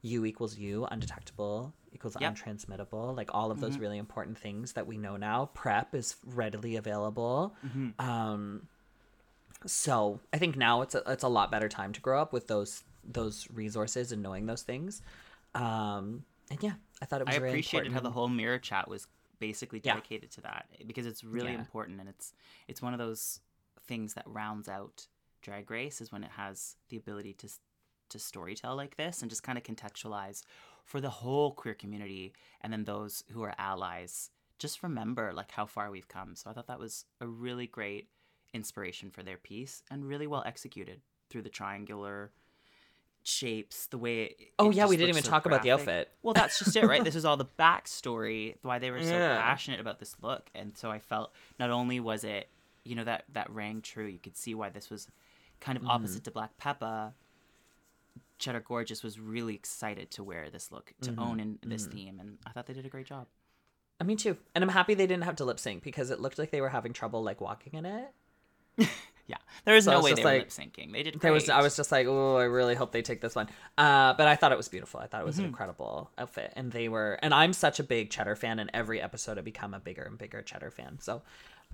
U 0.01 0.25
equals 0.25 0.57
U, 0.57 0.85
undetectable 0.91 1.73
equals 1.93 2.15
Yep. 2.19 2.35
untransmittable. 2.35 3.15
Like 3.15 3.29
all 3.33 3.51
of 3.51 3.59
those 3.61 3.77
really 3.79 3.97
important 3.97 4.37
things 4.37 4.73
that 4.73 4.85
we 4.85 4.97
know 4.97 5.17
now. 5.17 5.49
PrEP 5.53 5.95
is 5.95 6.15
readily 6.25 6.75
available. 6.75 7.55
Um, 7.97 8.67
so 9.65 10.19
I 10.33 10.37
think 10.37 10.55
now 10.57 10.81
it's 10.81 10.93
a 10.95 11.01
it's 11.07 11.23
a 11.23 11.27
lot 11.27 11.49
better 11.51 11.69
time 11.69 11.93
to 11.93 12.01
grow 12.01 12.21
up 12.21 12.33
with 12.33 12.47
those 12.47 12.83
those 13.03 13.47
resources 13.53 14.11
and 14.11 14.21
knowing 14.21 14.45
those 14.45 14.61
things. 14.61 15.01
Um, 15.55 16.25
and 16.51 16.61
yeah, 16.61 16.73
I 17.01 17.05
thought 17.05 17.21
it 17.21 17.27
was 17.27 17.35
I 17.35 17.39
really 17.39 17.53
appreciated 17.55 17.91
how 17.93 18.01
the 18.01 18.11
whole 18.11 18.27
mirror 18.27 18.59
chat 18.59 18.87
was 18.87 19.07
basically 19.39 19.81
Yeah. 19.83 19.93
dedicated 19.93 20.31
to 20.31 20.41
that 20.41 20.67
eh, 20.79 20.83
because 20.85 21.05
it's 21.05 21.23
really 21.23 21.51
Yeah. 21.53 21.59
important 21.59 21.99
and 21.99 22.09
it's 22.09 22.33
it's 22.67 22.81
one 22.81 22.93
of 22.93 22.99
those 22.99 23.39
things 23.87 24.13
that 24.15 24.23
rounds 24.27 24.67
out 24.67 25.07
drag 25.41 25.69
race 25.69 26.01
is 26.01 26.11
when 26.11 26.23
it 26.23 26.31
has 26.31 26.75
the 26.89 26.97
ability 26.97 27.33
to 27.33 27.47
to 28.09 28.17
storytell 28.17 28.75
like 28.75 28.97
this 28.97 29.21
and 29.21 29.29
just 29.29 29.43
kind 29.43 29.57
of 29.57 29.63
contextualize 29.63 30.43
for 30.83 31.01
the 31.01 31.09
whole 31.09 31.51
queer 31.51 31.73
community 31.73 32.33
and 32.61 32.71
then 32.71 32.83
those 32.85 33.23
who 33.31 33.41
are 33.43 33.55
allies 33.57 34.29
just 34.59 34.83
remember 34.83 35.33
like 35.33 35.51
how 35.51 35.65
far 35.65 35.89
we've 35.91 36.07
come 36.07 36.35
so 36.35 36.49
i 36.49 36.53
thought 36.53 36.67
that 36.67 36.79
was 36.79 37.05
a 37.21 37.27
really 37.27 37.67
great 37.67 38.09
inspiration 38.53 39.09
for 39.11 39.23
their 39.23 39.37
piece 39.37 39.83
and 39.91 40.05
really 40.05 40.27
well 40.27 40.43
executed 40.45 41.01
through 41.29 41.41
the 41.41 41.49
triangular 41.49 42.31
shapes, 43.27 43.87
the 43.87 43.97
way. 43.97 44.23
It, 44.23 44.37
Oh, 44.59 44.69
it 44.69 44.75
yeah, 44.75 44.85
we 44.85 44.95
didn't 44.97 45.09
even 45.09 45.23
so 45.23 45.29
talk 45.29 45.45
about 45.45 45.61
the 45.63 45.71
outfit. 45.71 46.11
Well, 46.23 46.33
that's 46.33 46.57
just 46.59 46.75
it, 46.75 46.85
right? 46.87 47.03
this 47.03 47.15
is 47.15 47.25
all 47.25 47.37
the 47.37 47.45
backstory, 47.59 48.55
why 48.61 48.79
they 48.79 48.91
were 48.91 49.01
so 49.01 49.05
Yeah. 49.07 49.41
passionate 49.43 49.79
about 49.79 49.99
this 49.99 50.15
look, 50.21 50.49
and 50.55 50.77
so 50.77 50.89
I 50.91 50.99
felt 50.99 51.33
not 51.59 51.69
only 51.71 51.99
was 51.99 52.23
it, 52.23 52.49
you 52.83 52.95
know, 52.95 53.03
that 53.03 53.25
that 53.33 53.49
rang 53.49 53.81
true, 53.81 54.05
you 54.05 54.19
could 54.19 54.37
see 54.37 54.53
why 54.55 54.69
this 54.69 54.89
was 54.89 55.07
kind 55.59 55.75
of 55.77 55.83
Mm-hmm. 55.83 55.91
opposite 55.93 56.23
to 56.25 56.31
Black 56.31 56.55
Peppa. 56.57 57.13
Cheddar 58.37 58.59
Gorgeous 58.61 59.01
was 59.01 59.17
really 59.19 59.55
excited 59.55 60.11
to 60.11 60.23
wear 60.23 60.49
this 60.49 60.71
look, 60.71 60.93
to 61.01 61.11
Mm-hmm. 61.11 61.21
own 61.21 61.39
in 61.39 61.57
this 61.65 61.85
theme, 61.85 62.19
and 62.19 62.37
I 62.45 62.51
thought 62.51 62.65
they 62.67 62.73
did 62.73 62.85
a 62.85 62.89
great 62.89 63.07
job. 63.07 63.27
Uh, 63.99 64.03
Me 64.03 64.15
too. 64.15 64.37
And 64.53 64.63
I'm 64.63 64.69
happy 64.69 64.93
they 64.93 65.07
didn't 65.07 65.23
have 65.23 65.37
to 65.37 65.45
lip 65.45 65.57
sync 65.59 65.83
because 65.83 66.11
it 66.11 66.19
looked 66.19 66.37
like 66.37 66.51
they 66.51 66.59
were 66.61 66.69
having 66.69 66.91
trouble 66.93 67.23
like 67.23 67.39
walking 67.41 67.73
in 67.73 67.85
it. 67.85 68.11
Yeah, 69.27 69.37
there 69.63 69.73
was 69.73 69.85
So 69.85 69.91
no 69.91 69.97
it's 69.97 70.03
way 70.05 70.11
just 70.11 70.17
they 70.17 70.23
were 70.23 70.29
like- 70.37 70.41
lip 70.41 70.49
syncing. 70.49 70.91
They 70.93 71.01
did. 71.03 71.13
Great. 71.13 71.21
There 71.21 71.33
was 71.33 71.49
I 71.49 71.61
was 71.61 71.75
just 71.75 71.91
like, 71.91 72.05
oh, 72.07 72.35
I 72.37 72.43
really 72.43 72.75
hope 72.75 72.91
they 72.91 73.01
take 73.01 73.21
this 73.21 73.33
one. 73.35 73.47
Uh, 73.77 74.13
but 74.13 74.27
I 74.27 74.35
thought 74.35 74.51
it 74.51 74.57
was 74.57 74.67
beautiful. 74.67 74.99
I 74.99 75.07
thought 75.07 75.21
it 75.21 75.25
was 75.25 75.39
an 75.39 75.45
incredible 75.45 76.11
outfit, 76.17 76.53
and 76.55 76.71
they 76.71 76.89
were. 76.89 77.17
And 77.23 77.33
I'm 77.33 77.51
such 77.53 77.79
a 77.79 77.83
big 77.83 78.11
Cheddar 78.11 78.35
fan, 78.35 78.59
and 78.59 78.69
every 78.73 79.01
episode 79.01 79.39
I 79.39 79.41
become 79.41 79.73
a 79.73 79.79
bigger 79.79 80.03
and 80.03 80.17
bigger 80.17 80.43
Cheddar 80.43 80.69
fan. 80.69 80.99
So, 80.99 81.23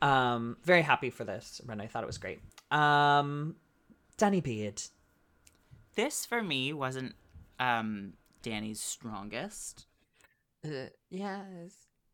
um, 0.02 0.56
very 0.64 0.82
happy 0.82 1.10
for 1.10 1.26
this, 1.26 1.60
and 1.68 1.82
I 1.82 1.88
thought 1.88 2.04
it 2.04 2.08
was 2.08 2.18
great. 2.18 2.40
Um, 2.72 3.56
Danny 4.18 4.40
Beard. 4.40 4.82
this 5.96 6.26
for 6.26 6.42
me 6.42 6.72
wasn't 6.72 7.16
um 7.60 8.14
Danny's 8.44 8.80
strongest. 8.82 9.88
Uh, 10.66 10.88
yes. 11.10 11.74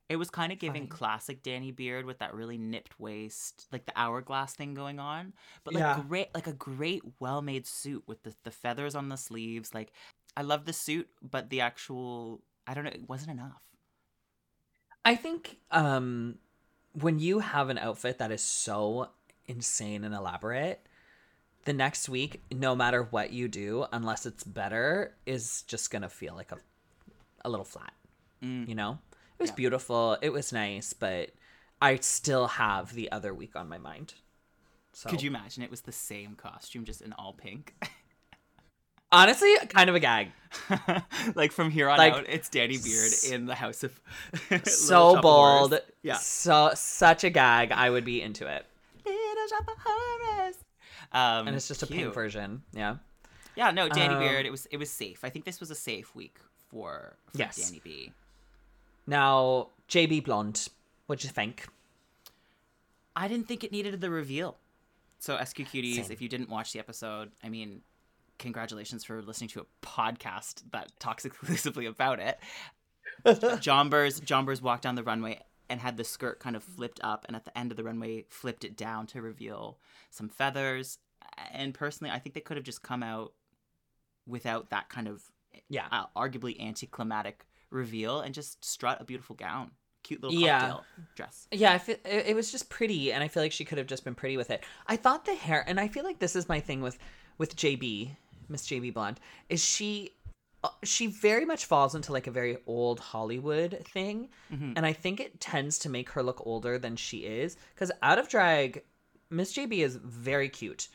It 0.10 0.16
was 0.16 0.30
kind 0.30 0.53
of 0.53 0.60
giving 0.60 0.84
Fine. 0.84 0.89
classic 0.89 1.43
Danny 1.43 1.72
Beard 1.72 2.05
with 2.05 2.20
that 2.20 2.34
really 2.34 2.58
nipped 2.58 2.97
waist, 2.99 3.68
like 3.74 3.86
the 3.86 3.91
hourglass 3.95 4.53
thing 4.53 4.74
going 4.74 4.99
on. 4.99 5.34
But 5.66 5.74
like 5.74 5.82
Yeah. 5.82 6.03
great, 6.08 6.34
like 6.34 6.47
a 6.47 6.53
great, 6.53 7.03
well-made 7.20 7.68
suit 7.68 8.03
with 8.08 8.24
the 8.24 8.34
the 8.43 8.51
feathers 8.51 8.95
on 8.95 9.10
the 9.10 9.18
sleeves. 9.18 9.74
Like 9.74 9.91
I 10.38 10.43
love 10.43 10.66
the 10.66 10.74
suit, 10.74 11.10
but 11.22 11.49
the 11.49 11.62
actual, 11.62 12.41
I 12.66 12.74
don't 12.74 12.86
know, 12.86 12.91
it 12.91 13.08
wasn't 13.10 13.32
enough. 13.32 13.64
I 15.03 15.16
think 15.16 15.58
um, 15.72 16.38
when 16.93 17.20
you 17.20 17.39
have 17.39 17.70
an 17.70 17.78
outfit 17.78 18.18
that 18.20 18.32
is 18.32 18.41
so 18.41 19.10
insane 19.47 20.03
and 20.03 20.14
elaborate, 20.14 20.82
the 21.66 21.74
next 21.74 22.08
week, 22.10 22.41
no 22.51 22.76
matter 22.76 23.03
what 23.03 23.32
you 23.32 23.47
do, 23.47 23.86
unless 23.91 24.26
it's 24.26 24.43
better, 24.43 25.16
is 25.26 25.64
just 25.64 25.91
gonna 25.91 26.10
feel 26.10 26.34
like 26.36 26.51
a 26.51 26.58
a 27.45 27.49
little 27.49 27.66
flat. 27.66 27.93
Mm. 28.43 28.68
You 28.68 28.76
know, 28.76 28.99
was 29.39 29.49
Yeah. 29.49 29.55
beautiful, 29.55 30.17
it 30.21 30.29
was 30.29 30.51
nice, 30.53 30.93
but 30.93 31.31
I 31.81 31.97
still 31.97 32.47
have 32.47 32.93
the 32.93 33.11
other 33.11 33.33
week 33.33 33.55
on 33.55 33.67
my 33.69 33.77
mind. 33.77 34.13
So 34.93 35.09
Could 35.09 35.21
you 35.21 35.29
imagine 35.29 35.61
it 35.63 35.69
was 35.71 35.81
the 35.81 35.91
same 35.91 36.35
costume, 36.35 36.83
just 36.85 37.01
in 37.01 37.13
all 37.13 37.33
pink? 37.33 37.75
honestly 39.11 39.53
kind 39.69 39.89
of 39.89 39.95
a 39.95 39.99
gag? 39.99 40.31
like 41.35 41.51
from 41.51 41.69
here 41.69 41.89
on 41.89 41.97
Like, 41.97 42.13
out, 42.13 42.25
it's 42.27 42.49
Danny 42.49 42.77
Beard 42.77 43.07
s- 43.11 43.23
in 43.29 43.45
the 43.45 43.55
House 43.55 43.83
of 43.83 43.99
so 44.65 45.21
bold, 45.21 45.71
Horrors. 45.71 45.81
Yeah. 46.01 46.17
so 46.17 46.71
such 46.75 47.23
a 47.23 47.29
gag. 47.29 47.71
I 47.71 47.89
would 47.89 48.05
be 48.05 48.21
into 48.21 48.47
it, 48.47 48.65
Little 49.05 49.47
Shop 49.49 49.67
of 49.67 49.75
Horrors. 49.85 50.55
Um, 51.13 51.47
and 51.47 51.55
it's 51.55 51.67
just 51.67 51.83
a 51.83 51.88
pink 51.88 52.13
version. 52.13 52.63
Yeah. 52.73 52.97
Yeah, 53.55 53.71
no, 53.71 53.88
Danny 53.89 54.13
Um, 54.13 54.19
Beard. 54.19 54.45
It 54.45 54.51
was 54.51 54.65
it 54.67 54.77
was 54.77 54.89
safe. 54.89 55.23
I 55.23 55.29
think 55.29 55.45
this 55.45 55.59
was 55.59 55.71
a 55.71 55.75
safe 55.75 56.13
week 56.15 56.38
for, 56.69 57.15
for 57.31 57.38
Yes. 57.38 57.55
Danny 57.57 57.81
B. 57.83 58.11
Now, 59.08 59.70
JB 59.89 60.26
Blonde, 60.26 60.68
what'd 61.05 61.24
you 61.24 61.30
think? 61.30 61.68
I 63.16 63.28
didn't 63.28 63.47
think 63.47 63.64
it 63.64 63.72
needed 63.72 63.99
the 64.01 64.10
reveal. 64.10 64.58
So 65.20 65.38
SQ 65.43 65.58
Cuties, 65.60 65.95
Same. 66.03 66.12
if 66.12 66.22
you 66.22 66.30
didn't 66.30 66.49
watch 66.49 66.74
the 66.74 66.80
episode, 66.80 67.32
I 67.43 67.49
mean, 67.49 67.82
congratulations 68.38 69.03
for 69.03 69.22
listening 69.24 69.47
to 69.49 69.62
a 69.62 69.66
podcast 69.86 70.62
that 70.72 70.91
talks 70.99 71.26
exclusively 71.26 71.86
about 71.88 72.20
it. 72.20 72.38
Jonbers 73.26 74.22
Jonbers 74.22 74.62
walked 74.62 74.84
down 74.84 74.93
the 74.95 75.03
runway 75.03 75.41
and 75.70 75.80
had 75.82 75.97
the 75.97 76.03
skirt 76.03 76.39
kind 76.39 76.55
of 76.55 76.64
flipped 76.64 76.99
up, 77.03 77.26
and 77.28 77.36
at 77.36 77.43
the 77.45 77.58
end 77.58 77.72
of 77.72 77.78
the 77.78 77.84
runway, 77.84 78.26
flipped 78.30 78.64
it 78.64 78.78
down 78.78 79.08
to 79.08 79.22
reveal 79.22 79.80
some 80.12 80.30
feathers. 80.30 80.99
And 81.51 81.74
personally, 81.74 82.12
I 82.14 82.20
think 82.20 82.36
they 82.36 82.41
could 82.41 82.55
have 82.58 82.64
just 82.66 82.84
come 82.84 83.01
out 83.03 83.34
without 84.28 84.70
that 84.70 84.88
kind 84.89 85.08
of 85.08 85.24
Yeah. 85.68 85.88
uh, 85.91 86.05
arguably 86.16 86.62
anticlimactic 86.62 87.45
reveal 87.70 88.22
and 88.22 88.34
just 88.34 88.63
strut 88.63 89.01
a 89.01 89.03
beautiful 89.03 89.36
gown, 89.36 89.72
cute 90.03 90.22
little 90.22 90.38
Yeah. 90.39 90.59
cocktail 90.59 90.86
dress. 91.15 91.47
Yeah, 91.51 91.74
I 91.74 91.78
feel, 91.78 91.95
it, 92.05 92.28
it 92.28 92.36
was 92.36 92.51
just 92.51 92.70
pretty, 92.70 93.11
and 93.11 93.24
I 93.24 93.28
feel 93.28 93.43
like 93.43 93.51
she 93.51 93.65
could 93.65 93.78
have 93.78 93.88
just 93.88 94.03
been 94.03 94.15
pretty 94.15 94.38
with 94.38 94.49
it. 94.51 94.63
I 94.88 94.95
thought 94.95 95.26
the 95.26 95.36
hair, 95.36 95.63
and 95.68 95.80
I 95.80 95.88
feel 95.88 96.03
like 96.03 96.20
this 96.20 96.36
is 96.36 96.47
my 96.49 96.59
thing 96.59 96.82
with 96.82 96.97
with 97.38 97.55
JB, 97.55 98.15
Miss 98.49 98.65
JB 98.68 98.93
Blonde, 98.93 99.20
is 99.49 99.63
she 99.63 100.11
uh, 100.63 100.70
she 100.84 101.05
very 101.05 101.45
much 101.45 101.65
falls 101.65 101.93
into 101.93 102.11
like 102.11 102.26
a 102.26 102.32
very 102.32 102.57
old 102.65 102.99
Hollywood 102.99 103.86
thing, 103.93 104.30
Mhm. 104.51 104.74
and 104.76 104.86
I 104.88 104.93
think 104.93 105.20
it 105.20 105.39
tends 105.39 105.78
to 105.80 105.89
make 105.89 106.09
her 106.11 106.24
look 106.24 106.41
older 106.47 106.80
than 106.80 106.95
she 106.95 107.20
is. 107.20 107.57
Because 107.76 107.91
out 108.01 108.18
of 108.18 108.28
drag, 108.28 108.84
Miss 109.30 109.53
JB 109.53 109.84
is 109.84 109.97
very 109.97 110.49
cute 110.49 110.88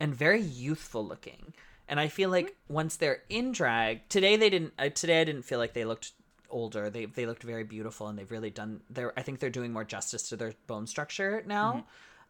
and 0.00 0.14
very 0.14 0.40
youthful 0.40 1.06
looking, 1.06 1.52
and 1.86 2.00
I 2.00 2.08
feel 2.08 2.30
like 2.30 2.56
once 2.68 2.96
they're 2.96 3.24
in 3.28 3.52
drag, 3.52 4.08
today 4.08 4.36
they 4.36 4.48
didn't. 4.48 4.72
Uh, 4.78 4.88
today 4.88 5.20
I 5.20 5.24
didn't 5.24 5.42
feel 5.42 5.58
like 5.58 5.74
they 5.74 5.84
looked 5.84 6.12
older. 6.50 6.90
They 6.90 7.06
they 7.06 7.26
looked 7.26 7.42
very 7.42 7.64
beautiful, 7.64 8.08
and 8.08 8.18
they've 8.18 8.30
really 8.30 8.50
done. 8.50 8.80
Their 8.90 9.18
I 9.18 9.22
think 9.22 9.38
they're 9.38 9.50
doing 9.50 9.72
more 9.72 9.84
justice 9.84 10.28
to 10.30 10.36
their 10.36 10.52
bone 10.66 10.86
structure 10.86 11.42
now. 11.46 11.86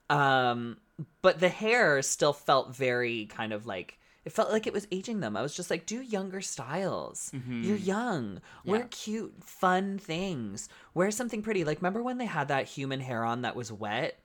Um, 0.09 0.79
but 1.23 1.39
the 1.39 1.49
hair 1.49 2.03
still 2.03 2.33
felt 2.33 2.75
very 2.75 3.27
kind 3.27 3.53
of 3.53 3.65
like 3.67 3.99
it 4.25 4.33
felt 4.33 4.51
like 4.51 4.67
it 4.67 4.73
was 4.73 4.87
aging 4.91 5.21
them. 5.21 5.37
I 5.37 5.43
was 5.43 5.55
just 5.57 5.71
like, 5.71 5.87
do 5.87 6.01
younger 6.03 6.41
styles. 6.41 7.33
You're 7.49 7.77
young. 7.77 8.41
Wear 8.67 8.87
cute, 8.91 9.35
fun 9.43 9.99
things. 9.99 10.69
Wear 10.95 11.11
something 11.11 11.43
pretty. 11.43 11.65
Like 11.65 11.79
remember 11.81 12.03
when 12.03 12.19
they 12.19 12.27
had 12.27 12.49
that 12.49 12.67
human 12.67 13.01
hair 13.01 13.25
on 13.25 13.43
that 13.43 13.57
was 13.57 13.73
wet? 13.73 14.19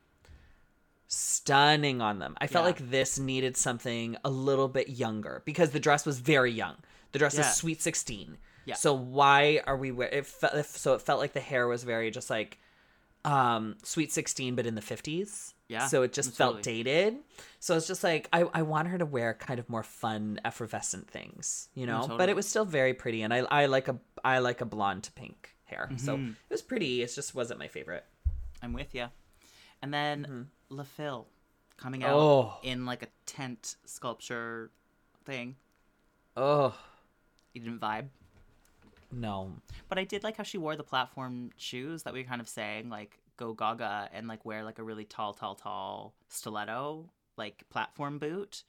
Stunning 1.08 2.02
on 2.02 2.20
them. 2.20 2.36
I 2.42 2.48
felt 2.48 2.64
Yeah. 2.64 2.68
like 2.68 2.90
this 2.90 3.20
needed 3.20 3.56
something 3.56 4.18
a 4.26 4.30
little 4.30 4.68
bit 4.68 4.90
younger 4.90 5.44
because 5.46 5.70
the 5.70 5.80
dress 5.80 6.06
was 6.06 6.20
very 6.20 6.52
young. 6.52 6.78
The 7.12 7.20
dress 7.20 7.36
Yeah. 7.36 7.42
is 7.42 7.56
sweet 7.56 7.82
sixteen. 7.82 8.38
Yeah. 8.66 8.76
So 8.76 8.94
why 8.94 9.62
are 9.68 9.78
we? 9.78 9.92
wear- 9.92 10.10
It 10.10 10.26
so. 10.66 10.94
It 10.96 11.02
felt 11.02 11.20
like 11.20 11.34
the 11.34 11.40
hair 11.40 11.68
was 11.68 11.84
very 11.84 12.12
just 12.12 12.30
like 12.30 12.60
um 13.24 13.76
sweet 13.84 14.12
16 14.12 14.54
but 14.56 14.68
in 14.68 14.76
the 14.76 14.82
50s 14.82 15.54
Yeah, 15.68 15.88
so 15.88 16.04
it 16.04 16.14
just 16.14 16.34
felt 16.36 16.62
dated 16.62 17.16
so 17.60 17.76
it's 17.76 17.88
just 17.88 18.04
like 18.04 18.30
I, 18.32 18.44
I 18.54 18.62
want 18.62 18.88
her 18.90 19.00
to 19.00 19.06
wear 19.08 19.34
kind 19.34 19.60
of 19.60 19.68
more 19.68 19.82
fun 19.82 20.40
effervescent 20.46 21.10
things 21.10 21.70
you 21.74 21.88
know 21.88 22.06
but 22.20 22.30
it 22.30 22.36
was 22.36 22.48
still 22.48 22.66
very 22.66 22.94
pretty 22.94 23.24
and 23.24 23.34
i 23.34 23.40
i 23.50 23.66
like 23.66 23.88
a 23.88 23.98
i 24.24 24.38
like 24.38 24.62
a 24.62 24.66
blonde 24.66 25.06
to 25.06 25.12
pink 25.14 25.56
hair 25.64 25.90
so 25.98 26.18
Mm-hmm. 26.18 26.30
it 26.30 26.52
was 26.54 26.62
pretty 26.62 27.02
it 27.02 27.12
just 27.16 27.34
wasn't 27.34 27.58
my 27.60 27.68
favorite 27.68 28.06
I'm 28.62 28.74
with 28.74 28.94
you. 28.94 29.08
And 29.82 29.92
then 29.92 30.48
Le 30.70 30.84
Fil 30.86 31.26
coming 31.78 32.04
out 32.04 32.12
Mm-hmm. 32.12 32.48
Oh. 32.48 32.58
in 32.62 32.86
like 32.86 33.02
a 33.02 33.08
tent 33.26 33.76
sculpture 33.86 34.70
thing. 35.26 35.56
oh 36.38 36.76
You 37.54 37.62
didn't 37.62 37.80
vibe. 37.82 38.10
No 39.12 39.52
But 39.90 39.98
I 39.98 40.04
did 40.04 40.24
like 40.24 40.38
how 40.38 40.44
she 40.44 40.58
wore 40.58 40.76
the 40.76 40.84
platform 40.84 41.52
shoes 41.58 42.04
that 42.04 42.14
we 42.14 42.22
were 42.22 42.28
kind 42.28 42.42
of 42.42 42.48
saying, 42.50 42.90
like 42.90 43.20
go 43.38 43.54
gaga 43.54 44.10
and 44.14 44.28
like 44.28 44.46
wear 44.46 44.64
like 44.64 44.80
a 44.80 44.84
really 44.84 45.06
tall, 45.06 45.34
tall, 45.34 45.56
tall 45.56 46.16
stiletto, 46.30 47.10
like 47.38 47.64
platform 47.70 48.20
boot. 48.20 48.64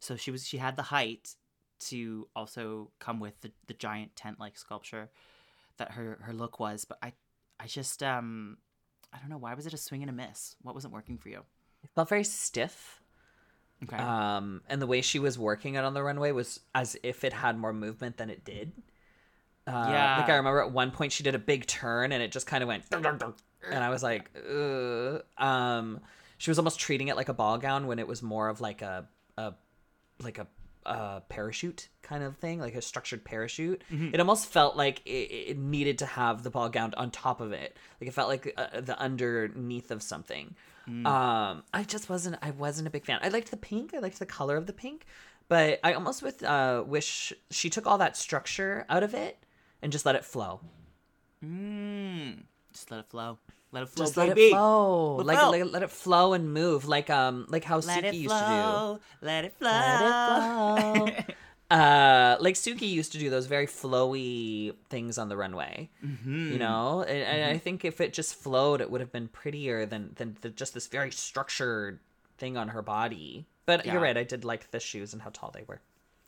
So 0.00 0.16
she 0.16 0.30
was 0.30 0.46
she 0.46 0.58
had 0.58 0.76
the 0.76 0.82
height 0.82 1.34
to 1.80 2.28
also 2.34 2.90
come 2.98 3.20
with 3.20 3.40
the, 3.40 3.52
the 3.66 3.74
giant 3.74 4.16
tent 4.16 4.38
like 4.40 4.58
sculpture 4.58 5.10
that 5.78 5.92
her 5.92 6.18
her 6.22 6.32
look 6.32 6.60
was. 6.60 6.84
But 6.84 6.98
I 7.02 7.12
I 7.60 7.66
just 7.66 8.02
um 8.02 8.58
I 9.12 9.18
don't 9.18 9.30
know, 9.30 9.38
why 9.38 9.54
was 9.54 9.66
it 9.66 9.74
a 9.74 9.78
swing 9.78 10.02
and 10.02 10.10
a 10.10 10.14
miss? 10.14 10.56
What 10.62 10.74
wasn't 10.74 10.92
working 10.94 11.18
for 11.18 11.28
you? 11.30 11.44
it 11.82 11.90
felt 11.94 12.08
very 12.08 12.24
stiff 12.24 13.00
Okay. 13.82 13.96
um 13.96 14.62
and 14.68 14.82
the 14.82 14.86
way 14.86 15.00
she 15.00 15.18
was 15.18 15.38
working 15.38 15.74
it 15.74 15.84
on 15.84 15.94
the 15.94 16.02
runway 16.02 16.32
was 16.32 16.60
as 16.74 16.96
if 17.02 17.24
it 17.24 17.32
had 17.32 17.58
more 17.58 17.72
movement 17.72 18.16
than 18.16 18.30
it 18.30 18.44
did 18.44 18.72
uh, 19.68 19.86
Yeah. 19.90 20.18
like 20.20 20.28
i 20.30 20.36
remember 20.36 20.60
at 20.60 20.72
one 20.72 20.90
point 20.90 21.12
she 21.12 21.22
did 21.22 21.34
a 21.34 21.38
big 21.38 21.66
turn 21.66 22.10
and 22.12 22.22
it 22.22 22.32
just 22.32 22.46
kind 22.46 22.62
of 22.62 22.68
went 22.68 22.84
and 23.70 23.84
i 23.84 23.88
was 23.90 24.02
like 24.02 24.30
Ugh. 24.36 25.22
um 25.38 26.00
she 26.38 26.50
was 26.50 26.58
almost 26.58 26.78
treating 26.80 27.08
it 27.08 27.16
like 27.16 27.28
a 27.28 27.34
ball 27.34 27.58
gown 27.58 27.86
when 27.86 27.98
it 27.98 28.06
was 28.08 28.22
more 28.22 28.48
of 28.48 28.60
like 28.60 28.82
a 28.82 29.06
a 29.36 29.54
like 30.22 30.38
a 30.38 30.46
uh, 30.86 31.20
parachute 31.28 31.88
kind 32.00 32.22
of 32.24 32.38
thing, 32.38 32.58
like 32.60 32.74
a 32.74 32.80
structured 32.80 33.22
parachute. 33.22 33.82
It 33.90 34.18
almost 34.20 34.46
felt 34.46 34.74
like 34.74 35.02
it, 35.04 35.10
it 35.50 35.58
needed 35.58 35.98
to 35.98 36.06
have 36.06 36.42
the 36.42 36.48
ball 36.48 36.70
gown 36.70 36.94
on 36.96 37.10
top 37.10 37.42
of 37.42 37.52
it. 37.52 37.76
Like 38.00 38.08
it 38.08 38.14
felt 38.14 38.28
like 38.30 38.54
uh, 38.56 38.80
the 38.80 38.98
underneath 38.98 39.90
of 39.90 40.02
something. 40.02 40.54
Um, 40.86 41.62
I 41.74 41.84
just 41.86 42.08
wasn't. 42.08 42.36
I 42.40 42.52
wasn't 42.52 42.88
a 42.88 42.90
big 42.90 43.04
fan. 43.04 43.18
I 43.22 43.28
liked 43.28 43.50
the 43.50 43.58
pink. 43.58 43.92
I 43.92 43.98
liked 43.98 44.18
the 44.18 44.24
color 44.24 44.56
of 44.56 44.66
the 44.66 44.72
pink, 44.72 45.04
but 45.48 45.78
I 45.84 45.92
almost 45.92 46.22
with 46.22 46.42
uh, 46.42 46.82
wish 46.86 47.34
she 47.50 47.68
took 47.68 47.86
all 47.86 47.98
that 47.98 48.16
structure 48.16 48.86
out 48.88 49.02
of 49.02 49.12
it 49.12 49.36
and 49.82 49.92
just 49.92 50.04
let 50.06 50.14
it 50.16 50.24
flow. 50.24 50.60
Mm, 51.44 52.42
just 52.72 52.90
let 52.90 53.00
it 53.00 53.06
flow. 53.06 53.38
Let 53.70 53.82
it 53.82 53.88
flow, 53.90 54.04
Just 54.04 54.16
let 54.16 54.30
it 54.36 54.50
flow. 54.50 55.16
Let 55.16 55.22
it 55.22 55.26
Like, 55.26 55.38
flow. 55.38 55.50
like 55.50 55.72
let 55.72 55.82
it 55.82 55.90
flow 55.90 56.32
and 56.32 56.52
move. 56.52 56.86
Like 56.88 57.10
um 57.10 57.46
like 57.48 57.64
how 57.64 57.76
Let 57.78 58.04
Suki 58.04 58.20
used 58.20 58.34
to 58.34 58.98
do. 59.20 59.26
Let 59.26 59.44
it 59.44 59.52
flow. 59.58 59.70
Let 59.70 61.08
it 61.18 61.24
flow. 61.24 61.34
uh 61.70 62.36
like 62.40 62.54
Suki 62.54 62.88
used 62.88 63.12
to 63.12 63.18
do 63.18 63.28
those 63.28 63.46
very 63.46 63.66
flowy 63.66 64.74
things 64.88 65.18
on 65.18 65.28
the 65.28 65.36
runway. 65.36 65.90
Mm-hmm. 66.04 66.52
You 66.52 66.58
know? 66.58 67.02
And, 67.02 67.18
and 67.18 67.50
I 67.50 67.58
think 67.58 67.84
if 67.84 68.00
it 68.00 68.12
just 68.14 68.34
flowed 68.36 68.80
it 68.80 68.90
would 68.90 69.02
have 69.02 69.12
been 69.12 69.28
prettier 69.28 69.84
than 69.84 70.12
than 70.16 70.36
the, 70.40 70.48
just 70.48 70.72
this 70.72 70.86
very 70.86 71.10
structured 71.12 72.00
thing 72.38 72.56
on 72.56 72.68
her 72.68 72.80
body. 72.82 73.44
But 73.66 73.84
Yeah. 73.84 73.92
you're 73.92 74.02
right, 74.02 74.16
I 74.16 74.24
did 74.24 74.46
like 74.46 74.70
the 74.70 74.80
shoes 74.80 75.12
and 75.12 75.20
how 75.20 75.28
tall 75.30 75.50
they 75.50 75.64
were. 75.66 75.80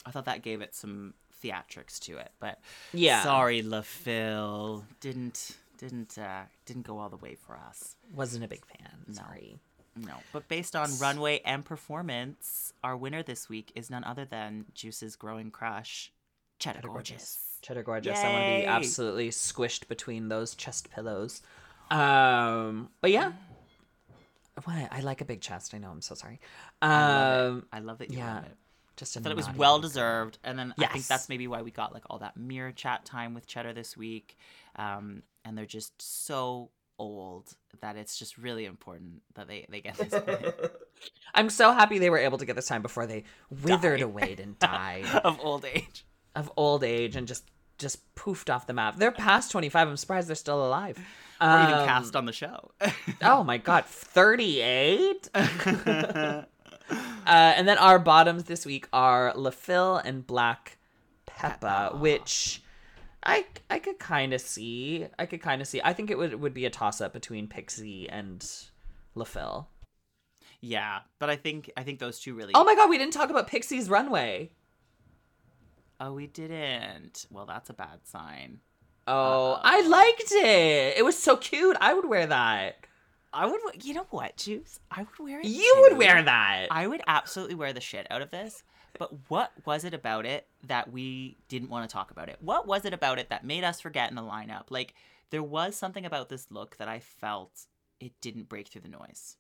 I 0.05 0.11
thought 0.11 0.27
that 0.27 0.43
gave 0.43 0.61
it 0.61 0.75
some 0.75 1.15
theatrics 1.43 1.99
to 2.01 2.17
it, 2.19 2.33
but 2.41 2.61
Yeah. 2.93 3.23
sorry, 3.23 3.63
Le 3.63 3.83
Fil 3.83 4.85
didn't 5.01 5.57
didn't 5.79 6.19
uh, 6.19 6.43
didn't 6.67 6.87
go 6.87 6.99
all 6.99 7.09
the 7.09 7.17
way 7.17 7.35
for 7.35 7.57
us. 7.57 7.97
Wasn't 8.15 8.45
a 8.45 8.49
big 8.49 8.65
fan. 8.67 9.15
Sorry. 9.15 9.59
No, 9.97 10.15
but 10.33 10.47
based 10.49 10.77
on 10.77 10.89
runway 10.99 11.41
and 11.45 11.65
performance, 11.65 12.73
our 12.85 12.97
winner 12.97 13.23
this 13.23 13.49
week 13.49 13.73
is 13.75 13.91
none 13.91 14.05
other 14.05 14.25
than 14.25 14.67
Juice's 14.75 15.17
growing 15.17 15.51
crush, 15.51 16.13
Cheddar, 16.59 16.81
Gorgeous. 16.87 17.59
Cheddar 17.63 17.83
Gorgeous. 17.83 18.19
I 18.19 18.33
want 18.33 18.45
to 18.45 18.61
be 18.61 18.67
absolutely 18.67 19.31
squished 19.31 19.89
between 19.89 20.29
those 20.29 20.55
chest 20.55 20.91
pillows. 20.91 21.43
Um, 21.91 22.91
but 23.01 23.11
yeah. 23.11 23.33
What? 24.65 24.89
I 24.93 25.01
like 25.01 25.21
a 25.21 25.25
big 25.25 25.41
chest. 25.41 25.75
I 25.75 25.79
know. 25.79 25.91
I'm 25.91 26.03
so 26.03 26.15
sorry. 26.15 26.39
Um, 26.83 26.91
I 26.93 27.01
love 27.01 27.57
it. 27.59 27.65
I 27.73 27.79
love 27.81 27.99
that 27.99 28.11
you 28.13 28.19
yeah. 28.19 28.43
Just 29.01 29.17
I 29.17 29.21
thought 29.21 29.33
it 29.33 29.37
was 29.37 29.51
well 29.57 29.81
deserved, 29.81 30.39
and 30.45 30.57
then 30.59 30.73
I 30.79 30.87
think 30.87 31.07
that's 31.07 31.29
maybe 31.29 31.49
why 31.49 31.63
we 31.63 31.71
got 31.73 31.93
like 31.93 32.05
all 32.09 32.19
that 32.21 32.37
mirror 32.37 32.71
chat 32.71 33.05
time 33.05 33.35
with 33.35 33.47
Cheddar 33.47 33.73
this 33.73 33.97
week. 33.97 34.37
Um, 34.77 35.25
and 35.45 35.59
they're 35.59 35.67
just 35.67 36.01
so 36.01 36.71
old 36.99 37.55
that 37.81 37.97
it's 37.97 38.17
just 38.19 38.37
really 38.39 38.67
important 38.67 39.23
that 39.35 39.49
they 39.49 39.67
they 39.71 39.81
get 39.81 39.97
this 39.97 40.13
I'm 41.35 41.49
so 41.49 41.73
happy 41.73 41.99
they 41.99 42.11
were 42.11 42.19
able 42.19 42.37
to 42.39 42.45
get 42.45 42.57
this 42.57 42.67
time 42.69 42.83
before 42.83 43.07
they 43.07 43.25
withered 43.63 44.03
away 44.03 44.37
and 44.39 44.59
died 44.59 45.07
of 45.25 45.41
old 45.41 45.65
age. 45.65 46.05
of 46.37 46.53
old 46.59 46.85
age 46.85 47.17
and 47.17 47.27
just 47.27 47.45
just 47.79 48.15
poofed 48.15 48.55
off 48.55 48.67
the 48.67 48.75
map. 48.75 48.97
They're 48.99 49.11
past 49.11 49.51
25. 49.53 49.89
I'm 49.89 49.97
surprised 49.97 50.29
they're 50.29 50.37
still 50.37 50.65
alive. 50.65 50.99
Or 51.41 51.63
even 51.63 51.73
Um, 51.75 51.87
cast 51.87 52.15
on 52.15 52.27
the 52.27 52.33
show. 52.35 52.71
Oh 53.23 53.43
my 53.43 53.57
god, 53.57 53.87
38? 53.87 55.31
uh, 57.31 57.55
and 57.57 57.67
then 57.67 57.79
our 57.79 57.99
bottoms 57.99 58.45
this 58.45 58.67
week 58.67 58.89
are 58.93 59.33
Le 59.35 59.53
Fil 59.53 59.97
and 59.99 60.27
Black 60.27 60.77
Peppa, 61.27 61.93
which 61.95 62.63
I 63.25 63.47
I 63.71 63.79
could 63.79 63.99
kind 63.99 64.35
of 64.35 64.41
see. 64.41 65.07
I 65.19 65.27
could 65.27 65.41
kind 65.41 65.63
of 65.63 65.69
see. 65.69 65.81
I 65.83 65.93
think 65.95 66.11
it 66.11 66.19
would 66.19 66.35
would 66.41 66.55
be 66.55 66.67
a 66.67 66.71
toss 66.71 67.01
up 67.01 67.13
between 67.13 67.47
Pixie 67.49 68.09
and 68.09 68.47
Le 69.15 69.25
Fil. 69.25 69.69
yeah, 70.61 71.01
but 71.19 71.31
I 71.31 71.37
think 71.37 71.71
I 71.77 71.83
think 71.85 71.99
those 72.01 72.21
two 72.21 72.35
really. 72.35 72.53
Oh 72.55 72.65
my 72.65 72.75
god, 72.75 72.91
we 72.91 72.99
didn't 72.99 73.15
talk 73.15 73.31
about 73.31 73.47
Pixie's 73.47 73.89
runway. 73.89 74.51
Oh, 76.01 76.13
we 76.15 76.27
didn't. 76.27 77.27
Well, 77.31 77.47
that's 77.47 77.71
a 77.71 77.75
bad 77.75 78.01
sign. 78.05 78.61
Oh, 79.07 79.59
I 79.63 79.83
liked 79.87 80.33
it. 80.33 80.97
It 80.97 81.05
was 81.05 81.19
so 81.19 81.37
cute. 81.37 81.77
I 81.81 81.93
would 81.95 82.09
wear 82.09 82.27
that. 82.27 82.87
I 83.33 83.47
would. 83.47 83.61
You 83.85 83.95
know 83.95 84.07
what, 84.11 84.37
Juice? 84.37 84.81
I 84.91 85.01
would 85.01 85.19
wear 85.19 85.41
it. 85.41 85.47
You 85.47 85.77
would 85.83 85.99
wear 85.99 86.23
that. 86.23 86.67
I 86.71 86.87
would 86.87 87.03
absolutely 87.07 87.55
wear 87.55 87.73
the 87.73 87.81
shit 87.81 88.07
out 88.11 88.23
of 88.23 88.31
this. 88.31 88.63
But 88.99 89.13
what 89.29 89.53
was 89.65 89.85
it 89.85 89.95
about 89.95 90.27
it 90.27 90.47
that 90.67 90.93
we 90.93 91.37
didn't 91.49 91.71
want 91.71 91.89
to 91.89 91.93
talk 91.93 92.11
about 92.11 92.29
it? 92.29 92.39
What 92.41 92.67
was 92.67 92.85
it 92.85 92.93
about 92.93 93.19
it 93.19 93.31
that 93.31 93.45
made 93.45 93.63
us 93.63 93.81
forget 93.81 94.11
in 94.11 94.17
the 94.17 94.23
lineup? 94.23 94.65
Like, 94.69 94.95
there 95.31 95.45
was 95.45 95.77
something 95.77 96.05
about 96.05 96.29
this 96.29 96.49
look 96.51 96.77
that 96.79 96.89
I 96.89 96.99
felt 96.99 97.67
it 98.01 98.13
didn't 98.21 98.49
break 98.49 98.69
through 98.69 98.83
the 98.83 98.89
noise. 98.89 99.37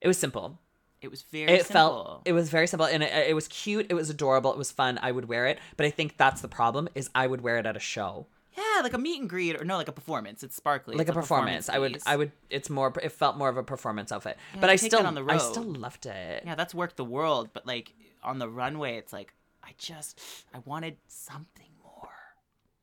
It 0.00 0.08
was 0.08 0.18
simple. 0.18 0.58
It 1.00 1.10
was 1.10 1.22
very 1.22 1.52
it 1.52 1.66
simple. 1.66 1.72
felt 1.72 2.22
it 2.24 2.32
was 2.32 2.48
very 2.48 2.66
simple 2.66 2.86
and 2.86 3.02
it, 3.02 3.12
it 3.28 3.34
was 3.34 3.46
cute 3.48 3.86
it 3.90 3.94
was 3.94 4.08
adorable 4.08 4.50
it 4.52 4.56
was 4.56 4.72
fun 4.72 4.98
i 5.02 5.12
would 5.12 5.26
wear 5.28 5.46
it 5.46 5.58
but 5.76 5.84
i 5.84 5.90
think 5.90 6.16
that's 6.16 6.40
the 6.40 6.48
problem 6.48 6.88
is 6.94 7.10
i 7.14 7.26
would 7.26 7.42
wear 7.42 7.58
it 7.58 7.66
at 7.66 7.76
a 7.76 7.80
show 7.80 8.26
yeah, 8.56 8.82
like 8.82 8.92
a 8.94 8.98
meet 8.98 9.20
and 9.20 9.28
greet, 9.28 9.60
or 9.60 9.64
no, 9.64 9.76
like 9.76 9.88
a 9.88 9.92
performance. 9.92 10.42
It's 10.42 10.54
sparkly. 10.56 10.94
like 10.96 11.08
It's 11.08 11.16
a 11.16 11.20
performance 11.20 11.68
i 11.68 11.78
would 11.78 11.98
i 12.06 12.16
would 12.16 12.32
it's 12.50 12.70
more 12.70 12.92
it 13.02 13.10
felt 13.12 13.36
more 13.36 13.48
of 13.48 13.56
a 13.56 13.62
performance 13.62 14.12
outfit 14.12 14.36
Yeah, 14.54 14.60
but 14.60 14.70
i 14.70 14.76
still 14.76 15.06
on 15.06 15.14
the 15.14 15.24
i 15.24 15.38
still 15.38 15.62
loved 15.64 16.06
it 16.06 16.42
Yeah, 16.46 16.54
that's 16.54 16.74
worked 16.74 16.96
the 16.96 17.04
world, 17.04 17.50
but 17.52 17.66
like 17.66 17.92
on 18.22 18.38
the 18.38 18.48
runway, 18.48 18.96
it's 18.96 19.12
like 19.12 19.34
I 19.62 19.70
just 19.78 20.20
I 20.54 20.58
wanted 20.64 20.96
something 21.08 21.66
more. 21.82 22.10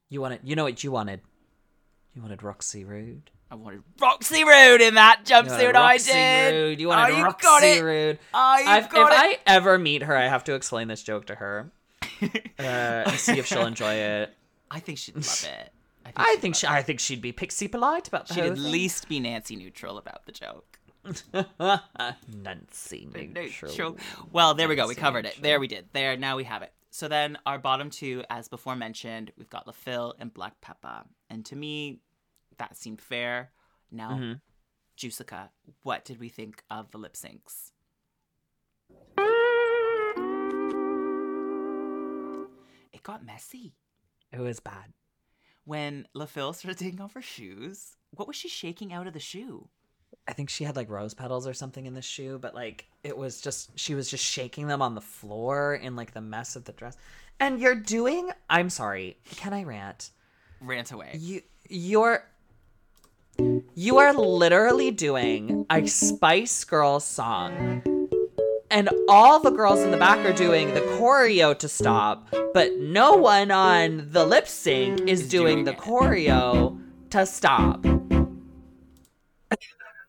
you 0.10 0.22
wanted 0.22 0.40
you 0.44 0.56
know 0.56 0.64
what 0.64 0.84
you 0.84 0.92
wanted 0.92 1.22
you 2.16 2.22
wanted 2.22 2.44
roxy 2.44 2.84
rude 2.86 3.30
I 3.50 3.56
wanted 3.56 3.84
Roxy 4.00 4.46
Road 4.46 4.80
in 4.80 4.94
that 4.94 5.26
jumpsuit. 5.26 5.76
I 5.76 5.92
roxy 5.92 6.14
did. 6.14 6.54
rude 6.54 6.80
you 6.80 6.88
wanted 6.88 7.16
oh, 7.16 7.24
roxy 7.24 7.44
got 7.44 7.64
it. 7.64 7.84
rude 7.84 8.20
Oh, 8.34 8.58
you 8.60 8.66
I've, 8.70 8.86
if 8.86 8.90
got 8.92 9.12
it. 9.12 9.20
i 9.20 9.38
ever 9.46 9.78
meet 9.78 10.04
her 10.04 10.16
i 10.16 10.28
have 10.28 10.44
to 10.46 10.54
explain 10.56 10.88
this 10.88 11.04
joke 11.04 11.26
to 11.28 11.36
her 11.36 11.72
uh, 12.22 12.28
and 12.60 13.12
see 13.20 13.38
if 13.40 13.46
she'll 13.48 13.66
enjoy 13.66 13.94
it 13.94 14.34
I 14.74 14.80
think 14.80 14.98
she'd 14.98 15.16
love 15.28 15.48
it. 15.50 15.74
i 16.16 16.36
think 16.40 16.56
she 16.56 16.66
i 16.66 16.82
think 16.82 17.00
she'd 17.00 17.22
be 17.22 17.32
pixie 17.32 17.68
polite 17.68 18.08
about 18.08 18.28
the 18.28 18.34
she'd 18.34 18.44
at 18.46 18.54
thing. 18.54 18.72
least 18.72 19.08
be 19.10 19.20
Nancy 19.20 19.56
neutral 19.56 19.98
about 20.00 20.26
the 20.26 20.32
joke. 20.32 20.80
Nancy 22.28 23.08
Neutral. 23.14 23.72
neutral. 23.72 23.98
Well, 24.32 24.54
there 24.54 24.68
we 24.68 24.76
go. 24.76 24.84
We 24.84 24.90
Nancy 24.90 25.02
covered 25.02 25.26
it. 25.26 25.36
There 25.42 25.60
we 25.60 25.68
did. 25.68 25.86
There. 25.94 26.16
Now 26.16 26.38
we 26.38 26.44
have 26.44 26.62
it. 26.62 26.72
So 26.92 27.08
then 27.08 27.38
our 27.46 27.58
bottom 27.58 27.90
two, 27.90 28.24
as 28.30 28.48
before 28.48 28.76
mentioned, 28.76 29.32
we've 29.38 29.50
got 29.50 29.66
Le 29.66 29.74
Fil 29.74 30.14
and 30.20 30.32
Black 30.34 30.62
Peppa. 30.62 31.06
And 31.30 31.44
to 31.46 31.56
me, 31.56 32.02
that 32.58 32.76
seemed 32.78 33.02
fair. 33.02 33.50
Now, 33.92 34.12
Mhm. 34.12 34.42
Juicica, 34.98 35.50
what 35.82 36.06
did 36.06 36.20
we 36.20 36.30
think 36.30 36.64
of 36.70 36.92
the 36.92 37.00
lip 37.00 37.14
syncs? 37.16 37.72
It 42.94 43.02
got 43.04 43.26
messy. 43.26 43.74
It 44.32 44.40
was 44.40 44.60
bad. 44.60 44.94
When 45.66 46.08
Le 46.14 46.28
Fil 46.28 46.54
started 46.54 46.80
taking 46.80 47.02
off 47.02 47.14
her 47.14 47.22
shoes, 47.22 47.96
what 48.12 48.28
was 48.28 48.36
she 48.36 48.48
shaking 48.50 48.94
out 48.94 49.08
of 49.08 49.14
the 49.14 49.20
shoe? 49.20 49.68
I 50.28 50.34
think 50.34 50.50
she 50.50 50.64
had 50.64 50.76
like 50.76 50.90
rose 50.90 51.14
petals 51.14 51.48
or 51.48 51.54
something 51.54 51.86
in 51.86 51.94
the 51.94 52.02
shoe, 52.02 52.38
but 52.40 52.54
like 52.54 52.88
it 53.04 53.18
was 53.18 53.42
just 53.42 53.78
she 53.80 53.96
was 53.96 54.10
just 54.10 54.24
shaking 54.24 54.68
them 54.68 54.82
on 54.82 54.96
the 54.96 55.02
floor 55.02 55.76
in 55.76 55.96
like 55.96 56.14
the 56.14 56.22
mess 56.22 56.56
of 56.56 56.66
the 56.66 56.74
dress. 56.74 56.96
And 57.40 57.60
you're 57.60 57.76
doing 57.76 58.30
I'm 58.50 58.70
sorry, 58.70 59.18
can 59.36 59.54
I 59.54 59.64
rant? 59.64 60.12
Rant 60.60 60.92
away. 60.92 61.18
You 61.18 61.42
you're 61.68 62.24
you 63.74 63.98
are 63.98 64.14
literally 64.14 64.92
doing 64.92 65.66
a 65.70 65.88
Spice 65.88 66.64
Girls 66.64 67.06
song. 67.06 67.82
And 68.72 68.90
all 69.10 69.40
the 69.42 69.52
girls 69.52 69.82
in 69.82 69.92
the 69.92 69.98
back 69.98 70.20
are 70.26 70.32
doing 70.32 70.74
the 70.74 70.80
choreo 70.80 71.58
to 71.60 71.68
stop, 71.68 72.34
but 72.54 72.72
no 72.78 73.16
one 73.18 73.52
on 73.52 74.08
the 74.12 74.26
lip 74.26 74.48
sync 74.48 75.02
is, 75.10 75.22
Is 75.24 75.30
doing, 75.30 75.56
doing 75.56 75.66
the 75.66 75.72
it. 75.74 75.78
choreo 75.78 76.82
to 77.10 77.26
stop. 77.26 77.86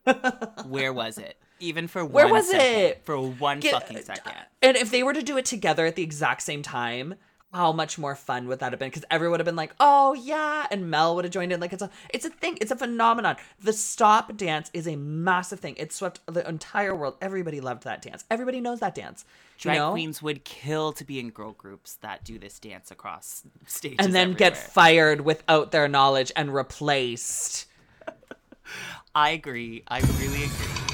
Where 0.65 0.93
was 0.93 1.17
it? 1.17 1.37
Even 1.59 1.87
for 1.87 2.05
Where 2.05 2.25
one 2.25 2.33
was 2.35 2.49
second. 2.49 2.65
it? 2.83 3.05
For 3.05 3.17
one 3.19 3.59
Get- 3.59 3.73
fucking 3.73 4.01
second. 4.03 4.33
And 4.61 4.77
if 4.77 4.91
they 4.91 5.03
were 5.03 5.13
to 5.13 5.23
do 5.23 5.37
it 5.37 5.45
together 5.45 5.85
at 5.85 5.95
the 5.95 6.03
exact 6.03 6.41
same 6.41 6.61
time, 6.61 7.15
how 7.53 7.71
much 7.71 7.99
more 7.99 8.15
fun 8.15 8.47
would 8.47 8.59
that 8.59 8.71
have 8.71 8.79
been? 8.79 8.89
Because 8.89 9.05
everyone 9.11 9.33
would 9.33 9.39
have 9.41 9.45
been 9.45 9.55
like, 9.55 9.73
"Oh 9.79 10.13
yeah," 10.13 10.65
and 10.71 10.89
Mel 10.89 11.15
would 11.15 11.25
have 11.25 11.31
joined 11.31 11.51
in. 11.51 11.59
Like 11.59 11.73
it's 11.73 11.83
a, 11.83 11.89
it's 12.09 12.25
a 12.25 12.29
thing. 12.29 12.57
It's 12.59 12.71
a 12.71 12.75
phenomenon. 12.75 13.37
The 13.61 13.73
stop 13.73 14.35
dance 14.35 14.71
is 14.73 14.87
a 14.87 14.95
massive 14.95 15.59
thing. 15.59 15.75
It 15.77 15.93
swept 15.93 16.19
the 16.25 16.47
entire 16.47 16.95
world. 16.95 17.15
Everybody 17.21 17.61
loved 17.61 17.83
that 17.83 18.01
dance. 18.01 18.25
Everybody 18.31 18.59
knows 18.59 18.79
that 18.79 18.95
dance. 18.95 19.25
Drag 19.59 19.75
you 19.75 19.81
know? 19.81 19.91
queens 19.91 20.21
would 20.21 20.43
kill 20.43 20.93
to 20.93 21.03
be 21.03 21.19
in 21.19 21.29
girl 21.29 21.53
groups 21.53 21.95
that 22.01 22.23
do 22.23 22.39
this 22.39 22.59
dance 22.59 22.91
across 22.91 23.43
stages. 23.67 23.97
and 23.99 24.13
then 24.13 24.33
get 24.33 24.57
fired 24.57 25.21
without 25.21 25.71
their 25.71 25.87
knowledge 25.87 26.31
and 26.35 26.53
replaced. 26.53 27.67
I 29.15 29.29
agree. 29.29 29.83
I 29.87 29.99
really 29.99 30.45
agree. 30.45 30.92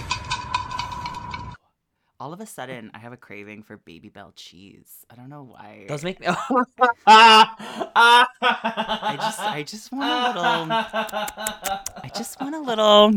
All 2.21 2.33
of 2.33 2.41
a 2.41 2.45
sudden, 2.45 2.91
I 2.93 2.97
have 2.99 3.13
a 3.13 3.17
craving 3.17 3.63
for 3.63 3.77
Babybel 3.77 4.33
cheese. 4.35 5.05
I 5.09 5.15
don't 5.15 5.29
know 5.29 5.43
why. 5.43 5.85
Those 5.87 6.03
make 6.03 6.19
me. 6.19 6.27
I 7.07 8.25
just, 9.21 9.39
I 9.39 9.63
just 9.65 9.89
want 9.93 10.03
a 10.11 10.27
little. 10.27 10.67
I 12.03 12.11
just 12.13 12.41
want 12.41 12.55
a 12.55 12.59
little. 12.59 13.13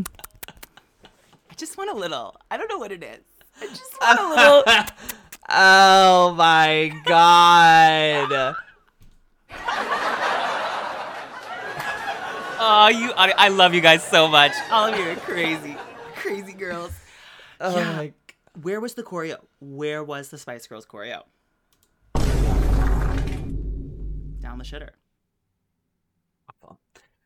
I 1.51 1.55
just 1.57 1.77
want 1.77 1.91
a 1.91 1.95
little. 1.95 2.37
I 2.49 2.57
don't 2.57 2.69
know 2.69 2.79
what 2.79 2.93
it 2.93 3.03
is. 3.03 3.25
I 3.61 3.67
just 3.67 3.93
want 4.01 4.21
a 4.21 4.29
little. 4.29 4.63
oh 5.49 6.35
my 6.35 6.93
god. 7.05 8.57
Oh, 12.65 12.87
you! 12.87 13.11
I, 13.17 13.35
I 13.37 13.49
love 13.49 13.75
you 13.75 13.81
guys 13.81 14.05
so 14.05 14.29
much. 14.29 14.53
All 14.71 14.87
of 14.87 14.97
you 14.97 15.11
are 15.11 15.17
crazy, 15.17 15.77
crazy 16.15 16.53
girls. 16.53 16.93
Oh 17.61 17.77
Yeah. 17.77 17.93
my 17.97 18.13
Where 18.61 18.81
was 18.81 18.95
the 18.95 19.03
choreo? 19.03 19.39
Where 19.61 20.05
was 20.05 20.29
the 20.29 20.39
Spice 20.39 20.67
Girls 20.67 20.85
choreo? 20.87 21.23
Down 24.41 24.59
the 24.59 24.65
shitter. 24.65 24.91
awful. 26.49 26.79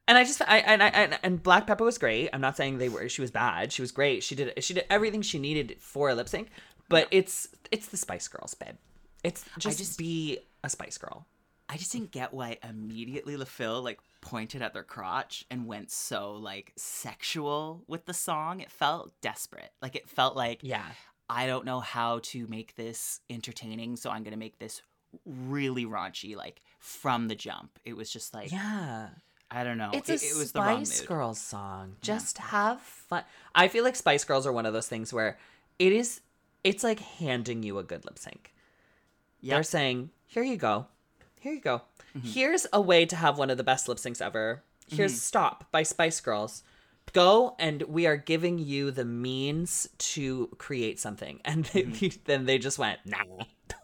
And 0.07 0.17
I 0.19 0.25
just 0.25 0.41
I 0.43 0.59
and 0.59 0.83
I 0.83 0.89
and, 0.89 1.19
and 1.23 1.43
Black 1.43 1.67
Peppa 1.67 1.83
was 1.83 1.99
great. 1.99 2.31
I'm 2.33 2.41
not 2.41 2.57
saying 2.57 2.79
they 2.79 2.89
were 2.89 3.09
she 3.09 3.21
was 3.23 3.31
bad. 3.31 3.73
She 3.73 3.83
was 3.83 3.91
great. 3.91 4.23
She 4.23 4.35
did 4.35 4.63
she 4.63 4.75
did 4.75 4.85
everything 4.91 5.23
she 5.23 5.39
needed 5.39 5.77
for 5.81 6.11
a 6.11 6.15
lip 6.15 6.29
sync. 6.29 6.49
But 6.89 7.09
it's 7.11 7.49
it's 7.73 7.89
the 7.89 7.97
Spice 7.97 8.29
Girls, 8.29 8.55
babe. 8.55 8.77
It's 9.25 9.45
just, 9.59 9.79
just- 9.79 9.99
be 9.99 10.39
a 10.63 10.69
Spice 10.71 10.99
Girl. 10.99 11.27
I 11.69 11.77
just 11.77 11.91
didn't 11.91 12.13
get 12.13 12.33
why 12.33 12.59
immediately 12.63 13.37
Le 13.37 13.45
Fil 13.45 13.83
like 13.83 13.99
pointed 14.21 14.63
at 14.63 14.73
their 14.73 14.85
crotch 14.85 15.45
and 15.51 15.67
went 15.67 15.91
so 15.91 16.35
like 16.35 16.73
sexual 16.77 17.83
with 17.89 18.05
the 18.07 18.15
song. 18.15 18.61
It 18.61 18.71
felt 18.71 19.13
desperate. 19.21 19.71
Like 19.83 19.97
it 19.97 20.09
felt 20.09 20.37
like 20.37 20.61
Yeah. 20.63 20.85
I 21.29 21.47
don't 21.47 21.65
know 21.65 21.81
how 21.81 22.21
to 22.25 22.47
make 22.47 22.77
this 22.77 23.21
entertaining, 23.29 23.97
so 23.97 24.11
I'm 24.11 24.23
gonna 24.23 24.37
make 24.37 24.59
this 24.59 24.83
really 25.25 25.85
raunchy, 25.85 26.37
like 26.37 26.61
from 26.79 27.29
the 27.29 27.35
jump. 27.35 27.79
It 27.85 27.97
was 27.97 28.11
just 28.11 28.35
like 28.35 28.53
Yeah. 28.53 29.09
I 29.49 29.63
don't 29.63 29.79
know. 29.79 29.91
It's 29.93 30.09
it, 30.09 30.23
a 30.23 30.27
it 30.27 30.37
was 30.37 30.53
the 30.53 30.61
Spice. 30.61 31.01
Girls 31.03 31.41
song. 31.41 31.97
Just 32.01 32.39
have 32.39 32.81
fun. 32.81 33.23
I 33.55 33.69
feel 33.69 33.85
like 33.85 33.95
Spice 33.95 34.25
Girls 34.25 34.47
are 34.47 34.53
one 34.53 34.67
of 34.67 34.73
those 34.73 34.89
things 34.89 35.13
where 35.13 35.39
it 35.79 35.93
is 35.93 36.21
it's 36.65 36.83
like 36.83 36.99
handing 36.99 37.63
you 37.63 37.79
a 37.79 37.85
good 37.85 38.05
lip 38.05 38.19
sync. 38.19 38.53
They're 39.43 39.63
saying, 39.63 40.11
"Here 40.27 40.43
you 40.43 40.57
go. 40.57 40.87
Here 41.39 41.53
you 41.53 41.61
go. 41.61 41.83
Mm-hmm. 42.17 42.27
Here's 42.27 42.67
a 42.73 42.81
way 42.81 43.07
to 43.07 43.15
have 43.15 43.39
one 43.39 43.51
of 43.51 43.57
the 43.57 43.63
best 43.63 43.89
lip 43.89 43.99
syncs 43.99 44.21
ever. 44.21 44.65
Here's 44.89 45.21
Stop 45.21 45.71
by 45.71 45.85
Spice 45.85 46.21
Girls. 46.21 46.65
Go 47.13 47.57
and 47.59 47.83
we 47.83 48.07
are 48.07 48.17
giving 48.17 48.59
you 48.59 48.91
the 48.91 49.05
means 49.05 49.89
to 49.99 50.49
create 50.59 50.99
something." 51.01 51.41
And 51.45 51.65
they, 51.67 51.85
Mm-hmm. 51.85 52.17
then 52.25 52.45
they 52.47 52.59
just 52.59 52.79
went, 52.79 53.01
"Nah." 53.05 53.25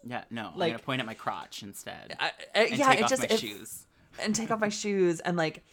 Yeah, 0.05 0.25
no. 0.31 0.51
I'm 0.53 0.59
Like- 0.59 0.73
gonna 0.73 0.83
point 0.83 1.01
at 1.01 1.07
my 1.07 1.15
crotch 1.15 1.63
instead. 1.63 2.17
I, 2.21 2.27
I- 2.55 2.61
and 2.69 2.79
yeah, 2.79 2.91
take 2.91 2.99
it 3.01 3.03
off 3.05 3.11
just 3.11 3.23
my 3.23 3.35
it- 3.35 3.41
shoes. 3.41 3.87
and 4.23 4.35
take 4.35 4.51
off 4.51 4.61
my 4.61 4.69
shoes 4.83 5.21
and 5.21 5.37
like 5.37 5.65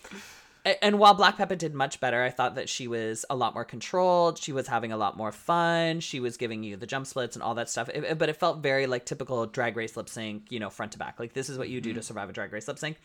and 0.83 0.99
while 0.99 1.13
Black 1.13 1.37
Peppa 1.37 1.55
did 1.55 1.73
much 1.73 1.99
better 1.99 2.21
i 2.23 2.29
thought 2.29 2.55
that 2.55 2.67
she 2.69 2.87
was 2.87 3.25
a 3.29 3.35
lot 3.35 3.53
more 3.53 3.63
controlled 3.65 4.37
she 4.37 4.51
was 4.51 4.67
having 4.67 4.91
a 4.91 4.97
lot 4.97 5.15
more 5.17 5.31
fun 5.31 5.99
she 6.01 6.19
was 6.19 6.37
giving 6.37 6.63
you 6.63 6.75
the 6.77 6.85
jump 6.85 7.07
splits 7.07 7.35
and 7.35 7.41
all 7.43 7.55
that 7.55 7.69
stuff 7.69 7.89
It- 7.89 8.03
it- 8.03 8.17
but 8.17 8.29
it 8.29 8.35
felt 8.35 8.59
very 8.61 8.85
like 8.85 9.05
typical 9.05 9.45
drag 9.45 9.75
race 9.77 9.95
lip 9.97 10.09
sync 10.09 10.51
you 10.51 10.59
know 10.59 10.69
front 10.69 10.91
to 10.93 10.97
back 10.99 11.19
like 11.19 11.33
this 11.33 11.49
is 11.49 11.57
what 11.57 11.69
you 11.69 11.81
do 11.81 11.93
to 11.93 12.01
survive 12.03 12.29
a 12.29 12.33
drag 12.33 12.51
race 12.53 12.67
lip 12.67 12.77
sync 12.77 12.97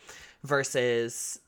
versus 0.43 1.39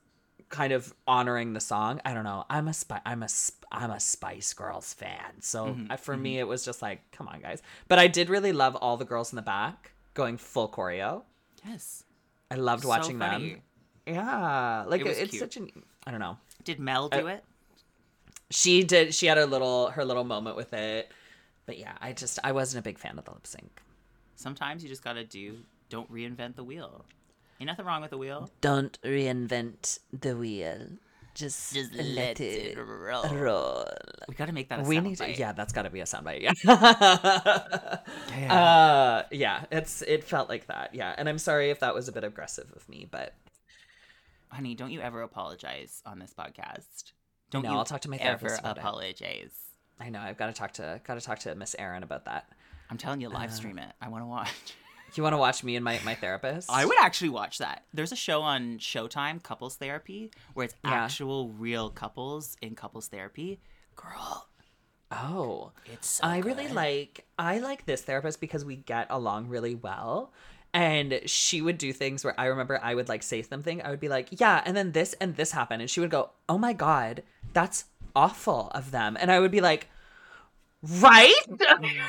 kind 0.49 0.72
of 0.74 0.94
honoring 1.07 1.53
the 1.53 1.60
song 1.60 1.99
i 2.06 2.14
don't 2.14 2.24
know 2.24 2.45
i'm 2.49 2.68
a 2.68 2.74
spy 2.74 3.02
i'm 3.06 3.22
a 3.24 3.28
sp- 3.28 3.65
i'm 3.72 3.91
a 3.91 3.99
spice 3.99 4.53
girls 4.53 4.94
fan 4.94 5.41
so 5.41 5.76
I- 5.90 5.98
for 5.98 6.15
me 6.15 6.34
mm-hmm. 6.34 6.40
it 6.40 6.48
was 6.48 6.64
just 6.64 6.82
like 6.82 7.02
come 7.11 7.28
on 7.28 7.41
guys 7.41 7.61
but 7.88 7.99
i 7.99 8.07
did 8.07 8.30
really 8.30 8.53
love 8.53 8.76
all 8.76 8.95
the 8.98 9.06
girls 9.06 9.32
in 9.32 9.36
the 9.36 9.41
back 9.41 9.91
going 10.14 10.38
full 10.38 10.69
choreo 10.69 11.24
Yes. 11.65 12.03
i 12.49 12.56
loved 12.56 12.84
So 12.84 12.90
watching 12.90 13.19
funny. 13.19 13.49
them 13.49 13.61
yeah, 14.06 14.86
like 14.88 15.02
It 15.02 15.07
it's 15.18 15.32
cute. 15.32 15.41
such 15.41 15.57
an 15.57 15.69
I 16.06 16.11
don't 16.11 16.22
know. 16.22 16.38
Did 16.64 16.80
Mel 16.80 17.10
do 17.10 17.28
it? 17.28 17.44
She 18.49 18.84
did. 18.86 19.14
She 19.14 19.26
had 19.26 19.38
a 19.38 19.45
little 19.45 19.90
her 19.90 20.06
little 20.06 20.24
moment 20.24 20.56
with 20.56 20.72
it, 20.72 21.11
but 21.65 21.78
yeah, 21.78 21.91
I 21.99 22.14
just 22.14 22.40
I 22.41 22.53
wasn't 22.53 22.80
a 22.80 22.84
big 22.84 22.98
fan 22.98 23.19
of 23.19 23.26
the 23.26 23.32
lip 23.32 23.45
sync. 23.45 23.82
Sometimes 24.38 24.82
you 24.82 24.88
just 24.88 25.03
gotta 25.03 25.26
do. 25.26 25.57
Don't 25.90 26.10
reinvent 26.10 26.56
the 26.56 26.64
wheel. 26.64 27.03
Ain't 27.59 27.67
nothing 27.67 27.85
wrong 27.85 28.01
with 28.01 28.11
the 28.11 28.17
wheel. 28.17 28.49
Don't 28.61 28.97
reinvent 29.03 29.99
the 30.13 30.35
wheel. 30.38 30.77
Just, 31.34 31.73
Just 31.73 31.93
let 31.93 32.39
it 32.39 32.75
roll. 32.79 33.27
roll. 33.29 33.85
We 34.27 34.34
gotta 34.34 34.51
make 34.53 34.69
that. 34.69 34.79
A 34.79 34.84
We 34.84 34.99
need 34.99 35.17
to, 35.17 35.31
yeah, 35.38 35.51
that's 35.51 35.71
got 35.71 35.84
to 35.84 35.91
be 35.91 35.99
a 35.99 36.03
soundbite. 36.05 36.41
Yeah. 36.41 36.53
Uh, 38.53 39.23
yeah, 39.31 39.65
it's 39.71 40.01
it 40.03 40.23
felt 40.23 40.49
like 40.49 40.67
that. 40.67 40.93
Yeah, 40.95 41.13
and 41.17 41.27
I'm 41.29 41.38
sorry 41.38 41.69
if 41.69 41.79
that 41.81 41.93
was 41.93 42.07
a 42.07 42.11
bit 42.11 42.23
aggressive 42.23 42.71
of 42.75 42.88
me, 42.89 43.07
but 43.09 43.34
Honey, 44.49 44.75
don't 44.75 44.91
you 44.91 45.01
ever 45.01 45.21
apologize 45.21 46.01
on 46.05 46.19
this 46.19 46.34
podcast. 46.34 47.11
Don't 47.51 47.63
No, 47.63 47.71
you 47.71 47.77
I'll 47.77 47.85
talk 47.85 48.01
to 48.01 48.09
my 48.09 48.17
ever 48.17 48.38
therapist 48.39 48.59
about 48.61 48.77
it. 48.77 48.79
apologize. 48.79 49.53
I 49.99 50.09
know 50.09 50.19
I've 50.19 50.38
got 50.38 50.47
to 50.47 50.53
talk 50.53 50.73
to 50.73 51.01
got 51.05 51.15
to 51.15 51.21
talk 51.21 51.39
to 51.39 51.53
Miss 51.55 51.75
Erin 51.77 52.03
about 52.03 52.25
that. 52.25 52.47
I'm 52.89 52.97
telling 52.97 53.21
you, 53.21 53.27
Uh, 53.29 53.34
live 53.34 53.53
stream 53.53 53.77
it. 53.79 53.91
I 54.01 54.07
want 54.09 54.23
to 54.23 54.27
watch. 54.27 54.73
You 55.15 55.23
want 55.23 55.34
to 55.34 55.38
watch 55.38 55.63
me 55.63 55.75
and 55.75 55.84
my 55.84 55.99
my 56.03 56.15
therapist? 56.15 56.69
I 56.71 56.85
would 56.85 56.97
actually 57.01 57.29
watch 57.29 57.57
that. 57.59 57.85
There's 57.93 58.11
a 58.11 58.15
show 58.15 58.41
on 58.41 58.77
Showtime, 58.77 59.41
Couples 59.41 59.75
Therapy, 59.75 60.31
where 60.53 60.65
it's 60.65 60.75
Yeah. 60.84 60.91
actual 60.93 61.49
real 61.49 61.89
couples 61.89 62.55
in 62.61 62.75
couples 62.75 63.07
therapy. 63.07 63.59
Girl, 63.95 64.47
Oh, 65.09 65.71
it's 65.85 66.07
so 66.09 66.25
I 66.25 66.39
really 66.39 66.67
like 66.67 67.25
I 67.39 67.59
like 67.59 67.85
this 67.85 68.01
therapist 68.01 68.41
because 68.41 68.65
we 68.65 68.75
get 68.75 69.07
along 69.09 69.47
really 69.47 69.73
well. 69.75 70.34
And 70.73 71.21
she 71.25 71.61
would 71.61 71.77
do 71.77 71.93
things 71.93 72.23
where 72.25 72.38
I 72.39 72.45
remember 72.47 72.77
I 72.84 72.93
would 72.93 73.07
like 73.07 73.23
say 73.23 73.41
something. 73.41 73.81
I 73.81 73.89
would 73.89 74.01
be 74.01 74.09
like, 74.09 74.27
"Yeah," 74.39 74.61
and 74.65 74.75
then 74.75 74.91
this 74.91 75.13
and 75.13 75.35
this 75.38 75.51
happened, 75.53 75.81
and 75.81 75.89
she 75.89 76.01
would 76.01 76.11
go, 76.11 76.31
"Oh 76.49 76.57
my 76.57 76.73
god, 76.73 77.23
that's 77.53 77.85
awful 78.15 78.69
of 78.75 78.91
them," 78.91 79.15
and 79.19 79.31
I 79.31 79.39
would 79.39 79.49
be 79.51 79.61
like, 79.61 79.88
"Right?" 80.84 81.34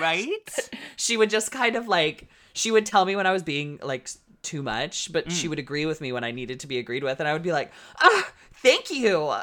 right. 0.01 0.71
she 0.97 1.17
would 1.17 1.31
just 1.31 1.53
kind 1.53 1.77
of 1.77 1.87
like 1.89 2.29
she 2.53 2.71
would 2.71 2.87
tell 2.87 3.05
me 3.05 3.17
when 3.17 3.27
I 3.27 3.33
was 3.33 3.43
being 3.43 3.79
like 3.83 4.09
too 4.43 4.63
much, 4.63 5.13
but 5.13 5.31
she 5.33 5.49
would 5.49 5.59
agree 5.59 5.85
with 5.87 6.01
me 6.01 6.13
when 6.13 6.25
I 6.25 6.31
needed 6.31 6.61
to 6.61 6.67
be 6.67 6.79
agreed 6.79 7.03
with, 7.05 7.19
and 7.21 7.29
I 7.29 7.33
would 7.33 7.43
be 7.43 7.53
like, 7.53 7.73
"Ah, 8.01 8.33
thank 8.55 8.91
you." 8.91 9.35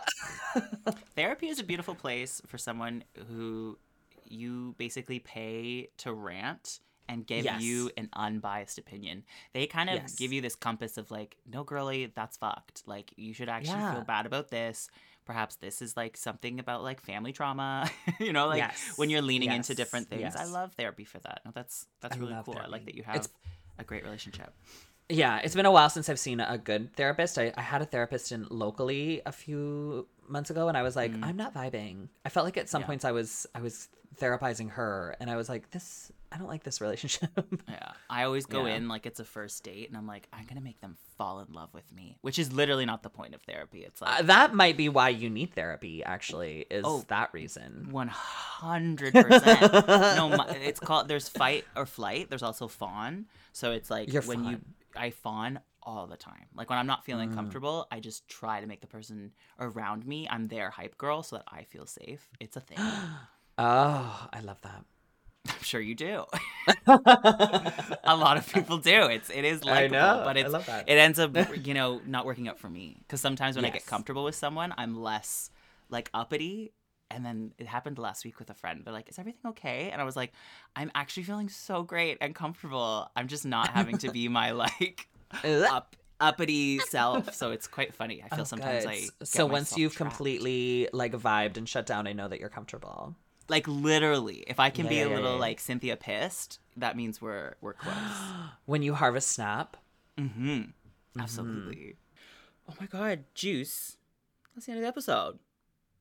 Therapy 1.15 1.47
is 1.47 1.59
a 1.59 1.63
beautiful 1.63 1.95
place 1.95 2.41
for 2.47 2.57
someone 2.57 3.03
who 3.27 3.77
you 4.23 4.73
basically 4.77 5.19
pay 5.19 5.89
to 5.97 6.13
rant 6.13 6.79
and 7.07 7.27
give 7.27 7.45
Yes. 7.45 7.61
you 7.61 7.91
an 7.97 8.09
unbiased 8.13 8.77
opinion. 8.79 9.23
They 9.53 9.67
kind 9.67 9.89
of 9.89 9.95
Yes. 9.97 10.15
give 10.15 10.33
you 10.33 10.41
this 10.41 10.55
compass 10.55 10.97
of 10.97 11.11
like, 11.11 11.37
no, 11.45 11.63
girly, 11.63 12.11
that's 12.15 12.37
fucked. 12.37 12.81
Like, 12.87 13.13
you 13.15 13.33
should 13.33 13.49
actually 13.49 13.81
Yeah. 13.81 13.91
feel 13.91 14.01
bad 14.01 14.25
about 14.25 14.49
this. 14.49 14.89
Perhaps 15.25 15.55
this 15.57 15.81
is 15.81 15.97
like 15.97 16.17
something 16.17 16.59
about 16.59 16.83
like 16.83 17.01
family 17.01 17.31
trauma. 17.31 17.89
you 18.19 18.31
know, 18.33 18.47
like 18.47 18.59
Yes. 18.59 18.93
when 18.95 19.09
you're 19.09 19.21
leaning 19.21 19.51
into 19.51 19.73
different 19.75 20.07
things. 20.09 20.35
I 20.35 20.45
love 20.45 20.73
therapy 20.73 21.03
for 21.03 21.19
that. 21.19 21.41
No, 21.45 21.51
that's 21.53 21.87
that's 22.01 22.15
I 22.15 22.19
really 22.19 22.35
cool. 22.45 22.57
I 22.61 22.67
like 22.67 22.85
that 22.85 22.95
you 22.95 23.03
have 23.03 23.15
It's- 23.17 23.29
a 23.77 23.83
great 23.83 24.03
relationship. 24.03 24.53
Yeah, 25.09 25.39
it's 25.43 25.53
been 25.53 25.67
a 25.67 25.71
while 25.71 25.89
since 25.89 26.09
I've 26.09 26.17
seen 26.17 26.39
a 26.39 26.57
good 26.57 26.95
therapist. 26.95 27.37
I, 27.37 27.53
I 27.55 27.61
had 27.61 27.81
a 27.81 27.85
therapist 27.85 28.31
in 28.31 28.47
locally 28.49 29.21
a 29.25 29.31
few 29.31 30.07
months 30.27 30.49
ago 30.49 30.67
and 30.67 30.75
I 30.75 30.81
was 30.81 30.95
like, 30.95 31.11
mm. 31.13 31.23
I'm 31.23 31.37
not 31.37 31.53
vibing. 31.53 32.07
I 32.25 32.29
felt 32.29 32.45
like 32.45 32.57
at 32.57 32.69
some 32.69 32.81
Yeah. 32.81 32.87
points 32.87 33.05
I 33.05 33.11
was 33.11 33.45
I 33.53 33.61
was 33.61 33.87
therapizing 34.19 34.71
her 34.71 35.15
and 35.19 35.29
I 35.29 35.35
was 35.35 35.49
like, 35.49 35.71
this 35.71 36.11
I 36.31 36.37
don't 36.37 36.47
like 36.47 36.63
this 36.63 36.81
relationship. 36.85 37.29
Yeah. 37.69 37.91
I 38.09 38.23
always 38.23 38.45
go 38.45 38.65
Yeah. 38.65 38.75
in 38.75 38.87
like 38.89 39.05
it's 39.05 39.19
a 39.19 39.25
first 39.25 39.63
date 39.63 39.87
and 39.87 39.97
I'm 39.97 40.07
like, 40.07 40.27
I'm 40.33 40.45
to 40.45 40.59
make 40.61 40.81
them 40.81 40.97
fall 41.17 41.39
in 41.39 41.53
love 41.53 41.69
with 41.73 41.89
me, 41.93 42.17
which 42.21 42.37
is 42.39 42.51
literally 42.51 42.85
not 42.85 43.03
the 43.03 43.09
point 43.09 43.33
of 43.35 43.41
therapy. 43.43 43.83
It's 43.85 44.01
like, 44.01 44.19
Uh, 44.19 44.23
that 44.23 44.53
might 44.53 44.75
be 44.77 44.89
why 44.89 45.09
you 45.09 45.29
need 45.29 45.53
therapy 45.53 46.03
actually, 46.03 46.65
is 46.69 46.83
Oh. 46.85 47.03
that 47.07 47.33
reason. 47.33 47.87
One 47.91 48.09
hundred 48.09 49.13
percent. 49.13 49.61
No, 49.87 50.29
my, 50.29 50.47
it's 50.61 50.79
called. 50.79 51.07
There's 51.07 51.29
fight 51.29 51.65
or 51.75 51.85
flight. 51.85 52.29
There's 52.29 52.43
also 52.43 52.67
fawn. 52.67 53.25
So 53.53 53.71
it's 53.71 53.89
like 53.89 54.11
You're 54.11 54.23
when 54.23 54.43
you. 54.43 54.59
I 54.95 55.09
fawn 55.11 55.59
all 55.83 56.07
the 56.07 56.17
time. 56.17 56.47
Like 56.55 56.69
when 56.69 56.79
I'm 56.79 56.87
not 56.87 57.05
feeling 57.05 57.29
Mm. 57.29 57.35
comfortable, 57.35 57.87
I 57.91 57.99
just 57.99 58.27
try 58.27 58.59
to 58.59 58.67
make 58.67 58.81
the 58.81 58.87
person 58.87 59.31
around 59.59 60.05
me. 60.05 60.27
I'm 60.29 60.47
their 60.47 60.69
hype 60.69 60.97
girl, 60.97 61.21
so 61.23 61.35
that 61.37 61.45
I 61.47 61.63
feel 61.63 61.85
safe. 61.85 62.27
It's 62.39 62.57
a 62.57 62.61
thing. 62.61 62.77
Oh, 63.57 64.27
I 64.33 64.39
love 64.41 64.59
that. 64.61 64.83
I'm 65.47 65.61
sure 65.61 65.79
you 65.79 65.95
do. 65.95 66.25
a 66.87 68.15
lot 68.17 68.37
of 68.37 68.51
people 68.51 68.77
do. 68.77 69.03
It's 69.03 69.29
it 69.29 69.45
is 69.45 69.61
I 69.67 69.87
likable, 69.87 69.95
know. 69.95 70.21
but 70.25 70.37
I 70.37 70.41
it's 70.41 70.51
love 70.51 70.65
that. 70.65 70.89
it 70.89 70.97
ends 70.97 71.19
up 71.19 71.35
you 71.65 71.73
know 71.73 72.01
not 72.05 72.25
working 72.25 72.47
out 72.47 72.59
for 72.59 72.69
me 72.69 72.97
because 73.01 73.21
sometimes 73.21 73.55
when 73.55 73.65
I 73.65 73.69
get 73.69 73.85
comfortable 73.85 74.23
with 74.23 74.35
someone, 74.35 74.73
I'm 74.77 74.95
less 75.01 75.51
like 75.89 76.09
uppity. 76.13 76.73
And 77.11 77.23
then 77.23 77.53
it 77.59 77.67
happened 77.67 77.99
last 77.99 78.25
week 78.25 78.39
with 78.39 78.49
a 78.49 78.55
friend. 78.55 78.81
They're 78.83 78.91
like, 78.93 79.07
"Is 79.09 79.19
everything 79.19 79.41
okay?" 79.51 79.91
And 79.91 80.01
I 80.01 80.03
was 80.05 80.15
like, 80.15 80.33
"I'm 80.75 80.91
actually 80.95 81.23
feeling 81.23 81.49
so 81.49 81.83
great 81.83 82.17
and 82.19 82.33
comfortable. 82.33 83.09
I'm 83.15 83.27
just 83.27 83.45
not 83.45 83.69
having 83.69 83.99
to 83.99 84.09
be 84.09 84.27
my 84.39 84.51
like 84.51 85.07
up 85.69 85.95
uppity 86.19 86.79
self." 86.79 87.33
So 87.35 87.51
it's 87.51 87.67
quite 87.67 87.93
funny. 87.93 88.23
I 88.23 88.29
feel 88.29 88.41
Oh, 88.41 88.43
sometimes 88.45 88.85
good. 88.85 88.89
I 88.89 89.09
so 89.23 89.45
once 89.45 89.77
you've 89.77 89.95
trapped. 89.95 90.17
completely 90.17 90.89
like 90.93 91.11
vibed 91.13 91.57
and 91.57 91.69
shut 91.69 91.85
down, 91.85 92.07
I 92.07 92.13
know 92.13 92.27
that 92.27 92.39
you're 92.39 92.49
comfortable. 92.49 93.15
Like 93.47 93.67
literally, 93.67 94.43
if 94.47 94.59
I 94.59 94.69
can 94.69 94.85
Yeah, 94.85 94.89
be 94.89 94.95
yeah, 94.97 95.05
a 95.07 95.09
little 95.15 95.33
yeah. 95.33 95.39
like 95.39 95.59
Cynthia 95.59 95.95
pissed, 95.95 96.59
that 96.77 96.95
means 96.97 97.21
we're 97.21 97.55
we're 97.61 97.73
close. 97.73 97.93
When 98.65 98.81
you 98.81 98.93
harvest 98.95 99.29
snap, 99.31 99.77
Mm-hmm. 100.17 100.61
Absolutely. 101.19 101.95
Oh 102.69 102.73
my 102.79 102.87
god, 102.87 103.25
Juice. 103.35 103.97
That's 104.53 104.65
the 104.65 104.71
end 104.71 104.79
of 104.79 104.83
the 104.83 104.87
episode. 104.87 105.39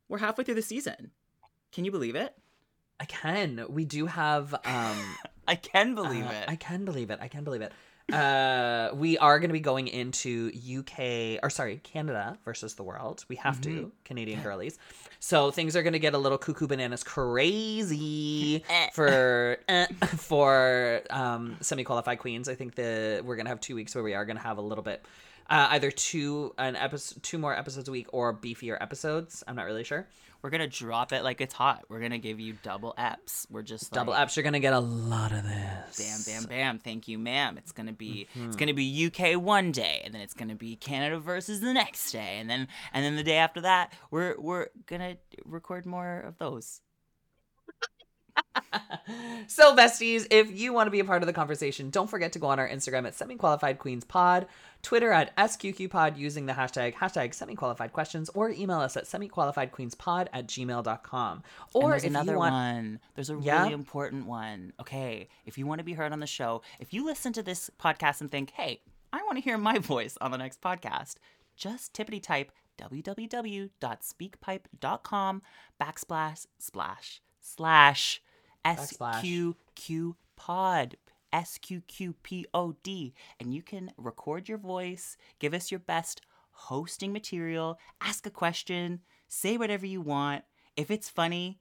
We're 0.08 0.18
halfway 0.18 0.44
through 0.44 0.54
the 0.54 0.62
season. 0.62 1.10
Can 1.72 1.84
you 1.84 1.90
believe 1.90 2.14
it? 2.14 2.34
I 3.00 3.04
can. 3.06 3.64
We 3.68 3.84
do 3.84 4.06
have 4.06 4.54
um 4.54 5.16
I 5.48 5.56
can 5.56 5.94
believe 5.94 6.26
Uh, 6.26 6.30
it. 6.30 6.44
I 6.48 6.56
can 6.56 6.84
believe 6.84 7.10
it. 7.10 7.18
I 7.20 7.28
can 7.28 7.44
believe 7.44 7.60
it. 7.62 7.72
Uh, 8.12 8.90
we 8.94 9.16
are 9.18 9.38
going 9.38 9.48
to 9.48 9.54
be 9.54 9.60
going 9.60 9.88
into 9.88 10.50
UK 10.80 11.38
or 11.42 11.48
sorry, 11.50 11.80
Canada 11.82 12.38
versus 12.44 12.74
the 12.74 12.82
world. 12.82 13.24
We 13.28 13.36
have 13.36 13.60
Mm-hmm. 13.60 13.76
to 13.84 13.92
Canadian 14.04 14.42
girlies. 14.42 14.78
So 15.20 15.50
things 15.50 15.74
are 15.74 15.82
going 15.82 15.94
to 15.94 15.98
get 15.98 16.12
a 16.14 16.18
little 16.18 16.36
cuckoo 16.38 16.66
bananas 16.66 17.02
crazy 17.02 18.62
Eh. 18.68 18.88
for 18.92 19.56
eh, 19.68 19.86
for 20.16 21.00
um, 21.10 21.56
semi 21.60 21.82
qualified 21.84 22.18
queens. 22.18 22.48
I 22.48 22.54
think 22.54 22.74
the 22.74 23.22
we're 23.24 23.36
going 23.36 23.46
to 23.46 23.50
have 23.50 23.60
two 23.60 23.74
weeks 23.74 23.94
where 23.94 24.04
we 24.04 24.14
are 24.14 24.24
going 24.24 24.36
to 24.36 24.42
have 24.42 24.58
a 24.58 24.62
little 24.62 24.84
bit 24.84 25.02
uh, 25.48 25.68
either 25.70 25.90
two 25.90 26.54
an 26.58 26.76
episode, 26.76 27.22
two 27.22 27.38
more 27.38 27.54
episodes 27.56 27.88
a 27.88 27.92
week, 27.92 28.08
or 28.12 28.34
beefier 28.34 28.76
episodes. 28.80 29.42
I'm 29.48 29.56
not 29.56 29.64
really 29.66 29.84
sure. 29.84 30.06
We're 30.44 30.50
gonna 30.50 30.68
drop 30.68 31.14
it 31.14 31.24
like 31.24 31.40
it's 31.40 31.54
hot. 31.54 31.86
We're 31.88 32.00
gonna 32.00 32.18
give 32.18 32.38
you 32.38 32.58
double 32.62 32.92
eps. 32.98 33.46
We're 33.50 33.62
just 33.62 33.90
Double 33.92 34.12
like, 34.12 34.28
apps, 34.28 34.36
you're 34.36 34.42
gonna 34.42 34.60
get 34.60 34.74
a 34.74 34.78
lot 34.78 35.32
of 35.32 35.42
this. 35.42 36.26
Bam, 36.26 36.42
bam, 36.42 36.48
bam. 36.50 36.78
Thank 36.80 37.08
you, 37.08 37.18
ma'am. 37.18 37.56
It's 37.56 37.72
gonna 37.72 37.94
be 37.94 38.28
Mm-hmm. 38.36 38.48
it's 38.48 38.56
gonna 38.56 38.74
be 38.74 39.06
UK 39.06 39.40
one 39.40 39.72
day, 39.72 40.02
and 40.04 40.12
then 40.12 40.20
it's 40.20 40.34
gonna 40.34 40.54
be 40.54 40.76
Canada 40.76 41.18
versus 41.18 41.60
the 41.60 41.72
next 41.72 42.12
day, 42.12 42.36
and 42.40 42.50
then 42.50 42.68
and 42.92 43.02
then 43.02 43.16
the 43.16 43.22
day 43.22 43.38
after 43.38 43.62
that, 43.62 43.94
we're 44.10 44.34
we're 44.38 44.66
gonna 44.84 45.16
record 45.46 45.86
more 45.86 46.20
of 46.20 46.36
those. 46.36 46.82
So, 49.46 49.76
besties, 49.76 50.26
if 50.30 50.58
you 50.58 50.72
want 50.72 50.86
to 50.86 50.90
be 50.90 51.00
a 51.00 51.04
part 51.04 51.22
of 51.22 51.26
the 51.26 51.32
conversation, 51.34 51.90
don't 51.90 52.08
forget 52.08 52.32
to 52.32 52.38
go 52.38 52.46
on 52.46 52.58
our 52.58 52.66
Instagram 52.68 53.06
at 53.06 53.14
semi-qualified 53.14 53.78
queens 53.78 54.02
pod, 54.04 54.46
Twitter 54.82 55.12
at 55.12 55.36
sqqpod 55.36 56.16
using 56.16 56.46
the 56.46 56.54
hashtag 56.54 56.94
hashtag 56.94 57.34
semi-qualified 57.34 57.92
questions, 57.92 58.30
or 58.30 58.48
email 58.50 58.80
us 58.80 58.96
at 58.96 59.06
semi-qualifiedqueenspod 59.06 60.28
at 60.32 60.46
gmail.com. 60.46 61.42
Or 61.74 61.90
there's 61.90 62.04
if 62.04 62.10
another 62.10 62.32
you 62.32 62.38
want, 62.38 62.52
one. 62.54 63.00
There's 63.14 63.28
a 63.30 63.36
Yeah? 63.38 63.60
really 63.62 63.74
important 63.74 64.26
one. 64.26 64.72
Okay, 64.80 65.28
if 65.44 65.58
you 65.58 65.66
want 65.66 65.80
to 65.80 65.84
be 65.84 65.92
heard 65.92 66.12
on 66.12 66.20
the 66.20 66.26
show, 66.26 66.62
if 66.80 66.94
you 66.94 67.04
listen 67.04 67.34
to 67.34 67.42
this 67.42 67.68
podcast 67.78 68.22
and 68.22 68.30
think, 68.30 68.50
"Hey, 68.52 68.80
I 69.12 69.18
want 69.24 69.36
to 69.36 69.42
hear 69.42 69.58
my 69.58 69.78
voice 69.92 70.16
on 70.22 70.30
the 70.30 70.38
next 70.38 70.62
podcast," 70.62 71.16
just 71.56 71.92
tippity 71.92 72.22
type 72.22 72.50
www.speakpipe.com 72.78 75.42
backslash 75.80 76.46
splash 76.58 77.20
slash 77.40 78.22
sqq 78.64 80.14
pod 80.36 80.96
sqqpod 81.32 83.12
and 83.40 83.54
you 83.54 83.62
can 83.62 83.90
record 83.96 84.48
your 84.48 84.58
voice 84.58 85.16
give 85.38 85.52
us 85.54 85.70
your 85.70 85.80
best 85.80 86.20
hosting 86.50 87.12
material 87.12 87.78
ask 88.00 88.26
a 88.26 88.30
question 88.30 89.00
say 89.28 89.56
whatever 89.56 89.86
you 89.86 90.00
want 90.00 90.44
if 90.76 90.90
it's 90.90 91.08
funny 91.08 91.58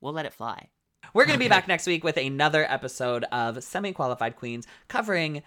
we'll 0.00 0.12
let 0.12 0.26
it 0.26 0.32
fly 0.32 0.68
we're 1.14 1.24
going 1.24 1.38
to 1.38 1.44
be 1.44 1.48
back 1.48 1.68
next 1.68 1.86
week 1.86 2.04
with 2.04 2.16
another 2.16 2.64
episode 2.68 3.24
of 3.32 3.62
Semi-Qualified 3.62 4.36
Queens 4.36 4.66
covering 4.88 5.42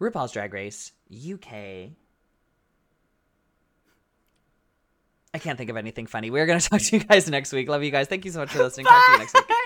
RuPaul's 0.00 0.32
Drag 0.32 0.52
Race 0.52 0.92
UK. 1.12 1.90
I 5.34 5.38
can't 5.38 5.58
think 5.58 5.70
of 5.70 5.76
anything 5.76 6.06
funny. 6.06 6.30
We're 6.30 6.46
going 6.46 6.60
to 6.60 6.68
talk 6.68 6.80
to 6.80 6.96
you 6.96 7.04
guys 7.04 7.28
next 7.28 7.52
week. 7.52 7.68
Love 7.68 7.82
you 7.82 7.90
guys. 7.90 8.06
Thank 8.06 8.24
you 8.24 8.30
so 8.30 8.40
much 8.40 8.50
for 8.50 8.62
listening. 8.62 8.86
Talk 8.86 9.04
to 9.06 9.12
you 9.12 9.18
next 9.18 9.34
week. 9.34 9.57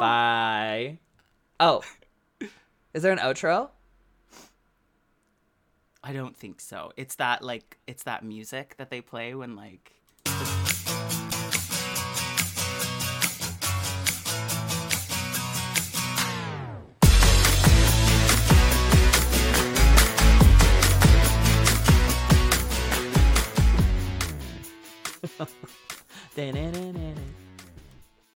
Bye. 0.00 0.98
Oh, 1.60 1.82
is 2.94 3.02
there 3.02 3.12
an 3.12 3.18
outro? 3.18 3.70
i 6.04 6.12
don't 6.12 6.36
think 6.36 6.60
so 6.60 6.92
it's 6.96 7.16
that 7.16 7.42
like 7.42 7.76
it's 7.88 8.04
that 8.04 8.24
music 8.24 8.76
that 8.78 8.88
they 8.88 9.00
play 9.00 9.34
when 9.34 9.56
like 9.56 9.92
Da-na-na-na-na. 26.36 27.37